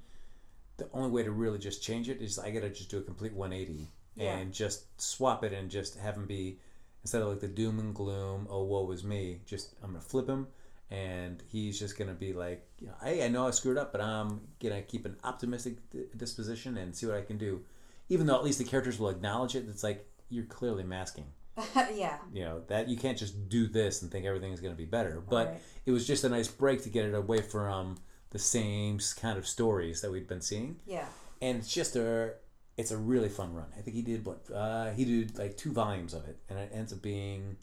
The 0.78 0.88
only 0.94 1.10
way 1.10 1.24
to 1.24 1.32
really 1.32 1.58
just 1.58 1.82
change 1.82 2.08
it 2.10 2.22
is 2.22 2.38
I 2.38 2.52
got 2.52 2.62
to 2.62 2.70
just 2.70 2.90
do 2.90 3.00
a 3.00 3.02
complete 3.02 3.34
180 3.34 3.88
Yeah. 4.16 4.38
and 4.38 4.54
just 4.54 5.02
swap 5.02 5.44
it 5.44 5.54
and 5.54 5.72
just 5.72 5.98
have 5.98 6.16
him 6.16 6.28
be 6.28 6.60
instead 7.04 7.22
of 7.24 7.30
like 7.30 7.40
the 7.40 7.48
doom 7.48 7.80
and 7.80 7.96
gloom, 7.96 8.48
oh 8.50 8.64
woe 8.64 8.92
is 8.92 9.04
me. 9.04 9.40
Just 9.46 9.74
I'm 9.84 9.92
gonna 9.92 10.02
flip 10.02 10.28
him, 10.28 10.48
and 10.92 11.42
he's 11.48 11.80
just 11.80 11.98
gonna 11.98 12.14
be 12.14 12.34
like, 12.34 12.64
you 12.80 12.88
know, 12.88 12.94
hey, 13.04 13.26
I 13.26 13.28
know 13.28 13.48
I 13.48 13.52
screwed 13.52 13.78
up, 13.78 13.92
but 13.92 14.02
I'm 14.02 14.42
gonna 14.62 14.82
keep 14.84 15.06
an 15.06 15.18
optimistic 15.24 15.78
disposition 16.16 16.78
and 16.78 16.96
see 16.96 17.08
what 17.08 17.16
I 17.16 17.22
can 17.22 17.38
do. 17.40 17.62
Even 18.10 18.28
though 18.28 18.36
at 18.36 18.44
least 18.44 18.60
the 18.60 18.66
characters 18.66 19.00
will 19.00 19.10
acknowledge 19.10 19.56
it, 19.56 19.66
it's 19.68 19.84
like 19.84 20.06
you're 20.30 20.46
clearly 20.46 20.84
masking 20.84 21.26
yeah. 21.94 22.18
you 22.34 22.44
know 22.44 22.62
that 22.68 22.88
you 22.88 22.96
can't 22.98 23.18
just 23.18 23.50
do 23.50 23.68
this 23.68 24.02
and 24.02 24.12
think 24.12 24.26
everything's 24.26 24.60
going 24.62 24.74
to 24.74 24.78
be 24.78 24.86
better 24.86 25.22
but 25.30 25.48
Right. 25.48 25.62
it 25.86 25.92
was 25.92 26.08
just 26.08 26.24
a 26.24 26.30
nice 26.30 26.48
break 26.48 26.82
to 26.84 26.90
get 26.90 27.06
it 27.06 27.14
away 27.14 27.42
from 27.42 27.98
the 28.30 28.40
same 28.40 29.00
kind 29.20 29.38
of 29.38 29.46
stories 29.48 30.02
that 30.02 30.12
we'd 30.12 30.28
been 30.28 30.42
seeing 30.42 30.78
Yeah. 30.86 31.06
and 31.42 31.58
it's 31.60 31.74
just 31.74 31.96
a 31.96 32.34
it's 32.78 32.92
a 32.92 32.98
really 32.98 33.30
fun 33.30 33.54
run 33.54 33.68
i 33.78 33.82
think 33.82 33.96
he 33.96 34.02
did 34.02 34.26
what 34.26 34.50
uh, 34.54 34.92
he 34.92 35.04
did 35.06 35.38
like 35.38 35.58
two 35.58 35.72
volumes 35.74 36.14
of 36.14 36.26
it 36.28 36.38
and 36.50 36.58
it 36.58 36.72
ends 36.74 36.94
up 36.94 37.02
being 37.02 37.58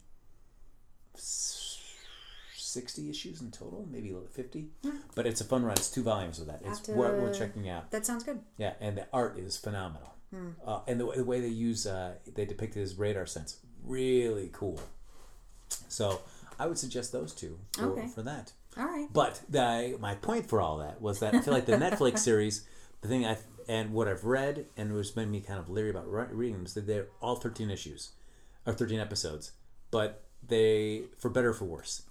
60 2.55 3.09
issues 3.09 3.41
in 3.41 3.49
total 3.51 3.87
maybe 3.91 4.13
50 4.31 4.67
but 5.15 5.25
it's 5.25 5.41
a 5.41 5.43
fun 5.43 5.63
run 5.63 5.73
it's 5.73 5.89
two 5.89 6.03
volumes 6.03 6.39
of 6.39 6.47
that 6.47 6.61
it's 6.63 6.79
to- 6.81 6.91
what 6.93 7.13
we're 7.13 7.33
checking 7.33 7.67
out 7.69 7.89
That 7.91 8.05
sounds 8.05 8.23
good. 8.23 8.39
yeah, 8.57 8.73
and 8.79 8.97
the 8.97 9.07
art 9.11 9.39
is 9.39 9.57
phenomenal. 9.57 10.13
Uh, 10.63 10.81
and 10.87 10.99
the, 10.99 11.07
way- 11.07 11.15
the 11.17 11.23
way 11.23 11.39
they 11.41 11.47
use, 11.47 11.87
uh, 11.87 12.13
they 12.35 12.45
depict 12.45 12.75
his 12.75 12.93
radar 12.99 13.25
sense, 13.25 13.57
really 13.89 14.49
cool. 14.53 14.79
So 15.87 16.21
I 16.59 16.67
would 16.67 16.77
suggest 16.77 17.11
those 17.11 17.33
two 17.33 17.57
for, 17.73 17.85
Okay. 17.91 18.07
for 18.07 18.21
that. 18.21 18.53
All 18.77 18.85
right. 18.85 19.07
But 19.11 19.41
the, 19.49 19.97
my 19.99 20.15
point 20.15 20.45
for 20.47 20.61
all 20.61 20.77
that 20.77 21.01
was 21.01 21.19
that 21.19 21.33
I 21.33 21.41
feel 21.41 21.53
like 21.53 21.65
the 21.65 21.73
Netflix 21.73 22.19
series, 22.29 22.65
the 23.01 23.07
thing 23.07 23.25
I 23.25 23.37
and 23.67 23.93
what 23.93 24.07
I've 24.07 24.23
read 24.25 24.65
and 24.77 24.93
was 24.93 25.15
made 25.15 25.27
me 25.27 25.41
kind 25.41 25.59
of 25.59 25.69
leery 25.69 25.89
about 25.91 26.11
re- 26.11 26.25
reading 26.31 26.55
them 26.55 26.65
is 26.65 26.73
that 26.73 26.87
they're 26.87 27.07
all 27.21 27.35
thirteen 27.35 27.69
issues, 27.69 28.11
or 28.65 28.73
thirteen 28.73 28.99
episodes, 28.99 29.51
but 29.91 30.23
they 30.47 31.03
for 31.17 31.29
better 31.29 31.49
or 31.49 31.53
for 31.53 31.65
worse. 31.65 32.01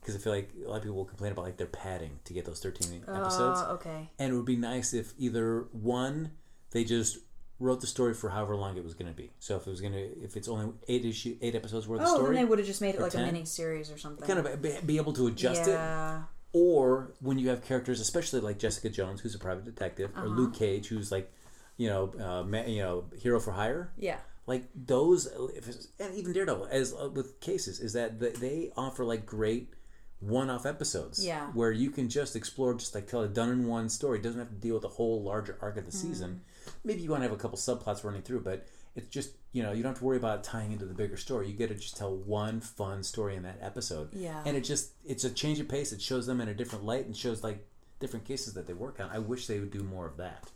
Because 0.00 0.16
I 0.16 0.18
feel 0.18 0.32
like 0.32 0.50
a 0.64 0.68
lot 0.68 0.76
of 0.76 0.82
people 0.82 0.96
will 0.96 1.04
complain 1.04 1.32
about 1.32 1.44
like 1.44 1.56
their 1.58 1.66
padding 1.66 2.18
to 2.24 2.32
get 2.32 2.44
those 2.46 2.60
thirteen 2.60 3.02
episodes. 3.08 3.60
Uh, 3.60 3.72
okay. 3.74 4.10
And 4.18 4.32
it 4.32 4.36
would 4.36 4.46
be 4.46 4.56
nice 4.56 4.94
if 4.94 5.12
either 5.18 5.66
one, 5.72 6.32
they 6.70 6.84
just 6.84 7.18
wrote 7.62 7.80
the 7.80 7.86
story 7.86 8.12
for 8.14 8.30
however 8.30 8.56
long 8.56 8.76
it 8.76 8.84
was 8.84 8.94
going 8.94 9.10
to 9.10 9.16
be. 9.16 9.30
So 9.38 9.56
if 9.56 9.66
it 9.66 9.70
was 9.70 9.80
going 9.80 9.92
to, 9.92 10.22
if 10.22 10.36
it's 10.36 10.48
only 10.48 10.72
eight 10.88 11.04
issue, 11.04 11.36
eight 11.40 11.54
episodes 11.54 11.86
worth 11.88 12.00
of 12.02 12.08
Oh, 12.08 12.22
then 12.24 12.34
they 12.34 12.44
would 12.44 12.58
have 12.58 12.66
just 12.66 12.80
made 12.80 12.94
it 12.96 13.00
like 13.00 13.12
10. 13.12 13.22
a 13.22 13.26
mini 13.32 13.44
series 13.44 13.90
or 13.90 13.98
something. 13.98 14.26
kind 14.26 14.38
of 14.44 14.62
be, 14.86 14.96
able 14.96 15.12
to 15.14 15.26
adjust 15.28 15.62
it. 15.68 15.70
yeah. 15.72 16.22
Or 16.52 17.12
when 17.20 17.38
you 17.38 17.48
have 17.48 17.64
characters, 17.64 18.00
especially 18.00 18.40
like 18.40 18.58
Jessica 18.58 18.90
Jones, 18.90 19.20
who's 19.20 19.34
a 19.34 19.38
private 19.38 19.64
detective, 19.64 20.10
Uh-huh. 20.14 20.26
or 20.26 20.28
Luke 20.28 20.54
Cage, 20.54 20.88
who's 20.88 21.10
like, 21.10 21.32
you 21.78 21.88
know, 21.88 22.12
uh, 22.20 22.42
ma- 22.42 22.64
you 22.64 22.82
know, 22.82 23.04
hero 23.18 23.40
for 23.40 23.52
hire. 23.52 23.92
Yeah. 23.96 24.18
Like 24.46 24.64
those, 24.74 25.26
if 25.54 25.68
it's, 25.68 25.88
and 26.00 26.14
even 26.14 26.32
Daredevil, 26.32 26.68
as 26.70 26.92
uh, 26.94 27.08
with 27.08 27.40
cases, 27.40 27.78
is 27.80 27.92
that 27.94 28.18
they, 28.20 28.72
offer 28.76 29.04
like 29.04 29.24
great 29.24 29.72
one-off 30.20 30.66
episodes. 30.66 31.24
Yeah. 31.24 31.46
Where 31.52 31.72
you 31.72 31.90
can 31.90 32.08
just 32.08 32.36
explore, 32.36 32.74
just 32.74 32.94
like 32.94 33.06
tell 33.06 33.22
a 33.22 33.28
done-in-one 33.28 33.88
story. 33.88 34.18
It 34.18 34.22
doesn't 34.22 34.38
have 34.38 34.50
to 34.50 34.54
deal 34.56 34.74
with 34.74 34.82
the 34.82 34.88
whole 34.88 35.22
larger 35.22 35.56
arc 35.62 35.76
of 35.78 35.84
the 35.86 35.90
Mm-hmm. 35.92 36.08
season. 36.08 36.40
Maybe 36.84 37.02
you 37.02 37.10
want 37.10 37.22
to 37.22 37.28
have 37.28 37.36
a 37.36 37.40
couple 37.40 37.58
subplots 37.58 38.04
running 38.04 38.22
through, 38.22 38.40
but 38.40 38.66
it's 38.94 39.08
just 39.08 39.32
you 39.52 39.62
know 39.62 39.72
you 39.72 39.82
don't 39.82 39.92
have 39.92 39.98
to 39.98 40.04
worry 40.04 40.16
about 40.16 40.44
tying 40.44 40.72
into 40.72 40.84
the 40.84 40.94
bigger 40.94 41.16
story. 41.16 41.48
You 41.48 41.54
get 41.54 41.68
to 41.68 41.74
just 41.74 41.96
tell 41.96 42.14
one 42.14 42.60
fun 42.60 43.02
story 43.02 43.36
in 43.36 43.42
that 43.44 43.58
episode. 43.60 44.12
Yeah. 44.12 44.42
And 44.44 44.56
it 44.56 44.62
just 44.62 44.92
it's 45.04 45.24
a 45.24 45.30
change 45.30 45.60
of 45.60 45.68
pace. 45.68 45.92
It 45.92 46.02
shows 46.02 46.26
them 46.26 46.40
in 46.40 46.48
a 46.48 46.54
different 46.54 46.84
light 46.84 47.06
and 47.06 47.16
shows 47.16 47.42
like 47.42 47.66
different 48.00 48.24
cases 48.24 48.54
that 48.54 48.66
they 48.66 48.74
work 48.74 49.00
on. 49.00 49.08
I 49.10 49.18
wish 49.18 49.46
they 49.46 49.60
would 49.60 49.70
do 49.70 49.82
more 49.82 50.06
of 50.06 50.16
that. 50.16 50.50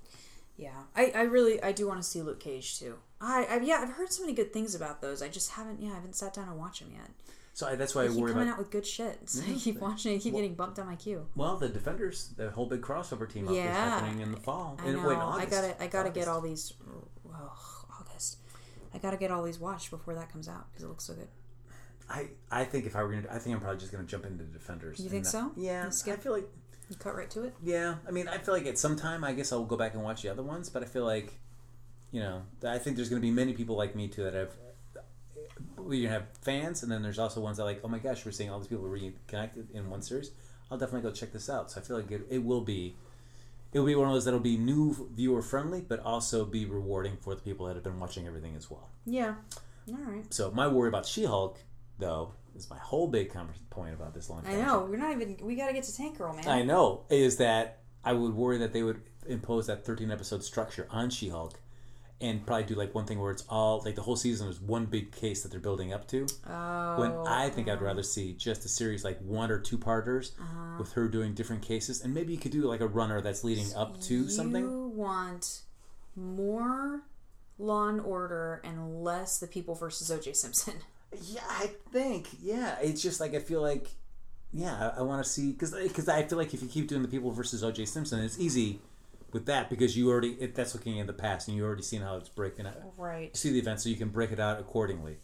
Yeah. 0.56 0.82
I, 0.94 1.12
I 1.14 1.22
really 1.22 1.62
I 1.62 1.72
do 1.72 1.86
want 1.86 2.00
to 2.00 2.06
see 2.06 2.22
Luke 2.22 2.40
Cage 2.40 2.78
too. 2.78 2.96
I, 3.20 3.46
I 3.48 3.60
yeah 3.60 3.80
I've 3.82 3.92
heard 3.92 4.12
so 4.12 4.22
many 4.22 4.34
good 4.34 4.52
things 4.52 4.74
about 4.74 5.00
those. 5.00 5.22
I 5.22 5.28
just 5.28 5.52
haven't 5.52 5.80
yeah 5.80 5.92
I 5.92 5.94
haven't 5.94 6.16
sat 6.16 6.34
down 6.34 6.48
and 6.48 6.58
watched 6.58 6.80
them 6.80 6.92
yet. 6.92 7.10
So 7.56 7.66
I, 7.66 7.74
that's 7.74 7.94
why 7.94 8.02
I 8.02 8.08
They 8.08 8.12
keep 8.12 8.22
worry 8.22 8.32
coming 8.32 8.48
about. 8.48 8.52
out 8.52 8.58
with 8.58 8.70
good 8.70 8.86
shit. 8.86 9.18
So 9.26 9.42
I 9.50 9.54
keep 9.54 9.78
watching 9.80 10.12
it. 10.12 10.16
I 10.16 10.18
keep 10.18 10.34
getting 10.34 10.54
bumped 10.54 10.78
on 10.78 10.84
my 10.86 10.94
queue. 10.96 11.26
Well, 11.34 11.56
the 11.56 11.70
Defenders, 11.70 12.28
the 12.36 12.50
whole 12.50 12.66
big 12.66 12.82
crossover 12.82 13.26
team 13.26 13.46
up 13.46 13.52
is 13.52 13.56
Yeah. 13.56 13.72
happening 13.72 14.20
in 14.20 14.30
the 14.30 14.36
fall. 14.36 14.78
I 14.78 14.90
know. 14.90 15.08
wait, 15.08 15.14
in 15.14 15.18
I 15.20 15.46
gotta 15.46 15.82
I 15.82 15.86
gotta 15.86 16.10
get 16.10 16.28
all 16.28 16.42
these. 16.42 16.74
Oh, 17.26 17.52
August. 17.98 18.36
I 18.92 18.98
gotta 18.98 19.16
get 19.16 19.30
all 19.30 19.42
these 19.42 19.58
watched 19.58 19.90
before 19.90 20.12
that 20.16 20.30
comes 20.30 20.48
out 20.50 20.70
because 20.70 20.84
it 20.84 20.88
looks 20.88 21.04
so 21.04 21.14
good. 21.14 21.28
I, 22.10 22.28
I 22.50 22.64
think 22.64 22.84
if 22.84 22.94
I 22.94 23.02
were 23.02 23.10
gonna, 23.10 23.26
I 23.32 23.38
think 23.38 23.54
I'm 23.56 23.62
probably 23.62 23.80
just 23.80 23.90
gonna 23.90 24.04
jump 24.04 24.26
into 24.26 24.44
Defenders. 24.44 25.00
You 25.00 25.08
think 25.08 25.24
not- 25.24 25.30
so? 25.32 25.52
Yeah, 25.56 25.90
You 26.06 26.12
I 26.12 26.16
feel 26.16 26.32
like 26.34 26.48
You 26.90 26.96
cut 26.96 27.16
right 27.16 27.30
to 27.30 27.44
it. 27.44 27.54
yeah. 27.62 27.94
I 28.06 28.10
mean, 28.10 28.28
I 28.28 28.36
feel 28.36 28.52
like 28.52 28.66
at 28.66 28.76
some 28.78 28.96
time, 28.96 29.24
I 29.24 29.32
guess 29.32 29.50
I'll 29.50 29.64
go 29.64 29.78
back 29.78 29.94
and 29.94 30.02
watch 30.04 30.20
the 30.20 30.28
other 30.28 30.42
ones. 30.42 30.68
But 30.68 30.82
I 30.82 30.86
feel 30.86 31.06
like, 31.06 31.32
you 32.12 32.20
know, 32.20 32.42
I 32.64 32.76
think 32.76 32.96
there's 32.96 33.08
gonna 33.08 33.22
be 33.22 33.30
many 33.30 33.54
people 33.54 33.76
like 33.76 33.96
me 33.96 34.08
too 34.08 34.24
that 34.24 34.34
have. 34.34 34.52
We 35.86 36.04
have 36.04 36.24
fans, 36.42 36.82
and 36.82 36.90
then 36.90 37.02
there's 37.02 37.18
also 37.18 37.40
ones 37.40 37.56
that 37.58 37.64
like, 37.64 37.80
oh 37.84 37.88
my 37.88 37.98
gosh, 37.98 38.24
we're 38.24 38.32
seeing 38.32 38.50
all 38.50 38.58
these 38.58 38.68
people 38.68 38.84
reconnected 38.84 39.70
in 39.72 39.88
one 39.90 40.02
series. 40.02 40.30
I'll 40.70 40.78
definitely 40.78 41.08
go 41.08 41.14
check 41.14 41.32
this 41.32 41.48
out. 41.48 41.70
So 41.70 41.80
I 41.80 41.84
feel 41.84 41.96
like 41.96 42.10
it, 42.10 42.26
it 42.28 42.44
will 42.44 42.60
be, 42.60 42.96
it 43.72 43.78
will 43.78 43.86
be 43.86 43.94
one 43.94 44.08
of 44.08 44.14
those 44.14 44.24
that'll 44.24 44.40
be 44.40 44.56
new 44.56 45.08
viewer 45.14 45.42
friendly, 45.42 45.80
but 45.80 46.00
also 46.00 46.44
be 46.44 46.64
rewarding 46.64 47.16
for 47.16 47.34
the 47.34 47.42
people 47.42 47.66
that 47.66 47.74
have 47.74 47.84
been 47.84 48.00
watching 48.00 48.26
everything 48.26 48.56
as 48.56 48.70
well. 48.70 48.88
Yeah. 49.04 49.34
All 49.88 49.98
right. 49.98 50.32
So 50.34 50.50
my 50.50 50.66
worry 50.66 50.88
about 50.88 51.06
She-Hulk, 51.06 51.58
though, 51.98 52.32
is 52.56 52.68
my 52.68 52.78
whole 52.78 53.06
big 53.06 53.32
point 53.70 53.94
about 53.94 54.14
this 54.14 54.28
long. 54.28 54.42
I 54.46 54.56
know. 54.56 54.86
We're 54.90 54.96
not 54.96 55.12
even. 55.12 55.36
We 55.40 55.54
gotta 55.54 55.72
get 55.72 55.84
to 55.84 55.96
Tank 55.96 56.18
Girl, 56.18 56.34
man. 56.34 56.48
I 56.48 56.62
know 56.62 57.04
is 57.10 57.36
that 57.36 57.80
I 58.04 58.12
would 58.12 58.34
worry 58.34 58.58
that 58.58 58.72
they 58.72 58.82
would 58.82 59.02
impose 59.28 59.66
that 59.66 59.84
13 59.84 60.10
episode 60.10 60.42
structure 60.42 60.86
on 60.90 61.10
She-Hulk, 61.10 61.60
and 62.20 62.46
probably 62.46 62.64
do 62.64 62.74
like 62.74 62.94
one 62.94 63.04
thing 63.04 63.20
where 63.20 63.30
it's 63.30 63.44
all 63.48 63.82
like 63.84 63.94
the 63.94 64.00
whole 64.02 64.16
season 64.16 64.48
is 64.48 64.58
one 64.60 64.86
big 64.86 65.12
case 65.12 65.42
that 65.42 65.50
they're 65.50 65.60
building 65.60 65.92
up 65.92 66.08
to. 66.08 66.26
Oh. 66.48 66.98
When 67.00 67.12
I 67.26 67.50
think 67.50 67.68
I'd 67.68 67.82
rather 67.82 68.02
see 68.02 68.32
just 68.32 68.64
a 68.64 68.68
series 68.68 69.04
like 69.04 69.18
one 69.20 69.50
or 69.50 69.58
two 69.58 69.76
parters 69.78 70.32
Uh-huh. 70.40 70.76
with 70.78 70.92
her 70.92 71.08
doing 71.08 71.34
different 71.34 71.62
cases, 71.62 72.00
and 72.02 72.14
maybe 72.14 72.32
you 72.32 72.38
could 72.38 72.52
do 72.52 72.62
like 72.62 72.80
a 72.80 72.86
runner 72.88 73.20
that's 73.20 73.44
leading 73.44 73.72
up 73.74 74.00
to 74.02 74.28
something. 74.30 74.62
You 74.64 74.88
want 74.94 75.60
more 76.14 77.02
Law 77.58 77.88
and 77.88 78.00
Order 78.00 78.60
and 78.64 79.02
less 79.02 79.38
the 79.38 79.46
People 79.46 79.74
versus 79.74 80.10
O.J. 80.10 80.32
Simpson. 80.34 80.74
Yeah, 81.22 81.40
I 81.48 81.70
think. 81.92 82.26
Yeah, 82.42 82.76
it's 82.82 83.00
just 83.00 83.20
like 83.20 83.32
I 83.32 83.38
feel 83.38 83.62
like, 83.62 83.88
yeah, 84.52 84.90
I, 84.96 84.98
I 84.98 85.02
want 85.02 85.24
to 85.24 85.30
see 85.30 85.52
because 85.52 85.72
because 85.72 86.08
I 86.08 86.24
feel 86.24 86.36
like 86.36 86.52
if 86.52 86.60
you 86.62 86.68
keep 86.68 86.88
doing 86.88 87.00
the 87.00 87.08
people 87.08 87.30
versus 87.30 87.62
O.J. 87.62 87.84
Simpson, 87.86 88.18
it's 88.24 88.38
easy 88.40 88.80
with 89.36 89.44
that 89.44 89.68
because 89.68 89.98
you 89.98 90.08
already 90.08 90.30
it, 90.40 90.54
that's 90.54 90.74
looking 90.74 90.96
in 90.96 91.06
the 91.06 91.12
past 91.12 91.46
and 91.46 91.56
you 91.56 91.62
already 91.62 91.82
seen 91.82 92.00
how 92.00 92.16
it's 92.16 92.30
breaking 92.30 92.66
out. 92.66 92.76
Right. 92.96 93.30
You 93.34 93.38
see 93.38 93.52
the 93.52 93.58
event, 93.58 93.82
so 93.82 93.90
you 93.90 93.96
can 93.96 94.08
break 94.08 94.32
it 94.32 94.40
out 94.40 94.58
accordingly. 94.58 95.18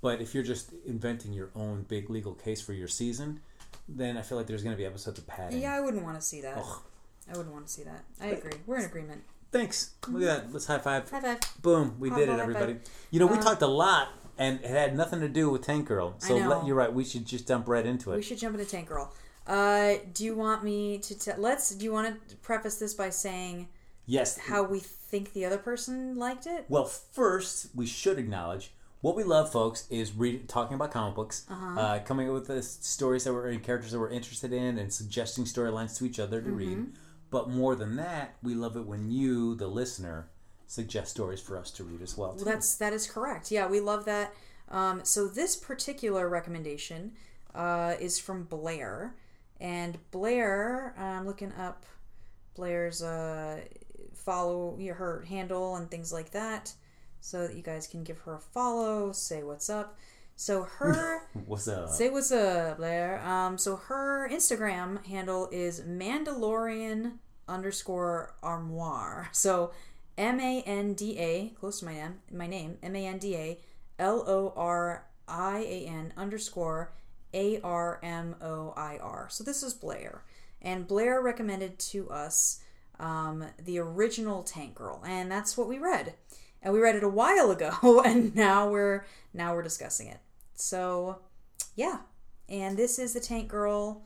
But 0.00 0.20
if 0.20 0.34
you're 0.34 0.44
just 0.44 0.72
inventing 0.86 1.32
your 1.32 1.50
own 1.56 1.84
big 1.88 2.08
legal 2.08 2.32
case 2.32 2.60
for 2.60 2.72
your 2.72 2.86
season, 2.86 3.40
then 3.88 4.16
I 4.16 4.22
feel 4.22 4.38
like 4.38 4.46
there's 4.46 4.62
going 4.62 4.76
to 4.76 4.78
be 4.78 4.86
episodes 4.86 5.18
of 5.18 5.26
padding. 5.26 5.60
Yeah, 5.60 5.74
I 5.74 5.80
wouldn't 5.80 6.04
want 6.04 6.14
to 6.14 6.22
see 6.22 6.40
that. 6.42 6.58
Ugh. 6.58 6.82
I 7.28 7.36
wouldn't 7.36 7.52
want 7.52 7.66
to 7.66 7.72
see 7.72 7.82
that. 7.82 8.04
I 8.20 8.26
agree. 8.26 8.52
We're 8.66 8.76
in 8.78 8.84
agreement. 8.84 9.24
Thanks. 9.50 9.94
Look 10.06 10.22
at 10.22 10.44
that. 10.44 10.52
Let's 10.52 10.66
high 10.66 10.78
five. 10.78 11.10
High 11.10 11.20
five. 11.20 11.40
Boom. 11.60 11.96
We 11.98 12.08
High 12.08 12.18
did 12.18 12.28
five, 12.28 12.38
it, 12.38 12.42
everybody. 12.42 12.76
You 13.10 13.18
know, 13.18 13.26
we 13.26 13.38
Uh, 13.38 13.42
talked 13.42 13.62
a 13.62 13.66
lot, 13.66 14.10
and 14.38 14.60
it 14.60 14.70
had 14.70 14.96
nothing 14.96 15.18
to 15.20 15.28
do 15.28 15.50
with 15.50 15.62
Tank 15.62 15.88
Girl. 15.88 16.14
So 16.18 16.38
know. 16.38 16.48
let, 16.48 16.66
you're 16.66 16.76
right. 16.76 16.92
We 16.92 17.04
should 17.04 17.26
just 17.26 17.48
jump 17.48 17.66
right 17.66 17.84
into 17.84 18.12
it. 18.12 18.16
We 18.16 18.22
should 18.22 18.38
jump 18.38 18.54
into 18.54 18.70
Tank 18.70 18.88
Girl. 18.88 19.12
Uh, 19.46 19.94
do 20.12 20.24
you 20.24 20.34
want 20.34 20.64
me 20.64 20.98
to 20.98 21.18
te- 21.18 21.32
let's? 21.38 21.70
Do 21.74 21.84
you 21.84 21.92
want 21.92 22.28
to 22.28 22.36
preface 22.36 22.78
this 22.78 22.94
by 22.94 23.10
saying 23.10 23.68
yes. 24.06 24.38
how 24.38 24.62
we 24.64 24.80
think 24.80 25.32
the 25.32 25.44
other 25.44 25.58
person 25.58 26.16
liked 26.16 26.46
it? 26.46 26.64
Well, 26.68 26.84
first, 26.86 27.68
we 27.74 27.86
should 27.86 28.18
acknowledge 28.18 28.72
what 29.02 29.14
we 29.14 29.22
love, 29.22 29.52
folks, 29.52 29.86
is 29.88 30.12
read, 30.12 30.48
talking 30.48 30.74
about 30.74 30.90
comic 30.90 31.14
books, 31.14 31.46
Uh-huh. 31.48 31.80
uh, 31.80 31.98
coming 32.00 32.28
up 32.28 32.34
with 32.34 32.48
the 32.48 32.62
stories 32.62 33.24
that 33.24 33.32
we're 33.32 33.48
and 33.48 33.62
characters 33.62 33.92
that 33.92 34.00
we're 34.00 34.10
interested 34.10 34.52
in, 34.52 34.78
and 34.78 34.92
suggesting 34.92 35.44
storylines 35.44 35.96
to 35.98 36.04
each 36.04 36.18
other 36.18 36.40
to 36.40 36.50
read. 36.50 36.78
Mm-hmm. 36.78 36.90
But 37.30 37.48
more 37.48 37.76
than 37.76 37.96
that, 37.96 38.36
we 38.42 38.54
love 38.54 38.76
it 38.76 38.86
when 38.86 39.10
you, 39.10 39.54
the 39.54 39.68
listener, 39.68 40.28
suggest 40.66 41.12
stories 41.12 41.40
for 41.40 41.56
us 41.56 41.70
to 41.72 41.84
read 41.84 42.02
as 42.02 42.16
well. 42.16 42.34
Well, 42.34 42.44
that's 42.44 42.74
that 42.76 42.92
is 42.92 43.06
correct. 43.06 43.52
Yeah, 43.52 43.68
we 43.68 43.78
love 43.80 44.04
that. 44.06 44.34
Um, 44.68 45.04
so 45.04 45.28
this 45.28 45.54
particular 45.54 46.28
recommendation 46.28 47.12
uh, 47.54 47.94
is 48.00 48.18
from 48.18 48.44
Blair, 48.44 49.14
and 49.60 49.98
Blair. 50.10 50.94
I'm 50.98 51.26
looking 51.26 51.52
up 51.52 51.84
Blair's 52.54 53.02
uh, 53.02 53.60
follow 54.14 54.78
her 54.94 55.24
handle 55.28 55.76
and 55.76 55.90
things 55.90 56.12
like 56.12 56.30
that, 56.30 56.72
so 57.20 57.46
that 57.46 57.56
you 57.56 57.62
guys 57.62 57.86
can 57.86 58.02
give 58.04 58.18
her 58.20 58.34
a 58.34 58.40
follow, 58.40 59.12
say 59.12 59.42
what's 59.42 59.70
up. 59.70 59.96
So 60.36 60.64
her 60.64 61.28
What's 61.46 61.66
up? 61.66 61.88
say 61.88 62.10
what's 62.10 62.30
up, 62.30 62.76
Blair. 62.76 63.20
Um, 63.26 63.56
so 63.56 63.76
her 63.76 64.28
Instagram 64.30 65.04
handle 65.06 65.48
is 65.50 65.80
Mandalorian 65.80 67.12
underscore 67.48 68.34
armoire. 68.42 69.28
So 69.32 69.72
M 70.18 70.40
A 70.40 70.62
N 70.62 70.94
D 70.94 71.18
A, 71.18 71.48
close 71.58 71.80
to 71.80 71.86
my 71.86 71.94
name, 71.94 72.14
my 72.32 72.46
name, 72.46 72.78
M 72.82 72.96
A 72.96 73.06
N 73.06 73.18
D 73.18 73.34
A 73.36 73.58
L 73.98 74.24
O 74.26 74.52
R 74.56 75.06
I 75.28 75.58
A 75.60 75.86
N 75.86 76.12
underscore 76.16 76.92
A 77.36 77.60
R 77.60 78.00
M 78.02 78.34
O 78.40 78.72
I 78.76 78.98
R. 78.98 79.28
So 79.30 79.44
this 79.44 79.62
is 79.62 79.74
Blair. 79.74 80.24
And 80.62 80.88
Blair 80.88 81.20
recommended 81.20 81.78
to 81.78 82.10
us 82.10 82.60
um, 82.98 83.44
the 83.62 83.78
original 83.78 84.42
Tank 84.42 84.74
Girl, 84.74 85.02
and 85.06 85.30
that's 85.30 85.56
what 85.56 85.68
we 85.68 85.78
read. 85.78 86.14
And 86.62 86.72
we 86.74 86.80
read 86.80 86.96
it 86.96 87.04
a 87.04 87.08
while 87.08 87.50
ago, 87.52 88.02
and 88.04 88.34
now 88.34 88.68
we're 88.68 89.04
now 89.32 89.54
we're 89.54 89.62
discussing 89.62 90.08
it. 90.08 90.18
So 90.54 91.18
yeah, 91.76 91.98
and 92.48 92.76
this 92.76 92.98
is 92.98 93.12
the 93.12 93.20
Tank 93.20 93.48
Girl 93.48 94.02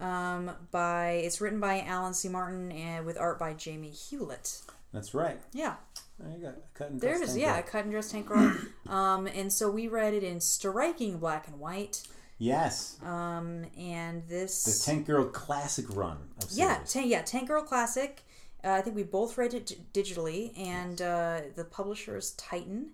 um, 0.00 0.50
by 0.72 1.10
it's 1.24 1.40
written 1.40 1.60
by 1.60 1.80
Alan 1.82 2.12
C. 2.12 2.28
Martin 2.28 2.72
and 2.72 3.06
with 3.06 3.16
art 3.16 3.38
by 3.38 3.54
Jamie 3.54 3.90
Hewlett. 3.90 4.60
That's 4.92 5.14
right. 5.14 5.40
Yeah, 5.52 5.74
There 6.18 6.30
you 6.36 6.42
go. 6.42 6.54
Cut 6.74 6.90
and 6.90 7.00
there 7.00 7.14
it 7.14 7.18
dress 7.18 7.30
is. 7.30 7.34
tank 7.36 7.46
Yeah, 7.46 7.62
cut 7.62 7.82
and 7.84 7.90
dress 7.92 8.10
Tank 8.12 8.26
Girl. 8.26 8.56
um, 8.88 9.26
and 9.28 9.52
so 9.52 9.70
we 9.70 9.88
read 9.88 10.12
it 10.14 10.22
in 10.22 10.40
striking 10.40 11.18
black 11.18 11.46
and 11.48 11.58
white. 11.58 12.02
Yes. 12.38 12.96
Um, 13.02 13.64
and 13.78 14.26
this 14.28 14.64
The 14.64 14.84
Tank 14.92 15.06
Girl 15.06 15.24
classic 15.26 15.86
run 15.94 16.18
of. 16.42 16.50
Yeah, 16.52 16.80
Tank, 16.86 17.08
yeah, 17.08 17.22
Tank 17.22 17.48
Girl 17.48 17.62
Classic. 17.62 18.22
Uh, 18.64 18.70
I 18.70 18.80
think 18.80 18.96
we 18.96 19.02
both 19.02 19.36
read 19.38 19.54
it 19.54 19.66
d- 19.66 19.78
digitally, 19.92 20.58
and 20.58 21.00
uh, 21.00 21.40
the 21.54 21.64
publisher 21.64 22.16
is 22.16 22.32
Titan, 22.32 22.90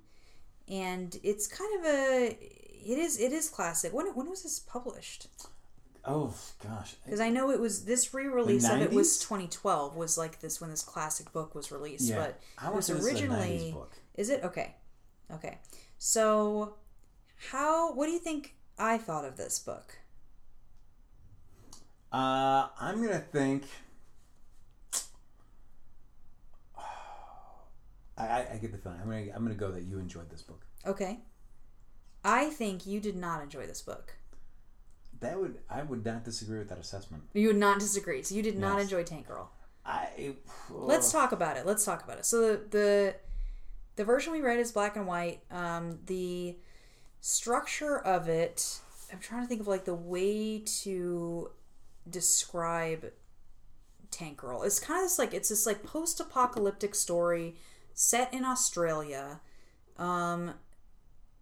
and 0.68 1.18
it's 1.22 1.46
kind 1.46 1.80
of 1.80 1.86
a 1.86 2.38
it 2.82 2.98
is 2.98 3.18
it 3.20 3.32
is 3.32 3.48
classic. 3.48 3.92
When 3.92 4.06
when 4.14 4.28
was 4.28 4.42
this 4.42 4.58
published? 4.58 5.28
Oh 6.04 6.34
gosh. 6.62 6.96
Because 7.04 7.20
I 7.20 7.28
know 7.28 7.50
it 7.50 7.60
was 7.60 7.84
this 7.84 8.12
re-release 8.14 8.68
of 8.68 8.80
it 8.80 8.90
was 8.90 9.18
2012 9.20 9.96
was 9.96 10.16
like 10.16 10.40
this 10.40 10.58
when 10.60 10.70
this 10.70 10.82
classic 10.82 11.30
book 11.32 11.54
was 11.54 11.70
released, 11.70 12.08
Yeah. 12.08 12.16
but 12.16 12.40
I 12.58 12.68
it 12.68 12.74
was 12.74 12.86
say 12.86 12.94
a 12.94 12.96
90s 12.96 13.04
originally 13.04 13.72
book. 13.72 13.92
is 14.14 14.30
it 14.30 14.42
okay? 14.44 14.76
Okay, 15.32 15.58
so 15.98 16.74
how 17.50 17.92
what 17.94 18.06
do 18.06 18.12
you 18.12 18.18
think 18.18 18.54
I 18.80 18.96
thought 18.96 19.26
of 19.26 19.36
this 19.36 19.58
book? 19.58 19.98
Uh, 22.10 22.68
I'm 22.80 23.04
gonna 23.04 23.20
think. 23.20 23.64
I, 28.16 28.26
I, 28.26 28.46
I 28.54 28.56
get 28.56 28.72
the 28.72 28.78
feeling. 28.78 28.98
I'm 29.00 29.08
gonna 29.08 29.26
I'm 29.34 29.42
gonna 29.44 29.54
go 29.54 29.70
that 29.70 29.82
you 29.82 29.98
enjoyed 29.98 30.30
this 30.30 30.42
book. 30.42 30.64
Okay, 30.86 31.20
I 32.24 32.46
think 32.46 32.86
you 32.86 33.00
did 33.00 33.16
not 33.16 33.42
enjoy 33.42 33.66
this 33.66 33.82
book. 33.82 34.16
That 35.20 35.38
would 35.38 35.58
I 35.68 35.82
would 35.82 36.04
not 36.04 36.24
disagree 36.24 36.58
with 36.58 36.70
that 36.70 36.78
assessment. 36.78 37.24
You 37.34 37.48
would 37.48 37.56
not 37.56 37.78
disagree. 37.78 38.22
So 38.22 38.34
you 38.34 38.42
did 38.42 38.58
not 38.58 38.80
enjoy 38.80 39.04
Tank 39.04 39.28
Girl. 39.28 39.50
I 39.84 40.34
Let's 40.70 41.12
talk 41.12 41.32
about 41.32 41.58
it. 41.58 41.66
Let's 41.66 41.84
talk 41.84 42.02
about 42.02 42.18
it. 42.18 42.24
So 42.24 42.40
the 42.40 42.60
the, 42.70 43.14
the 43.96 44.04
version 44.04 44.32
we 44.32 44.40
read 44.40 44.58
is 44.58 44.72
black 44.72 44.96
and 44.96 45.06
white. 45.06 45.40
Um, 45.50 45.98
the 46.06 46.56
structure 47.20 47.98
of 47.98 48.28
it, 48.28 48.80
I'm 49.12 49.18
trying 49.18 49.42
to 49.42 49.48
think 49.48 49.60
of 49.60 49.68
like 49.68 49.84
the 49.84 49.94
way 49.94 50.58
to 50.82 51.50
describe 52.08 53.12
Tank 54.10 54.38
Girl. 54.38 54.62
It's 54.62 54.80
kind 54.80 55.00
of 55.00 55.04
this 55.04 55.18
like 55.18 55.34
it's 55.34 55.48
this 55.48 55.66
like 55.66 55.82
post-apocalyptic 55.82 56.94
story 56.94 57.56
set 57.94 58.32
in 58.32 58.44
Australia. 58.44 59.40
Um, 59.98 60.54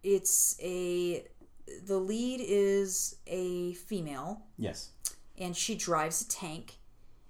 it's 0.03 0.55
a 0.61 1.25
the 1.85 1.97
lead 1.97 2.41
is 2.43 3.15
a 3.27 3.73
female 3.73 4.41
yes. 4.57 4.89
and 5.37 5.55
she 5.55 5.75
drives 5.75 6.21
a 6.21 6.27
tank 6.27 6.77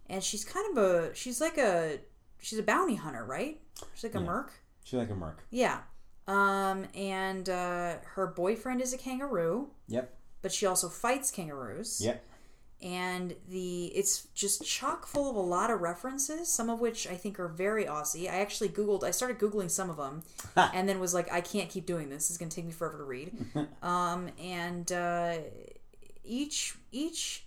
and 0.09 0.23
she's 0.23 0.45
kind 0.45 0.65
of 0.71 0.81
a 0.83 1.13
she's 1.13 1.41
like 1.41 1.57
a 1.57 1.99
she's 2.39 2.57
a 2.57 2.63
bounty 2.63 2.95
hunter 2.95 3.25
right 3.25 3.59
she's 3.93 4.03
like 4.05 4.15
a 4.15 4.19
Yeah. 4.19 4.25
merc 4.25 4.51
She's 4.85 4.97
like 4.97 5.09
a 5.09 5.15
merc. 5.15 5.43
yeah 5.49 5.79
um 6.29 6.85
and 6.95 7.49
uh 7.49 7.95
her 8.15 8.27
boyfriend 8.27 8.81
is 8.81 8.93
a 8.93 8.97
kangaroo. 8.97 9.67
Yep. 9.87 10.13
but 10.41 10.51
she 10.51 10.65
also 10.65 10.87
fights 10.87 11.31
kangaroos. 11.31 11.99
Yep. 12.01 12.23
and 12.81 13.35
the 13.49 13.85
it's 13.87 14.27
just 14.35 14.63
chock 14.63 15.05
full 15.05 15.29
of 15.29 15.35
a 15.35 15.41
lot 15.55 15.69
of 15.69 15.81
references 15.81 16.47
some 16.47 16.69
of 16.69 16.79
which 16.79 17.07
i 17.07 17.15
think 17.15 17.39
are 17.39 17.49
very 17.49 17.85
aussie. 17.85 18.29
I 18.31 18.39
actually 18.39 18.69
googled 18.69 19.03
i 19.03 19.11
started 19.11 19.37
googling 19.39 19.69
some 19.69 19.89
of 19.89 19.97
them 19.97 20.23
and 20.73 20.87
then 20.87 20.99
was 20.99 21.13
like 21.13 21.29
i 21.31 21.41
can't 21.41 21.69
keep 21.69 21.85
doing 21.85 22.09
this. 22.09 22.29
It's 22.29 22.37
going 22.37 22.49
to 22.49 22.55
take 22.55 22.65
me 22.65 22.71
forever 22.71 22.97
to 22.99 23.03
read. 23.03 23.31
Um, 23.83 24.29
and 24.39 24.89
uh, 24.91 25.37
each 26.23 26.75
each 26.91 27.45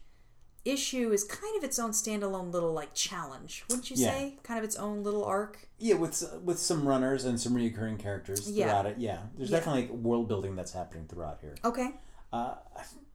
issue 0.64 1.10
is 1.10 1.24
kind 1.24 1.56
of 1.56 1.64
its 1.64 1.78
own 1.78 1.90
standalone 1.90 2.52
little 2.52 2.72
like 2.72 2.94
challenge 2.94 3.64
wouldn't 3.68 3.90
you 3.90 3.96
Yeah. 3.96 4.10
say 4.10 4.38
kind 4.44 4.58
of 4.58 4.64
its 4.64 4.76
own 4.76 5.02
little 5.02 5.24
arc 5.24 5.68
Yeah, 5.78 5.94
with 5.96 6.22
with 6.44 6.58
some 6.58 6.86
runners 6.86 7.24
and 7.24 7.40
some 7.40 7.54
recurring 7.54 7.98
characters 7.98 8.48
Yeah. 8.50 8.66
throughout 8.66 8.86
it. 8.86 8.98
Yeah, 8.98 9.22
there's 9.36 9.50
Yeah. 9.50 9.58
definitely 9.58 9.82
like 9.82 9.90
world 9.92 10.28
building 10.28 10.54
that's 10.54 10.72
happening 10.72 11.06
throughout 11.08 11.38
here. 11.40 11.56
okay 11.64 11.94
Uh, 12.32 12.54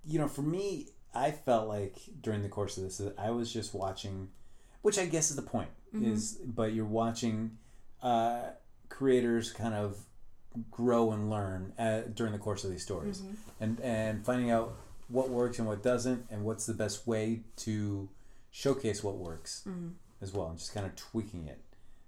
you 0.05 0.19
know, 0.19 0.27
for 0.27 0.41
me, 0.43 0.89
I 1.13 1.31
felt 1.31 1.67
like 1.67 1.97
during 2.21 2.43
the 2.43 2.49
course 2.49 2.77
of 2.77 2.83
this 2.83 2.97
that 2.99 3.17
I 3.17 3.31
was 3.31 3.51
just 3.51 3.73
watching, 3.73 4.29
which 4.83 4.99
I 4.99 5.05
guess 5.07 5.29
is 5.31 5.35
the 5.35 5.41
point. 5.41 5.69
Is 5.93 6.33
but 6.45 6.73
you're 6.73 6.85
watching 6.85 7.57
uh, 8.03 8.49
creators 8.89 9.51
kind 9.51 9.73
of 9.73 10.05
grow 10.69 11.11
and 11.11 11.29
learn 11.29 11.73
uh, 11.79 12.01
during 12.13 12.33
the 12.33 12.39
course 12.39 12.63
of 12.63 12.69
these 12.69 12.83
stories, 12.83 13.23
and 13.59 13.79
and 13.79 14.23
finding 14.25 14.51
out 14.51 14.75
what 15.07 15.29
works 15.29 15.59
and 15.59 15.67
what 15.67 15.81
doesn't, 15.83 16.25
and 16.29 16.43
what's 16.43 16.65
the 16.65 16.73
best 16.73 17.07
way 17.07 17.41
to 17.57 18.09
showcase 18.51 19.03
what 19.03 19.15
works 19.17 19.65
as 20.21 20.33
well, 20.33 20.47
and 20.47 20.57
just 20.57 20.73
kind 20.73 20.85
of 20.85 20.95
tweaking 20.95 21.47
it. 21.47 21.59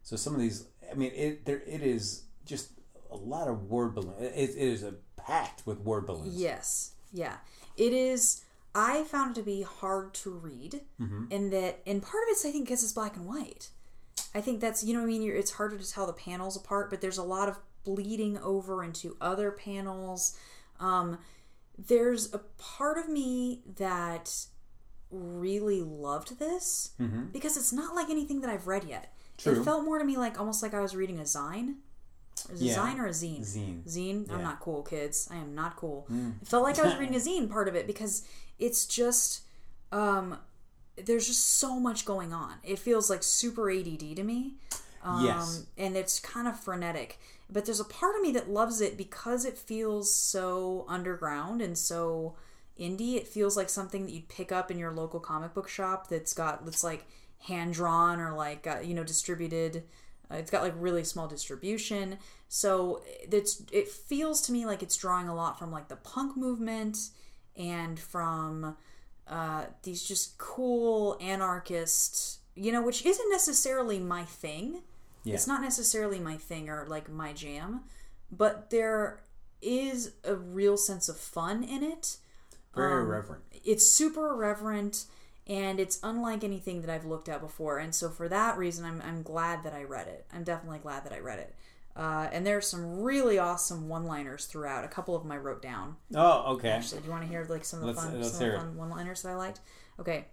So 0.03 0.15
some 0.15 0.33
of 0.33 0.39
these, 0.41 0.65
I 0.91 0.95
mean, 0.95 1.11
it 1.15 1.45
there 1.45 1.61
it 1.67 1.81
is 1.81 2.23
just 2.45 2.71
a 3.11 3.17
lot 3.17 3.47
of 3.47 3.69
word 3.69 3.95
balloon. 3.95 4.15
It, 4.19 4.33
it 4.35 4.55
is 4.57 4.83
a 4.83 4.95
packed 5.17 5.65
with 5.67 5.79
word 5.81 6.05
balloons. 6.07 6.39
yes 6.39 6.91
yeah 7.11 7.35
it 7.75 7.91
is 7.91 8.41
i 8.73 9.03
found 9.03 9.31
it 9.31 9.39
to 9.39 9.45
be 9.45 9.61
hard 9.63 10.13
to 10.13 10.29
read 10.31 10.79
and 10.97 11.51
that 11.51 11.81
and 11.85 12.01
part 12.01 12.23
of 12.23 12.29
it's 12.29 12.45
i 12.45 12.51
think 12.51 12.65
because 12.65 12.83
it's 12.83 12.93
black 12.93 13.15
and 13.17 13.27
white 13.27 13.69
i 14.33 14.39
think 14.41 14.61
that's 14.61 14.83
you 14.83 14.93
know 14.93 15.01
what 15.01 15.05
i 15.05 15.09
mean 15.09 15.21
You're, 15.21 15.35
it's 15.35 15.51
harder 15.51 15.77
to 15.77 15.91
tell 15.91 16.07
the 16.07 16.13
panels 16.13 16.55
apart 16.55 16.89
but 16.89 17.01
there's 17.01 17.17
a 17.17 17.23
lot 17.23 17.49
of 17.49 17.57
bleeding 17.83 18.37
over 18.39 18.81
into 18.83 19.17
other 19.19 19.51
panels 19.51 20.37
um, 20.79 21.17
there's 21.88 22.34
a 22.34 22.39
part 22.57 22.97
of 22.97 23.07
me 23.09 23.61
that 23.77 24.45
really 25.11 25.82
loved 25.82 26.38
this 26.39 26.91
because 27.32 27.57
it's 27.57 27.73
not 27.73 27.95
like 27.95 28.09
anything 28.09 28.41
that 28.41 28.49
I've 28.49 28.67
read 28.67 28.84
yet. 28.84 29.13
True. 29.38 29.59
It 29.59 29.63
felt 29.63 29.84
more 29.86 29.97
to 29.97 30.05
me 30.05 30.17
like 30.17 30.39
almost 30.39 30.61
like 30.61 30.73
I 30.73 30.82
was 30.82 30.95
reading 30.95 31.19
a 31.19 31.23
zine. 31.23 31.75
Is 32.51 32.61
Yeah. 32.61 32.73
a 32.73 32.77
zine 32.88 32.99
or 32.99 33.07
a 33.07 33.11
zine? 33.11 33.41
Zine. 33.41 33.84
Zine. 33.86 34.32
I'm 34.32 34.41
not 34.43 34.59
cool, 34.59 34.84
kids. 34.84 35.27
I 35.32 35.38
am 35.38 35.55
not 35.55 35.75
cool. 35.77 36.07
It 36.41 36.47
felt 36.47 36.63
like 36.63 36.77
I 36.80 36.84
was 36.84 36.95
reading 36.97 37.15
a 37.15 37.19
zine 37.27 37.49
part 37.49 37.67
of 37.67 37.75
it 37.75 37.88
because 37.88 38.23
it's 38.59 38.86
just 38.86 39.41
um 39.91 40.38
there's 40.97 41.25
just 41.27 41.45
so 41.59 41.80
much 41.80 42.03
going 42.05 42.34
on. 42.34 42.55
It 42.63 42.77
feels 42.77 43.09
like 43.09 43.23
super 43.23 43.71
ADD 43.71 44.15
to 44.17 44.23
me. 44.23 44.55
Um, 45.03 45.25
Yes. 45.25 45.65
And 45.77 45.95
it's 45.95 46.19
kind 46.19 46.47
of 46.47 46.59
frenetic. 46.59 47.19
But 47.49 47.65
there's 47.65 47.79
a 47.79 47.85
part 47.85 48.15
of 48.15 48.21
me 48.21 48.31
that 48.33 48.49
loves 48.49 48.81
it 48.81 48.97
because 48.97 49.45
it 49.45 49.57
feels 49.57 50.13
so 50.13 50.85
underground 50.87 51.61
and 51.61 51.77
so 51.77 52.35
indie. 52.79 53.15
It 53.15 53.27
feels 53.27 53.57
like 53.57 53.69
something 53.69 54.05
that 54.05 54.11
you'd 54.11 54.29
pick 54.29 54.51
up 54.51 54.69
in 54.69 54.77
your 54.77 54.91
local 54.91 55.19
comic 55.19 55.53
book 55.53 55.67
shop 55.67 56.09
that's 56.09 56.33
got, 56.33 56.63
that's 56.65 56.83
like 56.83 57.05
hand 57.47 57.73
drawn 57.73 58.19
or 58.19 58.33
like, 58.33 58.67
uh, 58.67 58.79
you 58.83 58.93
know, 58.93 59.03
distributed. 59.03 59.83
Uh, 60.31 60.35
it's 60.35 60.51
got 60.51 60.61
like 60.61 60.73
really 60.77 61.03
small 61.03 61.27
distribution. 61.27 62.17
So 62.49 63.01
it's, 63.31 63.63
it 63.71 63.87
feels 63.87 64.41
to 64.41 64.51
me 64.51 64.65
like 64.65 64.83
it's 64.83 64.95
drawing 64.95 65.27
a 65.27 65.35
lot 65.35 65.57
from 65.57 65.71
like 65.71 65.87
the 65.87 65.95
punk 65.95 66.37
movement 66.37 66.97
and 67.57 67.99
from 67.99 68.75
uh, 69.27 69.65
these 69.83 70.03
just 70.03 70.37
cool 70.37 71.17
anarchist, 71.21 72.38
you 72.60 72.72
know, 72.72 72.82
which 72.82 73.05
isn't 73.05 73.30
necessarily 73.30 73.99
my 73.99 74.24
thing. 74.26 74.82
Yeah. 75.24 75.34
It's 75.36 75.47
not 75.47 75.62
necessarily 75.62 76.20
my 76.20 76.38
thing 76.38 76.70
or 76.70 76.86
like 76.88 77.10
my 77.10 77.34
jam, 77.34 77.82
but 78.32 78.70
there 78.70 79.22
is 79.62 80.14
a 80.24 80.36
real 80.36 80.78
sense 80.78 81.10
of 81.10 81.18
fun 81.18 81.64
in 81.64 81.84
it. 81.84 82.18
Very 82.76 83.01
Um, 83.01 83.07
irreverent. 83.07 83.43
It's 83.66 83.86
super 83.89 84.30
irreverent 84.32 85.05
and 85.47 85.80
it's 85.80 85.99
unlike 86.03 86.43
anything 86.43 86.82
that 86.82 86.89
I've 86.89 87.05
looked 87.05 87.28
at 87.28 87.41
before. 87.41 87.80
And 87.80 87.93
so 87.93 88.10
for 88.10 88.30
that 88.30 88.57
reason, 88.57 88.86
I'm, 88.86 89.01
I'm 89.01 89.24
glad 89.24 89.64
that 89.64 89.74
I 89.74 89.84
read 89.84 90.07
it. 90.07 90.26
I'm 90.32 90.43
definitely 90.43 90.80
glad 90.80 91.03
that 91.05 91.12
I 91.14 91.20
read 91.20 91.39
it. 91.39 91.55
Uh, 91.95 92.30
and 92.32 92.45
there 92.45 92.55
are 92.55 92.62
some 92.62 93.01
really 93.01 93.38
awesome 93.39 93.89
one-liners 93.89 94.45
throughout. 94.45 94.86
A 94.86 94.88
couple 94.88 95.16
of 95.16 95.24
them 95.24 95.32
I 95.32 95.38
wrote 95.38 95.62
down. 95.62 95.97
Oh, 96.16 96.53
okay. 96.53 96.70
Actually, 96.70 97.01
do 97.01 97.05
you 97.07 97.12
want 97.12 97.24
to 97.24 97.30
hear 97.30 97.45
like 97.49 97.66
some 97.66 97.80
of 97.80 97.88
the 97.88 97.93
Let's- 97.93 98.03
fun, 98.03 98.16
let's 98.22 98.28
some 98.32 98.36
of 98.36 98.41
hear 98.41 98.51
the 98.51 98.55
it. 98.57 98.60
fun 98.60 98.78
one-liners 98.78 99.22
that 99.24 99.30
I 99.30 99.36
liked? 99.36 99.60
Okay. 99.99 100.28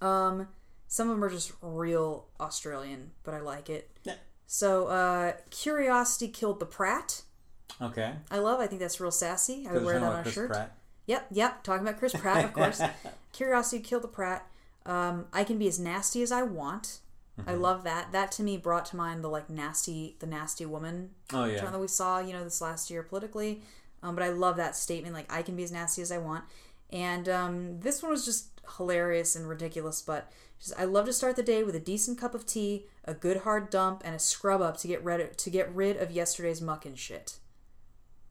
Um, 0.00 0.48
some 0.94 1.10
of 1.10 1.16
them 1.16 1.24
are 1.24 1.28
just 1.28 1.50
real 1.60 2.26
Australian, 2.38 3.10
but 3.24 3.34
I 3.34 3.40
like 3.40 3.68
it. 3.68 3.90
Yeah. 4.04 4.14
So, 4.46 4.86
uh, 4.86 5.32
curiosity 5.50 6.28
killed 6.28 6.60
the 6.60 6.66
Pratt. 6.66 7.22
Okay. 7.82 8.12
I 8.30 8.38
love. 8.38 8.60
I 8.60 8.68
think 8.68 8.80
that's 8.80 9.00
real 9.00 9.10
sassy. 9.10 9.66
I 9.68 9.72
would 9.72 9.84
wear 9.84 9.98
that 9.98 10.12
on 10.12 10.20
a 10.20 10.22
Chris 10.22 10.34
shirt. 10.34 10.50
Pratt. 10.50 10.76
Yep, 11.06 11.26
yep. 11.32 11.64
Talking 11.64 11.84
about 11.84 11.98
Chris 11.98 12.12
Pratt, 12.14 12.44
of 12.44 12.52
course. 12.52 12.80
Curiosity 13.32 13.82
killed 13.82 14.02
the 14.02 14.08
Pratt. 14.08 14.46
Um, 14.86 15.26
I 15.32 15.42
can 15.42 15.58
be 15.58 15.66
as 15.66 15.80
nasty 15.80 16.22
as 16.22 16.30
I 16.30 16.42
want. 16.42 17.00
Mm-hmm. 17.40 17.50
I 17.50 17.54
love 17.54 17.82
that. 17.82 18.12
That 18.12 18.30
to 18.30 18.44
me 18.44 18.56
brought 18.56 18.86
to 18.86 18.96
mind 18.96 19.24
the 19.24 19.28
like 19.28 19.50
nasty, 19.50 20.14
the 20.20 20.28
nasty 20.28 20.64
woman 20.64 21.10
Oh 21.32 21.44
yeah. 21.44 21.68
that 21.68 21.80
we 21.80 21.88
saw, 21.88 22.20
you 22.20 22.32
know, 22.32 22.44
this 22.44 22.60
last 22.60 22.88
year 22.88 23.02
politically. 23.02 23.62
Um, 24.00 24.14
but 24.14 24.22
I 24.22 24.28
love 24.28 24.54
that 24.58 24.76
statement. 24.76 25.12
Like 25.12 25.32
I 25.32 25.42
can 25.42 25.56
be 25.56 25.64
as 25.64 25.72
nasty 25.72 26.02
as 26.02 26.12
I 26.12 26.18
want. 26.18 26.44
And 26.92 27.28
um, 27.28 27.80
this 27.80 28.00
one 28.00 28.12
was 28.12 28.24
just 28.24 28.50
hilarious 28.76 29.34
and 29.34 29.48
ridiculous. 29.48 30.00
But 30.00 30.30
just, 30.64 30.78
I 30.80 30.84
love 30.84 31.06
to 31.06 31.12
start 31.12 31.36
the 31.36 31.42
day 31.42 31.62
with 31.62 31.74
a 31.74 31.80
decent 31.80 32.18
cup 32.18 32.34
of 32.34 32.46
tea, 32.46 32.86
a 33.04 33.14
good 33.14 33.38
hard 33.38 33.70
dump, 33.70 34.02
and 34.04 34.14
a 34.14 34.18
scrub 34.18 34.60
up 34.60 34.76
to 34.78 34.88
get 34.88 35.04
rid 35.04 35.36
to 35.36 35.50
get 35.50 35.74
rid 35.74 35.96
of 35.96 36.10
yesterday's 36.10 36.60
muck 36.60 36.86
and 36.86 36.98
shit. 36.98 37.38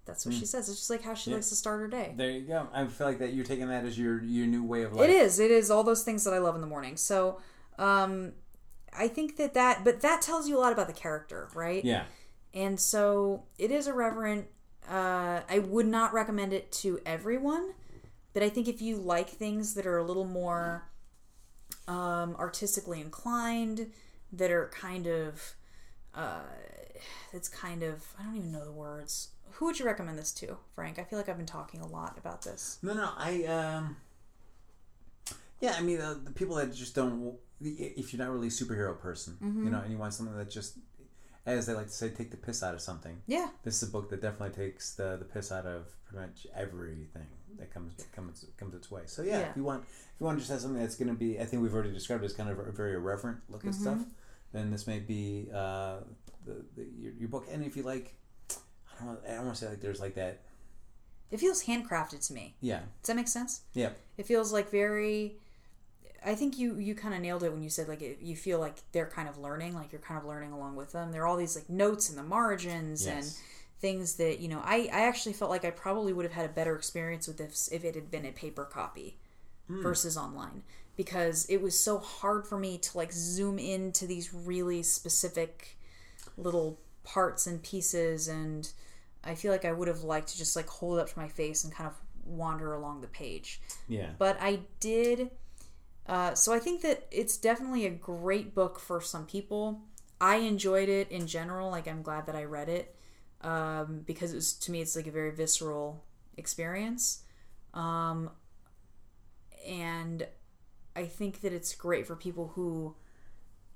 That's 0.05 0.25
what 0.25 0.35
she 0.35 0.45
says. 0.45 0.67
It's 0.67 0.79
just 0.79 0.89
like 0.89 1.03
how 1.03 1.13
she 1.13 1.33
likes 1.33 1.47
to 1.49 1.55
start 1.55 1.79
her 1.79 1.87
day. 1.87 2.13
There 2.17 2.29
you 2.29 2.41
go. 2.41 2.67
I 2.73 2.85
feel 2.87 3.07
like 3.07 3.19
that 3.19 3.33
you're 3.33 3.45
taking 3.45 3.69
that 3.69 3.85
as 3.85 3.97
your 3.97 4.21
your 4.21 4.47
new 4.47 4.63
way 4.63 4.83
of 4.83 4.93
life. 4.93 5.07
It 5.07 5.15
is. 5.15 5.39
It 5.39 5.49
is 5.49 5.71
all 5.71 5.83
those 5.83 6.03
things 6.03 6.25
that 6.25 6.33
I 6.33 6.39
love 6.39 6.55
in 6.55 6.61
the 6.61 6.67
morning. 6.67 6.97
So, 6.97 7.39
um, 7.77 8.33
I 8.91 9.07
think 9.07 9.37
that 9.37 9.53
that, 9.53 9.85
but 9.85 10.01
that 10.01 10.21
tells 10.21 10.49
you 10.49 10.57
a 10.57 10.59
lot 10.59 10.73
about 10.73 10.87
the 10.87 10.93
character, 10.93 11.47
right? 11.53 11.83
Yeah. 11.85 12.03
And 12.53 12.79
so 12.79 13.45
it 13.57 13.71
is 13.71 13.87
irreverent. 13.87 14.47
Uh, 14.87 15.41
I 15.49 15.59
would 15.59 15.87
not 15.87 16.13
recommend 16.13 16.51
it 16.51 16.71
to 16.73 16.99
everyone, 17.05 17.73
but 18.33 18.43
I 18.43 18.49
think 18.49 18.67
if 18.67 18.81
you 18.81 18.97
like 18.97 19.29
things 19.29 19.73
that 19.75 19.87
are 19.87 19.97
a 19.97 20.03
little 20.03 20.25
more 20.25 20.89
um, 21.87 22.35
artistically 22.37 23.01
inclined, 23.01 23.91
that 24.31 24.51
are 24.51 24.69
kind 24.73 25.07
of, 25.07 25.53
uh, 26.15 26.39
it's 27.31 27.47
kind 27.47 27.83
of, 27.83 28.03
I 28.19 28.23
don't 28.23 28.35
even 28.37 28.51
know 28.51 28.65
the 28.65 28.71
words. 28.71 29.29
Who 29.51 29.65
would 29.65 29.77
you 29.79 29.85
recommend 29.85 30.17
this 30.17 30.31
to, 30.35 30.57
Frank? 30.73 30.97
I 30.97 31.03
feel 31.03 31.19
like 31.19 31.29
I've 31.29 31.37
been 31.37 31.45
talking 31.45 31.81
a 31.81 31.87
lot 31.87 32.17
about 32.17 32.41
this. 32.41 32.79
No, 32.81 32.93
no. 32.93 33.09
I 33.15 33.43
um. 33.45 33.97
Yeah, 35.61 35.75
I 35.77 35.81
mean 35.81 36.01
uh, 36.01 36.15
the 36.23 36.31
people 36.31 36.55
that 36.55 36.73
just 36.73 36.95
don't. 36.95 37.35
If 37.61 38.11
you're 38.11 38.25
not 38.25 38.33
really 38.33 38.47
a 38.47 38.51
superhero 38.51 38.99
person, 38.99 39.37
Mm-hmm. 39.41 39.65
you 39.65 39.69
know, 39.69 39.79
and 39.79 39.91
you 39.91 39.97
want 39.97 40.13
something 40.13 40.35
that 40.35 40.49
just, 40.49 40.79
as 41.45 41.65
they 41.67 41.73
like 41.73 41.85
to 41.85 41.93
say, 41.93 42.09
take 42.09 42.31
the 42.31 42.37
piss 42.37 42.63
out 42.63 42.73
of 42.73 42.81
something. 42.81 43.21
Yeah. 43.27 43.49
This 43.63 43.81
is 43.81 43.89
a 43.89 43.91
book 43.91 44.09
that 44.09 44.21
definitely 44.21 44.55
takes 44.55 44.95
the, 44.95 45.15
the 45.17 45.25
piss 45.25 45.51
out 45.51 45.65
of 45.65 45.85
pretty 46.05 46.25
much 46.25 46.47
everything 46.55 47.27
that 47.59 47.73
comes 47.73 47.93
comes 48.15 48.45
comes 48.57 48.73
its 48.73 48.89
way. 48.91 49.01
So 49.05 49.21
yeah, 49.23 49.39
Yeah. 49.39 49.49
if 49.51 49.57
you 49.57 49.63
want 49.63 49.83
if 49.83 50.19
you 50.19 50.25
want 50.25 50.37
to 50.37 50.41
just 50.41 50.51
have 50.51 50.61
something 50.61 50.79
that's 50.81 50.95
going 50.95 51.09
to 51.09 51.13
be, 51.15 51.39
I 51.39 51.45
think 51.45 51.61
we've 51.63 51.73
already 51.73 51.91
described 51.91 52.23
it 52.23 52.27
as 52.27 52.33
kind 52.33 52.49
of 52.49 52.59
a 52.59 52.71
very 52.71 52.93
irreverent 52.93 53.39
look 53.49 53.65
at 53.65 53.73
stuff, 53.75 53.95
Mm-hmm. 53.97 54.09
then 54.53 54.71
this 54.71 54.85
may 54.87 54.99
be 54.99 55.49
uh, 55.53 55.97
the, 56.45 56.63
the 56.75 56.85
your, 56.97 57.13
your 57.13 57.29
book. 57.29 57.47
And 57.51 57.63
if 57.65 57.75
you 57.77 57.83
like, 57.83 58.15
I 59.01 59.05
don't 59.05 59.19
I 59.27 59.35
don't 59.35 59.45
want 59.45 59.57
to 59.57 59.63
say 59.65 59.69
like 59.69 59.81
there's 59.81 59.99
like 59.99 60.15
that. 60.15 60.41
It 61.31 61.39
feels 61.39 61.63
handcrafted 61.65 62.25
to 62.27 62.33
me. 62.33 62.55
Yeah, 62.61 62.81
Does 63.01 63.07
that 63.07 63.15
make 63.15 63.27
sense? 63.27 63.61
yeah, 63.73 63.89
It 64.17 64.25
feels 64.27 64.53
like 64.53 64.69
very. 64.69 65.37
I 66.25 66.35
think 66.35 66.57
you 66.57 66.77
you 66.77 66.95
kind 66.95 67.13
of 67.13 67.19
nailed 67.21 67.43
it 67.43 67.51
when 67.51 67.63
you 67.63 67.69
said 67.69 67.87
like 67.89 68.01
it, 68.01 68.19
you 68.21 68.35
feel 68.35 68.59
like 68.59 68.75
they're 68.93 69.07
kind 69.09 69.27
of 69.27 69.37
learning, 69.37 69.73
like 69.73 69.91
you're 69.91 69.99
kind 69.99 70.17
of 70.19 70.25
learning 70.25 70.51
along 70.53 70.75
with 70.75 70.91
them. 70.93 71.11
There 71.11 71.23
are 71.23 71.27
all 71.27 71.35
these 71.35 71.55
like 71.55 71.69
notes 71.69 72.09
in 72.09 72.15
the 72.15 72.23
margins 72.23 73.05
and 73.07 73.17
Yes. 73.25 73.41
Things 73.83 74.15
that 74.15 74.39
you 74.39 74.47
know. 74.47 74.61
I 74.63 74.89
I 74.93 75.01
actually 75.01 75.33
felt 75.33 75.51
like 75.51 75.65
I 75.65 75.69
probably 75.69 76.13
would 76.13 76.23
have 76.23 76.33
had 76.33 76.45
a 76.45 76.53
better 76.53 76.73
experience 76.73 77.27
with 77.27 77.37
this 77.37 77.69
if 77.71 77.83
it 77.83 77.95
had 77.95 78.09
been 78.09 78.25
a 78.25 78.31
paper 78.31 78.63
copy 78.63 79.17
versus 79.69 80.17
online 80.17 80.63
because 80.95 81.45
it 81.49 81.61
was 81.61 81.77
so 81.77 81.97
hard 81.97 82.45
for 82.45 82.57
me 82.57 82.77
to 82.77 82.97
like 82.97 83.11
zoom 83.11 83.57
into 83.57 84.05
these 84.05 84.33
really 84.33 84.83
specific 84.83 85.77
little 86.37 86.79
parts 87.03 87.47
and 87.47 87.63
pieces 87.63 88.27
and 88.27 88.71
I 89.23 89.35
feel 89.35 89.51
like 89.51 89.65
I 89.65 89.71
would 89.71 89.87
have 89.87 90.03
liked 90.03 90.29
to 90.29 90.37
just 90.37 90.55
like 90.55 90.67
hold 90.67 90.97
it 90.97 91.01
up 91.01 91.09
to 91.09 91.19
my 91.19 91.27
face 91.27 91.63
and 91.63 91.73
kind 91.73 91.89
of 91.89 91.95
wander 92.25 92.73
along 92.73 93.01
the 93.01 93.07
page 93.07 93.61
yeah. 93.87 94.09
but 94.17 94.37
I 94.39 94.59
did. 94.79 95.31
Uh, 96.05 96.33
so 96.35 96.53
I 96.53 96.59
think 96.59 96.81
that 96.81 97.07
it's 97.11 97.37
definitely 97.37 97.85
a 97.85 97.89
great 97.89 98.53
book 98.53 98.79
for 98.79 98.99
some 98.99 99.25
people. 99.25 99.81
I 100.19 100.37
enjoyed 100.37 100.89
it 100.89 101.09
in 101.09 101.27
general. 101.27 101.71
Like 101.71 101.87
I'm 101.87 102.01
glad 102.01 102.25
that 102.25 102.35
I 102.35 102.43
read 102.43 102.69
it 102.69 102.95
um, 103.43 104.01
because 104.05 104.31
it 104.31 104.35
was 104.35 104.53
to 104.53 104.71
me 104.71 104.81
it's 104.81 104.95
like 104.95 105.07
a 105.07 105.11
very 105.11 105.31
visceral 105.31 106.03
experience, 106.37 107.23
um, 107.73 108.29
and 109.67 110.27
I 110.95 111.05
think 111.05 111.41
that 111.41 111.53
it's 111.53 111.73
great 111.75 112.05
for 112.07 112.15
people 112.15 112.51
who 112.55 112.95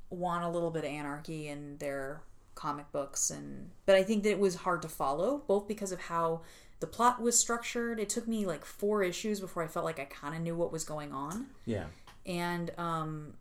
want 0.10 0.44
a 0.44 0.50
little 0.50 0.72
bit 0.72 0.86
of 0.86 0.92
anarchy 0.92 1.48
in 1.48 1.78
their 1.78 2.22
comic 2.56 2.92
books 2.92 3.30
and 3.30 3.70
but 3.86 3.96
I 3.96 4.02
think 4.04 4.24
that 4.24 4.32
it 4.32 4.40
was 4.40 4.56
hard 4.56 4.82
to 4.82 4.88
follow 4.90 5.44
both 5.48 5.68
because 5.68 5.92
of 5.92 6.00
how 6.02 6.42
the 6.80 6.88
plot 6.88 7.22
was 7.22 7.38
structured. 7.38 8.00
It 8.00 8.10
took 8.10 8.28
me 8.28 8.46
like 8.46 8.64
four 8.66 9.04
issues 9.04 9.40
before 9.40 9.64
I 9.64 9.68
felt 9.68 9.86
like 9.86 10.00
I 10.00 10.06
kind 10.06 10.36
of 10.36 10.42
knew 10.42 10.56
what 10.56 10.72
was 10.72 10.84
going 10.84 11.12
on 11.14 11.48
Yeah. 11.66 11.86
and 12.26 12.72
um 12.80 13.34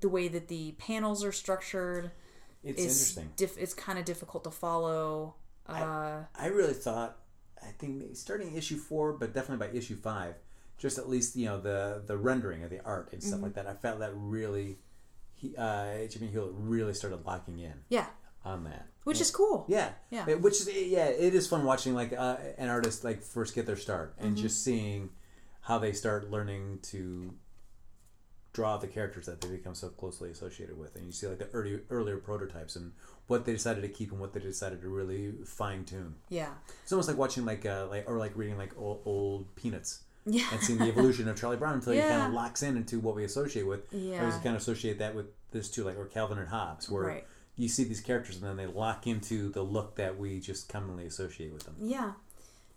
the 0.00 0.08
way 0.08 0.28
that 0.28 0.48
the 0.48 0.72
panels 0.72 1.24
are 1.24 1.32
structured 1.32 2.10
It's 2.64 2.80
interesting. 2.80 3.30
diff- 3.36 3.58
it's 3.58 3.74
kind 3.74 3.98
of 3.98 4.04
difficult 4.04 4.44
to 4.44 4.50
follow. 4.50 5.34
Uh 5.66 6.24
I 6.34 6.46
really 6.46 6.72
thought, 6.74 7.18
I 7.62 7.70
think 7.78 8.16
starting 8.16 8.56
issue 8.56 8.76
four, 8.76 9.12
but 9.12 9.32
definitely 9.34 9.66
by 9.66 9.72
issue 9.76 9.96
five, 9.96 10.34
just 10.78 10.96
at 10.98 11.08
least 11.08 11.36
you 11.36 11.46
know 11.46 11.60
the 11.60 12.02
the 12.06 12.16
rendering 12.16 12.62
of 12.64 12.70
the 12.70 12.82
art 12.84 13.10
and 13.12 13.20
Mm-hmm. 13.20 13.28
stuff 13.28 13.42
like 13.42 13.54
that. 13.54 13.66
I 13.66 13.74
felt 13.74 13.98
that 14.00 14.12
really, 14.14 14.78
he 15.34 15.54
uh, 15.56 16.06
Jimmy 16.08 16.28
Hewlett 16.28 16.52
really 16.54 16.94
started 16.94 17.24
locking 17.26 17.58
in 17.58 17.74
yeah, 17.90 18.06
on 18.44 18.64
that. 18.64 18.86
which 19.04 19.20
is 19.20 19.30
cool. 19.30 19.66
Yeah, 19.68 19.90
Yeah. 20.10 20.24
It- 20.28 20.40
which 20.40 20.54
is 20.60 20.68
yeah, 20.68 21.06
it 21.06 21.34
is 21.34 21.46
fun 21.46 21.64
watching 21.64 21.94
like 21.94 22.12
uh, 22.12 22.36
an 22.56 22.68
artist 22.68 23.04
like 23.04 23.22
first 23.22 23.54
get 23.54 23.66
their 23.66 23.76
start 23.76 24.14
and 24.18 24.34
Mm-hmm. 24.34 24.42
just 24.42 24.64
seeing 24.64 25.10
how 25.60 25.78
they 25.78 25.92
start 25.92 26.30
learning 26.30 26.78
to 26.82 27.34
draw 28.52 28.76
the 28.76 28.86
characters 28.86 29.26
that 29.26 29.40
they 29.40 29.48
become 29.48 29.74
so 29.74 29.88
closely 29.88 30.30
associated 30.30 30.78
with, 30.78 30.96
and 30.96 31.04
you 31.06 31.12
see 31.12 31.26
like 31.26 31.38
the 31.38 31.48
early 31.52 31.80
earlier 31.90 32.16
prototypes 32.16 32.76
and 32.76 32.92
what 33.26 33.44
they 33.44 33.52
decided 33.52 33.82
to 33.82 33.88
keep 33.88 34.10
and 34.10 34.20
what 34.20 34.32
they 34.32 34.40
decided 34.40 34.80
to 34.82 34.88
really 34.88 35.32
fine 35.44 35.84
tune. 35.84 36.14
Yeah. 36.30 36.50
It's 36.82 36.92
almost 36.92 37.08
like 37.08 37.18
watching 37.18 37.44
like 37.44 37.66
uh, 37.66 37.86
like 37.90 38.08
or 38.08 38.16
like 38.18 38.32
reading 38.36 38.56
like 38.56 38.72
old, 38.78 39.02
old 39.04 39.54
Peanuts 39.54 40.00
Yeah. 40.26 40.46
and 40.52 40.60
seeing 40.62 40.78
the 40.78 40.86
evolution 40.88 41.28
of 41.28 41.38
Charlie 41.38 41.56
Brown 41.58 41.74
until 41.74 41.92
he 41.92 42.00
kind 42.00 42.22
of 42.22 42.32
locks 42.32 42.62
in 42.62 42.76
into 42.76 43.00
what 43.00 43.14
we 43.14 43.24
associate 43.24 43.66
with. 43.66 43.82
Yeah, 43.92 43.98
I 43.98 44.14
Yeah. 44.14 44.20
always 44.20 44.34
kind 44.36 44.56
of 44.56 44.62
associate 44.62 44.98
that 44.98 45.14
with 45.14 45.26
this 45.50 45.70
too, 45.70 45.84
like 45.84 45.98
or 45.98 46.06
Calvin 46.06 46.38
and 46.38 46.48
Hobbes, 46.48 46.90
where 46.90 47.02
Right. 47.04 47.26
you 47.56 47.68
see 47.68 47.84
these 47.84 48.00
characters 48.00 48.36
and 48.36 48.44
then 48.44 48.56
they 48.56 48.66
lock 48.66 49.06
into 49.06 49.50
the 49.50 49.62
look 49.62 49.96
that 49.96 50.18
we 50.18 50.40
just 50.40 50.68
commonly 50.68 51.04
associate 51.06 51.52
with 51.52 51.64
them. 51.64 51.76
Yeah. 51.80 52.12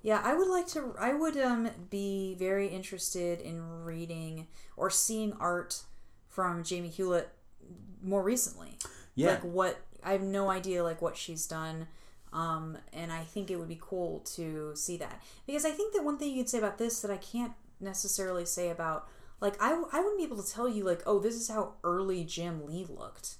Yeah, 0.03 0.21
I 0.23 0.33
would 0.33 0.47
like 0.47 0.67
to 0.69 0.95
I 0.99 1.13
would 1.13 1.37
um 1.37 1.69
be 1.89 2.35
very 2.39 2.67
interested 2.67 3.39
in 3.39 3.83
reading 3.83 4.47
or 4.75 4.89
seeing 4.89 5.33
art 5.33 5.83
from 6.27 6.63
Jamie 6.63 6.89
Hewlett 6.89 7.29
more 8.01 8.23
recently. 8.23 8.77
Yeah. 9.15 9.31
Like 9.31 9.43
what 9.43 9.79
I 10.03 10.13
have 10.13 10.21
no 10.21 10.49
idea 10.49 10.83
like 10.83 11.01
what 11.01 11.17
she's 11.17 11.45
done. 11.45 11.87
Um, 12.33 12.77
and 12.93 13.11
I 13.11 13.23
think 13.23 13.51
it 13.51 13.57
would 13.57 13.67
be 13.67 13.79
cool 13.79 14.21
to 14.35 14.71
see 14.73 14.95
that 14.97 15.21
because 15.45 15.65
I 15.65 15.71
think 15.71 15.93
that 15.93 16.03
one 16.03 16.17
thing 16.17 16.31
you 16.31 16.43
could 16.43 16.49
say 16.49 16.59
about 16.59 16.77
this 16.77 17.01
that 17.01 17.11
I 17.11 17.17
can't 17.17 17.51
necessarily 17.81 18.45
say 18.45 18.69
about 18.69 19.09
like 19.41 19.61
I, 19.61 19.71
I 19.91 19.99
wouldn't 19.99 20.17
be 20.17 20.23
able 20.23 20.41
to 20.41 20.49
tell 20.49 20.69
you 20.69 20.85
like 20.85 21.01
oh 21.05 21.19
this 21.19 21.35
is 21.35 21.49
how 21.49 21.73
early 21.83 22.23
Jim 22.23 22.65
Lee 22.65 22.85
looked 22.87 23.35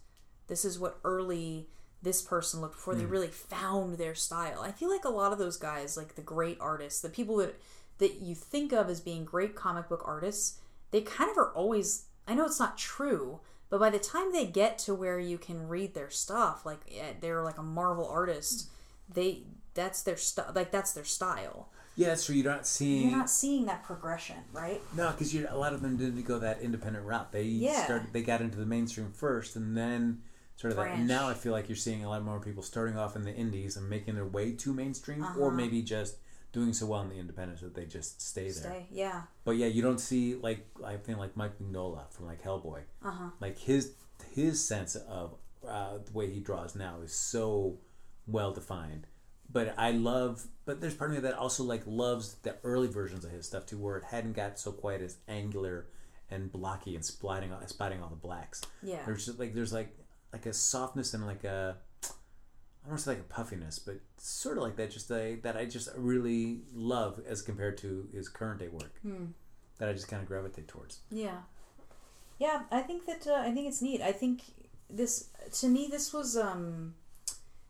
this 0.47 0.66
is 0.66 0.78
what 0.78 0.99
early 1.05 1.70
this 2.02 2.22
person 2.22 2.62
looked 2.62 2.76
before 2.76 2.95
they 2.95 3.06
really 3.06 3.28
found 3.28 3.98
their 3.98 4.15
style. 4.15 4.61
I 4.61 4.72
feel 4.72 4.90
like 4.90 5.06
a 5.06 5.10
lot 5.10 5.32
of 5.32 5.38
those 5.38 5.57
guys, 5.57 5.95
like 5.95 6.15
the 6.15 6.22
great 6.22 6.57
artists, 6.60 7.02
the 7.02 7.10
people 7.10 7.38
that 7.38 7.60
that 7.99 8.15
you 8.15 8.34
think 8.34 8.72
of 8.73 8.90
as 8.90 8.99
being 8.99 9.23
great 9.23 9.56
comic 9.56 9.88
book 9.88 10.02
artists, 10.06 10.60
they 10.91 11.02
kind 11.02 11.30
of 11.30 11.38
are 11.38 11.52
always. 11.53 12.06
I 12.28 12.34
know 12.34 12.45
it's 12.45 12.60
not 12.60 12.78
true, 12.78 13.40
but 13.69 13.80
by 13.80 13.90
the 13.91 13.99
time 13.99 14.32
they 14.32 14.45
get 14.45 14.78
to 14.80 14.95
where 14.95 15.19
you 15.19 15.38
can 15.38 15.68
read 15.68 15.94
their 15.94 16.10
stuff, 16.10 16.65
like 16.65 16.80
eh, 16.91 17.14
they're 17.19 17.44
like 17.44 17.57
a 17.60 17.64
Marvel 17.64 18.07
artist, 18.07 18.69
they 19.14 19.44
that's 19.73 20.02
their 20.02 20.18
stuff. 20.18 20.56
Like 20.56 20.72
that's 20.72 20.94
their 20.94 21.03
style. 21.06 21.69
Yeah, 21.95 22.07
that's 22.07 22.26
true. 22.26 22.36
You're 22.36 22.52
not 22.52 22.65
seeing 22.65 23.10
You're 23.10 23.18
not 23.18 23.30
seeing 23.30 23.65
that 23.65 23.84
progression, 23.84 24.38
right? 24.53 24.82
no, 24.95 25.11
because 25.11 25.36
a 25.36 25.56
lot 25.56 25.73
of 25.73 25.82
them 25.82 25.98
didn't 25.98 26.23
go 26.23 26.40
that 26.40 26.61
independent 26.61 27.06
route. 27.06 27.32
They 27.32 27.44
Yeah. 27.44 27.84
started, 27.84 28.14
they 28.14 28.22
got 28.23 28.40
into 28.41 28.57
the 28.57 28.65
mainstream 28.65 29.11
first, 29.11 29.56
and 29.57 29.76
then 29.78 30.22
sort 30.62 30.72
of 30.72 30.78
that. 30.78 30.96
And 30.96 31.08
now 31.08 31.28
I 31.28 31.34
feel 31.34 31.52
like 31.52 31.68
you're 31.70 31.76
seeing 31.76 32.04
a 32.06 32.10
lot 32.10 32.24
more 32.24 32.40
people 32.40 32.64
starting 32.64 32.98
off 32.98 33.16
in 33.16 33.24
the 33.24 33.34
indies 33.34 33.78
and 33.78 33.90
making 33.90 34.16
their 34.16 34.26
way 34.26 34.52
to 34.54 34.74
mainstream, 34.74 35.24
Uh-huh. 35.24 35.40
or 35.40 35.52
maybe 35.52 35.82
just 35.82 36.18
doing 36.54 36.74
so 36.74 36.86
well 36.86 37.02
in 37.02 37.10
the 37.10 37.16
independents 37.16 37.62
that 37.62 37.74
they 37.74 37.86
just 37.86 38.22
stay 38.22 38.44
there. 38.52 38.54
Stay, 38.54 38.88
yeah, 38.92 39.24
But 39.46 39.52
yeah, 39.58 39.68
you 39.68 39.82
don't 39.82 40.00
see 40.00 40.36
like 40.36 40.68
I 40.86 40.98
think 40.98 41.18
like 41.18 41.36
Mike 41.38 41.58
Mignola 41.60 42.10
from 42.12 42.26
like 42.28 42.44
Hellboy. 42.44 42.82
uh 43.04 43.12
huh, 43.12 43.30
Like 43.40 43.58
his 43.58 43.94
his 44.34 44.64
sense 44.66 44.96
of 44.96 45.36
uh, 45.68 45.98
the 46.06 46.12
way 46.14 46.30
he 46.30 46.40
draws 46.40 46.76
now 46.76 47.02
is 47.04 47.14
so 47.14 47.78
well 48.28 48.52
defined. 48.54 49.08
But 49.54 49.74
I 49.78 49.92
love, 49.92 50.46
but 50.66 50.80
there's 50.80 50.94
part 50.94 51.10
of 51.12 51.16
me 51.18 51.22
that 51.22 51.36
also 51.36 51.64
like 51.64 51.84
loves 51.86 52.36
the 52.44 52.56
early 52.64 52.88
versions 52.88 53.26
of 53.26 53.32
his 53.32 53.46
stuff 53.46 53.66
too, 53.66 53.78
where 53.78 53.98
it 53.98 54.04
hadn't 54.06 54.34
got 54.34 54.58
so 54.60 54.72
quite 54.72 55.02
as 55.02 55.18
angular 55.28 55.88
and 56.30 56.50
blocky 56.52 56.96
and 56.96 57.04
spotting 57.04 57.52
spotting 57.68 58.02
all 58.02 58.10
the 58.10 58.16
blacks. 58.16 58.62
yeah, 58.82 59.04
There's 59.06 59.26
just 59.26 59.40
like 59.40 59.54
there's 59.54 59.74
like 59.74 59.90
like 60.34 60.45
a 60.45 60.53
softness 60.53 61.14
and 61.14 61.26
like 61.26 61.44
a 61.44 61.78
I 62.84 62.88
don't 62.88 62.94
want 62.94 62.99
to 62.99 63.03
say 63.06 63.12
like 63.12 63.20
a 63.20 63.34
puffiness, 63.34 63.78
but 63.78 63.99
sort 64.18 64.58
of 64.58 64.64
like 64.64 64.76
that. 64.78 64.90
Just 64.90 65.12
a, 65.12 65.36
that 65.44 65.56
I 65.56 65.66
just 65.66 65.90
really 65.95 66.62
love 66.74 67.22
as 67.28 67.44
compared 67.44 67.78
to 67.80 68.08
his 68.12 68.28
current 68.28 68.60
day 68.60 68.70
work. 68.70 68.98
Hmm. 69.03 69.26
That 69.78 69.90
I 69.90 69.94
just 69.94 70.08
kind 70.08 70.22
of 70.22 70.28
gravitate 70.28 70.68
towards. 70.68 71.02
Yeah. 71.12 71.41
Yeah, 72.40 72.62
I 72.72 72.82
think 72.82 73.06
that 73.06 73.28
uh, 73.28 73.36
I 73.36 73.52
think 73.52 73.68
it's 73.68 73.84
neat. 73.84 74.02
I 74.02 74.12
think 74.12 74.41
this 74.90 75.30
to 75.60 75.68
me 75.68 75.88
this 75.90 76.12
was 76.12 76.36
um 76.36 76.95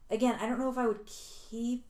again, 0.10 0.38
I 0.42 0.48
don't 0.48 0.60
know 0.60 0.72
if 0.72 0.78
I 0.78 0.88
would 0.88 1.06
keep 1.06 1.86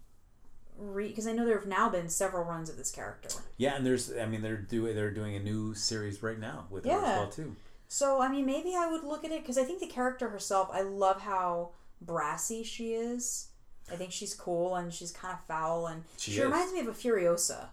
re 0.79 1.07
because 1.07 1.27
I 1.27 1.31
know 1.31 1.45
there 1.45 1.59
have 1.59 1.67
now 1.67 1.89
been 1.89 2.09
several 2.09 2.43
runs 2.43 2.71
of 2.71 2.77
this 2.77 2.89
character. 2.89 3.29
Yeah, 3.57 3.75
and 3.75 3.85
there's 3.85 4.11
I 4.11 4.25
mean 4.25 4.41
they're 4.41 4.57
doing 4.57 4.95
they're 4.95 5.11
doing 5.11 5.35
a 5.35 5.39
new 5.39 5.75
series 5.75 6.23
right 6.23 6.39
now 6.39 6.65
with 6.71 6.85
her 6.85 6.91
as 6.91 7.01
well 7.01 7.27
too. 7.27 7.55
So, 7.91 8.21
I 8.21 8.29
mean, 8.29 8.45
maybe 8.45 8.73
I 8.73 8.89
would 8.89 9.03
look 9.03 9.25
at 9.25 9.33
it 9.33 9.41
because 9.41 9.57
I 9.57 9.65
think 9.65 9.81
the 9.81 9.85
character 9.85 10.29
herself, 10.29 10.69
I 10.71 10.79
love 10.79 11.19
how 11.19 11.71
brassy 11.99 12.63
she 12.63 12.93
is. 12.93 13.49
I 13.91 13.97
think 13.97 14.13
she's 14.13 14.33
cool 14.33 14.77
and 14.77 14.93
she's 14.93 15.11
kind 15.11 15.33
of 15.33 15.43
foul 15.45 15.87
and 15.87 16.05
She 16.17 16.31
she, 16.31 16.41
reminds 16.41 16.71
me 16.71 16.79
of 16.79 16.87
a 16.87 16.91
Furiosa. 16.93 17.65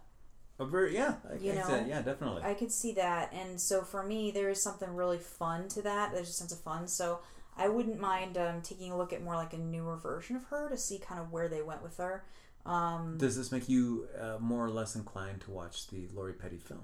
A 0.59 0.67
very 0.67 0.93
yeah, 0.93 1.15
I, 1.31 1.37
You 1.37 1.53
I 1.53 1.55
know, 1.55 1.67
said, 1.69 1.87
yeah, 1.87 2.03
definitely. 2.03 2.43
I 2.43 2.55
could 2.55 2.73
see 2.73 2.91
that. 2.95 3.33
And 3.33 3.61
so 3.61 3.83
for 3.83 4.03
me, 4.03 4.33
there 4.33 4.49
is 4.49 4.61
something 4.61 4.93
really 4.93 5.19
fun 5.19 5.69
to 5.69 5.83
that. 5.83 6.11
There's 6.13 6.31
a 6.31 6.33
sense 6.33 6.51
of 6.51 6.59
fun. 6.59 6.89
So 6.89 7.21
I 7.57 7.69
wouldn't 7.69 8.01
mind 8.01 8.37
um, 8.37 8.61
taking 8.61 8.91
a 8.91 8.99
look 8.99 9.13
at 9.13 9.23
more 9.23 9.37
like 9.37 9.53
a 9.53 9.59
newer 9.59 9.99
version 9.99 10.35
of 10.35 10.43
her 10.47 10.69
to 10.69 10.77
see 10.77 10.99
kind 10.99 11.21
of 11.21 11.31
where 11.31 11.49
they 11.49 11.63
went 11.63 11.85
with 11.85 11.97
her. 11.99 12.25
Um, 12.67 13.19
Does 13.19 13.37
this 13.37 13.53
make 13.53 13.69
you 13.69 14.09
uh, 14.21 14.39
more 14.41 14.65
or 14.65 14.71
less 14.71 14.97
inclined 14.97 15.43
to 15.43 15.53
watch 15.53 15.87
the 15.87 16.09
Lori 16.13 16.33
Petty 16.33 16.59
film? 16.59 16.83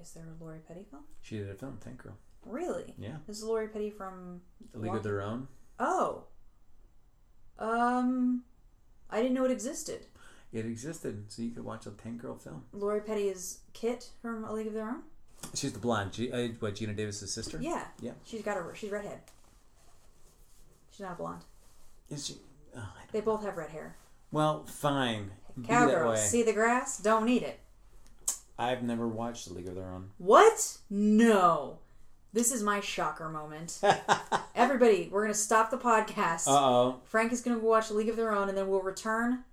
Is 0.00 0.12
there 0.12 0.24
a 0.24 0.42
Lori 0.42 0.58
Petty 0.66 0.84
film? 0.90 1.02
She 1.22 1.38
did 1.38 1.50
a 1.50 1.54
film, 1.54 1.78
Tank 1.82 2.02
Girl. 2.02 2.14
Really? 2.46 2.94
Yeah, 2.98 3.16
This 3.26 3.38
is 3.38 3.44
Lori 3.44 3.68
Petty 3.68 3.90
from. 3.90 4.40
A 4.74 4.78
League 4.78 4.86
Walking- 4.86 4.96
of 4.98 5.02
Their 5.02 5.22
Own. 5.22 5.48
Oh. 5.78 6.24
Um, 7.58 8.44
I 9.10 9.20
didn't 9.20 9.34
know 9.34 9.44
it 9.44 9.50
existed. 9.50 10.06
It 10.52 10.64
existed, 10.64 11.24
so 11.30 11.42
you 11.42 11.50
could 11.50 11.64
watch 11.64 11.86
a 11.86 11.90
Tank 11.90 12.22
Girl 12.22 12.36
film. 12.36 12.64
Lori 12.72 13.00
Petty 13.00 13.28
is 13.28 13.60
Kit 13.72 14.10
from 14.22 14.44
A 14.44 14.52
League 14.52 14.68
of 14.68 14.72
Their 14.72 14.88
Own. 14.88 15.02
She's 15.54 15.72
the 15.72 15.78
blonde. 15.78 16.12
G- 16.12 16.32
uh, 16.32 16.48
what 16.60 16.74
Geena 16.74 16.96
Davis's 16.96 17.32
sister? 17.32 17.58
Yeah. 17.60 17.84
Yeah. 18.00 18.12
She's 18.24 18.42
got 18.42 18.56
a 18.56 18.74
she's 18.74 18.90
redhead. 18.90 19.20
She's 20.90 21.00
not 21.00 21.12
a 21.12 21.16
blonde. 21.16 21.42
Is 22.08 22.26
she? 22.26 22.36
Oh, 22.76 22.92
They 23.12 23.20
both 23.20 23.42
have 23.42 23.56
red 23.56 23.70
hair. 23.70 23.96
Well, 24.32 24.64
fine. 24.66 25.30
Cowgirls, 25.66 26.28
see 26.28 26.42
the 26.42 26.52
grass? 26.52 26.98
Don't 26.98 27.28
eat 27.28 27.42
it. 27.42 27.58
I've 28.58 28.82
never 28.82 29.06
watched 29.06 29.46
A 29.48 29.52
League 29.52 29.68
of 29.68 29.76
Their 29.76 29.88
Own. 29.88 30.10
What? 30.18 30.78
No. 30.90 31.78
This 32.32 32.50
is 32.52 32.62
my 32.62 32.80
shocker 32.80 33.28
moment. 33.28 33.80
Everybody, 34.54 35.08
we're 35.12 35.22
gonna 35.22 35.34
stop 35.34 35.70
the 35.70 35.78
podcast. 35.78 36.48
Uh 36.48 36.52
oh. 36.56 37.00
Frank 37.04 37.32
is 37.32 37.40
gonna 37.40 37.58
go 37.58 37.68
watch 37.68 37.90
A 37.90 37.94
League 37.94 38.08
of 38.08 38.16
Their 38.16 38.32
Own, 38.34 38.48
and 38.48 38.58
then 38.58 38.68
we'll 38.68 38.82
return. 38.82 39.44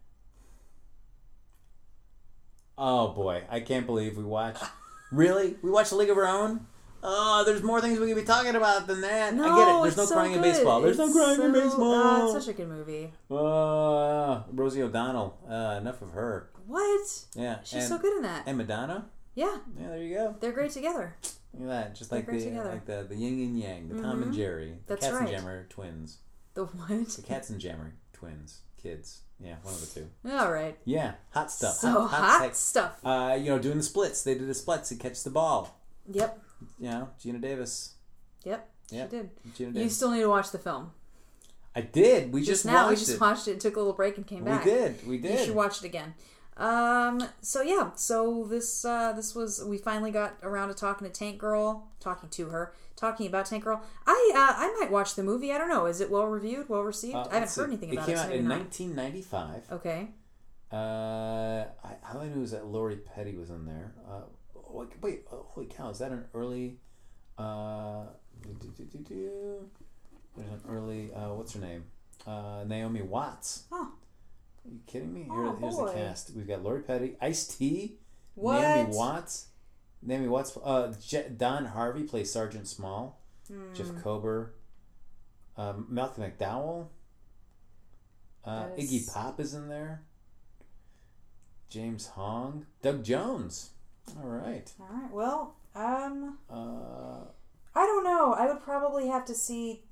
Oh 2.77 3.09
boy, 3.09 3.43
I 3.49 3.59
can't 3.61 3.85
believe 3.85 4.17
we 4.17 4.23
watched. 4.23 4.63
really? 5.11 5.55
We 5.61 5.69
watched 5.69 5.91
A 5.91 5.95
League 5.95 6.09
of 6.09 6.17
Our 6.17 6.27
Own? 6.27 6.67
Oh, 7.07 7.43
there's 7.45 7.61
more 7.61 7.79
things 7.79 7.99
we 7.99 8.07
could 8.07 8.15
be 8.15 8.23
talking 8.23 8.55
about 8.55 8.87
than 8.87 9.01
that. 9.01 9.35
No, 9.35 9.43
I 9.43 9.57
get 9.57 9.67
it. 9.67 9.81
There's 9.83 9.97
no 9.97 10.05
so 10.05 10.15
crying 10.15 10.33
in 10.33 10.41
baseball. 10.41 10.81
There's 10.81 10.97
no 10.97 11.05
It's 11.05 11.13
crying 11.13 11.41
in 11.41 11.51
baseball. 11.53 11.93
uh, 11.93 12.25
it's 12.35 12.45
such 12.45 12.53
a 12.53 12.57
good 12.57 12.67
movie. 12.67 13.11
Uh, 13.29 14.41
Rosie 14.51 14.81
O'Donnell. 14.81 15.37
Uh, 15.47 15.77
enough 15.79 16.01
of 16.01 16.11
her. 16.13 16.49
What? 16.67 17.25
Yeah. 17.35 17.59
She's 17.63 17.81
and, 17.81 17.83
so 17.89 17.97
good 17.97 18.15
in 18.17 18.23
that. 18.23 18.43
And 18.47 18.57
Madonna. 18.57 19.05
Yeah, 19.35 19.57
Yeah, 19.77 19.87
there 19.89 19.97
you 20.01 20.13
go. 20.15 20.35
they're 20.39 20.51
great 20.53 20.71
together. 20.71 21.15
Look 21.53 21.63
at 21.63 21.67
that. 21.67 21.95
Just 21.95 22.11
like 22.11 22.25
the 22.25 22.39
together. 22.39 22.69
like 22.69 22.85
the 22.85 23.05
the 23.07 23.15
yin 23.15 23.33
and 23.41 23.59
yang, 23.59 23.89
the 23.89 24.01
Tom 24.01 24.23
and 24.23 24.31
Mhm. 24.33 24.35
Jerry, 24.35 24.77
the 24.87 24.93
That's 24.95 25.05
Cats 25.05 25.15
and 25.17 25.25
right. 25.25 25.35
Jammer 25.35 25.65
twins, 25.69 26.17
The 26.53 26.65
what? 26.65 27.07
the 27.09 27.21
Cats 27.21 27.49
and 27.49 27.59
Jammer 27.59 27.95
twins, 28.13 28.61
kids. 28.81 29.21
Yeah, 29.39 29.55
one 29.63 29.73
of 29.73 29.81
the 29.81 29.87
two. 29.99 30.09
All 30.31 30.51
right. 30.51 30.77
Yeah, 30.85 31.15
hot 31.31 31.51
stuff. 31.51 31.75
So 31.75 32.07
hot, 32.07 32.39
sex. 32.41 32.57
stuff. 32.59 32.99
Uh, 33.03 33.37
you 33.37 33.47
know, 33.49 33.59
doing 33.59 33.77
the 33.77 33.83
splits. 33.83 34.23
They 34.23 34.35
did 34.35 34.47
the 34.47 34.53
splits 34.53 34.87
to 34.89 34.95
catch 34.95 35.21
the 35.23 35.29
ball. 35.29 35.77
Yep. 36.09 36.41
You 36.79 36.89
know, 36.89 37.09
Geena 37.21 37.41
Davis. 37.41 37.95
Yep. 38.45 38.69
Yep. 38.91 39.09
She 39.11 39.17
did. 39.17 39.29
Geena 39.73 39.83
You 39.83 39.89
still 39.89 40.11
need 40.11 40.21
to 40.21 40.29
watch 40.29 40.51
the 40.51 40.59
film. 40.59 40.91
I 41.75 41.81
did. 41.81 42.31
We 42.31 42.39
just, 42.39 42.49
Just, 42.49 42.65
now, 42.65 42.87
we 42.89 42.95
just 42.95 43.09
it. 43.11 43.19
watched 43.19 43.49
it. 43.49 43.59
Took 43.59 43.75
a 43.75 43.79
little 43.79 43.91
break 43.93 44.15
and 44.15 44.25
came 44.25 44.45
we 44.45 44.51
back. 44.51 44.63
We 44.63 44.71
did. 44.71 45.07
We 45.07 45.17
did. 45.17 45.39
You 45.39 45.45
should 45.47 45.55
watch 45.55 45.79
it 45.79 45.83
again. 45.85 46.13
Um. 46.57 47.27
So 47.41 47.61
yeah. 47.61 47.91
So 47.95 48.45
this 48.45 48.85
uh 48.85 49.11
this 49.11 49.35
was 49.35 49.63
we 49.63 49.77
finally 49.77 50.11
got 50.11 50.35
around 50.41 50.69
to 50.69 50.73
talking 50.73 51.05
to 51.05 51.11
Tank 51.13 51.37
Girl, 51.37 51.87
talking 51.99 52.29
to 52.29 52.49
her, 52.49 52.73
talking 52.95 53.27
about 53.27 53.45
Tank 53.47 53.65
Girl. 53.65 53.81
I 54.07 54.31
uh, 54.33 54.53
I 54.63 54.77
might 54.79 54.91
watch 54.91 55.15
the 55.15 55.23
movie. 55.23 55.51
I 55.51 55.57
don't 55.57 55.69
know. 55.69 55.85
Is 55.85 55.99
it 55.99 56.09
well 56.09 56.27
reviewed? 56.27 56.69
Well 56.69 56.83
received? 56.83 57.15
Uh, 57.15 57.27
I 57.29 57.39
haven't 57.39 57.55
heard 57.55 57.67
anything 57.69 57.89
it 57.89 57.93
about 57.93 58.05
came 58.05 58.15
it. 58.15 58.19
so 58.19 58.25
out 58.25 58.31
in 58.31 58.47
1995. 58.47 59.63
Okay. 59.71 60.07
Uh, 60.71 61.65
I, 61.83 61.95
all 62.13 62.21
I 62.21 62.27
knew 62.27 62.41
is 62.41 62.51
that 62.51 62.65
Lori 62.65 62.97
Petty 62.97 63.35
was 63.35 63.49
in 63.49 63.65
there. 63.65 63.93
Uh, 64.09 64.21
wait, 64.69 64.89
wait 65.01 65.25
oh, 65.31 65.45
holy 65.49 65.67
cow! 65.67 65.89
Is 65.89 65.99
that 65.99 66.11
an 66.11 66.25
early? 66.33 66.79
Uh, 67.37 68.05
do, 68.41 68.71
do, 68.77 68.83
do, 68.83 68.97
do. 68.99 69.69
There's 70.37 70.49
an 70.49 70.61
early. 70.69 71.13
Uh, 71.13 71.33
what's 71.33 71.53
her 71.53 71.59
name? 71.59 71.85
Uh, 72.25 72.63
Naomi 72.65 73.01
Watts. 73.01 73.63
Oh. 73.71 73.91
Are 74.65 74.71
you 74.71 74.79
kidding 74.87 75.13
me? 75.13 75.23
Here, 75.23 75.31
Oh, 75.33 75.55
here's 75.59 75.75
boy. 75.75 75.87
the 75.87 75.93
cast. 75.93 76.31
We've 76.35 76.47
got 76.47 76.63
Lori 76.63 76.81
Petty, 76.81 77.17
Ice 77.21 77.45
T? 77.47 77.97
Naomi 78.35 78.95
Watts, 78.95 79.47
Naomi 80.01 80.27
Watts. 80.27 80.57
Uh, 80.61 80.93
Je- 80.99 81.29
Don 81.29 81.65
Harvey 81.65 82.03
plays 82.03 82.31
Sergeant 82.31 82.67
Small. 82.67 83.21
Jeff 83.75 83.87
Hmm. 83.89 83.99
Kober, 83.99 84.55
um, 85.55 85.85
Malcolm 85.89 86.23
McDowell, 86.23 86.87
uh, 88.43 88.69
is- 88.75 88.91
Iggy 88.91 89.13
Pop 89.13 89.39
is 89.39 89.53
in 89.53 89.69
there. 89.69 90.03
James 91.69 92.07
Hong, 92.07 92.65
Doug 92.81 93.03
Jones. 93.03 93.71
All 94.17 94.27
right. 94.27 94.71
All 94.79 94.87
right. 94.87 95.11
Well, 95.11 95.55
um, 95.75 96.39
Uh, 96.49 97.25
I 97.75 97.85
don't 97.85 98.03
know. 98.03 98.33
I 98.33 98.47
would 98.51 98.61
probably 98.63 99.07
have 99.07 99.25
to 99.25 99.35
see 99.35 99.83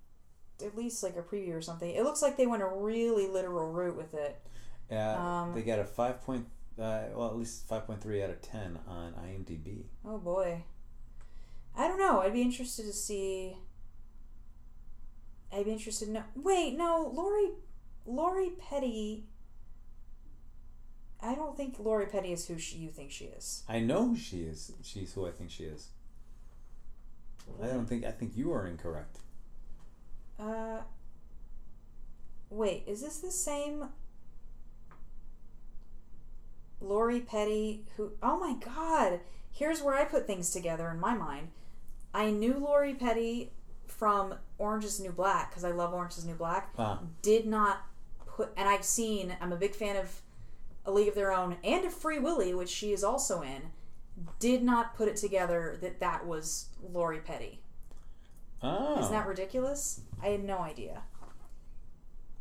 at 0.64 0.76
least 0.76 1.04
like 1.04 1.16
a 1.18 1.22
preview 1.24 1.54
or 1.56 1.62
something. 1.62 1.90
It 1.92 2.04
looks 2.04 2.22
like 2.22 2.38
they 2.38 2.48
went 2.48 2.64
a 2.64 2.68
really 2.68 3.28
literal 3.28 3.72
route 3.72 3.96
with 3.98 4.14
it. 4.14 4.42
Yeah, 4.94 5.42
Um, 5.42 5.54
they 5.56 5.62
got 5.64 5.80
a 5.80 5.86
five 5.86 6.22
point, 6.22 6.46
uh, 6.80 7.04
well, 7.16 7.28
at 7.28 7.36
least 7.36 7.68
five 7.68 7.86
point 7.88 8.02
three 8.02 8.24
out 8.24 8.30
of 8.30 8.42
ten 8.42 8.80
on 8.88 9.14
IMDb. 9.14 9.84
Oh 10.06 10.18
boy. 10.18 10.64
I 11.76 11.88
don't 11.88 11.98
know. 12.00 12.22
I'd 12.22 12.34
be 12.34 12.42
interested 12.42 12.86
to 12.86 12.94
see. 12.94 13.58
I'd 15.52 15.66
be 15.66 15.72
interested. 15.72 16.10
No, 16.10 16.24
wait, 16.36 16.78
no, 16.78 17.12
Lori, 17.14 17.50
Lori 18.06 18.52
Petty. 18.52 19.26
I 21.22 21.36
don't 21.36 21.56
think 21.56 21.80
Lori 21.80 22.06
Petty 22.06 22.32
is 22.34 22.48
who 22.48 22.58
she, 22.60 22.78
you 22.78 22.90
think 22.90 23.10
she 23.10 23.26
is. 23.26 23.64
I 23.68 23.80
know 23.80 24.10
who 24.10 24.18
she 24.18 24.42
is. 24.42 24.74
She's 24.84 25.14
who 25.14 25.26
I 25.26 25.32
think 25.32 25.50
she 25.50 25.64
is. 25.64 25.88
I 27.62 27.68
don't 27.68 27.86
think. 27.88 28.06
I 28.06 28.12
think 28.12 28.38
you 28.38 28.54
are 28.54 28.68
incorrect. 28.68 29.18
Uh. 30.40 30.80
Wait, 32.50 32.84
is 32.86 33.02
this 33.02 33.18
the 33.18 33.32
same? 33.32 33.86
Lori 36.84 37.22
Petty, 37.22 37.86
who? 37.98 38.12
Oh 38.22 38.38
my 38.38 38.56
God! 38.64 39.22
Here's 39.52 39.82
where 39.82 39.96
I 39.96 40.06
put 40.06 40.28
things 40.28 40.50
together 40.52 40.90
in 40.90 41.00
my 41.00 41.14
mind. 41.16 41.50
I 42.14 42.30
knew 42.30 42.54
Lori 42.60 42.94
Petty 42.94 43.52
from 43.88 44.36
Orange 44.58 44.86
Is 44.86 44.98
the 44.98 45.04
New 45.04 45.12
Black 45.12 45.50
because 45.50 45.64
I 45.64 45.72
love 45.72 45.94
Orange 45.94 46.14
Is 46.18 46.24
the 46.24 46.30
New 46.32 46.38
Black. 46.38 46.74
Ah, 46.78 47.00
did 47.22 47.46
not 47.46 47.84
put 48.26 48.50
and 48.58 48.68
I've 48.68 48.84
seen 48.84 49.36
I'm 49.40 49.52
a 49.54 49.58
big 49.58 49.76
fan 49.76 49.96
of 49.96 50.22
A 50.86 50.92
League 50.92 51.08
of 51.08 51.16
Their 51.16 51.32
Own 51.32 51.58
and 51.64 51.86
of 51.86 51.94
Free 51.94 52.20
Willy, 52.20 52.54
which 52.54 52.70
she 52.70 52.92
is 52.92 53.04
also 53.04 53.42
in. 53.42 53.62
Did 54.40 54.64
not 54.64 54.96
put 54.96 55.08
it 55.08 55.16
together 55.16 55.78
that 55.82 56.00
that 56.00 56.26
was 56.28 56.68
Lori 56.92 57.20
Petty. 57.20 57.62
oh. 58.62 59.00
Isn't 59.00 59.12
that 59.12 59.28
ridiculous? 59.28 60.02
I 60.22 60.28
had 60.28 60.44
no 60.44 60.60
idea. 60.60 61.04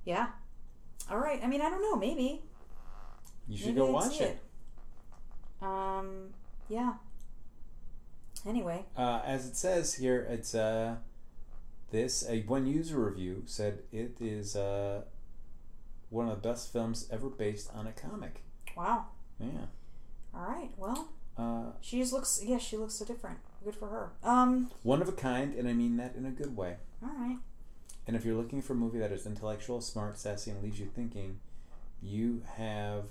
Yeah. 0.05 0.29
All 1.11 1.19
right. 1.19 1.41
I 1.43 1.47
mean, 1.47 1.61
I 1.63 1.71
don't 1.71 1.83
know. 1.83 1.97
Maybe. 1.97 2.43
You 3.49 3.57
should 3.57 3.67
Maybe 3.69 3.79
go 3.79 3.89
I'd 3.89 3.93
watch 3.93 4.19
see 4.19 4.25
it. 4.25 4.39
Um. 5.61 6.31
Yeah. 6.69 6.95
Anyway. 8.47 8.85
Uh, 8.97 9.21
as 9.25 9.47
it 9.47 9.57
says 9.57 9.95
here, 9.95 10.27
it's 10.29 10.55
uh, 10.55 10.97
this 11.91 12.25
a 12.29 12.41
one 12.43 12.67
user 12.67 12.99
review 12.99 13.43
said 13.47 13.81
it 13.93 14.17
is 14.21 14.57
uh, 14.57 15.03
one 16.11 16.29
of 16.29 16.43
the 16.43 16.49
best 16.49 16.73
films 16.73 17.07
ever 17.11 17.29
based 17.29 17.71
on 17.75 17.87
a 17.87 17.93
comic. 17.93 18.43
Wow. 18.77 19.07
Yeah. 19.39 19.67
All 20.35 20.47
right. 20.47 20.71
Well, 20.77 21.09
Uh, 21.39 21.73
she 21.81 21.99
just 22.01 22.13
looks. 22.13 22.41
Yeah, 22.45 22.59
she 22.59 22.77
looks 22.77 22.95
so 22.95 23.05
different. 23.05 23.39
Good 23.65 23.77
for 23.77 23.89
her. 23.89 24.11
Um. 24.25 24.71
one 24.83 25.01
of 25.03 25.09
a 25.09 25.13
kind, 25.13 25.55
and 25.55 25.69
I 25.69 25.73
mean 25.73 25.97
that 25.99 26.15
in 26.17 26.27
a 26.27 26.31
good 26.31 26.57
way. 26.57 26.77
All 27.03 27.11
right. 27.17 27.39
And 28.07 28.17
if 28.17 28.25
you're 28.25 28.35
looking 28.37 28.61
for 28.63 28.73
a 28.73 28.77
movie 28.77 28.99
that 28.99 29.13
is 29.13 29.27
intellectual, 29.27 29.81
smart, 29.81 30.19
sassy, 30.19 30.51
and 30.51 30.61
leaves 30.63 30.81
you 30.81 30.87
thinking, 30.87 31.39
you 32.03 32.43
have. 32.57 33.05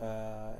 Uh, 0.00 0.52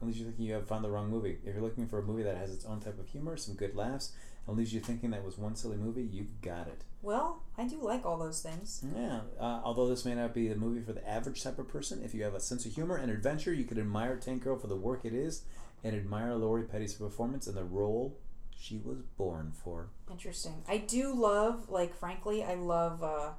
leaves 0.00 0.18
you 0.18 0.26
thinking 0.26 0.46
you 0.46 0.54
have 0.54 0.66
found 0.66 0.84
the 0.84 0.90
wrong 0.90 1.10
movie. 1.10 1.38
If 1.44 1.54
you're 1.54 1.62
looking 1.62 1.86
for 1.86 1.98
a 1.98 2.02
movie 2.02 2.22
that 2.22 2.36
has 2.36 2.52
its 2.52 2.64
own 2.64 2.80
type 2.80 2.98
of 2.98 3.08
humor, 3.08 3.36
some 3.36 3.54
good 3.54 3.74
laughs, 3.74 4.12
and 4.46 4.56
leaves 4.56 4.72
you 4.72 4.80
thinking 4.80 5.10
that 5.10 5.24
was 5.24 5.36
one 5.36 5.56
silly 5.56 5.76
movie, 5.76 6.02
you've 6.02 6.40
got 6.40 6.68
it. 6.68 6.82
Well, 7.02 7.42
I 7.56 7.66
do 7.66 7.80
like 7.80 8.06
all 8.06 8.16
those 8.16 8.40
things. 8.40 8.84
Yeah, 8.96 9.20
uh, 9.38 9.60
although 9.62 9.88
this 9.88 10.04
may 10.04 10.14
not 10.14 10.34
be 10.34 10.48
the 10.48 10.56
movie 10.56 10.80
for 10.80 10.92
the 10.92 11.08
average 11.08 11.42
type 11.42 11.58
of 11.58 11.68
person, 11.68 12.02
if 12.02 12.14
you 12.14 12.24
have 12.24 12.34
a 12.34 12.40
sense 12.40 12.64
of 12.64 12.72
humor 12.74 12.96
and 12.96 13.10
adventure, 13.10 13.52
you 13.52 13.64
could 13.64 13.78
admire 13.78 14.16
Tank 14.16 14.42
Girl 14.42 14.56
for 14.56 14.66
the 14.66 14.76
work 14.76 15.04
it 15.04 15.12
is 15.12 15.42
and 15.84 15.94
admire 15.94 16.34
Lori 16.34 16.64
Petty's 16.64 16.94
performance 16.94 17.46
and 17.46 17.56
the 17.56 17.64
role 17.64 18.16
she 18.58 18.80
was 18.84 18.98
born 19.16 19.52
for. 19.52 19.88
Interesting. 20.10 20.62
I 20.68 20.78
do 20.78 21.12
love, 21.12 21.68
like, 21.68 21.94
frankly, 21.94 22.42
I 22.42 22.54
love. 22.54 23.02
Uh, 23.02 23.30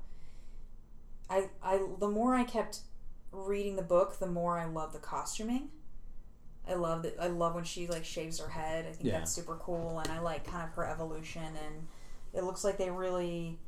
I 1.30 1.50
I 1.62 1.86
the 2.00 2.08
more 2.08 2.34
I 2.34 2.44
kept 2.44 2.80
reading 3.32 3.76
the 3.76 3.82
book, 3.84 4.20
the 4.20 4.28
more 4.28 4.58
I 4.58 4.66
love 4.66 4.94
the 4.94 5.00
costuming. 5.00 5.70
I 6.68 6.74
love 6.76 7.04
that. 7.04 7.16
I 7.20 7.28
love 7.28 7.56
when 7.56 7.64
she 7.64 7.88
like 7.88 8.06
shaves 8.06 8.40
her 8.40 8.50
head. 8.50 8.86
I 8.88 8.92
think 8.92 9.06
Yeah. 9.06 9.20
that's 9.20 9.32
super 9.32 9.56
cool, 9.56 10.00
and 10.00 10.12
I 10.12 10.20
like 10.20 10.46
kind 10.46 10.68
of 10.68 10.74
her 10.76 10.86
evolution. 10.86 11.44
And 11.44 11.88
it 12.34 12.44
looks 12.44 12.64
like 12.64 12.78
they 12.78 12.92
really 12.92 13.60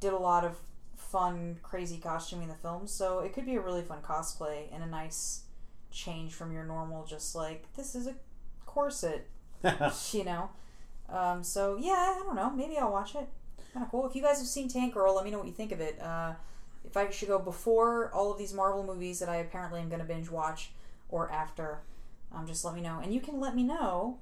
did 0.00 0.12
a 0.12 0.18
lot 0.18 0.44
of 0.44 0.56
fun, 0.96 1.58
crazy 1.62 1.98
costuming 1.98 2.44
in 2.44 2.48
the 2.48 2.54
film. 2.56 2.86
So 2.86 3.20
it 3.20 3.32
could 3.34 3.44
be 3.44 3.56
a 3.56 3.60
really 3.60 3.82
fun 3.82 3.98
cosplay 4.02 4.72
and 4.72 4.82
a 4.82 4.86
nice 4.86 5.42
change 5.90 6.32
from 6.32 6.52
your 6.52 6.64
normal, 6.64 7.04
just 7.04 7.34
like 7.34 7.64
this 7.76 7.94
is 7.94 8.06
a 8.06 8.14
corset 8.64 9.26
you 10.12 10.24
know. 10.24 10.48
Um, 11.08 11.42
so 11.42 11.76
yeah, 11.78 12.14
I 12.16 12.22
don't 12.24 12.36
know. 12.36 12.50
Maybe 12.50 12.78
I'll 12.78 12.92
watch 12.92 13.14
it. 13.14 13.28
Kind 13.74 13.84
of 13.84 13.90
cool. 13.90 14.08
If 14.08 14.14
you 14.16 14.22
guys 14.22 14.38
have 14.38 14.46
seen 14.46 14.68
Tank 14.68 14.94
Girl, 14.94 15.14
let 15.14 15.24
me 15.24 15.30
know 15.30 15.38
what 15.38 15.46
you 15.46 15.52
think 15.52 15.72
of 15.72 15.80
it. 15.80 16.00
Uh, 16.00 16.32
if 16.84 16.96
I 16.96 17.10
should 17.10 17.28
go 17.28 17.38
before 17.38 18.10
all 18.12 18.32
of 18.32 18.38
these 18.38 18.52
Marvel 18.52 18.84
movies 18.84 19.18
that 19.20 19.28
I 19.28 19.36
apparently 19.36 19.80
am 19.80 19.88
going 19.88 20.00
to 20.00 20.06
binge 20.06 20.30
watch, 20.30 20.70
or 21.08 21.30
after, 21.30 21.80
um, 22.32 22.46
just 22.46 22.64
let 22.64 22.74
me 22.74 22.80
know. 22.80 23.00
And 23.02 23.12
you 23.12 23.20
can 23.20 23.40
let 23.40 23.54
me 23.54 23.62
know 23.62 24.18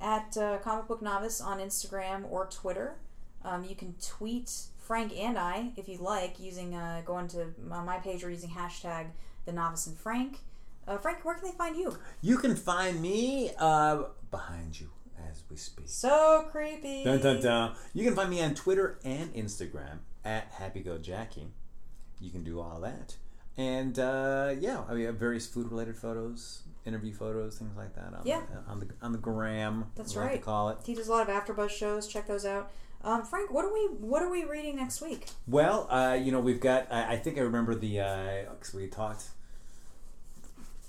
at 0.00 0.36
uh, 0.36 0.58
Comic 0.58 0.88
Book 0.88 1.02
Novice 1.02 1.40
on 1.40 1.58
Instagram 1.58 2.30
or 2.30 2.46
Twitter. 2.46 2.96
Um, 3.44 3.64
you 3.64 3.74
can 3.74 3.94
tweet 4.00 4.50
Frank 4.78 5.12
and 5.16 5.38
I 5.38 5.72
if 5.76 5.88
you'd 5.88 6.00
like 6.00 6.40
using 6.40 6.74
uh, 6.74 7.02
going 7.04 7.28
to 7.28 7.54
my 7.66 7.82
my 7.82 7.98
page 7.98 8.24
or 8.24 8.30
using 8.30 8.50
hashtag 8.50 9.06
the 9.44 9.52
Novice 9.52 9.86
and 9.86 9.96
Frank. 9.96 10.38
Uh, 10.86 10.98
Frank, 10.98 11.24
where 11.24 11.34
can 11.34 11.50
they 11.50 11.56
find 11.56 11.76
you? 11.76 11.96
You 12.20 12.36
can 12.38 12.56
find 12.56 13.00
me 13.00 13.50
uh, 13.58 14.04
behind 14.30 14.78
you 14.78 14.90
as 15.30 15.42
we 15.50 15.56
speak. 15.56 15.86
So 15.88 16.46
creepy. 16.50 17.04
Dun, 17.04 17.20
dun, 17.20 17.40
dun. 17.40 17.74
You 17.94 18.04
can 18.04 18.14
find 18.14 18.28
me 18.28 18.42
on 18.42 18.54
Twitter 18.54 18.98
and 19.04 19.32
Instagram 19.34 20.00
at 20.24 20.52
HappyGoJackie. 20.52 21.48
You 22.24 22.30
can 22.30 22.42
do 22.42 22.60
all 22.60 22.80
that. 22.80 23.16
And 23.56 23.98
uh, 23.98 24.54
yeah, 24.58 24.82
I 24.88 24.94
mean, 24.94 25.06
have 25.06 25.16
various 25.16 25.46
food 25.46 25.70
related 25.70 25.96
photos, 25.96 26.62
interview 26.84 27.12
photos, 27.12 27.58
things 27.58 27.76
like 27.76 27.94
that 27.94 28.12
on, 28.14 28.22
Yeah. 28.24 28.40
the, 28.50 28.70
on 28.70 28.80
the 28.80 28.88
on 29.02 29.12
the 29.12 29.18
gram. 29.18 29.86
That's 29.94 30.16
right. 30.16 30.32
to 30.32 30.38
call 30.38 30.70
it. 30.70 30.78
He 30.84 30.94
does 30.94 31.06
a 31.08 31.12
lot 31.12 31.28
of 31.28 31.34
AfterBuzz 31.34 31.70
shows. 31.70 32.08
Check 32.08 32.26
those 32.26 32.44
out. 32.44 32.72
Um, 33.02 33.22
Frank, 33.22 33.52
what 33.52 33.64
are 33.64 33.72
we 33.72 33.80
what 34.00 34.22
are 34.22 34.30
we 34.30 34.44
reading 34.44 34.76
next 34.76 35.00
week? 35.02 35.28
Well, 35.46 35.86
uh, 35.90 36.14
you 36.14 36.32
know, 36.32 36.40
we've 36.40 36.60
got. 36.60 36.90
I, 36.90 37.12
I 37.12 37.16
think 37.18 37.36
I 37.38 37.42
remember 37.42 37.74
the 37.74 37.98
because 38.50 38.72
we 38.74 38.86
talked 38.88 39.24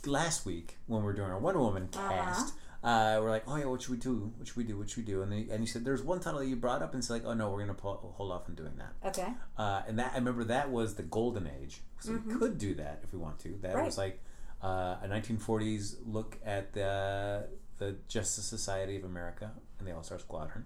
last 0.06 0.45
week 0.45 0.78
when 0.88 1.02
we 1.02 1.06
were 1.06 1.14
doing 1.14 1.30
our 1.32 1.40
Wonder 1.40 1.60
Woman 1.60 1.90
Uh-huh. 1.95 2.45
Uh 2.86 3.20
we're 3.22 3.32
like, 3.32 3.44
oh 3.48 3.56
yeah, 3.57 3.66
what 3.66 3.82
should 3.82 3.91
we 3.91 3.98
do? 3.98 4.32
What 4.38 4.48
should 4.48 4.57
we 4.57 4.64
do? 4.64 4.78
What 4.78 4.90
should 4.90 5.06
we 5.06 5.12
do? 5.14 5.22
And 5.24 5.32
they, 5.32 5.48
and 5.52 5.60
you 5.62 5.66
said 5.68 5.84
there's 5.84 6.03
one 6.03 6.20
title 6.20 6.40
that 6.40 6.45
you 6.48 6.56
brought 6.56 6.82
up, 6.82 6.94
and 6.94 7.02
it's 7.02 7.10
like, 7.10 7.24
oh 7.26 7.34
no, 7.34 7.49
we're 7.49 7.60
gonna 7.60 7.74
pull, 7.74 8.14
hold 8.16 8.32
off 8.32 8.48
on 8.48 8.56
doing 8.56 8.74
that. 8.78 8.94
Okay. 9.10 9.34
Uh, 9.57 9.82
and 9.88 9.98
that 9.99 10.12
I 10.14 10.18
remember 10.18 10.44
that 10.45 10.70
was 10.72 10.95
the 10.95 11.03
golden 11.03 11.49
age, 11.62 11.82
so 11.99 12.14
we 12.14 12.34
could 12.36 12.57
do 12.57 12.76
that 12.76 13.02
if 13.03 13.12
we 13.12 13.20
want 13.20 13.40
to. 13.40 13.49
That 13.62 13.70
Mm-hmm. 13.70 13.78
Right. 13.78 13.86
was 13.86 13.98
like 13.98 14.22
uh, 14.64 14.98
a 15.03 15.07
1940s 15.10 15.95
look 16.06 16.38
at 16.45 16.74
the 16.74 17.48
the 17.80 17.95
Justice 18.07 18.45
Society 18.45 18.95
of 18.95 19.03
America 19.03 19.52
and 19.80 19.88
the 19.88 19.94
All 19.95 20.03
Star 20.03 20.20
Squadron, 20.20 20.66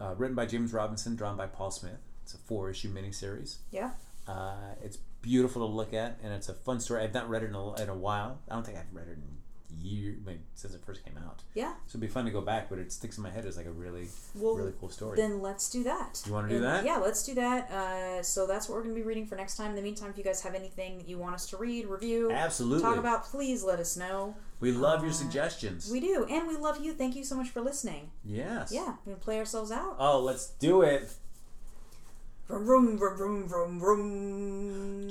uh, 0.00 0.14
written 0.16 0.34
by 0.36 0.46
James 0.46 0.72
Robinson, 0.72 1.14
drawn 1.16 1.36
by 1.36 1.46
Paul 1.46 1.70
Smith. 1.70 2.00
It's 2.24 2.34
a 2.34 2.38
four 2.38 2.68
issue 2.70 2.92
miniseries. 2.92 3.58
Yeah. 3.70 3.92
Uh, 4.26 4.74
it's 4.82 4.98
beautiful 5.22 5.66
to 5.66 5.72
look 5.72 5.94
at, 5.94 6.18
and 6.24 6.32
it's 6.32 6.48
a 6.48 6.54
fun 6.54 6.80
story. 6.80 7.02
I've 7.04 7.14
not 7.14 7.28
read 7.30 7.44
it 7.44 7.46
in 7.50 7.54
a, 7.54 7.74
in 7.82 7.88
a 7.88 7.94
while. 7.94 8.40
I 8.50 8.54
don't 8.54 8.66
think 8.66 8.76
I've 8.76 8.92
read 8.92 9.06
it 9.06 9.12
in 9.12 9.22
years, 9.80 10.16
I 10.26 10.30
mean, 10.30 10.40
since 10.54 10.74
it 10.74 10.80
first 10.84 11.04
came 11.04 11.16
out. 11.18 11.42
Yeah. 11.54 11.72
So 11.86 11.92
it'd 11.92 12.00
be 12.00 12.06
fun 12.06 12.24
to 12.24 12.30
go 12.30 12.40
back, 12.40 12.68
but 12.68 12.78
it 12.78 12.90
sticks 12.92 13.16
in 13.16 13.22
my 13.22 13.30
head 13.30 13.44
as 13.44 13.56
like 13.56 13.66
a 13.66 13.70
really, 13.72 14.08
Well, 14.34 14.54
really 14.54 14.72
cool 14.80 14.88
story. 14.88 15.16
Then 15.16 15.40
let's 15.42 15.68
do 15.70 15.84
that. 15.84 16.22
You 16.26 16.32
wanna 16.32 16.48
do 16.48 16.60
that? 16.60 16.84
Yeah, 16.84 16.96
let's 16.96 17.24
do 17.24 17.34
that. 17.34 17.70
Uh, 17.70 18.22
so 18.22 18.46
that's 18.46 18.68
what 18.68 18.76
we're 18.76 18.82
going 18.82 18.94
to 18.94 19.00
be 19.00 19.06
reading 19.06 19.26
for 19.26 19.36
next 19.36 19.56
time. 19.56 19.70
In 19.70 19.76
the 19.76 19.82
meantime, 19.82 20.10
if 20.10 20.18
you 20.18 20.24
guys 20.24 20.40
have 20.42 20.54
anything 20.54 20.98
that 20.98 21.08
you 21.08 21.18
want 21.18 21.34
us 21.34 21.46
to 21.50 21.56
read, 21.56 21.86
review, 21.86 22.30
Absolutely. 22.30 22.82
talk 22.82 22.96
about, 22.96 23.24
please 23.24 23.62
let 23.62 23.78
us 23.78 23.96
know. 23.96 24.34
we 24.60 24.72
love 24.72 25.02
your 25.02 25.12
suggestions. 25.12 25.90
We 25.90 26.00
do, 26.00 26.26
and 26.30 26.48
we 26.48 26.56
love 26.56 26.82
you. 26.84 26.92
Thank 26.92 27.14
you 27.16 27.24
so 27.24 27.36
much 27.36 27.50
for 27.50 27.60
listening. 27.60 28.10
yes. 28.24 28.72
Yeah, 28.72 28.94
we 29.04 29.14
play 29.14 29.38
ourselves 29.38 29.70
out. 29.70 29.96
Oh, 29.98 30.20
let's 30.20 30.46
do 30.50 30.82
it. 30.82 31.10
Vroom, 32.48 32.96
vroom, 32.96 33.16
vroom, 33.16 33.48
vroom, 33.48 33.80
vroom. 33.80 35.08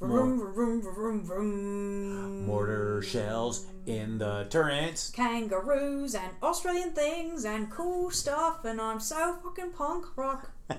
vroom, 0.00 0.38
vroom, 0.54 0.82
vroom, 0.82 1.24
vroom. 1.24 2.46
Mortar 2.46 3.02
shells 3.02 3.66
in 3.86 4.18
the 4.18 4.46
turrets. 4.50 5.10
kangaroos 5.10 6.14
and 6.14 6.32
Australian 6.42 6.92
things 6.92 7.44
and 7.44 7.70
cool 7.70 8.10
stuff, 8.10 8.64
and 8.64 8.80
I'm 8.80 9.00
so 9.00 9.38
fucking 9.42 9.72
punk 9.72 10.06
rock. 10.16 10.50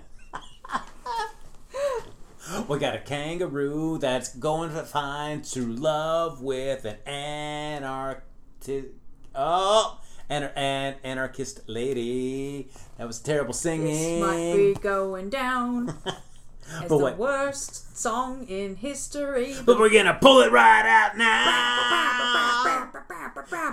We 2.68 2.80
got 2.80 2.96
a 2.96 3.00
kangaroo 3.00 4.00
that's 4.00 4.36
going 4.36 4.74
to 4.74 4.84
find 4.84 5.48
true 5.48 5.74
love 5.74 6.42
with 6.42 6.84
an 6.86 6.98
anarchist. 7.06 8.88
Oh, 9.36 10.00
an, 10.30 10.44
an 10.56 10.96
anarchist 11.04 11.62
lady. 11.68 12.70
That 12.98 13.06
was 13.06 13.20
terrible 13.20 13.54
singing. 13.54 13.88
This 13.88 14.22
might 14.22 14.56
be 14.56 14.74
going 14.74 15.30
down 15.30 15.96
as 16.72 16.82
But 16.82 16.88
the 16.90 16.98
what- 16.98 17.18
worst 17.18 17.98
song 17.98 18.46
in 18.48 18.76
history. 18.76 19.56
But 19.66 19.80
we're 19.80 19.90
gonna 19.90 20.18
pull 20.22 20.42
it 20.42 20.52
right 20.52 20.86
out 20.86 21.18
now. 21.18 22.92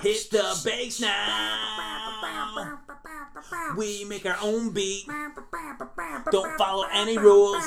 Hit 0.00 0.30
the 0.30 0.60
bass 0.64 1.00
now. 1.00 2.78
We 3.76 4.04
make 4.04 4.24
our 4.26 4.36
own 4.42 4.70
beat. 4.70 5.06
Don't 6.30 6.56
follow 6.58 6.86
any 6.92 7.18
rules. 7.18 7.62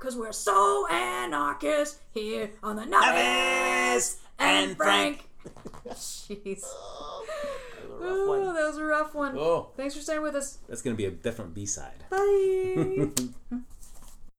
Cause 0.00 0.16
we're 0.16 0.32
so 0.32 0.86
anarchist 0.88 2.00
here 2.12 2.50
on 2.62 2.76
the 2.76 2.86
Novice 2.86 4.18
and 4.38 4.76
Frank. 4.76 5.28
Jeez. 5.88 6.64
Rough 8.02 8.12
Oh, 8.18 8.28
one. 8.28 8.54
that 8.54 8.66
was 8.68 8.78
a 8.78 8.84
rough 8.84 9.14
one. 9.14 9.36
Oh, 9.38 9.70
Thanks 9.76 9.94
for 9.94 10.00
staying 10.00 10.22
with 10.22 10.34
us. 10.34 10.58
that's 10.68 10.82
gonna 10.82 10.96
be 10.96 11.06
a 11.06 11.10
different 11.10 11.54
B 11.54 11.66
side. 11.66 12.04
Bye. 12.10 13.10